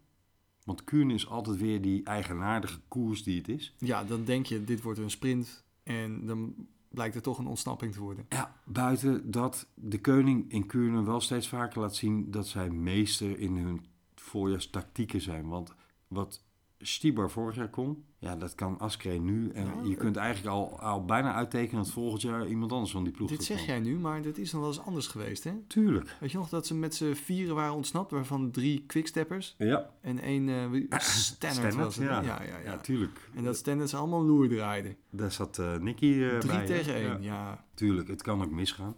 Want 0.64 0.84
Kuurne 0.84 1.14
is 1.14 1.28
altijd 1.28 1.56
weer 1.56 1.82
die 1.82 2.04
eigenaardige 2.04 2.80
koers 2.88 3.22
die 3.22 3.38
het 3.38 3.48
is. 3.48 3.74
Ja, 3.78 4.04
dan 4.04 4.24
denk 4.24 4.46
je, 4.46 4.64
dit 4.64 4.82
wordt 4.82 4.98
een 4.98 5.10
sprint. 5.10 5.64
En 5.82 6.26
dan 6.26 6.54
blijkt 6.88 7.14
er 7.14 7.22
toch 7.22 7.38
een 7.38 7.46
ontsnapping 7.46 7.92
te 7.92 8.00
worden. 8.00 8.26
Ja, 8.28 8.56
buiten 8.64 9.30
dat 9.30 9.66
de 9.74 10.00
koning 10.00 10.52
in 10.52 10.66
Kuurne 10.66 11.02
wel 11.04 11.20
steeds 11.20 11.48
vaker 11.48 11.80
laat 11.80 11.96
zien 11.96 12.30
dat 12.30 12.48
zij 12.48 12.70
meester 12.70 13.38
in 13.38 13.56
hun 13.56 13.84
voorjaarstactieken 14.30 15.20
zijn. 15.20 15.48
Want 15.48 15.74
wat 16.08 16.44
Stibar 16.82 17.30
vorig 17.30 17.56
jaar 17.56 17.70
kon, 17.70 18.04
ja, 18.18 18.36
dat 18.36 18.54
kan 18.54 18.78
Askreen 18.78 19.24
nu. 19.24 19.50
En 19.50 19.64
Ja, 19.64 19.88
je 19.88 19.94
kunt 19.94 20.16
eigenlijk 20.16 20.54
al, 20.56 20.80
al 20.80 21.04
bijna 21.04 21.34
uittekenen 21.34 21.82
dat 21.82 21.92
volgend 21.92 22.22
jaar 22.22 22.46
iemand 22.46 22.72
anders 22.72 22.90
van 22.90 23.04
die 23.04 23.12
ploeg 23.12 23.28
Dit 23.28 23.44
zeg 23.44 23.66
jij 23.66 23.80
nu, 23.80 23.98
maar 23.98 24.22
dit 24.22 24.38
is 24.38 24.52
nog 24.52 24.60
wel 24.60 24.70
eens 24.70 24.80
anders 24.80 25.06
geweest, 25.06 25.44
hè? 25.44 25.52
Tuurlijk. 25.66 26.16
Weet 26.20 26.30
je 26.30 26.38
nog 26.38 26.48
dat 26.48 26.66
ze 26.66 26.74
met 26.74 26.94
z'n 26.94 27.12
vieren 27.12 27.54
waren 27.54 27.74
ontsnapt, 27.74 28.10
waarvan 28.10 28.50
drie 28.50 28.84
quicksteppers 28.86 29.54
Ja, 29.58 29.90
en 30.00 30.20
één 30.20 30.48
uh, 30.48 30.84
Stannard 30.98 31.74
was 31.74 31.96
het. 31.96 32.04
ja. 32.04 32.22
Ja, 32.22 32.42
ja, 32.64 32.76
tuurlijk. 32.76 33.30
En 33.34 33.44
dat 33.44 33.56
Stannard 33.56 33.90
ze 33.90 33.96
allemaal 33.96 34.24
loer 34.24 34.48
draaiden. 34.48 34.96
Daar 35.10 35.32
zat 35.32 35.58
eh 35.58 35.76
Nicky 35.76 36.22
eh, 36.22 36.38
Drie 36.38 36.52
bij. 36.52 36.60
hè? 36.60 36.66
tegen 36.66 36.94
één, 36.94 37.22
ja. 37.22 37.64
Tuurlijk, 37.74 38.08
het 38.08 38.22
kan 38.22 38.42
ook 38.42 38.50
misgaan. 38.50 38.96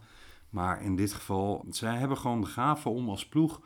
Maar 0.50 0.82
in 0.82 0.96
dit 0.96 1.12
geval, 1.12 1.64
zij 1.70 1.96
hebben 1.96 2.16
gewoon 2.18 2.40
de 2.40 2.46
gave 2.46 2.88
om 2.88 3.08
als 3.08 3.28
ploeg 3.28 3.60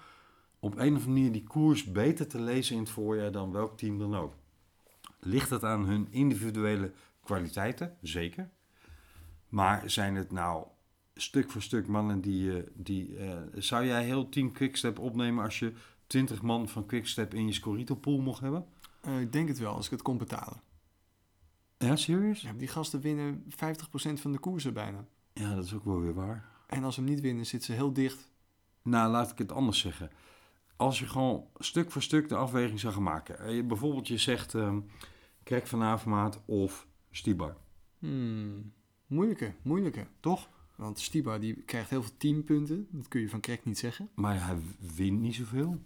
op 0.58 0.72
een 0.72 0.78
of 0.78 0.84
andere 0.86 1.08
manier 1.08 1.32
die 1.32 1.44
koers 1.44 1.84
beter 1.84 2.26
te 2.26 2.40
lezen 2.40 2.74
in 2.74 2.80
het 2.80 2.90
voorjaar 2.90 3.32
dan 3.32 3.52
welk 3.52 3.78
team 3.78 3.98
dan 3.98 4.16
ook. 4.16 4.34
Ligt 5.20 5.50
het 5.50 5.64
aan 5.64 5.84
hun 5.84 6.06
individuele 6.10 6.92
kwaliteiten? 7.24 7.96
Zeker. 8.02 8.50
Maar 9.48 9.90
zijn 9.90 10.14
het 10.14 10.32
nou 10.32 10.66
stuk 11.14 11.50
voor 11.50 11.62
stuk 11.62 11.86
mannen 11.86 12.20
die... 12.20 12.56
eh, 12.56 12.70
die 12.74 13.16
eh, 13.16 13.38
zou 13.54 13.86
jij 13.86 14.04
heel 14.04 14.28
team 14.28 14.52
Quickstep 14.52 14.98
opnemen 14.98 15.44
als 15.44 15.58
je 15.58 15.72
20 16.06 16.42
man 16.42 16.68
van 16.68 16.86
Quickstep 16.86 17.34
in 17.34 17.46
je 17.46 17.52
Scorito 17.52 17.94
pool 17.94 18.20
mocht 18.20 18.40
hebben? 18.40 18.66
Eh, 19.00 19.20
ik 19.20 19.32
denk 19.32 19.48
het 19.48 19.58
wel, 19.58 19.74
als 19.74 19.84
ik 19.84 19.90
het 19.90 20.02
kon 20.02 20.18
betalen. 20.18 20.60
Ja, 21.78 21.96
serieus? 21.96 22.40
Ja, 22.40 22.52
die 22.52 22.68
gasten 22.68 23.00
winnen 23.00 23.44
50% 23.48 24.20
van 24.20 24.32
de 24.32 24.38
koersen 24.38 24.74
bijna. 24.74 25.06
Ja, 25.32 25.54
dat 25.54 25.64
is 25.64 25.74
ook 25.74 25.84
wel 25.84 26.00
weer 26.00 26.14
waar. 26.14 26.48
En 26.66 26.84
als 26.84 26.94
ze 26.94 27.00
hem 27.00 27.10
niet 27.10 27.20
winnen, 27.20 27.46
zitten 27.46 27.68
ze 27.68 27.74
heel 27.74 27.92
dicht. 27.92 28.30
Nou, 28.82 29.10
laat 29.10 29.30
ik 29.30 29.38
het 29.38 29.52
anders 29.52 29.78
zeggen. 29.78 30.10
Als 30.76 30.98
je 30.98 31.06
gewoon 31.06 31.44
stuk 31.58 31.90
voor 31.90 32.02
stuk 32.02 32.28
de 32.28 32.36
afweging 32.36 32.80
zou 32.80 32.92
gaan 32.94 33.02
maken. 33.02 33.38
Eh, 33.38 33.54
je- 33.56 33.64
Bijvoorbeeld 33.64 34.08
je 34.08 34.18
zegt 34.18 34.54
ehm 34.54 34.80
Krek 35.42 35.66
van 35.66 35.82
Avermaat 35.82 36.42
of 36.46 36.86
Stibar. 37.10 37.56
Hmm, 37.98 38.72
moeilijke, 39.06 39.54
moeilijke. 39.62 40.06
Toch? 40.20 40.48
Want 40.76 41.00
Stiba 41.00 41.38
die 41.38 41.54
krijgt 41.62 41.90
heel 41.90 42.02
veel 42.02 42.16
teampunten. 42.16 42.88
Dat 42.90 43.08
kun 43.08 43.20
je 43.20 43.28
van 43.28 43.40
Krek 43.40 43.64
niet 43.64 43.78
zeggen. 43.78 44.08
Maar 44.14 44.46
hij 44.46 44.56
wint 44.96 45.20
niet 45.20 45.34
zoveel. 45.34 45.82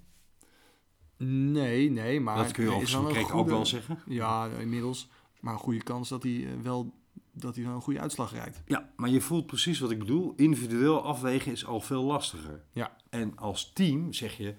Nee, 1.17 1.91
nee, 1.91 2.21
maar... 2.21 2.37
dat 2.37 2.53
kun 2.53 2.65
je 2.65 2.71
er 2.71 2.95
een 2.95 3.07
Krek 3.07 3.35
ook 3.35 3.47
wel 3.49 3.67
zeggen. 3.67 3.99
Ja, 4.07 4.47
inmiddels. 4.49 5.09
Maar 5.41 5.53
een 5.53 5.59
goede 5.59 5.83
kans 5.83 6.09
dat 6.09 6.23
hij 6.23 6.47
eh, 6.47 6.61
wel 6.63 6.99
dat 7.33 7.55
hij 7.55 7.65
dan 7.65 7.75
een 7.75 7.81
goede 7.83 8.01
uitslag 8.01 8.33
rijdt. 8.33 8.63
Ja, 8.67 8.93
maar 8.97 9.11
je 9.11 9.21
voelt 9.21 9.47
precies 9.47 9.79
wat 9.79 9.91
ik 9.91 9.99
bedoel. 9.99 10.33
Individueel 10.37 11.03
afwegen 11.03 11.53
is 11.53 11.67
al 11.67 11.81
veel 11.81 12.03
lastiger. 12.05 12.65
Ja. 12.73 12.97
En 13.11 13.37
als 13.37 13.73
team 13.73 14.13
zeg 14.13 14.37
je 14.37 14.55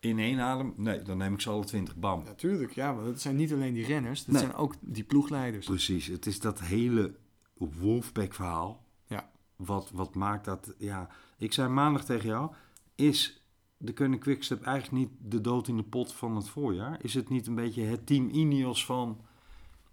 in 0.00 0.18
één 0.18 0.40
adem... 0.40 0.72
Nee, 0.76 1.02
dan 1.02 1.16
neem 1.18 1.34
ik 1.34 1.40
ze 1.40 1.50
alle 1.50 1.64
twintig. 1.64 1.96
Bam. 1.96 2.22
Natuurlijk, 2.24 2.72
ja. 2.72 2.94
Want 2.94 3.06
het 3.06 3.20
zijn 3.20 3.36
niet 3.36 3.52
alleen 3.52 3.74
die 3.74 3.86
renners. 3.86 4.18
Het 4.20 4.28
Nee. 4.28 4.40
zijn 4.42 4.54
ook 4.54 4.74
die 4.80 5.04
ploegleiders. 5.04 5.66
Precies, 5.66 6.06
het 6.06 6.26
is 6.26 6.40
dat 6.40 6.60
hele 6.60 7.14
Wolfpack 7.54 8.34
verhaal. 8.34 8.84
Ja. 9.06 9.30
Wat, 9.56 9.90
wat 9.92 10.14
maakt 10.14 10.44
dat, 10.44 10.74
ja... 10.78 11.08
Ik 11.40 11.52
zei 11.52 11.68
maandag 11.68 12.04
tegen 12.04 12.28
jou, 12.28 12.52
is 12.94 13.42
de 13.76 13.92
Koning 13.92 14.20
Quickstep 14.20 14.62
eigenlijk 14.62 14.96
niet 15.04 15.32
de 15.32 15.40
dood 15.40 15.68
in 15.68 15.76
de 15.76 15.82
pot 15.82 16.12
van 16.12 16.36
het 16.36 16.48
voorjaar? 16.48 16.98
Is 17.02 17.14
het 17.14 17.28
niet 17.28 17.46
een 17.46 17.54
beetje 17.54 17.82
het 17.82 18.06
team 18.06 18.28
Ineos 18.28 18.84
van 18.84 19.20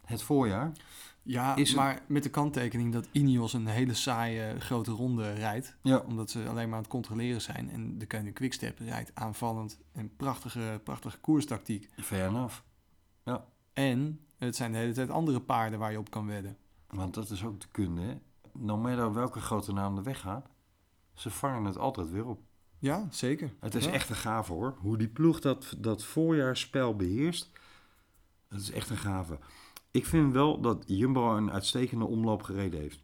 het 0.06 0.22
voorjaar? 0.22 0.72
Ja, 1.28 1.56
Is 1.56 1.74
maar 1.76 2.02
met 2.08 2.24
de 2.24 2.30
kanttekening 2.30 2.94
dat 2.94 3.08
Ineos 3.12 3.54
een 3.54 3.68
hele 3.68 3.94
saaie 3.94 4.60
grote 4.60 4.92
ronde 4.92 5.34
rijdt. 5.34 5.76
Ja. 5.82 5.98
Omdat 5.98 6.30
ze 6.30 6.40
alleen 6.48 6.66
maar 6.68 6.76
aan 6.78 6.82
het 6.84 6.92
controleren 6.92 7.42
zijn. 7.42 7.70
En 7.70 7.98
de 7.98 8.08
Koning 8.08 8.34
Quickstep 8.34 8.80
rijdt 8.80 9.12
aanvallend. 9.16 9.80
En 9.92 10.16
prachtige, 10.16 10.82
prachtige 10.84 11.18
koerstactiek. 11.18 11.90
Fair 11.98 12.28
enough. 12.28 12.60
En 13.74 14.20
het 14.38 14.56
zijn 14.56 14.72
de 14.72 14.78
hele 14.78 14.94
tijd 14.94 15.10
andere 15.10 15.42
paarden 15.42 15.80
waar 15.80 15.92
je 15.92 16.00
op 16.00 16.10
kan 16.10 16.28
wedden. 16.28 16.58
Want 16.90 17.14
dat 17.14 17.30
is 17.30 17.44
ook 17.44 17.62
de 17.62 17.68
kunde, 17.72 18.02
hè? 18.02 18.18
No 18.54 18.78
matter 18.78 19.14
welke 19.14 19.40
grote 19.40 19.74
naam 19.74 19.98
er 19.98 20.04
weggaat, 20.04 20.48
ze 21.14 21.30
vangen 21.30 21.64
het 21.66 21.78
altijd 21.78 22.10
weer 22.10 22.26
op. 22.26 22.40
Ja, 22.80 23.08
zeker. 23.12 23.54
Het 23.60 23.76
is 23.76 23.86
Ja. 23.86 23.92
echt 23.92 24.10
een 24.10 24.16
gave 24.16 24.54
hoor. 24.54 24.76
Hoe 24.80 24.98
die 24.98 25.08
ploeg 25.08 25.40
dat, 25.40 25.76
dat 25.78 26.04
voorjaarsspel 26.04 26.96
beheerst. 26.96 27.50
Dat 28.50 28.60
is 28.60 28.72
echt 28.72 28.90
een 28.90 28.98
gave. 28.98 29.40
Ik 29.96 30.06
vind 30.06 30.34
wel 30.34 30.62
dat 30.62 30.84
Jumbo 30.88 31.38
een 31.38 31.52
uitstekende 31.52 32.06
omloop 32.06 32.44
gereden 32.44 32.80
heeft. 32.80 33.04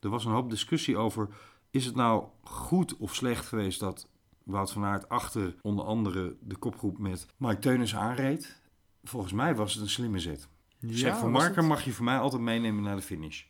Er 0.00 0.08
was 0.08 0.24
een 0.24 0.32
hoop 0.32 0.50
discussie 0.50 0.96
over... 0.96 1.28
is 1.70 1.84
het 1.84 1.94
nou 1.94 2.24
goed 2.42 2.96
of 2.96 3.14
slecht 3.14 3.46
geweest 3.46 3.80
dat 3.80 4.08
Wout 4.44 4.72
van 4.72 4.84
Aert 4.84 5.08
achter 5.08 5.56
onder 5.62 5.84
andere 5.84 6.36
de 6.40 6.56
kopgroep 6.56 6.98
met 6.98 7.26
Mike 7.36 7.58
Teunis 7.58 7.96
aanreed? 7.96 8.60
Volgens 9.02 9.32
mij 9.32 9.54
was 9.54 9.74
het 9.74 9.82
een 9.82 9.88
slimme 9.88 10.18
zet. 10.18 10.48
zeg, 10.80 11.18
Van 11.18 11.32
was 11.32 11.42
Marker 11.42 11.64
mag 11.64 11.84
je 11.84 11.92
voor 11.92 12.04
mij 12.04 12.18
altijd 12.18 12.42
meenemen 12.42 12.82
naar 12.82 12.96
de 12.96 13.02
finish. 13.02 13.44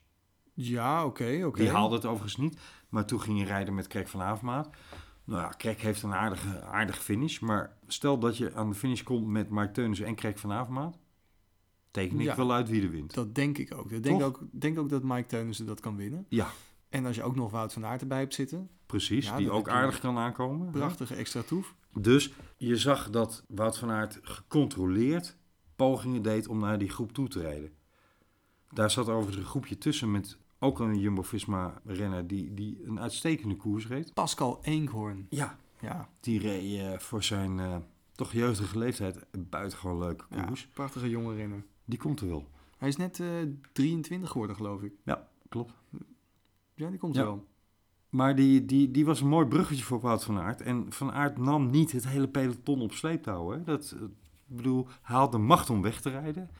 Ja, 0.54 1.04
oké, 1.04 1.42
oké. 1.44 1.60
Die 1.60 1.70
haalde 1.70 1.94
het 1.94 2.04
overigens 2.04 2.36
niet. 2.36 2.60
Maar 2.88 3.04
toen 3.04 3.20
ging 3.20 3.38
je 3.38 3.44
rijden 3.44 3.74
met 3.74 3.86
Krek 3.86 4.08
van 4.08 4.22
Avermaat. 4.22 4.70
Nou 5.24 5.42
ja, 5.42 5.48
Krek 5.48 5.80
heeft 5.80 6.02
een 6.02 6.14
aardige, 6.14 6.62
aardige 6.62 7.00
finish. 7.00 7.38
Maar 7.38 7.76
stel 7.86 8.18
dat 8.18 8.36
je 8.36 8.54
aan 8.54 8.68
de 8.68 8.74
finish 8.74 9.02
komt 9.02 9.26
met 9.26 9.48
Mark 9.48 9.74
Teunissen 9.74 10.06
en 10.06 10.14
Krek 10.14 10.38
van 10.38 10.52
Avermaat. 10.52 10.98
Teken 11.98 12.20
ik 12.20 12.24
Ja. 12.26 12.36
wel 12.36 12.52
uit 12.52 12.68
wie 12.68 12.82
er 12.82 12.90
wint. 12.90 13.14
Dat 13.14 13.34
denk 13.34 13.58
ik 13.58 13.74
ook. 13.74 13.90
Ik 13.90 14.02
denk 14.02 14.22
ook, 14.22 14.40
denk 14.50 14.78
ook 14.78 14.88
dat 14.88 15.02
Mike 15.02 15.26
Teunissen 15.26 15.66
dat 15.66 15.80
kan 15.80 15.96
winnen. 15.96 16.26
Ja, 16.28 16.50
En 16.88 17.06
als 17.06 17.16
je 17.16 17.22
ook 17.22 17.36
nog 17.36 17.50
Wout 17.50 17.72
van 17.72 17.84
Aert 17.86 18.00
erbij 18.00 18.18
hebt 18.18 18.34
zitten, 18.34 18.70
precies. 18.86 19.26
Ja, 19.26 19.36
die 19.36 19.50
ook 19.50 19.68
aardig 19.68 20.00
kan 20.00 20.16
aankomen. 20.18 20.70
prachtige 20.70 21.14
extra 21.14 21.42
toef. 21.42 21.74
Dus 21.92 22.32
je 22.56 22.76
zag 22.76 23.10
dat 23.10 23.44
Wout 23.48 23.78
van 23.78 23.90
Aert 23.90 24.18
gecontroleerd 24.22 25.36
pogingen 25.76 26.22
deed 26.22 26.48
om 26.48 26.58
naar 26.58 26.78
die 26.78 26.88
groep 26.88 27.12
toe 27.12 27.28
te 27.28 27.40
rijden. 27.40 27.72
Daar 28.70 28.90
zat 28.90 29.08
overigens 29.08 29.36
een 29.36 29.50
groepje 29.50 29.78
tussen 29.78 30.10
met 30.10 30.38
ook 30.58 30.80
een 30.80 30.98
Jumbo-Visma-renner 30.98 32.26
die, 32.26 32.54
die 32.54 32.80
een 32.84 33.00
uitstekende 33.00 33.56
koers 33.56 33.86
reed. 33.86 34.14
Pascal 34.14 34.58
Eenkhoorn. 34.62 35.26
Ja, 35.30 35.58
Ja, 35.80 36.08
die 36.20 36.38
reed 36.40 36.80
eh, 36.80 36.98
voor 36.98 37.22
zijn 37.22 37.58
eh, 37.60 37.76
toch 38.12 38.32
jeugdige 38.32 38.78
leeftijd 38.78 39.18
een 39.30 39.48
buitengewoon 39.48 39.98
leuke 39.98 40.24
ja, 40.30 40.42
koers. 40.44 40.66
prachtige 40.66 41.08
jonge 41.08 41.34
renner. 41.34 41.64
Die 41.88 41.98
komt 41.98 42.20
er 42.20 42.28
wel. 42.28 42.48
Hij 42.78 42.88
is 42.88 42.96
net 42.96 43.20
eh 43.20 43.26
23 43.72 44.30
geworden, 44.30 44.56
geloof 44.56 44.82
ik. 44.82 44.92
Ja, 45.04 45.28
klopt. 45.48 45.72
Ja, 46.74 46.90
die 46.90 46.98
komt 46.98 47.14
Ja. 47.14 47.22
wel. 47.22 47.46
Maar 48.08 48.34
die, 48.36 48.64
die, 48.64 48.90
die 48.90 49.04
was 49.04 49.20
een 49.20 49.28
mooi 49.28 49.46
bruggetje 49.46 49.84
voor 49.84 50.00
Wout 50.00 50.24
van 50.24 50.38
Aert. 50.38 50.60
En 50.60 50.86
Van 50.92 51.12
Aert 51.12 51.38
nam 51.38 51.70
niet 51.70 51.92
het 51.92 52.08
hele 52.08 52.28
peloton 52.28 52.80
op 52.80 52.92
sleeptouw. 52.92 53.50
Hè? 53.50 53.62
Dat, 53.62 53.94
eh, 53.96 54.02
ik 54.48 54.56
bedoel, 54.56 54.86
hij 55.02 55.16
had 55.16 55.32
de 55.32 55.38
macht 55.38 55.70
om 55.70 55.82
weg 55.82 56.00
te 56.00 56.10
rijden. 56.10 56.50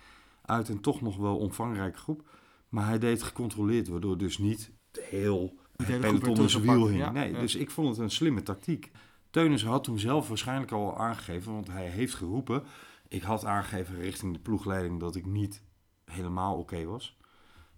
Uit 0.44 0.68
een 0.68 0.80
toch 0.80 1.00
nog 1.00 1.16
wel 1.16 1.36
omvangrijke 1.38 1.98
groep. 1.98 2.28
Maar 2.68 2.86
hij 2.86 2.98
deed 2.98 3.22
gecontroleerd, 3.22 3.88
waardoor 3.88 4.18
dus 4.18 4.38
niet 4.38 4.70
heel 5.00 5.54
het 5.76 6.00
peloton 6.00 6.36
in 6.36 6.50
zijn 6.50 6.62
wiel 6.62 6.86
hing. 6.88 6.98
ja, 7.00 7.10
nee, 7.10 7.32
ja. 7.32 7.40
Dus 7.40 7.54
ik 7.54 7.70
vond 7.70 7.88
het 7.88 7.98
een 7.98 8.10
slimme 8.10 8.42
tactiek. 8.42 8.90
Teunis 9.30 9.64
had 9.64 9.84
toen 9.84 9.98
zelf 9.98 10.28
waarschijnlijk 10.28 10.72
al 10.72 10.98
aangegeven, 10.98 11.52
want 11.52 11.66
hij 11.66 11.88
heeft 11.88 12.14
geroepen. 12.14 12.62
Ik 13.08 13.22
had 13.22 13.44
aangegeven 13.44 13.96
richting 13.96 14.32
de 14.32 14.38
ploegleiding 14.40 15.00
dat 15.00 15.14
ik 15.14 15.26
niet 15.26 15.62
helemaal 16.04 16.56
oké 16.56 16.84
was. 16.84 17.16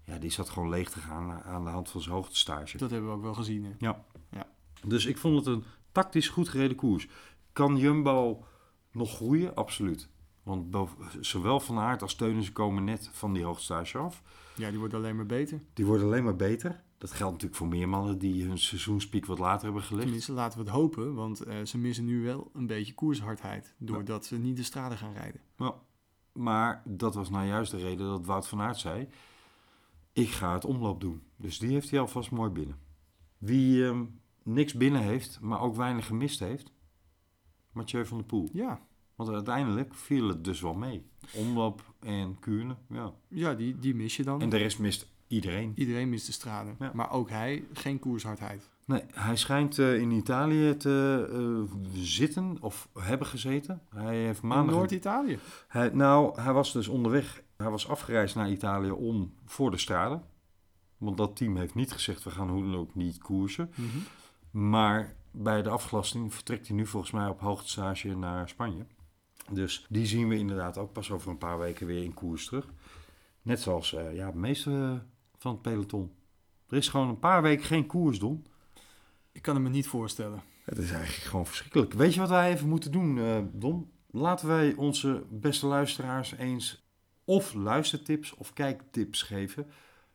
Ja, 0.04 0.18
die 0.18 0.30
zat 0.30 0.48
gewoon 0.48 0.68
leeg 0.68 0.90
te 0.90 1.00
gaan 1.00 1.42
aan 1.42 1.64
de 1.64 1.70
hand 1.70 1.90
van 1.90 2.00
zijn 2.00 2.14
hoogtestage. 2.14 2.78
Dat 2.78 2.90
hebben 2.90 3.10
we 3.10 3.16
ook 3.16 3.22
wel 3.22 3.34
gezien. 3.34 3.64
hè. 3.64 3.70
Ja. 3.78 4.04
Ja. 4.30 4.46
Dus 4.86 5.06
ik 5.06 5.18
vond 5.18 5.36
het 5.36 5.46
een 5.46 5.64
tactisch 5.92 6.28
goed 6.28 6.48
gereden 6.48 6.76
koers. 6.76 7.08
Kan 7.52 7.76
Jumbo 7.76 8.44
nog 8.92 9.14
groeien? 9.14 9.54
Absoluut. 9.54 10.08
Want 10.42 10.76
zowel 11.20 11.60
Van 11.60 11.78
Aert 11.78 12.02
als 12.02 12.14
Teunissen 12.14 12.54
komen 12.54 12.84
net 12.84 13.10
van 13.12 13.32
die 13.32 13.44
hoogstage 13.44 13.98
af. 13.98 14.22
Ja, 14.56 14.70
die 14.70 14.78
wordt 14.78 14.94
alleen 14.94 15.16
maar 15.16 15.26
beter. 15.26 15.62
Die 15.74 15.86
worden 15.86 16.06
alleen 16.06 16.24
maar 16.24 16.36
beter. 16.36 16.82
Dat 17.00 17.10
geldt 17.10 17.32
natuurlijk 17.32 17.60
voor 17.60 17.68
meer 17.68 17.88
mannen 17.88 18.18
die 18.18 18.44
hun 18.44 18.58
seizoenspiek 18.58 19.26
wat 19.26 19.38
later 19.38 19.64
hebben 19.64 19.82
gelegd. 19.82 20.04
Tenminste, 20.04 20.32
laten 20.32 20.58
we 20.58 20.64
het 20.64 20.74
hopen, 20.74 21.14
want 21.14 21.40
eh, 21.40 21.64
ze 21.64 21.78
missen 21.78 22.04
nu 22.04 22.22
wel 22.22 22.50
een 22.54 22.66
beetje 22.66 22.94
koershardheid. 22.94 23.74
Doordat 23.78 24.26
ze 24.26 24.38
niet 24.38 24.56
de 24.56 24.62
straden 24.62 24.98
gaan 24.98 25.12
rijden. 25.12 25.40
Ja, 25.56 25.74
maar 26.32 26.82
dat 26.84 27.14
was 27.14 27.30
nou 27.30 27.46
juist 27.46 27.70
de 27.70 27.76
reden 27.76 28.06
dat 28.06 28.26
Wout 28.26 28.48
van 28.48 28.60
Aert 28.60 28.78
zei... 28.78 29.08
ik 30.12 30.28
ga 30.28 30.52
het 30.52 30.64
omloop 30.64 31.00
doen. 31.00 31.22
Dus 31.36 31.58
die 31.58 31.70
heeft 31.70 31.90
hij 31.90 32.00
alvast 32.00 32.30
mooi 32.30 32.50
binnen. 32.50 32.78
Wie 33.38 33.84
ehm, 33.86 34.04
niks 34.42 34.74
binnen 34.74 35.02
heeft, 35.02 35.40
maar 35.40 35.60
ook 35.60 35.76
weinig 35.76 36.06
gemist 36.06 36.40
heeft... 36.40 36.72
Mathieu 37.72 38.06
van 38.06 38.16
der 38.16 38.26
Poel. 38.26 38.48
Ja, 38.52 38.80
Want 39.14 39.30
uiteindelijk 39.30 39.94
viel 39.94 40.28
het 40.28 40.44
dus 40.44 40.60
wel 40.60 40.74
mee. 40.74 41.06
Omloop 41.34 41.94
en 42.00 42.38
Kuurne, 42.38 42.76
ja. 42.88 43.14
ja 43.28 43.54
die, 43.54 43.78
die 43.78 43.94
mis 43.94 44.16
je 44.16 44.22
dan. 44.22 44.40
En 44.40 44.48
de 44.48 44.56
rest 44.56 44.78
mist 44.78 45.08
iedereen. 45.30 45.72
Iedereen 45.74 46.08
mist 46.08 46.26
de 46.26 46.32
straden. 46.32 46.76
Ja. 46.78 46.90
Maar 46.94 47.10
ook 47.10 47.30
hij, 47.30 47.64
geen 47.72 47.98
koershardheid. 47.98 48.68
Nee, 48.84 49.02
hij 49.12 49.36
schijnt 49.36 49.78
eh, 49.78 50.00
in 50.00 50.10
Italië 50.10 50.76
te 50.76 51.28
eh, 51.32 51.76
zitten 51.92 52.56
of 52.60 52.88
hebben 52.98 53.26
gezeten. 53.26 53.82
Hij 53.94 54.16
heeft 54.16 54.42
maandag... 54.42 54.74
Noord-Italië. 54.74 55.38
Hij, 55.68 55.88
nou, 55.88 56.40
hij 56.40 56.52
was 56.52 56.72
dus 56.72 56.88
onderweg. 56.88 57.42
Hij 57.56 57.70
was 57.70 57.88
afgereisd 57.88 58.34
naar 58.34 58.50
Italië 58.50 58.90
om 58.90 59.34
voor 59.44 59.70
de 59.70 59.78
strade. 59.78 60.20
Want 60.96 61.16
dat 61.16 61.36
team 61.36 61.56
heeft 61.56 61.74
niet 61.74 61.92
gezegd, 61.92 62.24
we 62.24 62.30
gaan 62.30 62.48
hoe 62.48 62.62
dan 62.62 62.76
ook 62.76 62.94
niet 62.94 63.18
koersen. 63.18 63.70
Maar 64.50 65.14
bij 65.30 65.62
de 65.62 65.68
afgelasting 65.68 66.34
vertrekt 66.34 66.66
hij 66.66 66.76
nu 66.76 66.86
volgens 66.86 67.12
mij 67.12 67.28
op 67.28 67.40
hoogtestage 67.40 68.16
naar 68.16 68.48
Spanje. 68.48 68.86
Dus 69.50 69.86
die 69.88 70.06
zien 70.06 70.28
we 70.28 70.38
inderdaad 70.38 70.78
ook 70.78 70.92
pas 70.92 71.10
over 71.10 71.30
een 71.30 71.38
paar 71.38 71.58
weken 71.58 71.86
weer 71.86 72.04
in 72.04 72.14
koers 72.14 72.46
terug. 72.46 72.66
Net 73.42 73.60
zoals 73.60 73.94
eh, 73.94 74.14
ja, 74.14 74.30
de 74.30 74.38
meeste 74.38 75.02
van 75.40 75.52
het 75.52 75.62
peloton. 75.62 76.12
Er 76.68 76.76
is 76.76 76.88
gewoon 76.88 77.08
een 77.08 77.18
paar 77.18 77.42
weken 77.42 77.64
geen 77.64 77.86
koers, 77.86 78.18
Don. 78.18 78.46
Ik 79.32 79.42
kan 79.42 79.54
het 79.54 79.62
me 79.62 79.70
niet 79.70 79.86
voorstellen. 79.86 80.42
Het 80.64 80.78
is 80.78 80.90
eigenlijk 80.90 81.24
gewoon 81.24 81.46
verschrikkelijk. 81.46 81.92
Weet 81.92 82.14
je 82.14 82.20
wat 82.20 82.28
wij 82.28 82.52
even 82.52 82.68
moeten 82.68 82.92
doen, 82.92 83.18
eh 83.18 83.38
Don? 83.52 83.90
Laten 84.10 84.48
wij 84.48 84.74
onze 84.74 85.24
beste 85.30 85.66
luisteraars 85.66 86.32
eens 86.32 86.88
of 87.24 87.54
luistertips 87.54 88.34
of 88.34 88.52
kijktips 88.52 89.22
geven. 89.22 89.66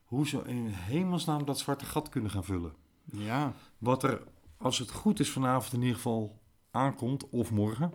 Hoe 0.03 0.27
ze 0.27 0.41
in 0.45 0.67
hemelsnaam 0.67 1.45
dat 1.45 1.59
zwarte 1.59 1.85
gat 1.85 2.09
kunnen 2.09 2.31
gaan 2.31 2.43
vullen. 2.43 2.73
Ja, 3.03 3.53
Wat 3.77 4.03
er, 4.03 4.23
als 4.57 4.79
het 4.79 4.91
goed 4.91 5.19
is, 5.19 5.29
vanavond 5.29 5.73
in 5.73 5.79
ieder 5.79 5.95
geval 5.95 6.41
aankomt, 6.71 7.29
of 7.29 7.51
morgen, 7.51 7.91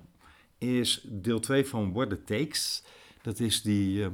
is 0.59 1.07
deel 1.09 1.41
2 1.41 1.67
van 1.67 1.93
What 1.93 2.13
It 2.13 2.27
Takes. 2.27 2.85
Dat 3.23 3.41
is 3.41 3.63
die 3.63 4.05
eh, 4.05 4.11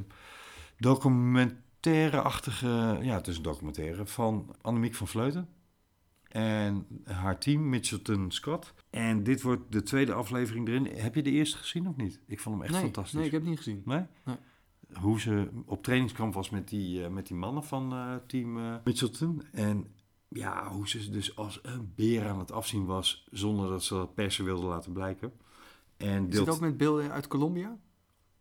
documentaire-achtige, 1.86 2.98
ja, 3.02 3.16
het 3.16 3.26
is 3.26 3.36
een 3.36 3.42
documentaire 3.42 4.06
van 4.06 4.54
Annemiek 4.60 4.94
van 4.94 5.08
Vleuten. 5.08 5.48
En 6.28 6.86
haar 7.04 7.38
team, 7.38 7.68
Mitchelton 7.68 8.30
Scott. 8.30 8.74
En 8.90 9.22
dit 9.22 9.42
wordt 9.42 9.72
de 9.72 9.82
tweede 9.82 10.12
aflevering 10.12 10.68
erin. 10.68 10.86
Heb 10.86 11.14
je 11.14 11.22
de 11.22 11.30
eerste 11.30 11.56
gezien 11.56 11.88
of 11.88 11.96
niet? 11.96 12.20
Ik 12.26 12.40
vond 12.40 12.54
hem 12.54 12.64
echt 12.64 12.72
nee, 12.72 12.82
fantastisch. 12.82 13.14
nee, 13.14 13.24
ik 13.24 13.32
heb 13.32 13.40
het 13.40 13.50
niet 13.50 13.58
gezien. 13.58 13.82
Nee? 13.84 14.04
Nee. 14.24 14.36
Hoe 14.92 15.20
ze 15.20 15.48
op 15.66 15.82
trainingskamp 15.82 16.34
was 16.34 16.50
met 16.50 16.68
die, 16.68 17.04
eh, 17.04 17.10
met 17.10 17.26
die 17.26 17.36
mannen 17.36 17.64
van 17.64 17.92
eh, 17.92 18.14
team 18.26 18.58
eh, 18.58 18.74
Mitchelton. 18.84 19.42
En 19.52 19.94
ja, 20.28 20.68
hoe 20.68 20.88
ze 20.88 21.10
dus 21.10 21.36
als 21.36 21.58
een 21.62 21.92
beer 21.94 22.28
aan 22.28 22.38
het 22.38 22.52
afzien 22.52 22.84
was, 22.84 23.28
zonder 23.30 23.68
dat 23.68 23.84
ze 23.84 23.94
dat 23.94 24.14
per 24.14 24.32
se 24.32 24.42
wilde 24.42 24.66
laten 24.66 24.92
blijken. 24.92 25.32
En 25.96 26.28
Is 26.28 26.38
het 26.38 26.48
ook 26.48 26.60
met 26.60 26.76
beelden 26.76 27.10
uit 27.10 27.26
Colombia? 27.26 27.78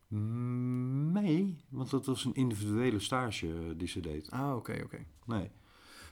Nee, 0.08 1.56
want 1.70 1.90
dat 1.90 2.06
was 2.06 2.26
een 2.26 2.34
individuele 2.34 3.00
stage 3.00 3.48
eh, 3.48 3.54
die 3.78 3.88
ze 3.88 4.00
deed. 4.00 4.32
Ah, 4.32 4.56
oké, 4.56 4.82
oké. 4.84 5.06
Nee. 5.26 5.52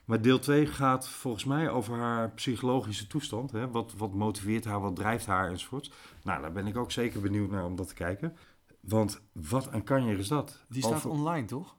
Maar 0.06 0.22
deel 0.22 0.40
2 0.40 0.66
gaat 0.66 1.08
volgens 1.10 1.44
mij 1.46 1.70
over 1.70 1.98
haar 1.98 2.32
psychologische 2.32 3.08
toestand. 3.08 3.52
Hè? 3.52 3.70
Wat, 3.72 3.94
wat 3.94 4.14
motiveert 4.14 4.66
haar, 4.66 4.82
wat 4.82 4.96
drijft 4.96 5.26
haar 5.26 5.50
enzovoorts. 5.50 5.92
Nou, 6.24 6.42
daar 6.42 6.52
ben 6.52 6.68
ik 6.68 6.78
ook 6.78 6.92
zeker 6.92 7.22
benieuwd 7.22 7.50
naar 7.50 7.66
om 7.66 7.76
dat 7.76 7.88
te 7.88 7.94
kijken. 7.94 8.36
Want 8.80 9.22
wat 9.32 9.74
een 9.74 9.84
kanjer 9.84 10.20
is 10.20 10.28
dat? 10.28 10.66
Die 10.70 10.82
staat 10.82 10.94
Over- 10.94 11.10
online, 11.10 11.48
toch? 11.48 11.76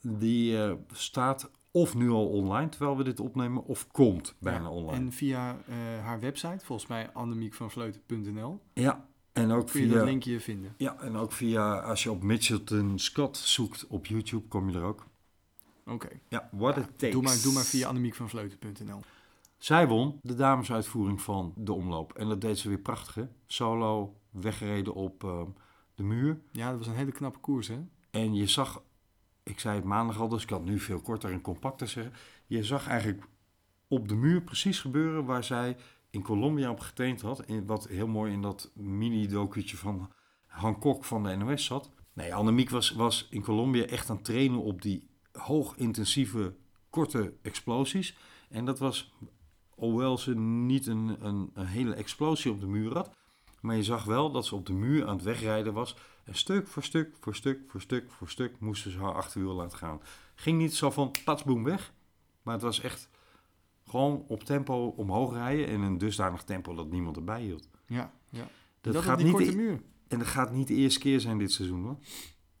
Die 0.00 0.62
eh, 0.62 0.72
staat 0.92 1.50
of 1.70 1.94
nu 1.94 2.10
al 2.10 2.28
online 2.28 2.68
terwijl 2.68 2.96
we 2.96 3.04
dit 3.04 3.20
opnemen, 3.20 3.64
of 3.64 3.86
komt 3.90 4.34
bijna 4.40 4.60
Ja, 4.64 4.70
online. 4.70 4.96
En 5.04 5.12
via 5.12 5.58
eh, 5.68 5.74
haar 6.04 6.20
website, 6.20 6.64
volgens 6.64 6.88
mij 6.88 7.12
annemiekvanvleuten.nl, 7.12 8.60
Ja, 8.74 9.06
en 9.34 9.50
ook 9.52 9.70
kun 9.70 9.80
je 9.80 9.86
dat 9.86 9.96
via, 9.96 10.04
linkje 10.04 10.40
vinden. 10.40 10.74
ja, 10.76 11.00
en 11.00 11.16
ook 11.16 11.32
via, 11.32 11.78
als 11.80 12.02
je 12.02 12.10
op 12.10 12.22
Mitchelton 12.22 12.98
Scott 12.98 13.36
zoekt 13.36 13.86
op 13.86 14.06
YouTube, 14.06 14.48
kom 14.48 14.70
je 14.70 14.76
er 14.76 14.84
ook. 14.84 15.06
Oké. 15.86 16.08
Ja, 16.28 16.48
what 16.52 16.76
it 16.76 16.98
takes. 16.98 17.10
Doe 17.10 17.22
maar, 17.22 17.40
doe 17.42 17.52
maar 17.52 17.64
via 17.64 17.88
annemiekvanvleuten.nl. 17.88 19.00
Zij 19.58 19.88
won 19.88 20.18
de 20.22 20.34
damesuitvoering 20.34 21.22
van 21.22 21.52
de 21.56 21.72
omloop. 21.72 22.12
En 22.12 22.28
dat 22.28 22.40
deed 22.40 22.58
ze 22.58 22.68
weer 22.68 22.78
prachtig, 22.78 23.14
hè? 23.14 23.24
Solo, 23.46 24.16
weggereden 24.30 24.94
op 24.94 25.24
eh, 25.24 25.42
de 25.94 26.02
muur. 26.02 26.40
Ja, 26.52 26.68
dat 26.70 26.78
was 26.78 26.86
een 26.86 26.94
hele 26.94 27.12
knappe 27.12 27.38
koers, 27.38 27.68
hè? 27.68 27.78
En 28.10 28.34
je 28.34 28.46
zag, 28.46 28.82
ik 29.42 29.60
zei 29.60 29.76
het 29.76 29.84
maandag 29.84 30.20
al, 30.20 30.28
dus 30.28 30.42
ik 30.42 30.48
kan 30.48 30.60
het 30.60 30.70
nu 30.70 30.78
veel 30.78 31.00
korter 31.00 31.30
en 31.30 31.40
compacter 31.40 31.88
zeggen. 31.88 32.12
Je 32.46 32.64
zag 32.64 32.88
eigenlijk 32.88 33.24
op 33.88 34.08
de 34.08 34.14
muur 34.14 34.42
precies 34.42 34.80
gebeuren 34.80 35.24
waar 35.24 35.44
zij 35.44 35.76
in 36.14 36.22
Colombia 36.22 36.70
op 36.70 36.80
getraind 36.80 37.20
had. 37.20 37.46
In, 37.46 37.66
wat 37.66 37.88
heel 37.88 38.06
mooi 38.06 38.32
in 38.32 38.42
dat 38.42 38.70
mini-docuutje 38.74 39.76
van 39.76 40.12
Hancock 40.46 41.04
van 41.04 41.22
de 41.22 41.36
NOS 41.36 41.64
zat. 41.64 41.90
Nee, 42.12 42.34
Annemiek 42.34 42.70
was, 42.70 42.90
was 42.90 43.26
in 43.30 43.42
Colombia 43.42 43.84
echt 43.84 44.10
aan 44.10 44.16
het 44.16 44.24
trainen 44.24 44.62
op 44.62 44.82
die 44.82 45.10
hoogintensieve, 45.32 46.56
korte 46.90 47.34
explosies. 47.42 48.16
En 48.48 48.64
dat 48.64 48.78
was, 48.78 49.12
hoewel 49.68 50.18
ze 50.18 50.34
niet 50.36 50.86
een, 50.86 51.16
een, 51.26 51.50
een 51.54 51.66
hele 51.66 51.94
explosie 51.94 52.50
op 52.50 52.60
de 52.60 52.66
muur 52.66 52.92
had... 52.92 53.10
Maar 53.64 53.76
je 53.76 53.82
zag 53.82 54.04
wel 54.04 54.30
dat 54.30 54.46
ze 54.46 54.54
op 54.54 54.66
de 54.66 54.72
muur 54.72 55.06
aan 55.06 55.14
het 55.14 55.24
wegrijden 55.24 55.72
was. 55.72 55.96
En 56.24 56.34
stuk 56.34 56.68
voor 56.68 56.82
stuk, 56.82 57.16
voor 57.20 57.34
stuk, 57.34 57.58
voor 57.66 57.80
stuk, 57.80 58.10
voor 58.10 58.28
stuk 58.28 58.60
moesten 58.60 58.90
ze 58.90 58.98
haar 58.98 59.14
achterwiel 59.14 59.52
laten 59.52 59.78
gaan. 59.78 60.00
Ging 60.34 60.58
niet 60.58 60.74
zo 60.74 60.90
van 60.90 61.14
patsboom 61.24 61.64
weg. 61.64 61.92
Maar 62.42 62.54
het 62.54 62.62
was 62.62 62.80
echt 62.80 63.08
gewoon 63.86 64.24
op 64.28 64.44
tempo 64.44 64.86
omhoog 64.96 65.32
rijden. 65.32 65.66
En 65.68 65.80
een 65.80 65.98
dusdanig 65.98 66.42
tempo 66.42 66.74
dat 66.74 66.90
niemand 66.90 67.16
erbij 67.16 67.42
hield. 67.42 67.68
Ja, 67.86 68.12
ja. 68.30 68.48
Dat, 68.80 68.92
dat 68.94 69.02
gaat 69.02 69.22
niet 69.22 69.32
korte 69.32 69.50
de, 69.50 69.56
muur. 69.56 69.80
en 70.08 70.18
dat 70.18 70.26
gaat 70.28 70.52
niet 70.52 70.68
de 70.68 70.74
eerste 70.74 71.00
keer 71.00 71.20
zijn 71.20 71.38
dit 71.38 71.52
seizoen 71.52 71.82
hoor. 71.82 71.96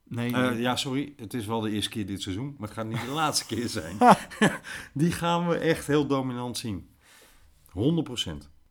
Nee, 0.08 0.32
Eh, 0.32 0.50
nee. 0.50 0.60
ja, 0.60 0.76
sorry. 0.76 1.12
Het 1.16 1.34
is 1.34 1.46
wel 1.46 1.60
de 1.60 1.70
eerste 1.70 1.90
keer 1.90 2.06
dit 2.06 2.22
seizoen. 2.22 2.54
Maar 2.58 2.68
het 2.68 2.76
gaat 2.76 2.86
niet 2.86 3.00
de 3.00 3.10
laatste 3.22 3.46
keer 3.54 3.68
zijn. 3.68 3.96
Die 4.94 5.12
gaan 5.12 5.48
we 5.48 5.56
echt 5.56 5.86
heel 5.86 6.06
dominant 6.06 6.56
zien. 6.58 6.88
100%. 7.68 7.72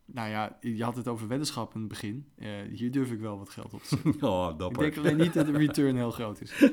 Nou 0.06 0.30
ja, 0.30 0.58
je 0.62 0.84
had 0.84 0.96
het 0.96 1.08
over 1.08 1.28
weddenschap 1.28 1.74
in 1.74 1.80
het 1.80 1.90
begin. 1.90 2.26
Eh, 2.36 2.50
hier 2.74 2.92
durf 2.92 3.12
ik 3.12 3.20
wel 3.20 3.38
wat 3.38 3.50
geld 3.50 3.74
op 3.74 3.84
te 3.84 3.88
zetten. 4.04 4.30
Oh, 4.30 4.50
ik 4.52 4.60
dapper. 4.60 4.82
denk 4.82 4.98
alleen 4.98 5.18
niet 5.18 5.34
dat 5.34 5.46
de 5.46 5.52
return 5.52 5.96
heel 5.96 6.12
groot 6.12 6.42
is. 6.42 6.64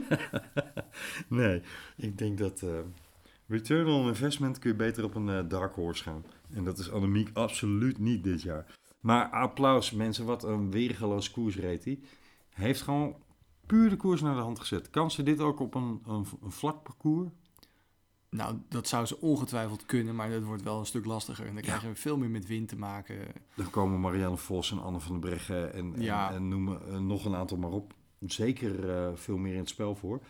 Nee, 1.28 1.62
ik 1.96 2.18
denk 2.18 2.38
dat 2.38 2.62
eh, 2.62 2.78
return 3.50 3.86
on 3.86 4.06
investment 4.06 4.58
kun 4.58 4.70
je 4.70 4.76
beter 4.76 5.04
op 5.04 5.14
een 5.14 5.28
eh, 5.28 5.48
dark 5.48 5.74
horse 5.74 6.02
gaan. 6.02 6.24
En 6.52 6.64
dat 6.64 6.78
is 6.78 6.90
Annemiek 6.90 7.30
absoluut 7.32 7.98
niet 7.98 8.24
dit 8.24 8.42
jaar. 8.42 8.66
Maar 9.00 9.28
applaus 9.30 9.90
mensen, 9.90 10.24
wat 10.24 10.44
een 10.44 10.70
weergeloos 10.70 11.30
koers 11.30 11.56
reed 11.56 11.84
hij. 11.84 12.00
Heeft 12.50 12.82
gewoon 12.82 13.16
puur 13.66 13.90
de 13.90 13.96
koers 13.96 14.20
naar 14.20 14.34
de 14.34 14.40
hand 14.40 14.58
gezet. 14.60 14.90
Kan 14.90 15.10
ze 15.10 15.22
dit 15.22 15.40
ook 15.40 15.60
op 15.60 15.74
een, 15.74 16.00
een, 16.06 16.26
een 16.42 16.50
vlak 16.50 16.82
parcours? 16.82 17.28
Nou, 18.30 18.56
dat 18.68 18.88
zou 18.88 19.06
ze 19.06 19.20
ongetwijfeld 19.20 19.86
kunnen, 19.86 20.14
maar 20.14 20.30
dat 20.30 20.42
wordt 20.42 20.62
wel 20.62 20.78
een 20.78 20.86
stuk 20.86 21.04
lastiger. 21.04 21.46
En 21.46 21.54
dan 21.54 21.62
krijgen 21.62 21.88
we 21.88 21.94
veel 21.94 22.16
meer 22.16 22.30
met 22.30 22.46
wind 22.46 22.68
te 22.68 22.76
maken. 22.76 23.16
Dan 23.54 23.70
komen 23.70 24.00
Marianne 24.00 24.36
Vos 24.36 24.70
en 24.70 24.82
Anne 24.82 25.00
van 25.00 25.20
der 25.20 25.30
Breggen 25.30 25.72
en, 25.72 25.94
en, 25.94 26.02
Ja. 26.02 26.32
en 26.32 26.48
noemen 26.48 26.88
eh, 26.88 26.98
nog 26.98 27.24
een 27.24 27.34
aantal 27.34 27.56
maar 27.56 27.70
op. 27.70 27.94
Zeker 28.20 28.90
eh, 28.90 29.10
veel 29.14 29.36
meer 29.36 29.52
in 29.52 29.58
het 29.58 29.68
spel 29.68 29.94
voor. 29.94 30.20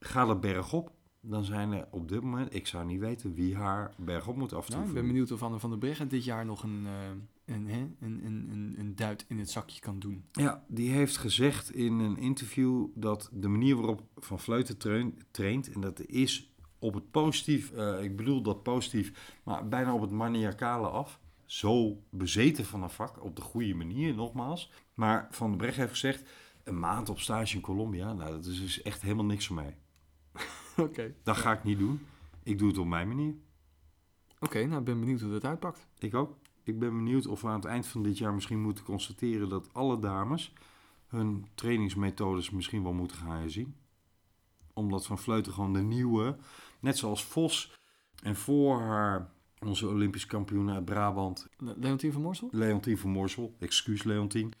Ga 0.00 0.28
er 0.28 0.38
bergop, 0.38 0.90
dan 1.20 1.44
zijn 1.44 1.72
er 1.72 1.86
op 1.90 2.08
dit 2.08 2.20
moment, 2.22 2.54
ik 2.54 2.66
zou 2.66 2.84
niet 2.86 3.00
weten 3.00 3.34
wie 3.34 3.56
haar 3.56 3.94
bergop 3.98 4.36
moet 4.36 4.52
af 4.52 4.64
en 4.64 4.70
toe 4.70 4.76
Nou, 4.76 4.88
ik 4.88 4.94
ben 4.94 5.06
benieuwd 5.06 5.32
of 5.32 5.42
Anne 5.42 5.58
van 5.58 5.70
der 5.70 5.78
Breggen 5.78 6.08
dit 6.08 6.24
jaar 6.24 6.44
nog 6.46 6.62
een, 6.62 6.86
eh, 6.86 7.54
een, 7.54 7.68
een, 7.68 7.96
een, 8.00 8.24
een, 8.50 8.74
een 8.78 8.94
duit 8.96 9.24
in 9.28 9.38
het 9.38 9.50
zakje 9.50 9.80
kan 9.80 9.98
doen. 9.98 10.24
Ja, 10.32 10.64
die 10.68 10.90
heeft 10.90 11.16
gezegd 11.16 11.74
in 11.74 11.92
een 11.98 12.16
interview 12.16 12.86
dat 12.94 13.30
de 13.32 13.48
manier 13.48 13.76
waarop 13.76 14.02
Van 14.16 14.38
Vleuten 14.40 14.76
train- 14.78 15.18
traint, 15.30 15.72
en 15.72 15.80
dat 15.80 16.00
is 16.06 16.52
op 16.78 16.94
het 16.94 17.10
positief, 17.10 17.72
eh, 17.72 18.02
ik 18.02 18.16
bedoel 18.16 18.42
dat 18.42 18.62
positief, 18.62 19.38
maar 19.44 19.68
bijna 19.68 19.94
op 19.94 20.00
het 20.00 20.10
maniacale 20.10 20.88
af. 20.88 21.20
Zo 21.44 22.02
bezeten 22.10 22.64
van 22.64 22.80
haar 22.80 22.90
vak, 22.90 23.24
op 23.24 23.36
de 23.36 23.42
goede 23.42 23.74
manier, 23.74 24.14
nogmaals. 24.14 24.72
Maar 24.94 25.28
Van 25.30 25.48
der 25.48 25.58
Brecht 25.58 25.76
heeft 25.76 25.90
gezegd, 25.90 26.22
een 26.64 26.78
maand 26.78 27.08
op 27.08 27.18
stage 27.20 27.54
in 27.56 27.60
Colombia, 27.62 28.12
nou 28.12 28.30
dat 28.30 28.44
is 28.46 28.60
dus 28.60 28.82
echt 28.82 29.02
helemaal 29.02 29.24
niks 29.24 29.46
voor 29.46 29.56
mij. 29.56 29.76
Oké. 30.86 31.14
Dat 31.22 31.36
ga 31.36 31.52
ik 31.52 31.64
niet 31.64 31.78
doen. 31.78 32.00
Ik 32.42 32.58
doe 32.58 32.68
het 32.68 32.78
op 32.78 32.86
mijn 32.86 33.08
manier. 33.08 33.34
Oké, 34.38 34.64
nou 34.66 34.78
ik 34.78 34.84
ben 34.84 35.00
benieuwd 35.00 35.20
hoe 35.20 35.30
dat 35.30 35.44
uitpakt. 35.44 35.86
Ik 35.98 36.14
ook. 36.14 36.36
Ik 36.62 36.78
ben 36.78 36.90
benieuwd 36.96 37.26
of 37.26 37.40
we 37.40 37.48
aan 37.48 37.54
het 37.54 37.64
eind 37.64 37.86
van 37.86 38.02
dit 38.02 38.18
jaar 38.18 38.34
misschien 38.34 38.60
moeten 38.60 38.84
constateren 38.84 39.48
dat 39.48 39.68
alle 39.72 39.98
dames 39.98 40.52
hun 41.06 41.46
trainingsmethodes 41.54 42.50
misschien 42.50 42.82
wel 42.82 42.92
moeten 42.92 43.16
gaan 43.16 43.36
herzien. 43.40 43.74
Omdat 44.72 45.06
Van 45.06 45.18
Vleuten 45.18 45.52
gewoon 45.52 45.72
de 45.72 45.80
nieuwe, 45.82 46.36
net 46.80 46.98
zoals 46.98 47.24
Vos 47.24 47.78
en 48.22 48.36
voor 48.36 48.80
haar 48.80 49.30
onze 49.66 49.88
Olympisch 49.88 50.26
kampioen 50.26 50.70
uit 50.70 50.84
Brabant, 50.84 51.48
Le- 51.58 51.74
Leontien 51.76 52.12
van 52.12 52.22
Morsel? 52.22 52.48
Leontien 52.52 52.98
van 52.98 53.10
Moorsel. 53.10 53.54
Excuus 53.58 54.02
Leontien. 54.02 54.52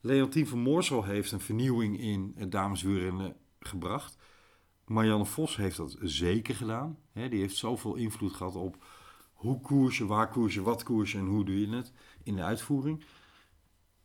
Leontien 0.00 0.46
van 0.46 0.58
Moorsel 0.58 1.04
heeft 1.04 1.32
een 1.32 1.40
vernieuwing 1.40 1.98
in 2.00 2.32
het 2.36 2.52
dameswielrennen 2.52 3.36
gebracht. 3.60 4.16
Marianne 4.88 5.24
Vos 5.26 5.56
heeft 5.56 5.76
dat 5.76 5.96
zeker 6.00 6.54
gedaan. 6.54 6.98
Hè, 7.12 7.28
die 7.28 7.40
heeft 7.40 7.56
zoveel 7.56 7.94
invloed 7.94 8.32
gehad 8.32 8.54
op 8.54 8.84
hoe 9.32 9.60
koers 9.60 9.98
je, 9.98 10.06
waar 10.06 10.28
koers 10.28 10.54
je, 10.54 10.62
wat 10.62 10.82
koers 10.82 11.12
je 11.12 11.18
en 11.18 11.26
hoe 11.26 11.44
doe 11.44 11.60
je 11.60 11.76
het 11.76 11.92
in 12.22 12.36
de 12.36 12.42
uitvoering. 12.42 13.04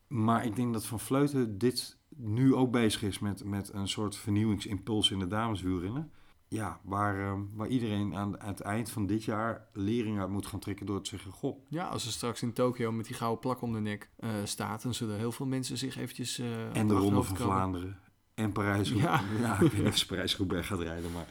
Maar 0.07 0.45
ik 0.45 0.55
denk 0.55 0.73
dat 0.73 0.86
Van 0.86 0.99
Vleuten 0.99 1.57
dit 1.57 1.97
nu 2.15 2.55
ook 2.55 2.71
bezig 2.71 3.03
is 3.03 3.19
met, 3.19 3.43
met 3.43 3.73
een 3.73 3.88
soort 3.88 4.15
vernieuwingsimpuls 4.15 5.11
in 5.11 5.19
de 5.19 5.27
dameswielrennen. 5.27 6.11
Ja, 6.47 6.79
waar, 6.84 7.19
eh, 7.19 7.39
waar 7.53 7.67
iedereen 7.67 8.15
aan, 8.15 8.39
aan 8.39 8.49
het 8.49 8.61
eind 8.61 8.89
van 8.89 9.05
dit 9.05 9.23
jaar 9.23 9.67
lering 9.73 10.19
uit 10.19 10.29
moet 10.29 10.45
gaan 10.45 10.59
trekken 10.59 10.86
door 10.86 11.01
te 11.01 11.09
zeggen... 11.09 11.31
Goh, 11.31 11.65
Ja, 11.69 11.88
als 11.88 12.03
ze 12.03 12.11
straks 12.11 12.41
in 12.41 12.53
Tokio 12.53 12.91
met 12.91 13.05
die 13.05 13.15
gouden 13.15 13.39
plak 13.39 13.61
om 13.61 13.73
de 13.73 13.79
nek 13.79 14.09
eh, 14.15 14.29
staat, 14.43 14.81
dan 14.81 14.93
zullen 14.93 15.17
heel 15.17 15.31
veel 15.31 15.45
mensen 15.45 15.77
zich 15.77 15.97
eventjes... 15.97 16.39
op 16.39 16.73
En 16.73 16.88
de 16.88 16.93
Ronde 16.93 17.23
van. 17.23 17.38
Vlaanderen. 17.38 17.99
En 18.34 18.51
Parijs. 18.51 18.89
Ja. 18.89 19.21
Ja, 19.39 19.53
ik 19.53 19.59
weet 19.59 19.77
niet 19.77 19.88
of 19.88 19.97
ze 19.97 20.05
Parijs-Roubaix 20.05 20.67
gaat 20.67 20.79
rijden. 20.79 21.11
Maar 21.11 21.27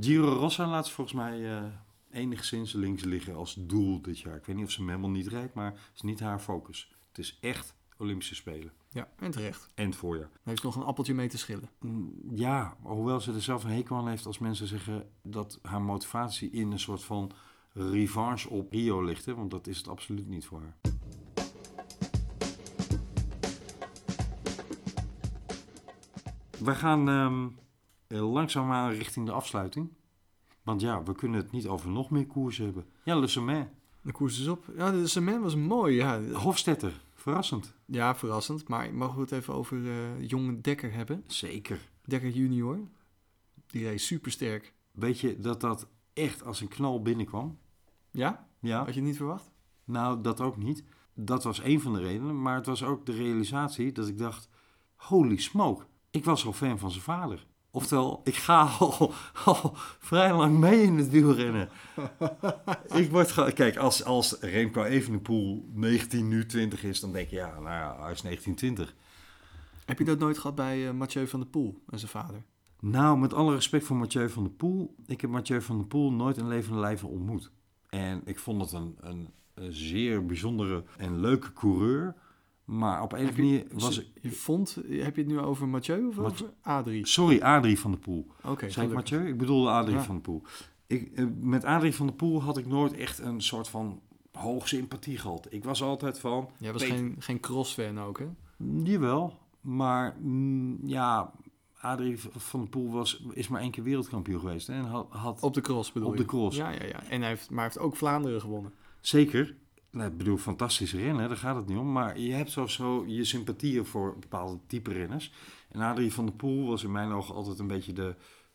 Giro 0.00 0.32
Rossa 0.32 0.66
laat 0.68 0.86
ze 0.86 0.92
volgens 0.92 1.16
mij 1.16 1.56
eh, 1.56 1.64
enigszins 2.10 2.72
links 2.72 3.04
liggen 3.04 3.34
als 3.34 3.56
doel 3.58 4.02
dit 4.02 4.18
jaar. 4.18 4.36
Ik 4.36 4.44
weet 4.44 4.56
niet 4.56 4.64
of 4.64 4.70
ze 4.70 4.78
hem 4.78 4.88
helemaal 4.88 5.10
niet 5.10 5.26
rijdt, 5.26 5.54
maar 5.54 5.70
het 5.72 5.90
is 5.94 6.02
niet 6.02 6.20
haar 6.20 6.38
focus. 6.38 6.94
Het 7.08 7.18
is 7.18 7.38
echt 7.40 7.74
Olympische 7.98 8.34
Spelen. 8.34 8.72
Ja, 8.88 9.08
en 9.18 9.30
terecht. 9.30 9.70
En 9.74 9.86
het 9.86 9.96
voorjaar. 9.96 10.28
Daar 10.28 10.40
heeft 10.42 10.62
nog 10.62 10.76
een 10.76 10.82
appeltje 10.82 11.14
mee 11.14 11.28
te 11.28 11.38
schillen. 11.38 11.68
Mm, 11.80 12.12
Ja, 12.34 12.76
hoewel 12.82 13.20
ze 13.20 13.32
er 13.32 13.42
zelf 13.42 13.64
een 13.64 13.70
hekel 13.70 13.96
aan 13.96 14.08
heeft 14.08 14.26
als 14.26 14.38
mensen 14.38 14.66
zeggen 14.66 15.08
dat 15.22 15.58
haar 15.62 15.82
motivatie 15.82 16.50
in 16.50 16.72
een 16.72 16.78
soort 16.78 17.02
van 17.04 17.30
revanche 17.72 18.48
op 18.50 18.72
Rio 18.72 19.02
ligt. 19.04 19.24
Hè? 19.24 19.34
Want 19.34 19.50
dat 19.50 19.66
is 19.66 19.76
het 19.76 19.88
absoluut 19.88 20.28
niet 20.28 20.44
voor 20.46 20.60
haar. 20.60 20.76
We 26.66 26.74
gaan 26.74 27.08
ehm 27.08 27.48
langzaamaan 28.24 28.90
richting 28.90 29.26
de 29.26 29.32
afsluiting. 29.32 29.88
Want 30.62 30.80
ja, 30.80 31.02
we 31.02 31.14
kunnen 31.14 31.40
het 31.40 31.52
niet 31.52 31.66
over 31.66 31.90
nog 31.90 32.10
meer 32.10 32.26
koers 32.26 32.58
hebben. 32.58 32.84
Ja, 33.04 33.18
Le 33.18 33.26
Sommet. 33.26 33.68
De 34.00 34.12
koers 34.12 34.40
is 34.40 34.46
op. 34.46 34.64
Ja, 34.76 34.90
de 34.90 35.06
cement 35.06 35.42
was 35.42 35.56
mooi. 35.56 35.96
Ja, 35.96 36.22
Hofstetter, 36.22 37.00
verrassend. 37.14 37.74
ja 37.84 38.14
verrassend. 38.16 38.68
Maar 38.68 38.94
mogen 38.94 39.14
we 39.14 39.20
het 39.20 39.32
even 39.32 39.54
over 39.54 39.78
jonge 40.22 40.60
Dekker 40.60 40.92
hebben? 40.92 41.24
Zeker. 41.26 41.90
Dekker 42.04 42.30
junior. 42.30 42.78
Die 43.66 43.84
reed 43.84 44.00
supersterk. 44.00 44.72
Weet 44.90 45.20
je 45.20 45.38
dat 45.38 45.60
dat 45.60 45.88
echt 46.12 46.44
als 46.44 46.60
een 46.60 46.68
knal 46.68 47.02
binnenkwam? 47.02 47.58
Ja? 48.10 48.48
Ja. 48.60 48.78
Had 48.78 48.88
je 48.88 48.94
het 48.94 49.02
niet 49.08 49.16
verwacht? 49.16 49.50
Nou, 49.84 50.20
dat 50.20 50.40
ook 50.40 50.56
niet. 50.56 50.84
Dat 51.14 51.44
was 51.44 51.62
een 51.62 51.80
van 51.80 51.92
de 51.92 52.00
redenen. 52.00 52.42
Maar 52.42 52.54
het 52.54 52.66
was 52.66 52.82
ook 52.82 53.06
de 53.06 53.12
realisatie 53.12 53.92
dat 53.92 54.08
ik 54.08 54.18
dacht... 54.18 54.48
Holy 54.96 55.36
smoke, 55.36 55.84
ik 56.16 56.24
was 56.24 56.46
al 56.46 56.52
fan 56.52 56.78
van 56.78 56.90
zijn 56.90 57.02
vader. 57.02 57.46
Oftewel, 57.70 58.20
ik 58.24 58.34
ga 58.34 58.62
al, 58.78 59.12
al 59.44 59.72
vrij 59.98 60.34
lang 60.34 60.58
mee 60.58 60.82
in 60.82 60.96
het 60.98 61.10
wielrennen. 61.10 61.68
ik 62.94 63.10
word 63.10 63.30
gewoon- 63.32 63.52
Kijk, 63.52 63.76
als, 63.76 64.04
als 64.04 64.36
Remco 64.40 64.82
Evenepoel 64.82 65.68
19, 65.72 66.28
nu 66.28 66.46
20 66.46 66.84
is... 66.84 67.00
dan 67.00 67.12
denk 67.12 67.28
je, 67.28 67.36
ja, 67.36 67.46
nou 67.54 67.64
ja, 67.64 67.96
hij 68.00 68.12
is 68.12 68.22
1920. 68.22 68.94
Heb 69.84 69.98
je 69.98 70.04
dat 70.04 70.18
nooit 70.18 70.38
gehad 70.38 70.54
bij 70.54 70.86
eh, 70.88 70.92
Mathieu 70.94 71.26
van 71.26 71.40
der 71.40 71.48
Poel 71.48 71.82
en 71.90 71.98
zijn 71.98 72.10
vader? 72.10 72.42
Nou, 72.80 73.18
met 73.18 73.34
alle 73.34 73.54
respect 73.54 73.84
voor 73.84 73.96
Mathieu 73.96 74.28
van 74.30 74.42
der 74.42 74.52
Poel. 74.52 74.94
Ik 75.06 75.20
heb 75.20 75.30
Mathieu 75.30 75.62
van 75.62 75.76
der 75.76 75.86
Poel 75.86 76.12
nooit 76.12 76.36
in 76.36 76.48
levende 76.48 76.78
lijven 76.80 77.08
ontmoet. 77.08 77.50
En 77.88 78.22
ik 78.24 78.38
vond 78.38 78.60
het 78.60 78.72
een, 78.72 78.96
een, 79.00 79.28
een 79.54 79.72
zeer 79.72 80.26
bijzondere 80.26 80.84
en 80.96 81.20
leuke 81.20 81.52
coureur. 81.52 82.14
Maar 82.66 83.02
op 83.02 83.12
een 83.12 83.18
of 83.18 83.28
andere 83.28 83.42
manier 83.42 83.66
was 83.72 83.98
ik... 83.98 84.06
Je 84.20 84.30
vond, 84.30 84.74
heb 84.88 85.16
je 85.16 85.22
het 85.22 85.26
nu 85.26 85.38
over 85.38 85.68
Mathieu 85.68 86.06
of 86.06 86.18
over 86.18 86.52
Adrie? 86.62 87.06
Sorry, 87.06 87.40
Adrie 87.40 87.78
van 87.78 87.90
der 87.90 88.00
Poel. 88.00 88.26
Oké, 88.44 88.70
Zei 88.70 88.88
ik. 88.88 88.94
Mathieu? 88.94 89.26
Ik 89.28 89.38
bedoelde 89.38 89.70
Adrie 89.70 89.96
Ja. 89.96 90.02
van 90.02 90.14
der 90.14 90.22
Poel. 90.24 90.42
Ik, 90.86 91.12
eh, 91.14 91.24
met 91.40 91.64
Adrie 91.64 91.94
van 91.94 92.06
der 92.06 92.14
Poel 92.14 92.42
had 92.42 92.56
ik 92.58 92.66
nooit 92.66 92.92
echt 92.92 93.18
een 93.18 93.40
soort 93.42 93.68
van 93.68 94.00
hoog 94.32 94.68
sympathie 94.68 95.18
gehad. 95.18 95.46
Ik 95.50 95.64
was 95.64 95.82
altijd 95.82 96.18
van... 96.20 96.50
Jij 96.58 96.72
was 96.72 96.82
Peter- 96.82 96.96
geen, 96.96 97.16
geen 97.18 97.40
cross-fan 97.40 98.00
ook, 98.00 98.18
hè? 98.18 98.26
Jawel, 98.84 99.38
maar 99.60 100.16
mm, 100.20 100.78
ja... 100.84 101.32
Adrie 101.80 102.18
van 102.36 102.60
der 102.60 102.68
Poel 102.68 102.90
was, 102.90 103.24
is 103.32 103.48
maar 103.48 103.60
één 103.60 103.70
keer 103.70 103.84
wereldkampioen 103.84 104.40
geweest. 104.40 104.66
hè, 104.66 104.74
En 104.74 104.84
had, 104.84 105.06
had 105.10 105.42
Op 105.42 105.54
de 105.54 105.60
cross 105.60 105.92
bedoel 105.92 106.08
Op 106.08 106.14
je? 106.16 106.20
de 106.20 106.26
cross. 106.28 106.56
Ja, 106.56 106.70
ja, 106.70 106.84
ja. 106.84 107.02
En 107.08 107.20
hij 107.20 107.28
heeft, 107.28 107.50
maar 107.50 107.58
hij 107.64 107.66
heeft 107.66 107.78
ook 107.78 107.96
Vlaanderen 107.96 108.40
gewonnen. 108.40 108.72
Zeker. 109.00 109.56
Nou, 109.96 110.10
ik 110.10 110.16
bedoel, 110.16 110.36
fantastische 110.36 110.98
rennen, 110.98 111.28
daar 111.28 111.36
gaat 111.36 111.56
het 111.56 111.66
niet 111.66 111.78
om. 111.78 111.92
Maar 111.92 112.18
je 112.18 112.32
hebt 112.32 112.50
sowieso 112.50 113.04
je 113.06 113.24
sympathieën 113.24 113.84
voor 113.84 114.18
bepaalde 114.18 114.58
type 114.66 114.92
renners. 114.92 115.32
En 115.68 115.80
Adrie 115.80 116.12
van 116.12 116.26
der 116.26 116.34
Poel 116.34 116.66
was 116.66 116.84
in 116.84 116.92
mijn 116.92 117.12
ogen 117.12 117.34
altijd 117.34 117.58
een 117.58 117.66
beetje 117.66 117.92
de, 117.92 118.14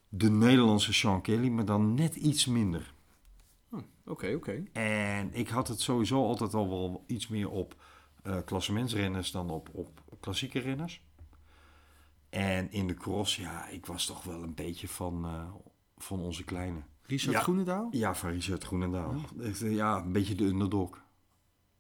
de 0.10 0.30
Nederlandse 0.30 0.94
Sean 0.94 1.22
Kelly, 1.22 1.50
maar 1.50 1.66
dan 1.66 1.94
net 1.94 2.16
iets 2.16 2.46
minder. 2.46 2.94
Oké, 4.06 4.34
oké. 4.36 4.64
En 4.72 5.34
ik 5.34 5.48
had 5.48 5.68
het 5.68 5.82
sowieso 5.82 6.26
altijd 6.26 6.54
al 6.54 6.70
wel 6.70 7.04
iets 7.08 7.28
meer 7.28 7.50
op 7.50 7.76
eh 8.24 8.38
klassementsrenners 8.46 9.32
dan 9.32 9.50
op, 9.50 9.70
op 9.74 10.02
klassieke 10.20 10.60
renners. 10.60 11.02
En 12.30 12.72
in 12.72 12.88
de 12.88 12.94
cross, 12.94 13.36
ja, 13.36 13.68
ik 13.68 13.86
was 13.86 14.06
toch 14.06 14.24
wel 14.24 14.44
een 14.44 14.54
beetje 14.54 14.88
van, 14.88 15.26
eh, 15.26 15.46
van 15.98 16.20
onze 16.20 16.44
kleine. 16.44 16.80
Richard 17.06 17.34
Ja. 17.34 17.42
Groenendaal? 17.42 17.88
Ja, 17.92 18.16
van 18.16 18.30
Richard 18.30 18.64
Groenendaal. 18.64 19.16
Echt, 19.42 19.62
eh, 19.62 19.76
Ja, 19.76 19.98
een 19.98 20.12
beetje 20.12 20.36
de 20.36 20.46
underdog. 20.46 21.10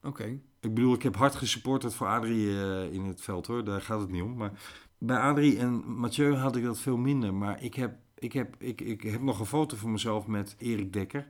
Oké. 0.03 0.39
Ik 0.59 0.73
bedoel, 0.73 0.93
ik 0.93 1.03
heb 1.03 1.15
hard 1.15 1.35
gesupporterd 1.35 1.93
voor 1.93 2.07
Adrie 2.07 2.47
eh, 2.47 2.93
in 2.93 3.03
het 3.03 3.21
veld 3.21 3.47
hoor, 3.47 3.63
daar 3.63 3.81
gaat 3.81 3.99
het 3.99 4.11
niet 4.11 4.21
om. 4.21 4.35
Maar 4.35 4.51
bij 4.97 5.17
Adrie 5.17 5.57
en 5.57 5.93
Mathieu 5.93 6.33
had 6.33 6.55
ik 6.55 6.63
dat 6.63 6.79
veel 6.79 6.97
minder. 6.97 7.33
Maar 7.33 7.63
ik 7.63 7.73
heb, 7.73 7.95
ik 8.17 8.33
heb, 8.33 8.55
ik, 8.57 8.81
ik 8.81 9.01
heb 9.01 9.21
nog 9.21 9.39
een 9.39 9.45
foto 9.45 9.77
van 9.77 9.91
mezelf 9.91 10.27
met 10.27 10.55
Erik 10.57 10.93
Dekker. 10.93 11.27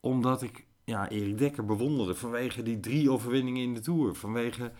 Omdat 0.00 0.42
ik 0.42 0.66
ja, 0.84 1.08
Erik 1.08 1.38
Dekker 1.38 1.64
bewonderde 1.64 2.14
vanwege 2.14 2.62
die 2.62 2.80
drie 2.80 3.10
overwinningen 3.10 3.62
in 3.62 3.74
de 3.74 3.80
Tour. 3.80 4.14
Vanwege, 4.14 4.72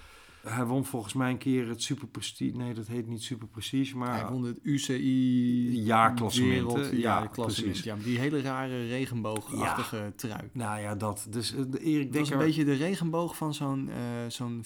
hij 0.49 0.65
won 0.65 0.85
volgens 0.85 1.13
mij 1.13 1.31
een 1.31 1.39
keer 1.39 1.69
het 1.69 1.83
Super 1.83 2.07
Prestige. 2.09 2.57
Nee, 2.57 2.75
dat 2.75 2.87
heet 2.87 3.07
niet 3.07 3.23
Super 3.23 3.49
Prestige, 3.49 3.97
maar... 3.97 4.21
Hij 4.21 4.31
won 4.33 4.45
het 4.45 4.59
UCI... 4.63 5.83
Jaarklassement? 5.85 6.91
Ja, 6.93 7.27
klassement. 7.27 7.71
precies. 7.71 7.85
Ja, 7.85 7.97
die 8.05 8.19
hele 8.19 8.41
rare 8.41 8.87
regenboogachtige 8.87 10.13
trui. 10.17 10.49
Nou 10.53 10.81
ja, 10.81 10.95
dat. 10.95 11.27
Dus 11.31 11.55
eh, 11.55 11.63
de 11.69 11.79
Erik 11.81 12.13
Dat 12.13 12.21
was 12.21 12.31
een 12.31 12.39
beetje 12.39 12.65
de 12.65 12.75
regenboog 12.75 13.37
van 13.37 13.55
zo'n 13.55 13.89
eh 13.89 13.97
zo'n 14.29 14.61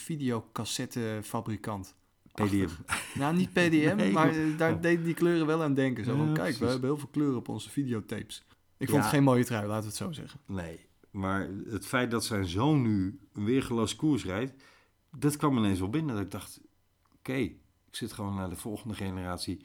videocassettefabrikant. 0.84 1.94
PDM. 2.34 2.68
Nou, 3.14 3.36
niet 3.36 3.52
PDM, 3.52 3.94
Nee, 3.96 4.12
maar 4.12 4.28
eh, 4.30 4.36
daar 4.58 4.70
Ja. 4.70 4.76
deden 4.76 5.04
die 5.04 5.14
kleuren 5.14 5.46
wel 5.46 5.62
aan 5.62 5.74
denken. 5.74 6.04
Zo 6.04 6.16
van, 6.16 6.26
Ja, 6.26 6.32
kijk, 6.32 6.56
we 6.56 6.66
hebben 6.66 6.88
heel 6.90 6.98
veel 6.98 7.08
kleuren 7.08 7.36
op 7.38 7.48
onze 7.48 7.70
videotapes. 7.70 8.44
Ik 8.78 8.88
vond 8.88 8.98
Ja. 8.98 9.06
het 9.06 9.14
geen 9.14 9.24
mooie 9.24 9.44
trui, 9.44 9.66
laten 9.66 9.82
we 9.82 9.88
het 9.88 9.96
zo 9.96 10.12
zeggen. 10.12 10.40
Nee, 10.46 10.80
maar 11.10 11.48
het 11.70 11.86
feit 11.86 12.10
dat 12.10 12.24
zijn 12.24 12.46
zoon 12.46 12.82
nu 12.82 13.18
een 13.32 13.44
weergeloos 13.44 13.96
koers 13.96 14.24
rijdt, 14.24 14.62
dat 15.10 15.36
kwam 15.36 15.58
ineens 15.58 15.78
wel 15.78 15.90
binnen. 15.90 16.14
Dat 16.14 16.24
ik 16.24 16.30
dacht, 16.30 16.60
oké, 17.18 17.32
ik 17.32 17.56
zit 17.90 18.12
gewoon 18.12 18.34
naar 18.34 18.48
de 18.48 18.56
volgende 18.56 18.94
generatie 18.94 19.64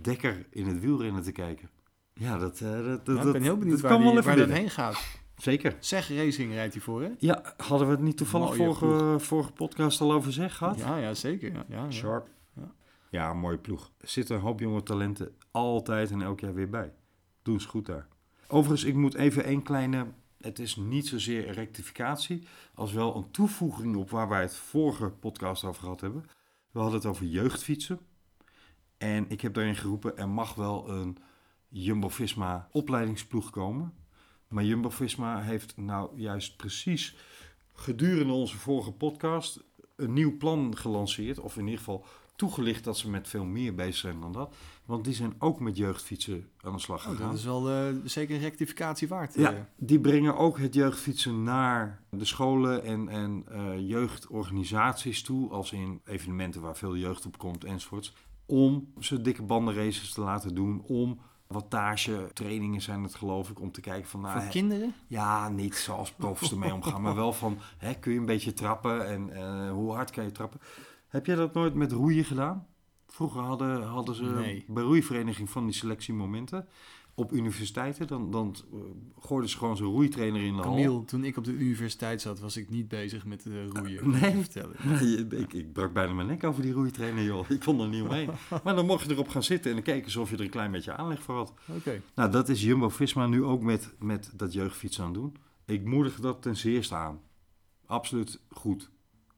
Dekker 0.00 0.46
in 0.50 0.66
het 0.66 0.80
wielrennen 0.80 1.22
te 1.22 1.32
kijken. 1.32 1.70
Ja, 2.14 2.38
dat, 2.38 2.60
eh, 2.60 2.84
dat, 2.84 3.06
dat, 3.06 3.26
ik 3.26 3.32
ben 3.32 3.42
heel 3.42 3.56
benieuwd 3.56 3.80
dat 3.80 3.90
waar, 4.24 4.36
die, 4.36 4.46
dat 4.46 4.56
heen 4.56 4.70
gaat. 4.70 5.22
Zeker. 5.36 5.76
Zeg 5.80 6.08
Racing 6.08 6.52
rijdt 6.52 6.74
hij 6.74 6.82
voor, 6.82 7.02
hè? 7.02 7.10
Ja, 7.18 7.54
hadden 7.56 7.86
we 7.86 7.92
het 7.92 8.02
niet 8.02 8.16
toevallig 8.16 8.56
vorige, 8.56 9.16
vorige 9.18 9.52
podcast 9.52 10.00
al 10.00 10.12
over 10.12 10.32
zeg 10.32 10.56
gehad? 10.56 10.78
Ja, 10.78 10.96
ja, 10.96 11.14
zeker. 11.14 11.52
Ja, 11.52 11.64
ja, 11.68 11.84
ja. 11.84 11.90
Sharp. 11.90 12.28
Ja. 12.56 12.72
Ja. 13.10 13.34
mooie 13.34 13.58
ploeg. 13.58 13.92
Er 13.98 14.08
zitten 14.08 14.36
een 14.36 14.42
hoop 14.42 14.60
jonge 14.60 14.82
talenten 14.82 15.36
altijd 15.50 16.10
en 16.10 16.22
elk 16.22 16.40
jaar 16.40 16.54
weer 16.54 16.70
bij. 16.70 16.92
Doen 17.42 17.60
ze 17.60 17.68
goed 17.68 17.86
daar. 17.86 18.08
Overigens, 18.46 18.84
ik 18.84 18.94
moet 18.94 19.14
even 19.14 19.48
een 19.48 19.62
kleine... 19.62 20.06
Het 20.44 20.58
is 20.58 20.76
niet 20.76 21.06
zozeer 21.06 21.48
een 21.48 21.54
rectificatie... 21.54 22.46
als 22.74 22.92
wel 22.92 23.16
een 23.16 23.30
toevoeging 23.30 23.96
op 23.96 24.10
waar 24.10 24.28
wij 24.28 24.40
het 24.40 24.56
vorige 24.56 25.08
podcast 25.10 25.64
over 25.64 25.82
gehad 25.82 26.00
hebben. 26.00 26.24
We 26.70 26.78
hadden 26.78 26.98
het 26.98 27.08
over 27.08 27.26
jeugdfietsen. 27.26 27.98
En 28.98 29.30
ik 29.30 29.40
heb 29.40 29.54
daarin 29.54 29.76
geroepen... 29.76 30.16
er 30.16 30.28
mag 30.28 30.54
wel 30.54 30.88
een 30.88 31.16
Jumbo-Visma 31.68 32.68
opleidingsploeg 32.72 33.50
komen. 33.50 33.94
Maar 34.48 34.64
Jumbo-Visma 34.64 35.40
heeft 35.40 35.76
nou 35.76 36.20
juist 36.20 36.56
precies 36.56 37.16
gedurende 37.72 38.32
onze 38.32 38.56
vorige 38.56 38.92
podcast... 38.92 39.64
een 39.96 40.12
nieuw 40.12 40.36
plan 40.36 40.76
gelanceerd. 40.76 41.38
Of 41.38 41.56
in 41.56 41.64
ieder 41.64 41.78
geval 41.78 42.06
toegelicht 42.36 42.84
dat 42.84 42.98
ze 42.98 43.10
met 43.10 43.28
veel 43.28 43.44
meer 43.44 43.74
bezig 43.74 43.96
zijn 43.96 44.20
dan 44.20 44.32
dat. 44.32 44.54
Want 44.84 45.04
die 45.04 45.14
zijn 45.14 45.34
ook 45.38 45.60
met 45.60 45.76
jeugdfietsen 45.76 46.48
aan 46.60 46.72
de 46.72 46.78
slag 46.78 47.04
Oh, 47.04 47.10
gegaan. 47.10 47.26
dat 47.28 47.38
is 47.38 47.44
wel 47.44 47.70
eh, 47.70 47.94
zeker 48.04 48.34
een 48.34 48.40
rectificatie 48.40 49.08
waard. 49.08 49.34
Ja, 49.34 49.52
eh. 49.52 49.58
die 49.76 50.00
brengen 50.00 50.36
ook 50.36 50.58
het 50.58 50.74
jeugdfietsen 50.74 51.42
naar 51.42 52.00
de 52.10 52.24
scholen 52.24 52.84
en, 52.84 53.08
en 53.08 53.44
eh, 53.48 53.88
jeugdorganisaties 53.88 55.22
toe, 55.22 55.50
als 55.50 55.72
in 55.72 56.00
evenementen 56.04 56.60
waar 56.60 56.76
veel 56.76 56.96
jeugd 56.96 57.26
op 57.26 57.38
komt 57.38 57.64
enzovoorts, 57.64 58.14
om 58.46 58.92
ze 59.00 59.20
dikke 59.20 59.42
bandenraces 59.42 60.12
te 60.12 60.20
laten 60.20 60.54
doen, 60.54 60.82
om 60.82 61.18
wattage 61.46 62.30
trainingen 62.32 62.80
zijn 62.82 63.02
het 63.02 63.14
geloof 63.14 63.50
ik, 63.50 63.60
om 63.60 63.72
te 63.72 63.80
kijken 63.80 64.08
van, 64.08 64.20
nou, 64.20 64.40
Voor 64.40 64.50
kinderen? 64.50 64.94
ja, 65.06 65.48
niet 65.48 65.74
zoals 65.74 66.12
profs 66.12 66.50
ermee 66.50 66.74
omgaan, 66.74 67.02
maar 67.02 67.14
wel 67.14 67.32
van, 67.32 67.58
hè, 67.78 67.94
kun 67.94 68.12
je 68.12 68.18
een 68.18 68.26
beetje 68.26 68.52
trappen 68.52 69.06
en 69.08 69.68
hoe 69.68 69.92
hard 69.92 70.10
kan 70.10 70.24
je 70.24 70.32
trappen? 70.32 70.60
Heb 71.08 71.26
jij 71.26 71.34
dat 71.34 71.54
nooit 71.54 71.74
met 71.74 71.92
roeien 71.92 72.24
gedaan? 72.24 72.66
Vroeger 73.14 73.40
hadden, 73.40 73.82
hadden 73.82 74.14
ze 74.14 74.24
Nee. 74.24 74.64
bij 74.68 74.82
roeivereniging 74.82 75.50
van 75.50 75.64
die 75.64 75.74
selectiemomenten 75.74 76.66
op 77.14 77.32
universiteiten. 77.32 78.06
Dan, 78.06 78.30
dan 78.30 78.56
eh, 78.72 78.78
gooiden 79.20 79.50
ze 79.50 79.56
gewoon 79.58 79.76
zo'n 79.76 79.92
roeitrainer 79.92 80.42
in 80.42 80.56
de 80.56 80.62
hal. 80.62 80.70
Camille, 80.74 81.04
toen 81.04 81.24
ik 81.24 81.36
op 81.36 81.44
de 81.44 81.52
universiteit 81.52 82.20
zat, 82.20 82.40
was 82.40 82.56
ik 82.56 82.70
niet 82.70 82.88
bezig 82.88 83.24
met 83.26 83.46
eh, 83.46 83.66
roeien. 83.66 83.98
ik 83.98 84.04
Nee. 84.20 84.32
vertellen. 84.34 84.76
Nee, 84.84 85.26
ik, 85.26 85.52
ik 85.52 85.72
brak 85.72 85.92
bijna 85.92 86.12
mijn 86.12 86.26
nek 86.26 86.44
over 86.44 86.62
die 86.62 86.72
roeitrainer, 86.72 87.24
joh. 87.24 87.50
Ik 87.50 87.60
kon 87.60 87.80
er 87.80 87.88
niet 87.88 88.02
omheen. 88.02 88.30
Maar 88.64 88.74
dan 88.74 88.86
mocht 88.86 89.06
je 89.06 89.12
erop 89.12 89.28
gaan 89.28 89.42
zitten 89.42 89.70
en 89.70 89.76
dan 89.76 89.84
keken 89.94 90.10
ze 90.10 90.20
of 90.20 90.30
je 90.30 90.36
er 90.36 90.42
een 90.42 90.50
klein 90.50 90.70
beetje 90.70 90.96
aanleg 90.96 91.22
voor 91.22 91.34
had. 91.36 91.52
Oké. 91.76 92.00
Nou, 92.14 92.30
dat 92.30 92.48
is 92.48 92.62
Jumbo-Visma 92.62 93.26
nu 93.26 93.44
ook 93.44 93.62
met, 93.62 93.94
met 93.98 94.32
dat 94.36 94.52
jeugdfietsen 94.52 95.04
aan 95.04 95.10
het 95.12 95.20
doen. 95.20 95.36
Ik 95.64 95.84
moedig 95.84 96.20
dat 96.20 96.42
ten 96.42 96.56
zeerste 96.56 96.94
aan. 96.94 97.20
Absoluut 97.86 98.40
goed. 98.50 98.90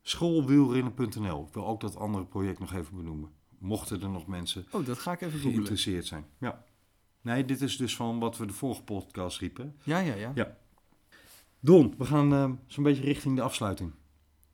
Schoolwielrennen.nl. 0.02 1.44
Ik 1.48 1.54
wil 1.54 1.66
ook 1.66 1.80
dat 1.80 1.96
andere 1.96 2.24
project 2.24 2.58
nog 2.58 2.74
even 2.74 2.96
benoemen. 2.96 3.30
Mochten 3.58 4.02
er 4.02 4.08
nog 4.08 4.26
mensen 4.26 4.66
Oh, 4.70 4.86
dat 4.86 4.98
ga 4.98 5.12
ik 5.12 5.20
even 5.20 5.32
googlen. 5.32 5.52
geïnteresseerd 5.52 6.06
zijn. 6.06 6.24
Ja. 6.38 6.64
Nee, 7.20 7.44
dit 7.44 7.60
is 7.60 7.76
dus 7.76 7.96
van 7.96 8.18
wat 8.18 8.36
we 8.36 8.46
de 8.46 8.52
vorige 8.52 8.82
podcast 8.82 9.38
riepen. 9.38 9.76
Ja, 9.82 9.98
ja, 9.98 10.14
ja. 10.14 10.32
Ja. 10.34 10.56
Don, 11.60 11.94
we 11.98 12.04
gaan 12.04 12.32
eh, 12.34 12.50
zo'n 12.66 12.84
beetje 12.84 13.02
richting 13.02 13.36
de 13.36 13.42
afsluiting. 13.42 13.92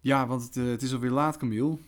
Ja, 0.00 0.26
want 0.26 0.42
het, 0.42 0.56
eh, 0.56 0.64
het 0.64 0.82
is 0.82 0.92
alweer 0.92 1.10
laat, 1.10 1.36
Camille. 1.36 1.78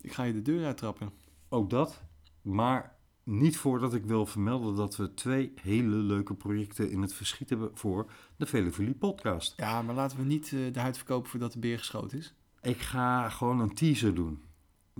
Ik 0.00 0.12
ga 0.12 0.22
je 0.22 0.32
de 0.32 0.42
deur 0.42 0.64
uittrappen. 0.66 1.10
Ook 1.48 1.70
dat. 1.70 2.00
Maar 2.42 2.96
niet 3.22 3.56
voordat 3.56 3.94
ik 3.94 4.04
wil 4.04 4.26
vermelden 4.26 4.74
dat 4.76 4.96
we 4.96 5.14
twee 5.14 5.52
hele 5.62 5.96
leuke 5.96 6.34
projecten 6.34 6.90
in 6.90 7.02
het 7.02 7.14
verschiet 7.14 7.48
hebben 7.50 7.70
voor 7.74 8.10
de 8.36 8.46
Velevolie 8.46 8.94
podcast. 8.94 9.52
Ja, 9.56 9.82
maar 9.82 9.94
laten 9.94 10.18
we 10.18 10.24
niet 10.24 10.44
eh, 10.52 10.72
de 10.72 10.80
huid 10.80 10.96
verkopen 10.96 11.30
voordat 11.30 11.52
de 11.52 11.58
beer 11.58 11.78
geschoten 11.78 12.18
is. 12.18 12.34
Ik 12.62 12.78
ga 12.78 13.28
gewoon 13.28 13.60
een 13.60 13.74
teaser 13.74 14.14
doen. 14.14 14.42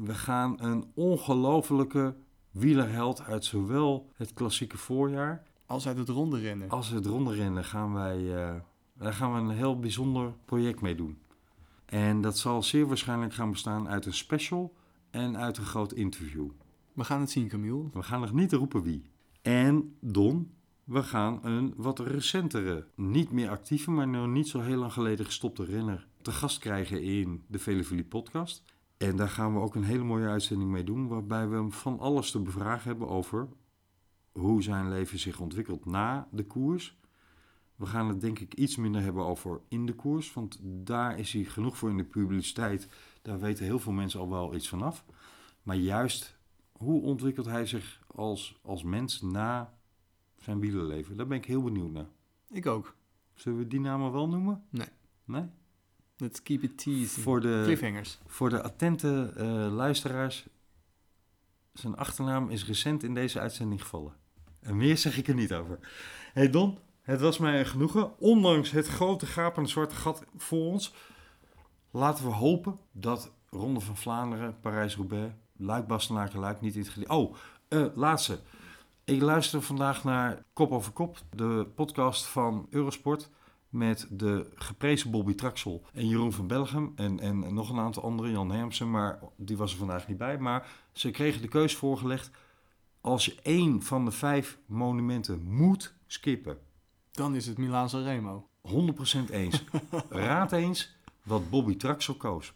We 0.04 0.14
gaan 0.14 0.62
een 0.62 0.84
ongelofelijke 0.94 2.14
wielerheld 2.50 3.22
uit 3.22 3.44
zowel 3.44 4.10
het 4.14 4.34
klassieke 4.34 4.78
voorjaar 4.78 5.46
Als 5.66 5.86
uit 5.86 5.98
het 5.98 6.08
ronde 6.08 6.38
rennen. 6.38 6.68
als 6.68 6.88
het 6.88 7.06
rondrennen 7.06 7.64
gaan 7.64 7.92
wij, 7.92 8.34
eh, 8.34 8.54
daar 8.96 9.12
gaan 9.12 9.32
we 9.32 9.38
een 9.38 9.56
heel 9.56 9.78
bijzonder 9.78 10.32
project 10.44 10.80
mee 10.80 10.94
doen. 10.94 11.18
En 11.84 12.20
dat 12.20 12.38
zal 12.38 12.62
zeer 12.62 12.86
waarschijnlijk 12.86 13.34
gaan 13.34 13.50
bestaan 13.50 13.88
uit 13.88 14.06
een 14.06 14.14
special 14.14 14.74
en 15.10 15.36
uit 15.36 15.58
een 15.58 15.64
groot 15.64 15.92
interview. 15.92 16.48
We 16.92 17.04
gaan 17.04 17.20
het 17.20 17.30
zien, 17.30 17.48
Camille. 17.48 17.90
We 17.92 18.02
gaan 18.02 18.20
nog 18.20 18.32
niet 18.32 18.52
roepen 18.52 18.82
wie. 18.82 19.02
En 19.42 19.96
Don, 20.00 20.52
we 20.84 21.02
gaan 21.02 21.38
een 21.42 21.74
wat 21.76 21.98
recentere, 21.98 22.86
niet 22.94 23.30
meer 23.32 23.50
actieve, 23.50 23.90
maar 23.90 24.08
nog 24.08 24.26
niet 24.26 24.48
zo 24.48 24.60
heel 24.60 24.78
lang 24.78 24.92
geleden 24.92 25.24
gestopte 25.24 25.64
renner 25.64 26.06
te 26.22 26.32
gast 26.32 26.58
krijgen 26.58 27.02
in 27.02 27.42
de 27.46 27.58
Velevolie 27.58 28.04
podcast. 28.04 28.64
En 28.98 29.16
daar 29.16 29.28
gaan 29.28 29.54
we 29.54 29.60
ook 29.60 29.74
een 29.74 29.84
hele 29.84 30.04
mooie 30.04 30.28
uitzending 30.28 30.70
mee 30.70 30.84
doen, 30.84 31.08
waarbij 31.08 31.48
we 31.48 31.54
hem 31.54 31.72
van 31.72 31.98
alles 31.98 32.30
te 32.30 32.40
bevragen 32.40 32.88
hebben 32.88 33.08
over 33.08 33.48
hoe 34.32 34.62
zijn 34.62 34.88
leven 34.88 35.18
zich 35.18 35.40
ontwikkelt 35.40 35.84
na 35.84 36.28
de 36.30 36.44
koers. 36.44 36.98
We 37.76 37.86
gaan 37.86 38.08
het 38.08 38.20
denk 38.20 38.38
ik 38.38 38.54
iets 38.54 38.76
minder 38.76 39.02
hebben 39.02 39.24
over 39.24 39.60
in 39.68 39.86
de 39.86 39.94
koers, 39.94 40.32
want 40.32 40.58
daar 40.62 41.18
is 41.18 41.32
hij 41.32 41.44
genoeg 41.44 41.76
voor 41.76 41.90
in 41.90 41.96
de 41.96 42.04
publiciteit. 42.04 42.88
Daar 43.22 43.38
weten 43.38 43.64
heel 43.64 43.78
veel 43.78 43.92
mensen 43.92 44.20
al 44.20 44.28
wel 44.28 44.54
iets 44.54 44.68
vanaf. 44.68 45.04
Maar 45.62 45.76
juist 45.76 46.38
hoe 46.72 47.02
ontwikkelt 47.02 47.46
hij 47.46 47.66
zich 47.66 48.02
als, 48.06 48.58
als 48.62 48.82
mens 48.82 49.20
na 49.20 49.74
zijn 50.36 50.60
wielerleven? 50.60 51.16
Daar 51.16 51.26
ben 51.26 51.38
ik 51.38 51.44
heel 51.44 51.62
benieuwd 51.62 51.90
naar. 51.90 52.08
Ik 52.50 52.66
ook. 52.66 52.96
Zullen 53.34 53.58
we 53.58 53.66
die 53.66 53.80
namen 53.80 54.12
wel 54.12 54.28
noemen? 54.28 54.64
Nee. 54.70 54.88
Nee? 55.24 55.44
Let's 56.20 56.42
keep 56.42 56.62
it 56.62 56.78
teasing. 56.78 57.24
Voor 57.24 57.40
de, 57.40 57.60
Cliffhangers. 57.64 58.18
voor 58.26 58.50
de 58.50 58.62
attente 58.62 59.32
eh, 59.36 59.46
luisteraars, 59.74 60.46
zijn 61.72 61.96
achternaam 61.96 62.50
is 62.50 62.66
recent 62.66 63.02
in 63.02 63.14
deze 63.14 63.40
uitzending 63.40 63.82
gevallen. 63.82 64.12
En 64.60 64.76
meer 64.76 64.98
zeg 64.98 65.18
ik 65.18 65.28
er 65.28 65.34
niet 65.34 65.52
over. 65.52 65.78
hey 66.32 66.50
Don, 66.50 66.78
het 67.02 67.20
was 67.20 67.38
mij 67.38 67.58
een 67.58 67.66
genoegen. 67.66 68.18
Ondanks 68.18 68.70
het 68.70 68.86
grote 68.86 69.26
gapende 69.26 69.68
zwarte 69.68 69.94
gat 69.94 70.24
voor 70.36 70.64
ons, 70.64 70.94
laten 71.90 72.24
we 72.24 72.30
hopen 72.30 72.78
dat 72.92 73.32
Ronde 73.50 73.80
van 73.80 73.96
Vlaanderen, 73.96 74.60
Parijs-Roubaix, 74.60 75.34
Luik, 75.56 75.86
Bastenaken, 75.86 76.38
Luik 76.38 76.60
niet 76.60 76.74
in 76.74 76.80
het 76.80 76.90
geliefd. 76.90 77.10
Oh, 77.10 77.36
eh, 77.68 77.86
laatste. 77.94 78.40
Ik 79.04 79.20
luister 79.22 79.62
vandaag 79.62 80.04
naar 80.04 80.42
Kop 80.52 80.72
over 80.72 80.92
Kop, 80.92 81.18
de 81.30 81.66
podcast 81.74 82.26
van 82.26 82.66
Eurosport 82.70 83.30
met 83.68 84.06
de 84.10 84.50
geprezen 84.54 85.10
Bobby 85.10 85.34
Traxel 85.34 85.82
en 85.92 86.08
Jeroen 86.08 86.32
van 86.32 86.46
Belgem 86.46 86.92
en, 86.96 87.20
en 87.20 87.54
nog 87.54 87.70
een 87.70 87.78
aantal 87.78 88.02
anderen, 88.02 88.30
Jan 88.30 88.50
Hermsen, 88.50 88.90
maar 88.90 89.20
die 89.36 89.56
was 89.56 89.72
er 89.72 89.78
vandaag 89.78 90.08
niet 90.08 90.18
bij. 90.18 90.38
Maar 90.38 90.68
ze 90.92 91.10
kregen 91.10 91.42
de 91.42 91.48
keus 91.48 91.76
voorgelegd, 91.76 92.30
als 93.00 93.24
je 93.24 93.36
één 93.42 93.82
van 93.82 94.04
de 94.04 94.10
vijf 94.10 94.58
monumenten 94.66 95.42
moet 95.42 95.94
skippen, 96.06 96.58
Dan 97.10 97.34
is 97.34 97.46
het 97.46 97.58
Milaan 97.58 97.88
Sanremo. 97.88 98.48
100% 99.26 99.30
eens. 99.30 99.64
Raad 100.08 100.52
eens 100.52 100.96
wat 101.22 101.50
Bobby 101.50 101.76
Traxel 101.76 102.14
koos. 102.14 102.52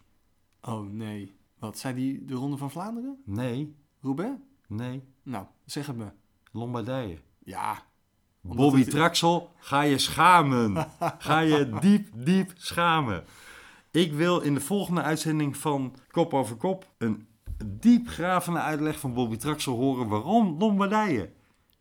Oh 0.60 0.90
nee. 0.90 1.34
Wat, 1.58 1.78
zei 1.78 1.94
die 1.94 2.24
de 2.24 2.34
Ronde 2.34 2.56
van 2.56 2.70
Vlaanderen? 2.70 3.22
Nee, 3.24 3.76
Roubaix? 4.00 4.32
nee, 4.66 5.02
Nou, 5.22 5.46
zeg 5.64 5.86
het 5.86 5.96
me. 5.96 6.10
Lombardije. 6.52 7.18
Ja. 7.38 7.86
Bobby 8.42 8.80
het- 8.80 8.90
Traxel, 8.90 9.50
ga 9.58 9.82
je 9.82 9.98
schamen. 9.98 10.86
ga 11.18 11.38
je 11.40 11.70
diep, 11.80 12.08
diep 12.14 12.52
schamen. 12.56 13.24
Ik 13.90 14.12
wil 14.12 14.40
in 14.40 14.54
de 14.54 14.60
volgende 14.60 15.02
uitzending 15.02 15.56
van 15.56 15.94
Kop 16.10 16.34
over 16.34 16.56
Kop 16.56 16.86
een 16.98 17.26
diepgravende 17.66 18.58
uitleg 18.60 18.98
van 18.98 19.14
Bobby 19.14 19.36
Traxel 19.36 19.76
horen 19.76 20.08
waarom 20.08 20.56
Lombardije. 20.58 21.30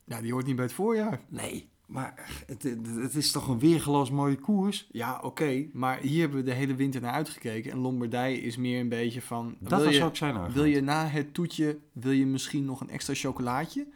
Ja, 0.05 0.21
die 0.21 0.31
hoort 0.31 0.45
niet 0.45 0.55
bij 0.55 0.65
het 0.65 0.73
voorjaar. 0.73 1.21
Nee, 1.27 1.69
maar 1.85 2.13
het, 2.47 2.63
het, 3.01 3.15
is 3.15 3.31
toch 3.31 3.47
een 3.47 3.59
weergeloos 3.59 4.11
mooie 4.11 4.35
koers? 4.35 4.87
Ja, 4.91 5.19
oké. 5.23 5.65
Maar 5.73 5.99
hier 5.99 6.19
hebben 6.19 6.37
we 6.37 6.45
de 6.45 6.53
hele 6.53 6.75
winter 6.75 7.01
naar 7.01 7.11
uitgekeken. 7.13 7.71
En 7.71 7.77
Lombardije 7.77 8.41
is 8.41 8.57
meer 8.57 8.79
een 8.79 8.89
beetje 8.89 9.21
van... 9.21 9.55
Dat 9.59 9.79
wil 9.79 9.87
was 9.87 9.97
je, 9.97 10.03
ook 10.03 10.15
zijn 10.15 10.31
argument. 10.31 10.55
Wil 10.55 10.65
je 10.65 10.81
na 10.81 11.05
het 11.05 11.33
toetje, 11.33 11.79
wil 11.93 12.11
je 12.11 12.25
misschien 12.25 12.65
nog 12.65 12.81
een 12.81 12.89
extra 12.89 13.13
chocolaatje? 13.13 13.87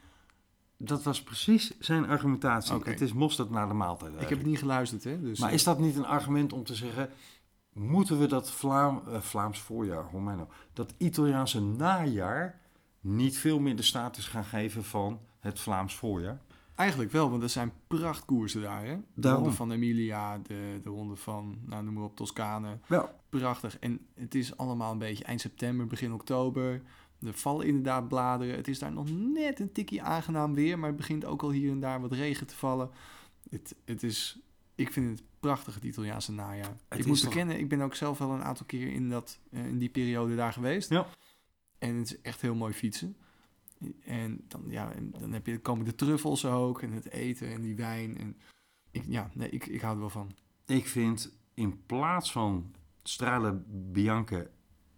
Dat 0.77 1.03
was 1.03 1.23
precies 1.23 1.79
zijn 1.79 2.07
argumentatie. 2.07 2.75
Het 2.83 3.01
is 3.01 3.13
mosterd 3.13 3.49
na 3.49 3.67
de 3.67 3.73
maaltijd. 3.73 4.13
Ik 4.21 4.29
heb 4.29 4.37
het 4.37 4.47
niet 4.47 4.59
geluisterd, 4.59 5.03
hè. 5.03 5.21
Dus, 5.21 5.39
Maar 5.39 5.49
eh, 5.49 5.55
is 5.55 5.63
dat 5.63 5.79
niet 5.79 5.95
een 5.95 6.05
argument 6.05 6.53
om 6.53 6.63
te 6.63 6.75
zeggen... 6.75 7.09
moeten 7.73 8.19
we 8.19 8.27
dat 8.27 8.51
Vlaam, 8.51 9.01
eh, 9.07 9.21
Vlaams 9.21 9.59
voorjaar, 9.59 10.03
hoe 10.03 10.21
mij 10.21 10.35
nou... 10.35 10.47
dat 10.73 10.93
Italiaanse 10.97 11.61
najaar 11.61 12.59
niet 13.01 13.37
veel 13.37 13.59
meer 13.59 13.75
de 13.75 13.81
status 13.81 14.27
gaan 14.27 14.45
geven 14.45 14.83
van 14.83 15.19
het 15.39 15.59
Vlaams 15.59 15.95
voorjaar? 15.95 16.41
Eigenlijk 16.75 17.11
wel, 17.11 17.29
want 17.29 17.43
er 17.43 17.49
zijn 17.49 17.71
prachtkoersen 17.87 18.61
daar, 18.61 18.85
hè. 18.85 18.95
De 18.95 19.01
Daarom. 19.13 19.41
ronde 19.41 19.55
van 19.55 19.71
Emilia, 19.71 20.37
de, 20.37 20.79
de 20.83 20.89
ronde 20.89 21.15
van, 21.15 21.57
nou 21.65 21.83
noem 21.83 21.93
maar 21.93 22.03
op, 22.03 22.15
Toscane. 22.15 22.79
Wel, 22.87 23.09
Prachtig. 23.29 23.79
En 23.79 23.99
het 24.13 24.35
is 24.35 24.57
allemaal 24.57 24.91
een 24.91 24.97
beetje 24.97 25.23
eind 25.23 25.41
september, 25.41 25.87
begin 25.87 26.13
oktober. 26.13 26.81
Er 27.25 27.33
vallen 27.33 27.65
inderdaad 27.67 28.07
bladeren. 28.07 28.55
Het 28.55 28.67
is 28.67 28.79
daar 28.79 28.91
nog 28.91 29.09
net 29.11 29.59
een 29.59 29.71
tikkie 29.71 30.01
aangenaam 30.03 30.53
weer, 30.53 30.79
maar 30.79 30.87
het 30.89 30.97
begint 30.97 31.25
ook 31.25 31.41
al 31.43 31.51
hier 31.51 31.71
en 31.71 31.79
daar 31.79 32.01
wat 32.01 32.11
regen 32.11 32.47
te 32.47 32.55
vallen. 32.55 32.89
Het, 33.49 33.75
het 33.85 34.03
is, 34.03 34.39
ik 34.75 34.91
vind 34.91 35.09
het 35.09 35.27
prachtig, 35.39 35.73
het 35.75 35.83
Italiaanse 35.83 36.31
najaar. 36.31 36.77
Het 36.89 36.99
ik 36.99 37.05
moet 37.05 37.19
toch- 37.19 37.29
bekennen, 37.29 37.59
ik 37.59 37.69
ben 37.69 37.81
ook 37.81 37.95
zelf 37.95 38.17
wel 38.17 38.31
een 38.31 38.43
aantal 38.43 38.65
keer 38.65 38.87
in, 38.91 39.09
dat, 39.09 39.39
eh, 39.51 39.65
in 39.67 39.77
die 39.77 39.89
periode 39.89 40.35
daar 40.35 40.53
geweest. 40.53 40.89
Ja. 40.89 41.07
En 41.77 41.95
het 41.95 42.07
is 42.07 42.21
echt 42.21 42.41
heel 42.41 42.55
mooi 42.55 42.73
fietsen. 42.73 43.15
En 44.03 44.41
dan, 44.47 44.63
ja, 44.67 44.91
en 44.91 45.11
dan 45.19 45.31
heb 45.33 45.45
je, 45.45 45.59
komen 45.59 45.85
de 45.85 45.95
truffels 45.95 46.45
ook 46.45 46.81
en 46.81 46.91
het 46.91 47.09
eten 47.09 47.47
en 47.51 47.61
die 47.61 47.75
wijn. 47.75 48.17
En 48.17 48.37
ik, 48.91 49.03
ja, 49.07 49.29
nee, 49.33 49.49
ik, 49.49 49.65
ik 49.65 49.81
hou 49.81 49.93
er 49.93 49.99
wel 49.99 50.09
van. 50.09 50.31
ik 50.65 50.87
vind 50.87 51.31
in 51.53 51.85
plaats 51.85 52.31
van 52.31 52.73
Strade 53.03 53.61
Bianca 53.91 54.45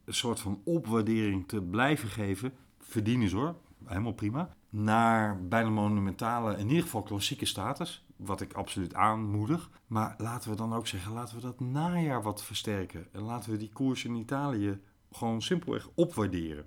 een 0.07 0.13
soort 0.13 0.39
van 0.39 0.61
opwaardering 0.63 1.47
te 1.47 1.61
blijven 1.61 2.09
geven... 2.09 2.53
verdienen 2.79 3.29
ze 3.29 3.35
hoor, 3.35 3.55
helemaal 3.85 4.13
prima... 4.13 4.55
naar 4.69 5.47
bijna 5.47 5.69
monumentale, 5.69 6.57
in 6.57 6.67
ieder 6.67 6.83
geval 6.83 7.03
klassieke 7.03 7.45
status... 7.45 8.05
wat 8.15 8.41
ik 8.41 8.53
absoluut 8.53 8.93
aanmoedig. 8.93 9.69
Maar 9.87 10.15
laten 10.17 10.49
we 10.49 10.55
dan 10.55 10.73
ook 10.73 10.87
zeggen, 10.87 11.13
laten 11.13 11.35
we 11.35 11.41
dat 11.41 11.59
najaar 11.59 12.23
wat 12.23 12.43
versterken. 12.43 13.07
En 13.11 13.21
laten 13.21 13.51
we 13.51 13.57
die 13.57 13.71
koers 13.73 14.05
in 14.05 14.15
Italië 14.15 14.79
gewoon 15.11 15.41
simpelweg 15.41 15.89
opwaarderen. 15.95 16.65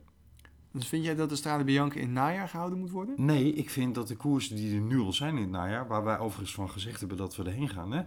Dus 0.72 0.88
vind 0.88 1.04
jij 1.04 1.14
dat 1.14 1.28
de 1.28 1.36
Strade 1.36 1.64
Bianca 1.64 1.94
in 1.94 2.02
het 2.02 2.10
najaar 2.10 2.48
gehouden 2.48 2.78
moet 2.78 2.90
worden? 2.90 3.14
Nee, 3.24 3.52
ik 3.52 3.70
vind 3.70 3.94
dat 3.94 4.08
de 4.08 4.16
koersen 4.16 4.56
die 4.56 4.74
er 4.74 4.80
nu 4.80 4.98
al 4.98 5.12
zijn 5.12 5.36
in 5.36 5.42
het 5.42 5.50
najaar, 5.50 5.88
waar 5.88 6.04
wij 6.04 6.18
overigens 6.18 6.54
van 6.54 6.70
gezegd 6.70 7.00
hebben 7.00 7.18
dat 7.18 7.36
we 7.36 7.44
erheen 7.44 7.68
gaan, 7.68 7.92
hè, 7.92 8.02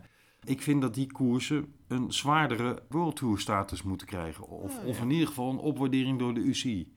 ik 0.45 0.61
vind 0.61 0.81
dat 0.81 0.93
die 0.93 1.11
koersen 1.11 1.73
een 1.87 2.11
zwaardere 2.11 2.83
World 2.89 3.15
Tour 3.15 3.39
status 3.39 3.83
moeten 3.83 4.07
krijgen. 4.07 4.47
Of, 4.47 4.79
Ah, 4.79 4.87
of 4.87 5.01
in 5.01 5.11
ieder 5.11 5.27
geval 5.27 5.49
een 5.49 5.57
opwaardering 5.57 6.19
door 6.19 6.33
de 6.33 6.39
UCI. 6.39 6.93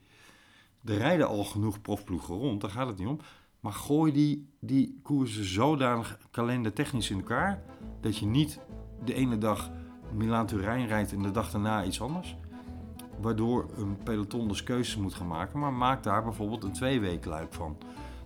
Er 0.84 0.96
rijden 0.96 1.28
al 1.28 1.44
genoeg 1.44 1.80
profploegen 1.80 2.34
rond, 2.34 2.60
daar 2.60 2.70
gaat 2.70 2.88
het 2.88 2.98
niet 2.98 3.08
om. 3.08 3.18
Maar 3.60 3.72
gooi 3.72 4.12
die, 4.12 4.48
die 4.60 5.00
koersen 5.02 5.44
zodanig 5.44 6.18
kalendertechnisch 6.30 7.10
in 7.10 7.16
elkaar, 7.16 7.62
dat 8.00 8.18
je 8.18 8.26
niet 8.26 8.60
de 9.04 9.14
ene 9.14 9.38
dag 9.38 9.70
Milaan 10.12 10.46
Turijn 10.46 10.86
rijdt 10.86 11.12
en 11.12 11.22
de 11.22 11.30
dag 11.30 11.50
daarna 11.50 11.84
iets 11.84 12.00
anders. 12.00 12.36
Waardoor 13.20 13.70
een 13.76 13.96
peloton 14.02 14.48
dus 14.48 14.62
keuzes 14.62 14.96
moet 14.96 15.14
gaan 15.14 15.26
maken, 15.26 15.58
maar 15.58 15.72
maak 15.72 16.02
daar 16.02 16.22
bijvoorbeeld 16.22 16.64
een 16.64 16.72
twee 16.72 17.00
weken 17.00 17.30
luik 17.30 17.54
van. 17.54 17.76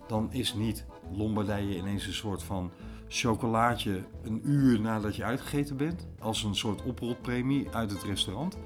Dan 0.07 0.31
is 0.31 0.53
niet 0.53 0.85
Lombardije 1.11 1.77
ineens 1.77 2.07
een 2.07 2.13
soort 2.13 2.43
van 2.43 2.71
chocolaatje 3.13 4.03
een 4.23 4.41
uur 4.43 4.79
nadat 4.79 5.15
je 5.15 5.23
uitgegeten 5.23 5.77
bent. 5.77 6.07
Als 6.19 6.43
een 6.43 6.55
soort 6.55 6.83
oprolpremie 6.83 7.67
uit 7.71 7.91
het 7.91 8.03
restaurant. 8.03 8.57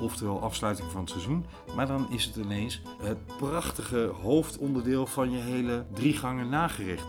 Oftewel 0.00 0.42
afsluiting 0.42 0.90
van 0.90 1.00
het 1.00 1.10
seizoen. 1.10 1.46
Maar 1.76 1.86
dan 1.86 2.10
is 2.10 2.24
het 2.24 2.36
ineens 2.36 2.82
het 3.02 3.26
prachtige 3.38 4.12
hoofdonderdeel 4.22 5.06
van 5.06 5.30
je 5.30 5.38
hele 5.38 5.86
drie 5.92 6.12
gangen 6.12 6.48
nagerecht. 6.48 7.06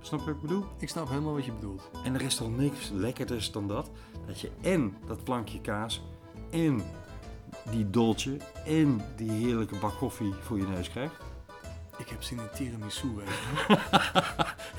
Snap 0.00 0.18
je 0.18 0.26
wat 0.26 0.34
ik 0.34 0.40
bedoel? 0.40 0.64
Ik 0.78 0.88
snap 0.88 1.08
helemaal 1.08 1.34
wat 1.34 1.44
je 1.44 1.52
bedoelt. 1.52 1.90
En 2.04 2.14
er 2.14 2.22
is 2.22 2.34
toch 2.34 2.56
niks 2.56 2.90
lekkerders 2.90 3.52
dan 3.52 3.68
dat. 3.68 3.90
Dat 4.26 4.40
je 4.40 4.50
en 4.60 4.96
dat 5.06 5.24
plankje 5.24 5.60
kaas 5.60 6.02
en 6.50 6.82
die 7.70 7.90
dolce 7.90 8.36
en 8.64 9.00
die 9.16 9.30
heerlijke 9.30 9.76
bak 9.76 9.98
koffie 9.98 10.34
voor 10.40 10.58
je 10.58 10.66
neus 10.66 10.90
krijgt. 10.90 11.14
Ik 11.98 12.08
heb 12.08 12.22
zin 12.22 12.38
in 12.38 12.48
tiramisu. 12.54 13.08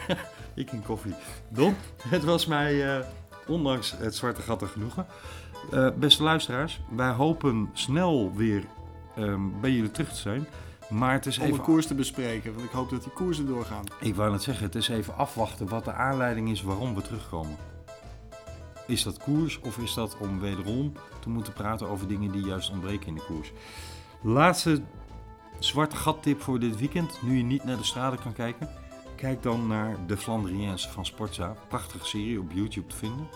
Ik 0.57 0.71
in 0.71 0.83
koffie. 0.83 1.13
Don, 1.49 1.75
het 2.07 2.23
was 2.23 2.45
mij, 2.45 2.97
eh, 2.97 3.05
ondanks 3.47 3.95
het 3.97 4.15
zwarte 4.15 4.41
gat 4.41 4.61
er 4.61 4.67
genoegen. 4.67 5.05
Eh, 5.71 5.89
beste 5.95 6.23
luisteraars, 6.23 6.79
wij 6.89 7.11
hopen 7.11 7.69
snel 7.73 8.35
weer 8.35 8.63
ehm, 9.15 9.41
bij 9.61 9.71
jullie 9.71 9.91
terug 9.91 10.09
te 10.09 10.19
zijn. 10.19 10.47
Maar 10.89 11.13
het 11.13 11.25
is 11.25 11.37
Om 11.37 11.43
een 11.43 11.51
even... 11.51 11.63
koers 11.63 11.87
te 11.87 11.95
bespreken, 11.95 12.53
want 12.53 12.65
ik 12.65 12.71
hoop 12.71 12.89
dat 12.89 13.03
die 13.03 13.11
koersen 13.11 13.47
doorgaan. 13.47 13.83
Ik 13.99 14.15
wou 14.15 14.31
net 14.31 14.43
zeggen, 14.43 14.65
het 14.65 14.75
is 14.75 14.87
even 14.87 15.15
afwachten 15.15 15.67
wat 15.67 15.85
de 15.85 15.93
aanleiding 15.93 16.49
is 16.49 16.61
waarom 16.61 16.95
we 16.95 17.01
terugkomen. 17.01 17.55
Is 18.87 19.03
dat 19.03 19.17
koers 19.17 19.59
of 19.59 19.77
is 19.77 19.93
dat 19.93 20.17
om 20.17 20.39
wederom 20.39 20.93
te 21.19 21.29
moeten 21.29 21.53
praten 21.53 21.89
over 21.89 22.07
dingen 22.07 22.31
die 22.31 22.45
juist 22.45 22.71
ontbreken 22.71 23.07
in 23.07 23.15
de 23.15 23.23
koers? 23.27 23.51
Laatste 24.21 24.81
zwarte 25.59 25.95
gat 25.95 26.23
tip 26.23 26.41
voor 26.41 26.59
dit 26.59 26.77
weekend, 26.77 27.19
nu 27.21 27.37
je 27.37 27.43
niet 27.43 27.63
naar 27.63 27.77
de 27.77 27.83
straten 27.83 28.19
kan 28.19 28.33
kijken. 28.33 28.69
Kijk 29.17 29.43
dan 29.43 29.67
naar 29.67 29.95
de 30.07 30.17
Flandriëns 30.17 30.89
van 30.89 31.05
Sportza. 31.05 31.55
Prachtige 31.67 32.05
serie 32.05 32.39
op 32.39 32.51
YouTube 32.51 32.87
te 32.87 32.95
vinden. 32.95 33.27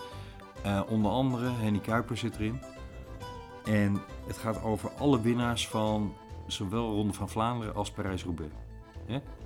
Eh, 0.62 0.80
onder 0.88 1.10
andere 1.10 1.50
Henny 1.50 1.78
Kuiper 1.78 2.16
zit 2.16 2.34
erin. 2.36 2.60
En 3.64 4.02
het 4.26 4.36
gaat 4.38 4.62
over 4.62 4.90
alle 4.90 5.20
winnaars 5.20 5.68
van 5.68 6.14
zowel 6.46 6.92
Ronde 6.94 7.12
van 7.12 7.28
Vlaanderen 7.28 7.74
als 7.74 7.90
Parijs-Roubaix. 7.90 8.52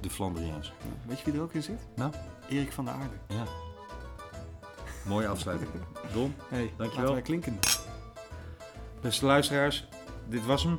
De 0.01 0.11
Flandriëns. 0.11 0.73
Weet 1.07 1.19
je 1.19 1.25
wie 1.25 1.35
er 1.35 1.41
ook 1.43 1.53
in 1.53 1.63
zit? 1.63 1.87
Nou, 1.97 2.13
Erik 2.49 2.73
van 2.73 2.85
der 2.85 2.95
Aarde. 2.95 3.15
ja. 3.29 3.45
Mooie 5.07 5.29
afsluiting. 5.29 5.71
Don, 6.15 6.35
Hey, 6.49 6.73
Dankjewel. 6.77 6.95
laten 6.97 7.13
wij 7.13 7.23
klinken. 7.23 7.59
beste 9.01 9.27
luisteraars, 9.27 9.89
dit 10.29 10.47
was 10.47 10.63
hem. 10.65 10.79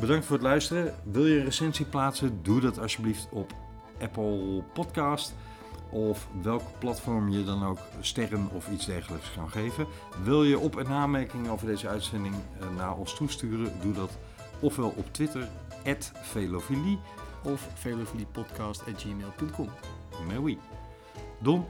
Bedankt 0.00 0.24
voor 0.26 0.36
het 0.36 0.44
luisteren. 0.44 0.94
Wil 1.04 1.26
je 1.26 1.38
een 1.38 1.44
recensie 1.44 1.86
plaatsen? 1.86 2.42
Doe 2.42 2.60
dat 2.60 2.78
alsjeblieft 2.78 3.28
op 3.30 3.52
Apple 4.04 4.62
Podcast. 4.72 5.34
Of 5.90 6.28
welk 6.42 6.62
platform 6.78 7.28
je 7.28 7.44
dan 7.44 7.64
ook 7.64 7.78
sterren 8.00 8.50
of 8.52 8.70
iets 8.70 8.86
dergelijks 8.86 9.32
kan 9.34 9.50
geven. 9.50 9.86
Wil 10.22 10.44
je 10.44 10.58
op- 10.58 10.76
en 10.78 10.86
aanmerkingen 10.86 11.50
over 11.50 11.66
deze 11.66 11.88
uitzending 11.88 12.34
eh, 12.60 12.76
naar 12.76 12.96
ons 12.96 13.14
toesturen? 13.14 13.72
Doe 13.82 13.92
dat 13.92 14.18
ofwel 14.60 14.88
op 14.96 15.12
Twitter, 15.12 15.48
Velofilie. 16.22 16.98
Of 17.44 17.68
velofiliepodcast.gmail.com 17.74 19.68
Mais 20.26 20.38
oui. 20.38 20.58
Don, 21.38 21.64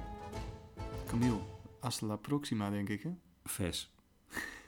Camille, 1.07 1.39
hasta 1.81 2.07
la 2.07 2.17
próxima, 2.17 2.71
denk 2.71 2.89
ik, 2.89 3.03
hè? 3.03 3.11
Ves. 3.45 3.94